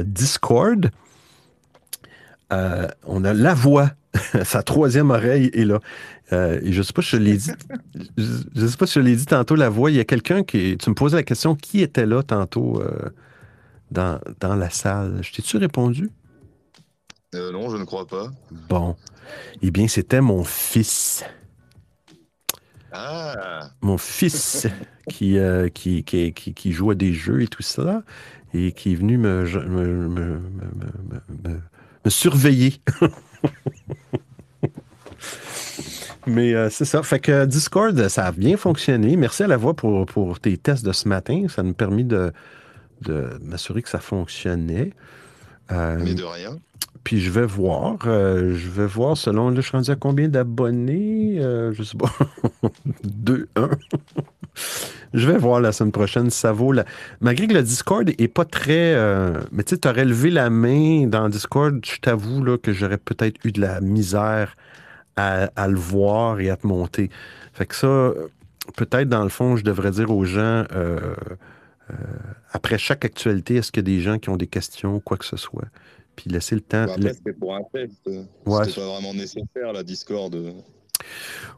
Discord. 0.03 0.91
On 2.51 3.23
a 3.23 3.33
la 3.33 3.53
voix, 3.53 3.91
sa 4.43 4.61
troisième 4.61 5.09
oreille 5.09 5.49
est 5.53 5.63
là. 5.63 5.79
Euh, 6.33 6.59
je 6.63 6.77
ne 6.77 6.83
sais 6.83 6.93
pas 6.93 7.01
si 7.01 7.09
je 7.11 7.17
l'ai 7.17 7.37
dit. 7.37 7.51
Je 8.17 8.23
je 8.55 8.67
sais 8.67 8.77
pas 8.77 8.85
si 8.85 8.95
je 8.95 8.99
l'ai 8.99 9.15
dit 9.15 9.25
tantôt, 9.25 9.55
la 9.55 9.69
voix. 9.69 9.89
Il 9.91 9.97
y 9.97 9.99
a 9.99 10.05
quelqu'un 10.05 10.43
qui. 10.43 10.77
Tu 10.77 10.89
me 10.89 10.95
posais 10.95 11.15
la 11.15 11.23
question 11.23 11.55
qui 11.55 11.81
était 11.81 12.05
là 12.05 12.21
tantôt 12.23 12.81
euh, 12.81 13.09
dans, 13.91 14.19
dans 14.39 14.55
la 14.55 14.69
salle? 14.69 15.19
Je 15.21 15.31
t'ai-tu 15.31 15.57
répondu? 15.57 16.09
Euh, 17.35 17.51
non, 17.51 17.69
je 17.69 17.77
ne 17.77 17.85
crois 17.85 18.05
pas. 18.07 18.29
Bon. 18.69 18.95
Eh 19.61 19.71
bien, 19.71 19.87
c'était 19.87 20.21
mon 20.21 20.43
fils. 20.43 21.23
Ah 22.91 23.69
Mon 23.81 23.97
fils 23.97 24.67
qui, 25.09 25.37
qui, 25.73 26.03
qui, 26.03 26.33
qui, 26.33 26.71
joue 26.71 26.91
à 26.91 26.95
des 26.95 27.13
jeux 27.13 27.41
et 27.41 27.47
tout 27.47 27.61
ça, 27.61 28.03
et 28.53 28.71
qui 28.71 28.93
est 28.93 28.95
venu 28.95 29.17
me- 29.17 29.43
me- 29.45 30.07
me- 30.09 31.61
me 32.05 32.09
surveiller. 32.09 32.81
Mais 36.27 36.53
euh, 36.53 36.69
c'est 36.69 36.85
ça. 36.85 37.01
Fait 37.03 37.19
que 37.19 37.45
Discord, 37.45 38.07
ça 38.09 38.25
a 38.25 38.31
bien 38.31 38.57
fonctionné. 38.57 39.15
Merci 39.15 39.43
à 39.43 39.47
la 39.47 39.57
voix 39.57 39.73
pour, 39.73 40.05
pour 40.05 40.39
tes 40.39 40.57
tests 40.57 40.85
de 40.85 40.91
ce 40.91 41.07
matin. 41.07 41.45
Ça 41.49 41.63
nous 41.63 41.71
a 41.71 41.73
permis 41.73 42.03
de, 42.03 42.31
de 43.01 43.29
m'assurer 43.41 43.81
que 43.81 43.89
ça 43.89 43.99
fonctionnait. 43.99 44.91
Euh, 45.71 45.97
Mais 46.03 46.13
de 46.15 46.23
rien. 46.23 46.57
puis 47.03 47.19
je 47.19 47.31
vais 47.31 47.45
voir. 47.45 47.97
euh, 48.07 48.55
je 48.55 48.69
vais 48.69 48.85
voir 48.87 49.15
selon. 49.17 49.49
Là, 49.49 49.55
je 49.57 49.61
suis 49.61 49.71
rendu 49.77 49.91
à 49.91 49.95
combien 49.95 50.27
d'abonnés? 50.27 51.37
Euh, 51.39 51.71
Je 51.73 51.83
sais 51.83 51.97
pas. 51.97 52.11
2, 53.03 53.47
1. 53.55 53.69
je 55.13 55.27
vais 55.31 55.37
voir 55.37 55.61
la 55.61 55.71
semaine 55.71 55.91
prochaine 55.91 56.29
si 56.29 56.39
ça 56.39 56.51
vaut 56.51 56.71
la. 56.71 56.85
Malgré 57.21 57.47
que 57.47 57.53
le 57.53 57.63
Discord 57.63 58.09
est 58.17 58.27
pas 58.27 58.45
très. 58.45 58.93
euh, 58.95 59.39
Mais 59.51 59.63
tu 59.63 59.75
sais, 59.75 59.79
tu 59.81 59.87
aurais 59.87 60.05
levé 60.05 60.29
la 60.29 60.49
main 60.49 61.07
dans 61.07 61.29
Discord, 61.29 61.79
je 61.85 61.97
t'avoue 61.99 62.43
que 62.57 62.73
j'aurais 62.73 62.97
peut-être 62.97 63.39
eu 63.45 63.51
de 63.51 63.61
la 63.61 63.81
misère 63.81 64.55
à, 65.17 65.49
à 65.55 65.67
le 65.67 65.75
voir 65.77 66.39
et 66.39 66.49
à 66.49 66.55
te 66.55 66.65
monter. 66.65 67.09
Fait 67.53 67.65
que 67.65 67.75
ça, 67.75 68.11
peut-être 68.75 69.09
dans 69.09 69.23
le 69.23 69.29
fond, 69.29 69.57
je 69.57 69.63
devrais 69.63 69.91
dire 69.91 70.09
aux 70.11 70.23
gens. 70.25 70.63
euh, 70.73 70.99
euh, 71.89 71.93
après 72.51 72.77
chaque 72.77 73.05
actualité, 73.05 73.55
est-ce 73.55 73.71
qu'il 73.71 73.81
y 73.81 73.85
a 73.85 73.95
des 73.95 74.01
gens 74.01 74.19
qui 74.19 74.29
ont 74.29 74.37
des 74.37 74.47
questions 74.47 74.95
ou 74.95 74.99
quoi 74.99 75.17
que 75.17 75.25
ce 75.25 75.37
soit? 75.37 75.65
Puis 76.15 76.29
laisser 76.29 76.55
le 76.55 76.61
temps. 76.61 76.85
Bon, 76.85 76.93
après, 76.93 77.13
c'était 77.13 77.33
pour 77.33 77.55
un 77.55 77.61
test. 77.73 77.93
Ouais. 78.45 78.65
C'était 78.65 78.81
pas 78.81 78.87
vraiment 78.87 79.13
nécessaire, 79.13 79.73
la 79.73 79.83
Discord. 79.83 80.35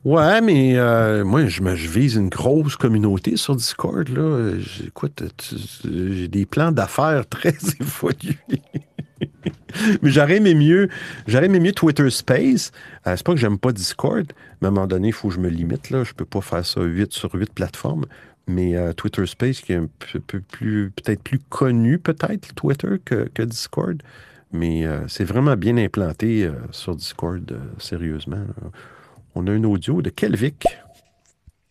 Ouais, 0.04 0.42
mais 0.42 0.78
euh, 0.78 1.24
moi, 1.24 1.48
je, 1.48 1.62
me, 1.62 1.76
je 1.76 1.88
vise 1.88 2.16
une 2.16 2.30
grosse 2.30 2.76
communauté 2.76 3.38
sur 3.38 3.56
Discord. 3.56 4.08
Là. 4.10 4.52
Écoute, 4.86 5.24
j'ai 5.84 6.28
des 6.28 6.46
plans 6.46 6.72
d'affaires 6.72 7.26
très 7.30 7.56
évolués. 7.80 8.38
mais 10.02 10.10
j'aurais 10.10 10.38
aimé 10.38 10.54
mieux, 10.54 10.90
j'aurais 11.28 11.46
aimé 11.46 11.60
mieux 11.60 11.72
Twitter 11.72 12.10
Space. 12.10 12.72
Euh, 13.08 13.16
c'est 13.16 13.26
pas 13.26 13.34
que 13.34 13.40
j'aime 13.40 13.58
pas 13.58 13.72
Discord, 13.72 14.32
mais 14.62 14.68
à 14.68 14.70
un 14.70 14.74
moment 14.74 14.88
donné, 14.88 15.10
il 15.10 15.14
faut 15.14 15.30
que 15.30 15.36
je 15.36 15.40
me 15.40 15.50
limite. 15.50 15.90
Là. 15.90 16.04
Je 16.04 16.14
peux 16.14 16.26
pas 16.26 16.42
faire 16.42 16.66
ça 16.66 16.82
8 16.82 17.14
sur 17.14 17.34
8 17.34 17.54
plateformes. 17.54 18.06
Mais 18.48 18.76
euh, 18.76 18.94
Twitter 18.94 19.26
Space, 19.28 19.62
qui 19.62 19.74
est 19.74 19.76
un 19.76 19.88
peu, 20.26 20.40
plus, 20.40 20.92
peut-être 20.92 21.22
plus 21.22 21.38
connu, 21.38 22.00
peut-être, 22.00 22.56
Twitter, 22.56 22.98
que, 23.04 23.44
Discord. 23.44 24.02
Mais 24.52 24.86
euh, 24.86 25.08
c'est 25.08 25.24
vraiment 25.24 25.56
bien 25.56 25.78
implanté 25.78 26.50
sur 26.72 26.96
Discord, 26.96 27.60
sérieusement. 27.78 28.44
On 29.36 29.46
a 29.46 29.52
un 29.52 29.64
audio 29.64 30.02
de 30.02 30.10
Kelvic. 30.10 30.66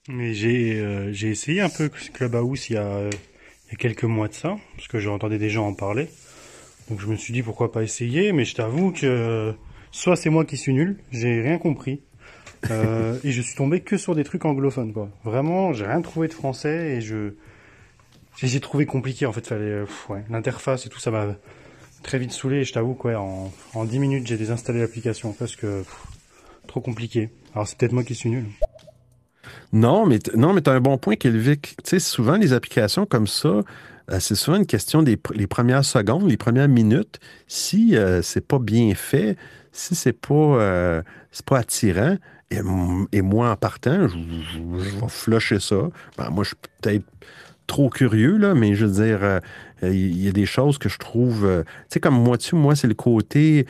J'ai 0.09 1.11
j'ai 1.13 1.29
essayé 1.29 1.61
un 1.61 1.69
peu 1.69 1.91
Clubhouse 2.15 2.71
il 2.71 2.75
y, 2.75 2.77
a, 2.79 3.11
il 3.11 3.73
y 3.73 3.75
a 3.75 3.77
quelques 3.77 4.05
mois 4.05 4.29
de 4.29 4.33
ça, 4.35 4.57
parce 4.77 4.89
que 4.89 5.01
j'entendais 5.01 5.39
des 5.39 5.51
gens 5.51 5.67
en 5.67 5.75
parler. 5.75 6.09
Donc 6.91 7.01
je 7.01 7.07
me 7.07 7.17
suis 7.17 7.33
dit 7.33 7.43
pourquoi 7.43 7.71
pas 7.71 7.83
essayer, 7.83 8.33
mais 8.33 8.45
je 8.45 8.55
t'avoue 8.55 8.93
que 8.93 9.55
soit 9.91 10.17
c'est 10.17 10.31
moi 10.31 10.45
qui 10.45 10.57
suis 10.57 10.73
nul, 10.73 10.99
j'ai 11.13 11.41
rien 11.43 11.59
compris. 11.59 12.01
Euh, 12.71 13.19
et 13.25 13.31
je 13.31 13.43
suis 13.43 13.55
tombé 13.55 13.81
que 13.81 13.97
sur 13.97 14.15
des 14.15 14.25
trucs 14.25 14.45
anglophones 14.45 14.93
quoi. 14.93 15.09
Vraiment, 15.25 15.73
j'ai 15.73 15.87
rien 15.87 16.01
trouvé 16.01 16.29
de 16.29 16.35
français 16.35 16.97
et 16.97 17.01
je 17.01 17.35
j'ai 18.41 18.61
trouvé 18.61 18.87
compliqué 18.87 19.27
en 19.27 19.33
fait, 19.33 19.47
fallait 19.47 19.83
ouais, 20.09 20.25
l'interface 20.31 20.87
et 20.87 20.89
tout 20.89 21.01
ça 21.01 21.11
m'a 21.11 21.35
très 22.05 22.19
vite 22.19 22.31
saoulé 22.31 22.59
et 22.59 22.65
je 22.65 22.73
t'avoue 22.73 22.95
quoi 22.95 23.17
en 23.19 23.53
en 23.75 23.85
10 23.85 23.99
minutes, 23.99 24.27
j'ai 24.27 24.37
désinstallé 24.37 24.81
l'application 24.81 25.33
parce 25.33 25.57
que 25.57 25.81
pff, 25.81 26.07
trop 26.69 26.81
compliqué. 26.81 27.31
Alors 27.55 27.67
c'est 27.67 27.77
peut-être 27.77 27.93
moi 27.93 28.05
qui 28.05 28.15
suis 28.15 28.31
nul. 28.31 28.45
Non, 29.73 30.07
mais 30.07 30.19
non, 30.35 30.53
mais 30.53 30.63
tu 30.63 30.71
as 30.71 30.75
un 30.75 30.81
bon 30.81 30.99
point, 30.99 31.17
Kelvic. 31.17 31.77
Tu 31.83 31.91
sais, 31.91 31.99
souvent, 31.99 32.37
les 32.37 32.53
applications 32.53 33.07
comme 33.07 33.27
ça, 33.27 33.61
c'est 34.21 34.35
souvent 34.35 34.57
une 34.57 34.67
question 34.67 35.03
des 35.03 35.19
les 35.35 35.47
premières 35.47 35.85
secondes, 35.85 36.29
les 36.29 36.37
premières 36.37 36.69
minutes. 36.69 37.19
Si 37.47 37.97
euh, 37.97 38.23
c'est 38.23 38.47
pas 38.47 38.59
bien 38.59 38.95
fait, 38.95 39.37
si 39.73 39.95
c'est 39.95 40.13
pas, 40.13 40.35
euh, 40.35 41.03
pas 41.47 41.59
attirant, 41.59 42.17
et, 42.51 42.61
et 43.13 43.23
moi, 43.23 43.51
en 43.51 43.57
partant, 43.57 44.09
je, 44.09 44.17
vais 44.17 45.09
flusher 45.09 45.61
ça. 45.61 45.91
Ben, 46.17 46.31
moi, 46.31 46.45
je 46.45 46.49
suis 46.49 46.57
peut-être 46.81 47.05
trop 47.67 47.91
curieux, 47.91 48.39
là, 48.39 48.55
mais 48.55 48.75
je 48.75 48.87
veux 48.87 49.05
dire, 49.05 49.23
euh, 49.23 49.39
euh, 49.83 49.95
il 49.95 50.25
y 50.25 50.29
a 50.29 50.33
des 50.33 50.47
choses 50.47 50.79
que 50.79 50.89
je 50.89 50.99
trouve... 50.99 51.45
euh, 51.45 51.63
tu 51.63 51.71
sais, 51.91 52.01
comme 52.01 52.21
moi, 52.21 52.39
tu 52.39 52.57
moi, 52.57 52.75
c'est 52.75 52.89
le 52.89 52.95
côté 52.95 53.67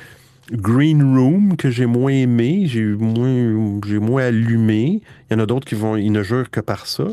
green 0.53 1.03
room 1.03 1.57
que 1.57 1.69
j'ai 1.71 1.85
moins 1.85 2.13
aimé, 2.13 2.65
j'ai 2.67 2.85
moins, 2.85 3.81
moins 4.01 4.23
allumé. 4.23 5.03
Il 5.29 5.35
y 5.35 5.37
en 5.37 5.41
a 5.41 5.47
d'autres 5.47 5.67
qui 5.67 5.75
vont, 5.75 5.97
ils 5.97 6.13
ne 6.13 6.23
jurent 6.23 6.51
que 6.51 6.61
par 6.61 6.87
ça. 6.87 7.09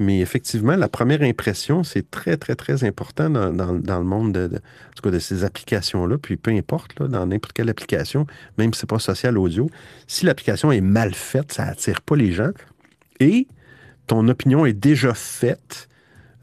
Mais 0.00 0.20
effectivement, 0.20 0.76
la 0.76 0.88
première 0.88 1.22
impression, 1.22 1.82
c'est 1.82 2.08
très, 2.10 2.36
très, 2.36 2.54
très 2.54 2.84
important 2.84 3.28
dans, 3.30 3.52
dans- 3.52 3.98
le 3.98 4.04
monde 4.04 4.32
de, 4.32 4.46
de- 4.46 5.18
ces 5.18 5.42
applications-là. 5.42 6.18
Puis 6.18 6.36
peu 6.36 6.52
importe, 6.52 6.98
là, 7.00 7.08
dans 7.08 7.26
n'importe 7.26 7.52
quelle 7.52 7.68
application, 7.68 8.26
même 8.58 8.72
si 8.72 8.80
c'est 8.80 8.88
pas 8.88 9.00
social 9.00 9.36
audio, 9.36 9.68
si 10.06 10.24
l'application 10.24 10.70
est 10.70 10.80
mal 10.80 11.14
faite, 11.14 11.52
ça 11.52 11.64
attire 11.64 12.00
pas 12.02 12.14
les 12.14 12.30
gens. 12.32 12.50
Et 13.18 13.48
ton 14.06 14.28
opinion 14.28 14.66
est 14.66 14.72
déjà 14.72 15.14
faite. 15.14 15.88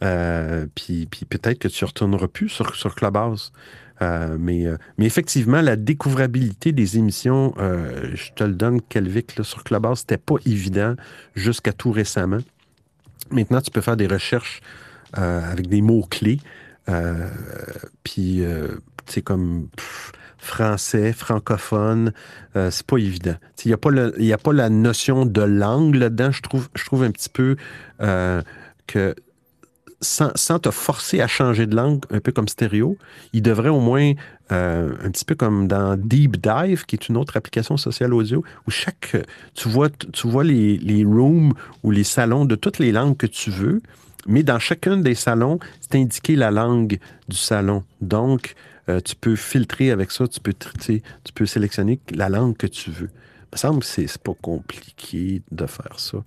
euh, 0.04 0.68
puis, 0.76 1.06
puis 1.10 1.24
peut-être 1.26 1.60
que 1.60 1.70
tu 1.70 1.84
ne 1.84 1.88
retourneras 1.88 2.28
plus 2.28 2.50
sur, 2.50 2.76
sur 2.76 2.94
Clubhouse. 2.96 3.54
Euh, 4.02 4.36
mais, 4.38 4.66
euh, 4.68 4.78
mais 4.98 5.06
effectivement, 5.06 5.62
la 5.62 5.78
découvrabilité 5.78 6.74
des 6.74 6.98
émissions, 6.98 7.54
je 7.58 8.32
te 8.36 8.44
le 8.44 8.54
donne, 8.54 8.82
Kelvic, 8.82 9.32
sur 9.44 9.64
Clubhouse, 9.64 10.00
c'était 10.00 10.18
pas 10.18 10.36
évident 10.46 10.96
jusqu'à 11.36 11.72
tout 11.72 11.92
récemment. 11.92 12.40
Maintenant, 13.32 13.62
tu 13.62 13.72
peux 13.72 13.82
faire 13.82 13.98
des 13.98 14.08
recherches 14.08 14.62
euh, 15.18 15.52
avec 15.52 15.68
des 15.68 15.82
mots-clés. 15.82 16.40
euh, 16.90 17.28
puis, 18.04 18.44
euh, 18.44 18.68
c'est 19.08 19.22
comme 19.22 19.68
pff, 19.76 20.12
français, 20.38 21.12
francophone, 21.14 22.14
euh, 22.56 22.70
c'est 22.72 22.86
pas 22.86 22.98
évident. 22.98 23.36
Il 23.64 23.70
n'y 24.20 24.32
a, 24.32 24.36
a 24.36 24.38
pas 24.38 24.54
la 24.54 24.70
notion 24.70 25.26
de 25.26 25.42
langue 25.42 25.96
là-dedans. 25.96 26.32
Je 26.32 26.42
trouve, 26.42 26.70
je 26.76 26.86
trouve 26.86 27.04
un 27.04 27.12
petit 27.12 27.30
peu 27.30 27.56
euh, 28.02 28.42
que 28.88 29.16
sans, 30.02 30.32
sans 30.36 30.60
te 30.60 30.70
forcer 30.70 31.22
à 31.22 31.28
changer 31.28 31.66
de 31.66 31.76
langue, 31.76 32.04
un 32.12 32.20
peu 32.20 32.32
comme 32.32 32.48
stéréo, 32.48 32.98
il 33.34 33.42
devrait 33.42 33.70
au 33.70 33.80
moins, 33.80 34.14
euh, 34.52 34.94
un 35.04 35.12
petit 35.12 35.26
peu 35.26 35.36
comme 35.36 35.68
dans 35.68 35.98
Deep 35.98 36.38
Dive, 36.38 36.86
qui 36.86 36.96
est 36.96 37.10
une 37.10 37.18
autre 37.18 37.38
application 37.38 37.78
sociale 37.78 38.14
audio, 38.14 38.44
où 38.68 38.72
chaque, 38.72 39.16
tu 39.54 39.70
vois, 39.70 39.90
tu 39.90 40.28
vois 40.28 40.44
les, 40.44 40.78
les 40.78 41.04
rooms 41.04 41.54
ou 41.84 41.92
les 41.92 42.04
salons 42.04 42.46
de 42.46 42.56
toutes 42.56 42.80
les 42.80 42.92
langues 42.92 43.18
que 43.18 43.28
tu 43.28 43.50
veux, 43.50 43.82
mais 44.28 44.44
dans 44.44 44.60
chacun 44.60 44.98
des 44.98 45.16
salons, 45.16 45.60
c'est 45.80 45.96
indiqué 45.96 46.36
la 46.36 46.52
langue 46.52 47.00
du 47.28 47.38
salon. 47.38 47.84
Donc, 48.02 48.56
euh, 48.90 49.00
tu 49.00 49.16
peux 49.16 49.36
filtrer 49.36 49.92
avec 49.92 50.12
ça, 50.12 50.28
tu 50.28 50.40
peux, 50.40 50.54
tu 50.54 51.02
peux 51.34 51.46
sélectionner 51.46 52.00
la 52.12 52.30
langue 52.30 52.56
que 52.56 52.68
tu 52.68 52.92
veux. 52.92 53.10
Il 53.10 53.56
me 53.56 53.58
semble 53.58 53.80
que 53.80 53.86
c'est 53.86 54.18
pas 54.18 54.34
compliqué 54.42 55.42
de 55.52 55.66
faire 55.66 56.00
ça. 56.00 56.18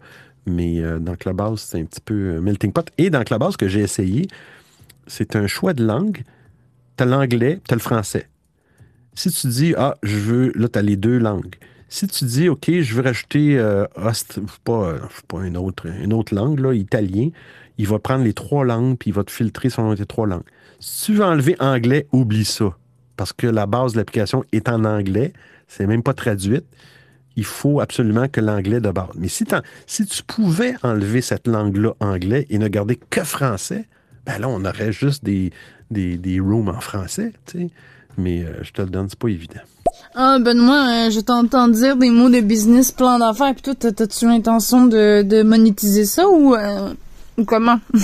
Mais 0.47 0.81
euh, 0.81 0.99
dans 0.99 1.15
Clubhouse, 1.15 1.61
c'est 1.61 1.81
un 1.81 1.85
petit 1.85 2.01
peu 2.01 2.15
euh, 2.15 2.41
melting 2.41 2.73
pot. 2.73 2.89
Et 2.99 3.11
dans 3.11 3.23
Clubhouse, 3.23 3.57
que 3.57 3.69
j'ai 3.69 3.81
essayé, 3.81 4.27
c'est 5.07 5.37
un 5.37 5.47
choix 5.47 5.75
de 5.75 5.85
langue. 5.85 6.23
Tu 6.99 7.05
as 7.05 7.07
l'anglais, 7.07 7.61
tu 7.67 7.73
as 7.73 7.77
le 7.77 7.81
français. 7.81 8.29
Si 9.15 9.31
tu 9.31 9.47
dis, 9.47 9.75
ah, 9.77 9.97
je 10.03 10.17
veux, 10.17 10.53
là, 10.55 10.69
tu 10.69 10.79
as 10.79 10.83
les 10.83 10.97
deux 10.97 11.19
langues. 11.19 11.55
Si 11.89 12.07
tu 12.07 12.25
dis, 12.27 12.49
OK, 12.49 12.71
je 12.71 12.95
veux 12.95 13.03
rajouter, 13.03 13.59
euh, 13.59 13.87
ost- 13.97 14.41
pas, 14.65 14.97
pas 15.27 15.47
une, 15.47 15.57
autre, 15.57 15.87
une 15.87 16.13
autre 16.13 16.35
langue, 16.35 16.61
là, 16.61 16.75
italien, 16.75 17.31
il 17.79 17.87
va 17.87 17.99
prendre 17.99 18.25
les 18.25 18.35
trois 18.35 18.65
langues 18.65 18.99
puis 18.99 19.11
il 19.11 19.15
va 19.15 19.25
te 19.25 19.31
filtrer 19.31 19.71
selon 19.71 19.95
tes 19.95 20.05
trois 20.07 20.27
langues. 20.27 20.45
Si 20.81 21.07
tu 21.07 21.15
veux 21.15 21.25
enlever 21.25 21.57
anglais, 21.61 22.07
oublie 22.13 22.45
ça. 22.45 22.77
Parce 23.17 23.33
que 23.33 23.47
la 23.47 23.67
base 23.67 23.93
de 23.93 23.99
l'application 23.99 24.45
est 24.53 24.69
en 24.69 24.85
anglais, 24.85 25.33
c'est 25.67 25.87
même 25.87 26.03
pas 26.03 26.15
traduite. 26.15 26.67
Il 27.37 27.45
faut 27.45 27.81
absolument 27.81 28.29
que 28.29 28.41
l'anglais 28.41 28.81
de 28.81 28.91
base. 28.91 29.11
Mais 29.17 29.29
si, 29.29 29.45
si 29.87 30.07
tu 30.07 30.23
pouvais 30.25 30.75
enlever 30.83 31.21
cette 31.21 31.47
langue-là 31.47 31.95
anglais 32.01 32.47
et 32.51 32.59
ne 32.59 32.69
garder 32.69 32.97
que 32.97 33.25
français, 33.25 33.87
ben 34.29 34.39
là, 34.39 34.49
on 34.49 34.65
aurait 34.65 34.93
juste 34.93 35.25
des, 35.25 35.51
des, 35.91 36.17
des 36.17 36.39
rooms 36.39 36.69
en 36.69 36.81
français, 36.81 37.33
tu 37.47 37.59
sais. 37.59 37.71
Mais 38.17 38.45
euh, 38.45 38.63
je 38.63 38.73
te 38.73 38.83
le 38.83 38.89
donne, 38.91 39.09
c'est 39.09 39.19
pas 39.19 39.29
évident. 39.29 39.61
Ah, 40.15 40.39
Benoît, 40.41 41.07
euh, 41.07 41.11
je 41.11 41.21
t'entends 41.21 41.69
dire 41.69 41.97
des 41.97 42.11
mots 42.11 42.29
de 42.31 42.41
business, 42.41 42.93
plan 42.93 43.19
d'affaires, 43.19 43.55
pis 43.55 43.63
tout. 43.63 43.75
T'as- 43.75 43.93
T'as-tu 43.93 44.27
l'intention 44.27 44.87
de, 44.87 45.23
de 45.23 45.43
monétiser 45.43 46.05
ça 46.05 46.29
ou, 46.29 46.55
euh, 46.55 46.93
ou 47.39 47.45
comment? 47.45 47.79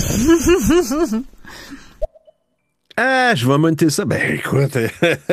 Ah, 2.96 3.32
je 3.34 3.48
vais 3.48 3.58
monter 3.58 3.90
ça. 3.90 4.04
Ben 4.04 4.36
écoute, 4.36 4.76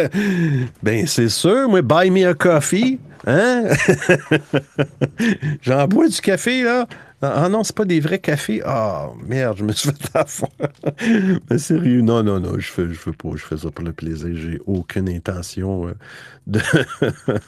ben 0.84 1.06
c'est 1.06 1.30
sûr, 1.30 1.70
moi, 1.70 1.84
buy 1.84 2.10
me 2.10 2.28
a 2.28 2.34
coffee. 2.34 3.00
Hein? 3.28 3.66
J'en 5.62 5.88
bois 5.88 6.08
du 6.08 6.20
café, 6.22 6.64
là. 6.64 6.88
Ah 7.24 7.50
non, 7.50 7.64
c'est 7.64 7.76
pas 7.76 7.86
des 7.86 8.00
vrais 8.00 8.18
cafés. 8.20 8.62
Ah, 8.66 9.10
merde, 9.28 9.58
je 9.60 9.64
me 9.64 9.74
suis 9.74 9.92
fait 9.92 10.16
avoir. 10.18 10.52
Mais 11.50 11.58
sérieux, 11.60 12.02
non, 12.02 12.24
non, 12.24 12.40
non, 12.40 12.58
je 12.58 12.68
fais, 12.72 12.88
je 12.88 12.94
fais 12.94 13.12
pas, 13.12 13.30
je 13.36 13.44
fais 13.44 13.58
ça 13.58 13.70
pour 13.70 13.86
le 13.86 13.94
plaisir. 13.94 14.30
J'ai 14.34 14.60
aucune 14.66 15.08
intention 15.08 15.88
euh, 15.88 15.94
de. 16.48 16.60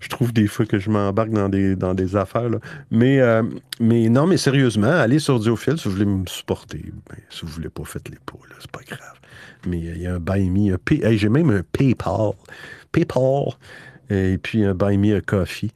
je 0.00 0.08
trouve 0.08 0.32
des 0.32 0.46
fois 0.46 0.64
que 0.66 0.78
je 0.78 0.90
m'embarque 0.90 1.30
dans 1.30 1.48
des, 1.48 1.74
dans 1.74 1.94
des 1.94 2.14
affaires, 2.14 2.48
là. 2.48 2.58
Mais, 2.92 3.20
euh, 3.20 3.42
mais 3.80 4.08
non, 4.08 4.26
mais 4.28 4.36
sérieusement, 4.36 4.90
allez 4.90 5.18
sur 5.18 5.40
Diophile 5.40 5.76
si 5.78 5.88
vous 5.88 5.94
voulez 5.94 6.06
me 6.06 6.26
supporter. 6.26 6.84
Ben, 7.08 7.16
si 7.30 7.44
vous 7.44 7.52
voulez 7.52 7.70
pas, 7.70 7.84
faites-les 7.84 8.18
pas, 8.24 8.38
c'est 8.60 8.70
pas 8.70 8.82
grave. 8.86 9.18
Mais 9.66 9.78
euh, 9.88 9.92
il 9.96 10.02
y 10.02 10.06
a 10.06 10.14
un 10.14 10.20
Buy 10.20 10.48
Me, 10.50 10.74
un 10.74 10.78
Pay- 10.78 11.16
j'ai 11.18 11.28
même 11.28 11.50
un 11.50 11.62
PayPal. 11.72 12.32
PayPal. 12.92 13.44
Et 14.08 14.38
puis 14.38 14.64
un 14.64 14.74
Buy 14.74 14.98
Me 14.98 15.16
a 15.16 15.20
Coffee. 15.20 15.70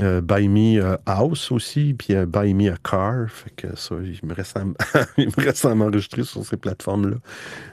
Euh, 0.00 0.20
buy 0.20 0.48
Me 0.48 0.82
a 0.82 1.00
House 1.06 1.50
aussi, 1.50 1.94
puis 1.94 2.14
un 2.14 2.26
Buy 2.26 2.52
Me 2.52 2.70
a 2.70 2.76
Car. 2.76 3.30
Fait 3.30 3.50
que 3.50 3.76
ça, 3.76 3.94
il 4.04 4.20
me 4.28 4.34
reste 4.34 5.64
à, 5.64 5.74
m'enregistrer 5.74 6.24
sur 6.24 6.44
ces 6.44 6.56
plateformes-là. 6.56 7.16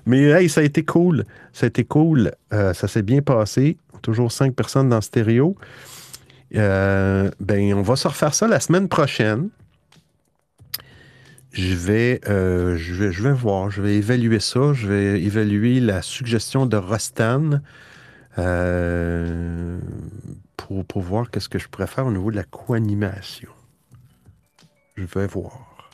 Mais 0.06 0.22
hey, 0.24 0.48
ça 0.48 0.62
a 0.62 0.64
été 0.64 0.84
cool. 0.84 1.26
Ça 1.52 1.66
a 1.66 1.68
été 1.68 1.84
cool. 1.84 2.32
Euh, 2.54 2.74
ça 2.74 2.88
s'est 2.88 3.02
bien 3.02 3.22
passé. 3.22 3.78
Toujours 4.02 4.32
cinq 4.32 4.56
personnes 4.56 4.90
dans 4.90 5.02
stéréo. 5.02 5.56
Euh, 6.56 7.30
ben, 7.40 7.74
on 7.74 7.82
va 7.82 7.96
se 7.96 8.08
refaire 8.08 8.34
ça 8.34 8.48
la 8.48 8.60
semaine 8.60 8.88
prochaine. 8.88 9.50
Je 11.52 11.74
vais, 11.74 12.22
euh, 12.28 12.76
je 12.78 12.94
vais, 12.94 13.12
je 13.12 13.24
vais 13.24 13.32
voir, 13.32 13.72
je 13.72 13.82
vais 13.82 13.96
évaluer 13.96 14.40
ça. 14.40 14.74
Je 14.74 14.88
vais 14.88 15.22
évaluer 15.22 15.80
la 15.80 16.02
suggestion 16.02 16.66
de 16.66 16.78
Rostan 16.78 17.62
euh, 18.38 19.80
pour, 20.58 20.86
pour 20.86 21.02
voir 21.02 21.30
qu'est-ce 21.30 21.50
que 21.50 21.60
je 21.60 21.68
pourrais 21.68 21.88
faire 21.88 22.06
au 22.06 22.12
niveau 22.12 22.32
de 22.32 22.36
la 22.36 22.44
co-animation. 22.44 23.50
Je 24.96 25.04
vais 25.04 25.28
voir. 25.28 25.90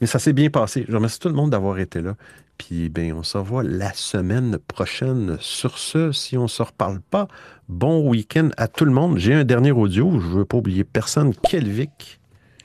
Mais 0.00 0.06
ça 0.06 0.18
s'est 0.18 0.32
bien 0.32 0.50
passé. 0.50 0.84
Je 0.88 0.94
remercie 0.94 1.20
tout 1.20 1.28
le 1.28 1.34
monde 1.34 1.50
d'avoir 1.50 1.78
été 1.78 2.00
là. 2.02 2.16
Puis, 2.58 2.88
ben, 2.88 3.12
on 3.12 3.22
se 3.22 3.36
revoit 3.36 3.62
la 3.62 3.92
semaine 3.92 4.58
prochaine. 4.58 5.36
Sur 5.40 5.78
ce, 5.78 6.12
si 6.12 6.36
on 6.36 6.44
ne 6.44 6.48
se 6.48 6.62
reparle 6.62 7.00
pas, 7.00 7.28
bon 7.68 8.08
week-end 8.08 8.50
à 8.56 8.68
tout 8.68 8.84
le 8.84 8.92
monde. 8.92 9.18
J'ai 9.18 9.34
un 9.34 9.44
dernier 9.44 9.72
audio. 9.72 10.20
Je 10.20 10.26
ne 10.26 10.32
veux 10.34 10.44
pas 10.44 10.58
oublier 10.58 10.84
personne. 10.84 11.34
Kelvic. 11.34 12.20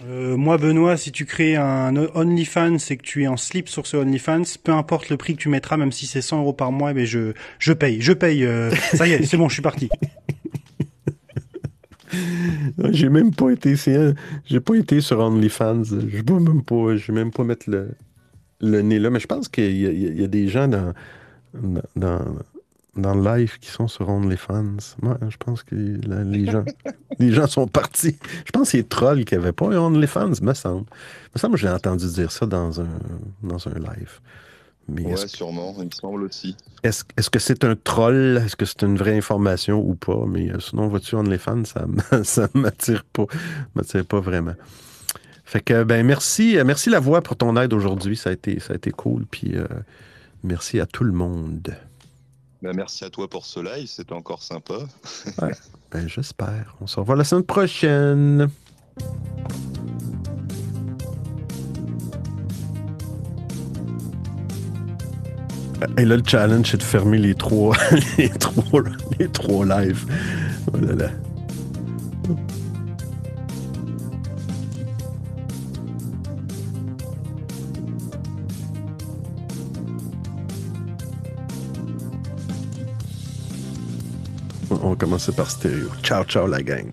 Euh, 0.05 0.37
moi, 0.37 0.57
Benoît, 0.57 0.95
si 0.95 1.11
tu 1.11 1.25
crées 1.25 1.55
un 1.57 1.95
OnlyFans 1.95 2.77
et 2.89 2.97
que 2.97 3.03
tu 3.03 3.23
es 3.23 3.27
en 3.27 3.35
slip 3.35 3.67
sur 3.67 3.85
ce 3.85 3.97
OnlyFans, 3.97 4.43
peu 4.63 4.71
importe 4.71 5.09
le 5.09 5.17
prix 5.17 5.35
que 5.35 5.41
tu 5.41 5.49
mettras, 5.49 5.75
même 5.75 5.91
si 5.91 6.05
c'est 6.07 6.21
100 6.21 6.39
euros 6.39 6.53
par 6.53 6.71
mois, 6.71 6.93
mais 6.93 7.05
je, 7.05 7.33
je 7.57 7.73
paye, 7.73 7.99
je 7.99 8.13
paye. 8.13 8.45
euh, 8.45 8.71
ça 8.93 9.07
y 9.07 9.11
est, 9.11 9.25
c'est 9.25 9.35
bon, 9.37 9.49
je 9.49 9.53
suis 9.53 9.61
parti. 9.61 9.89
J'ai 12.91 13.09
même 13.09 13.33
pas 13.33 13.49
été, 13.51 13.75
j'ai 14.45 14.59
pas 14.59 14.75
été 14.75 15.01
sur 15.01 15.19
OnlyFans. 15.19 15.83
Je 15.83 16.21
peux 16.21 16.39
même 16.39 16.63
pas, 16.63 16.95
je 16.95 17.07
vais 17.11 17.13
même 17.19 17.31
pas 17.31 17.43
mettre 17.43 17.69
le, 17.69 17.91
le 18.61 18.81
nez 18.81 18.99
là. 18.99 19.09
Mais 19.09 19.19
je 19.19 19.27
pense 19.27 19.47
qu'il 19.47 19.77
y, 19.77 19.85
a- 19.87 19.91
y 19.91 20.07
a- 20.07 20.11
y 20.11 20.23
a 20.23 20.27
des 20.27 20.47
gens 20.47 20.67
dans, 20.67 20.93
dans, 21.53 21.81
dans, 21.95 22.25
dans 22.95 23.15
le 23.15 23.23
live 23.37 23.59
qui 23.59 23.69
sont 23.69 23.87
sur 23.87 24.09
OnlyFans. 24.09 24.77
Moi, 25.01 25.17
je 25.29 25.37
pense 25.37 25.63
que 25.63 25.75
là, 26.07 26.23
les 26.23 26.45
gens, 26.45 26.65
les 27.19 27.31
gens 27.31 27.47
sont 27.47 27.67
partis. 27.67 28.17
Je 28.45 28.51
pense 28.51 28.71
que 28.71 28.77
c'est 28.77 28.89
Troll 28.89 29.25
qui 29.25 29.35
avait 29.35 29.51
pas 29.53 29.67
un 29.67 29.77
OnlyFans, 29.77 30.31
me 30.41 30.53
semble. 30.53 30.85
Me 31.35 31.39
semble 31.39 31.55
que 31.55 31.61
j'ai 31.61 31.69
entendu 31.69 32.07
dire 32.07 32.31
ça 32.31 32.45
dans 32.45 32.81
un, 32.81 32.87
dans 33.43 33.67
un 33.67 33.73
live. 33.75 34.19
Mais 34.89 35.05
Ouais, 35.05 35.27
sûrement, 35.27 35.75
il 35.79 35.85
me 35.85 35.91
semble 35.91 36.23
aussi. 36.23 36.55
est-ce 36.83 37.03
est-ce 37.17 37.29
que 37.29 37.39
c'est 37.39 37.63
un 37.63 37.75
troll? 37.75 38.41
Est-ce 38.45 38.55
que 38.55 38.65
c'est 38.65 38.81
une 38.83 38.97
vraie 38.97 39.17
information 39.17 39.79
ou 39.79 39.95
pas? 39.95 40.23
Mais 40.27 40.49
euh, 40.51 40.59
sinon, 40.59 40.87
vois-tu, 40.87 41.15
OnlyFans, 41.15 41.65
ça 41.65 41.83
m- 41.83 42.23
ça 42.23 42.47
m'attire 42.53 43.03
pas. 43.13 43.25
m'attire 43.75 44.05
pas 44.05 44.19
vraiment. 44.19 44.55
Fait 45.45 45.61
que, 45.61 45.83
ben, 45.83 46.05
merci, 46.05 46.57
euh, 46.57 46.63
merci 46.63 46.89
la 46.89 46.99
voix 46.99 47.21
pour 47.21 47.35
ton 47.35 47.55
aide 47.57 47.73
aujourd'hui. 47.73 48.15
Ça 48.17 48.29
a 48.29 48.33
été, 48.33 48.59
ça 48.59 48.73
a 48.73 48.75
été 48.75 48.91
cool. 48.91 49.25
Puis, 49.25 49.55
euh, 49.55 49.65
merci 50.43 50.79
à 50.79 50.85
tout 50.85 51.03
le 51.03 51.11
monde. 51.11 51.75
Bah, 52.61 52.71
merci 52.75 53.03
à 53.05 53.09
toi 53.09 53.27
pour 53.29 53.45
ce 53.45 53.59
live, 53.59 53.87
c'était 53.87 54.13
encore 54.13 54.43
sympa. 54.43 54.79
Ouais, 55.41 55.51
ben, 55.91 56.07
j'espère. 56.07 56.75
On 56.81 56.87
se 56.87 56.99
revoit 56.99 57.15
la 57.15 57.23
semaine 57.23 57.43
prochaine. 57.45 58.49
Et 65.97 66.05
là, 66.05 66.17
le 66.17 66.23
challenge, 66.25 66.71
c'est 66.71 66.77
de 66.77 66.83
fermer 66.83 67.17
les 67.17 67.35
trois, 67.35 67.75
les 68.17 68.29
trois, 68.29 68.83
les 69.19 69.29
trois 69.29 69.65
lives. 69.65 70.05
Oh 70.73 70.77
là 70.77 70.95
là. 70.95 71.09
On 84.71 84.89
va 84.91 84.95
commencer 84.95 85.31
par 85.31 85.49
stéréo. 85.49 85.89
Ciao, 86.03 86.23
ciao, 86.23 86.47
la 86.47 86.61
gang. 86.61 86.91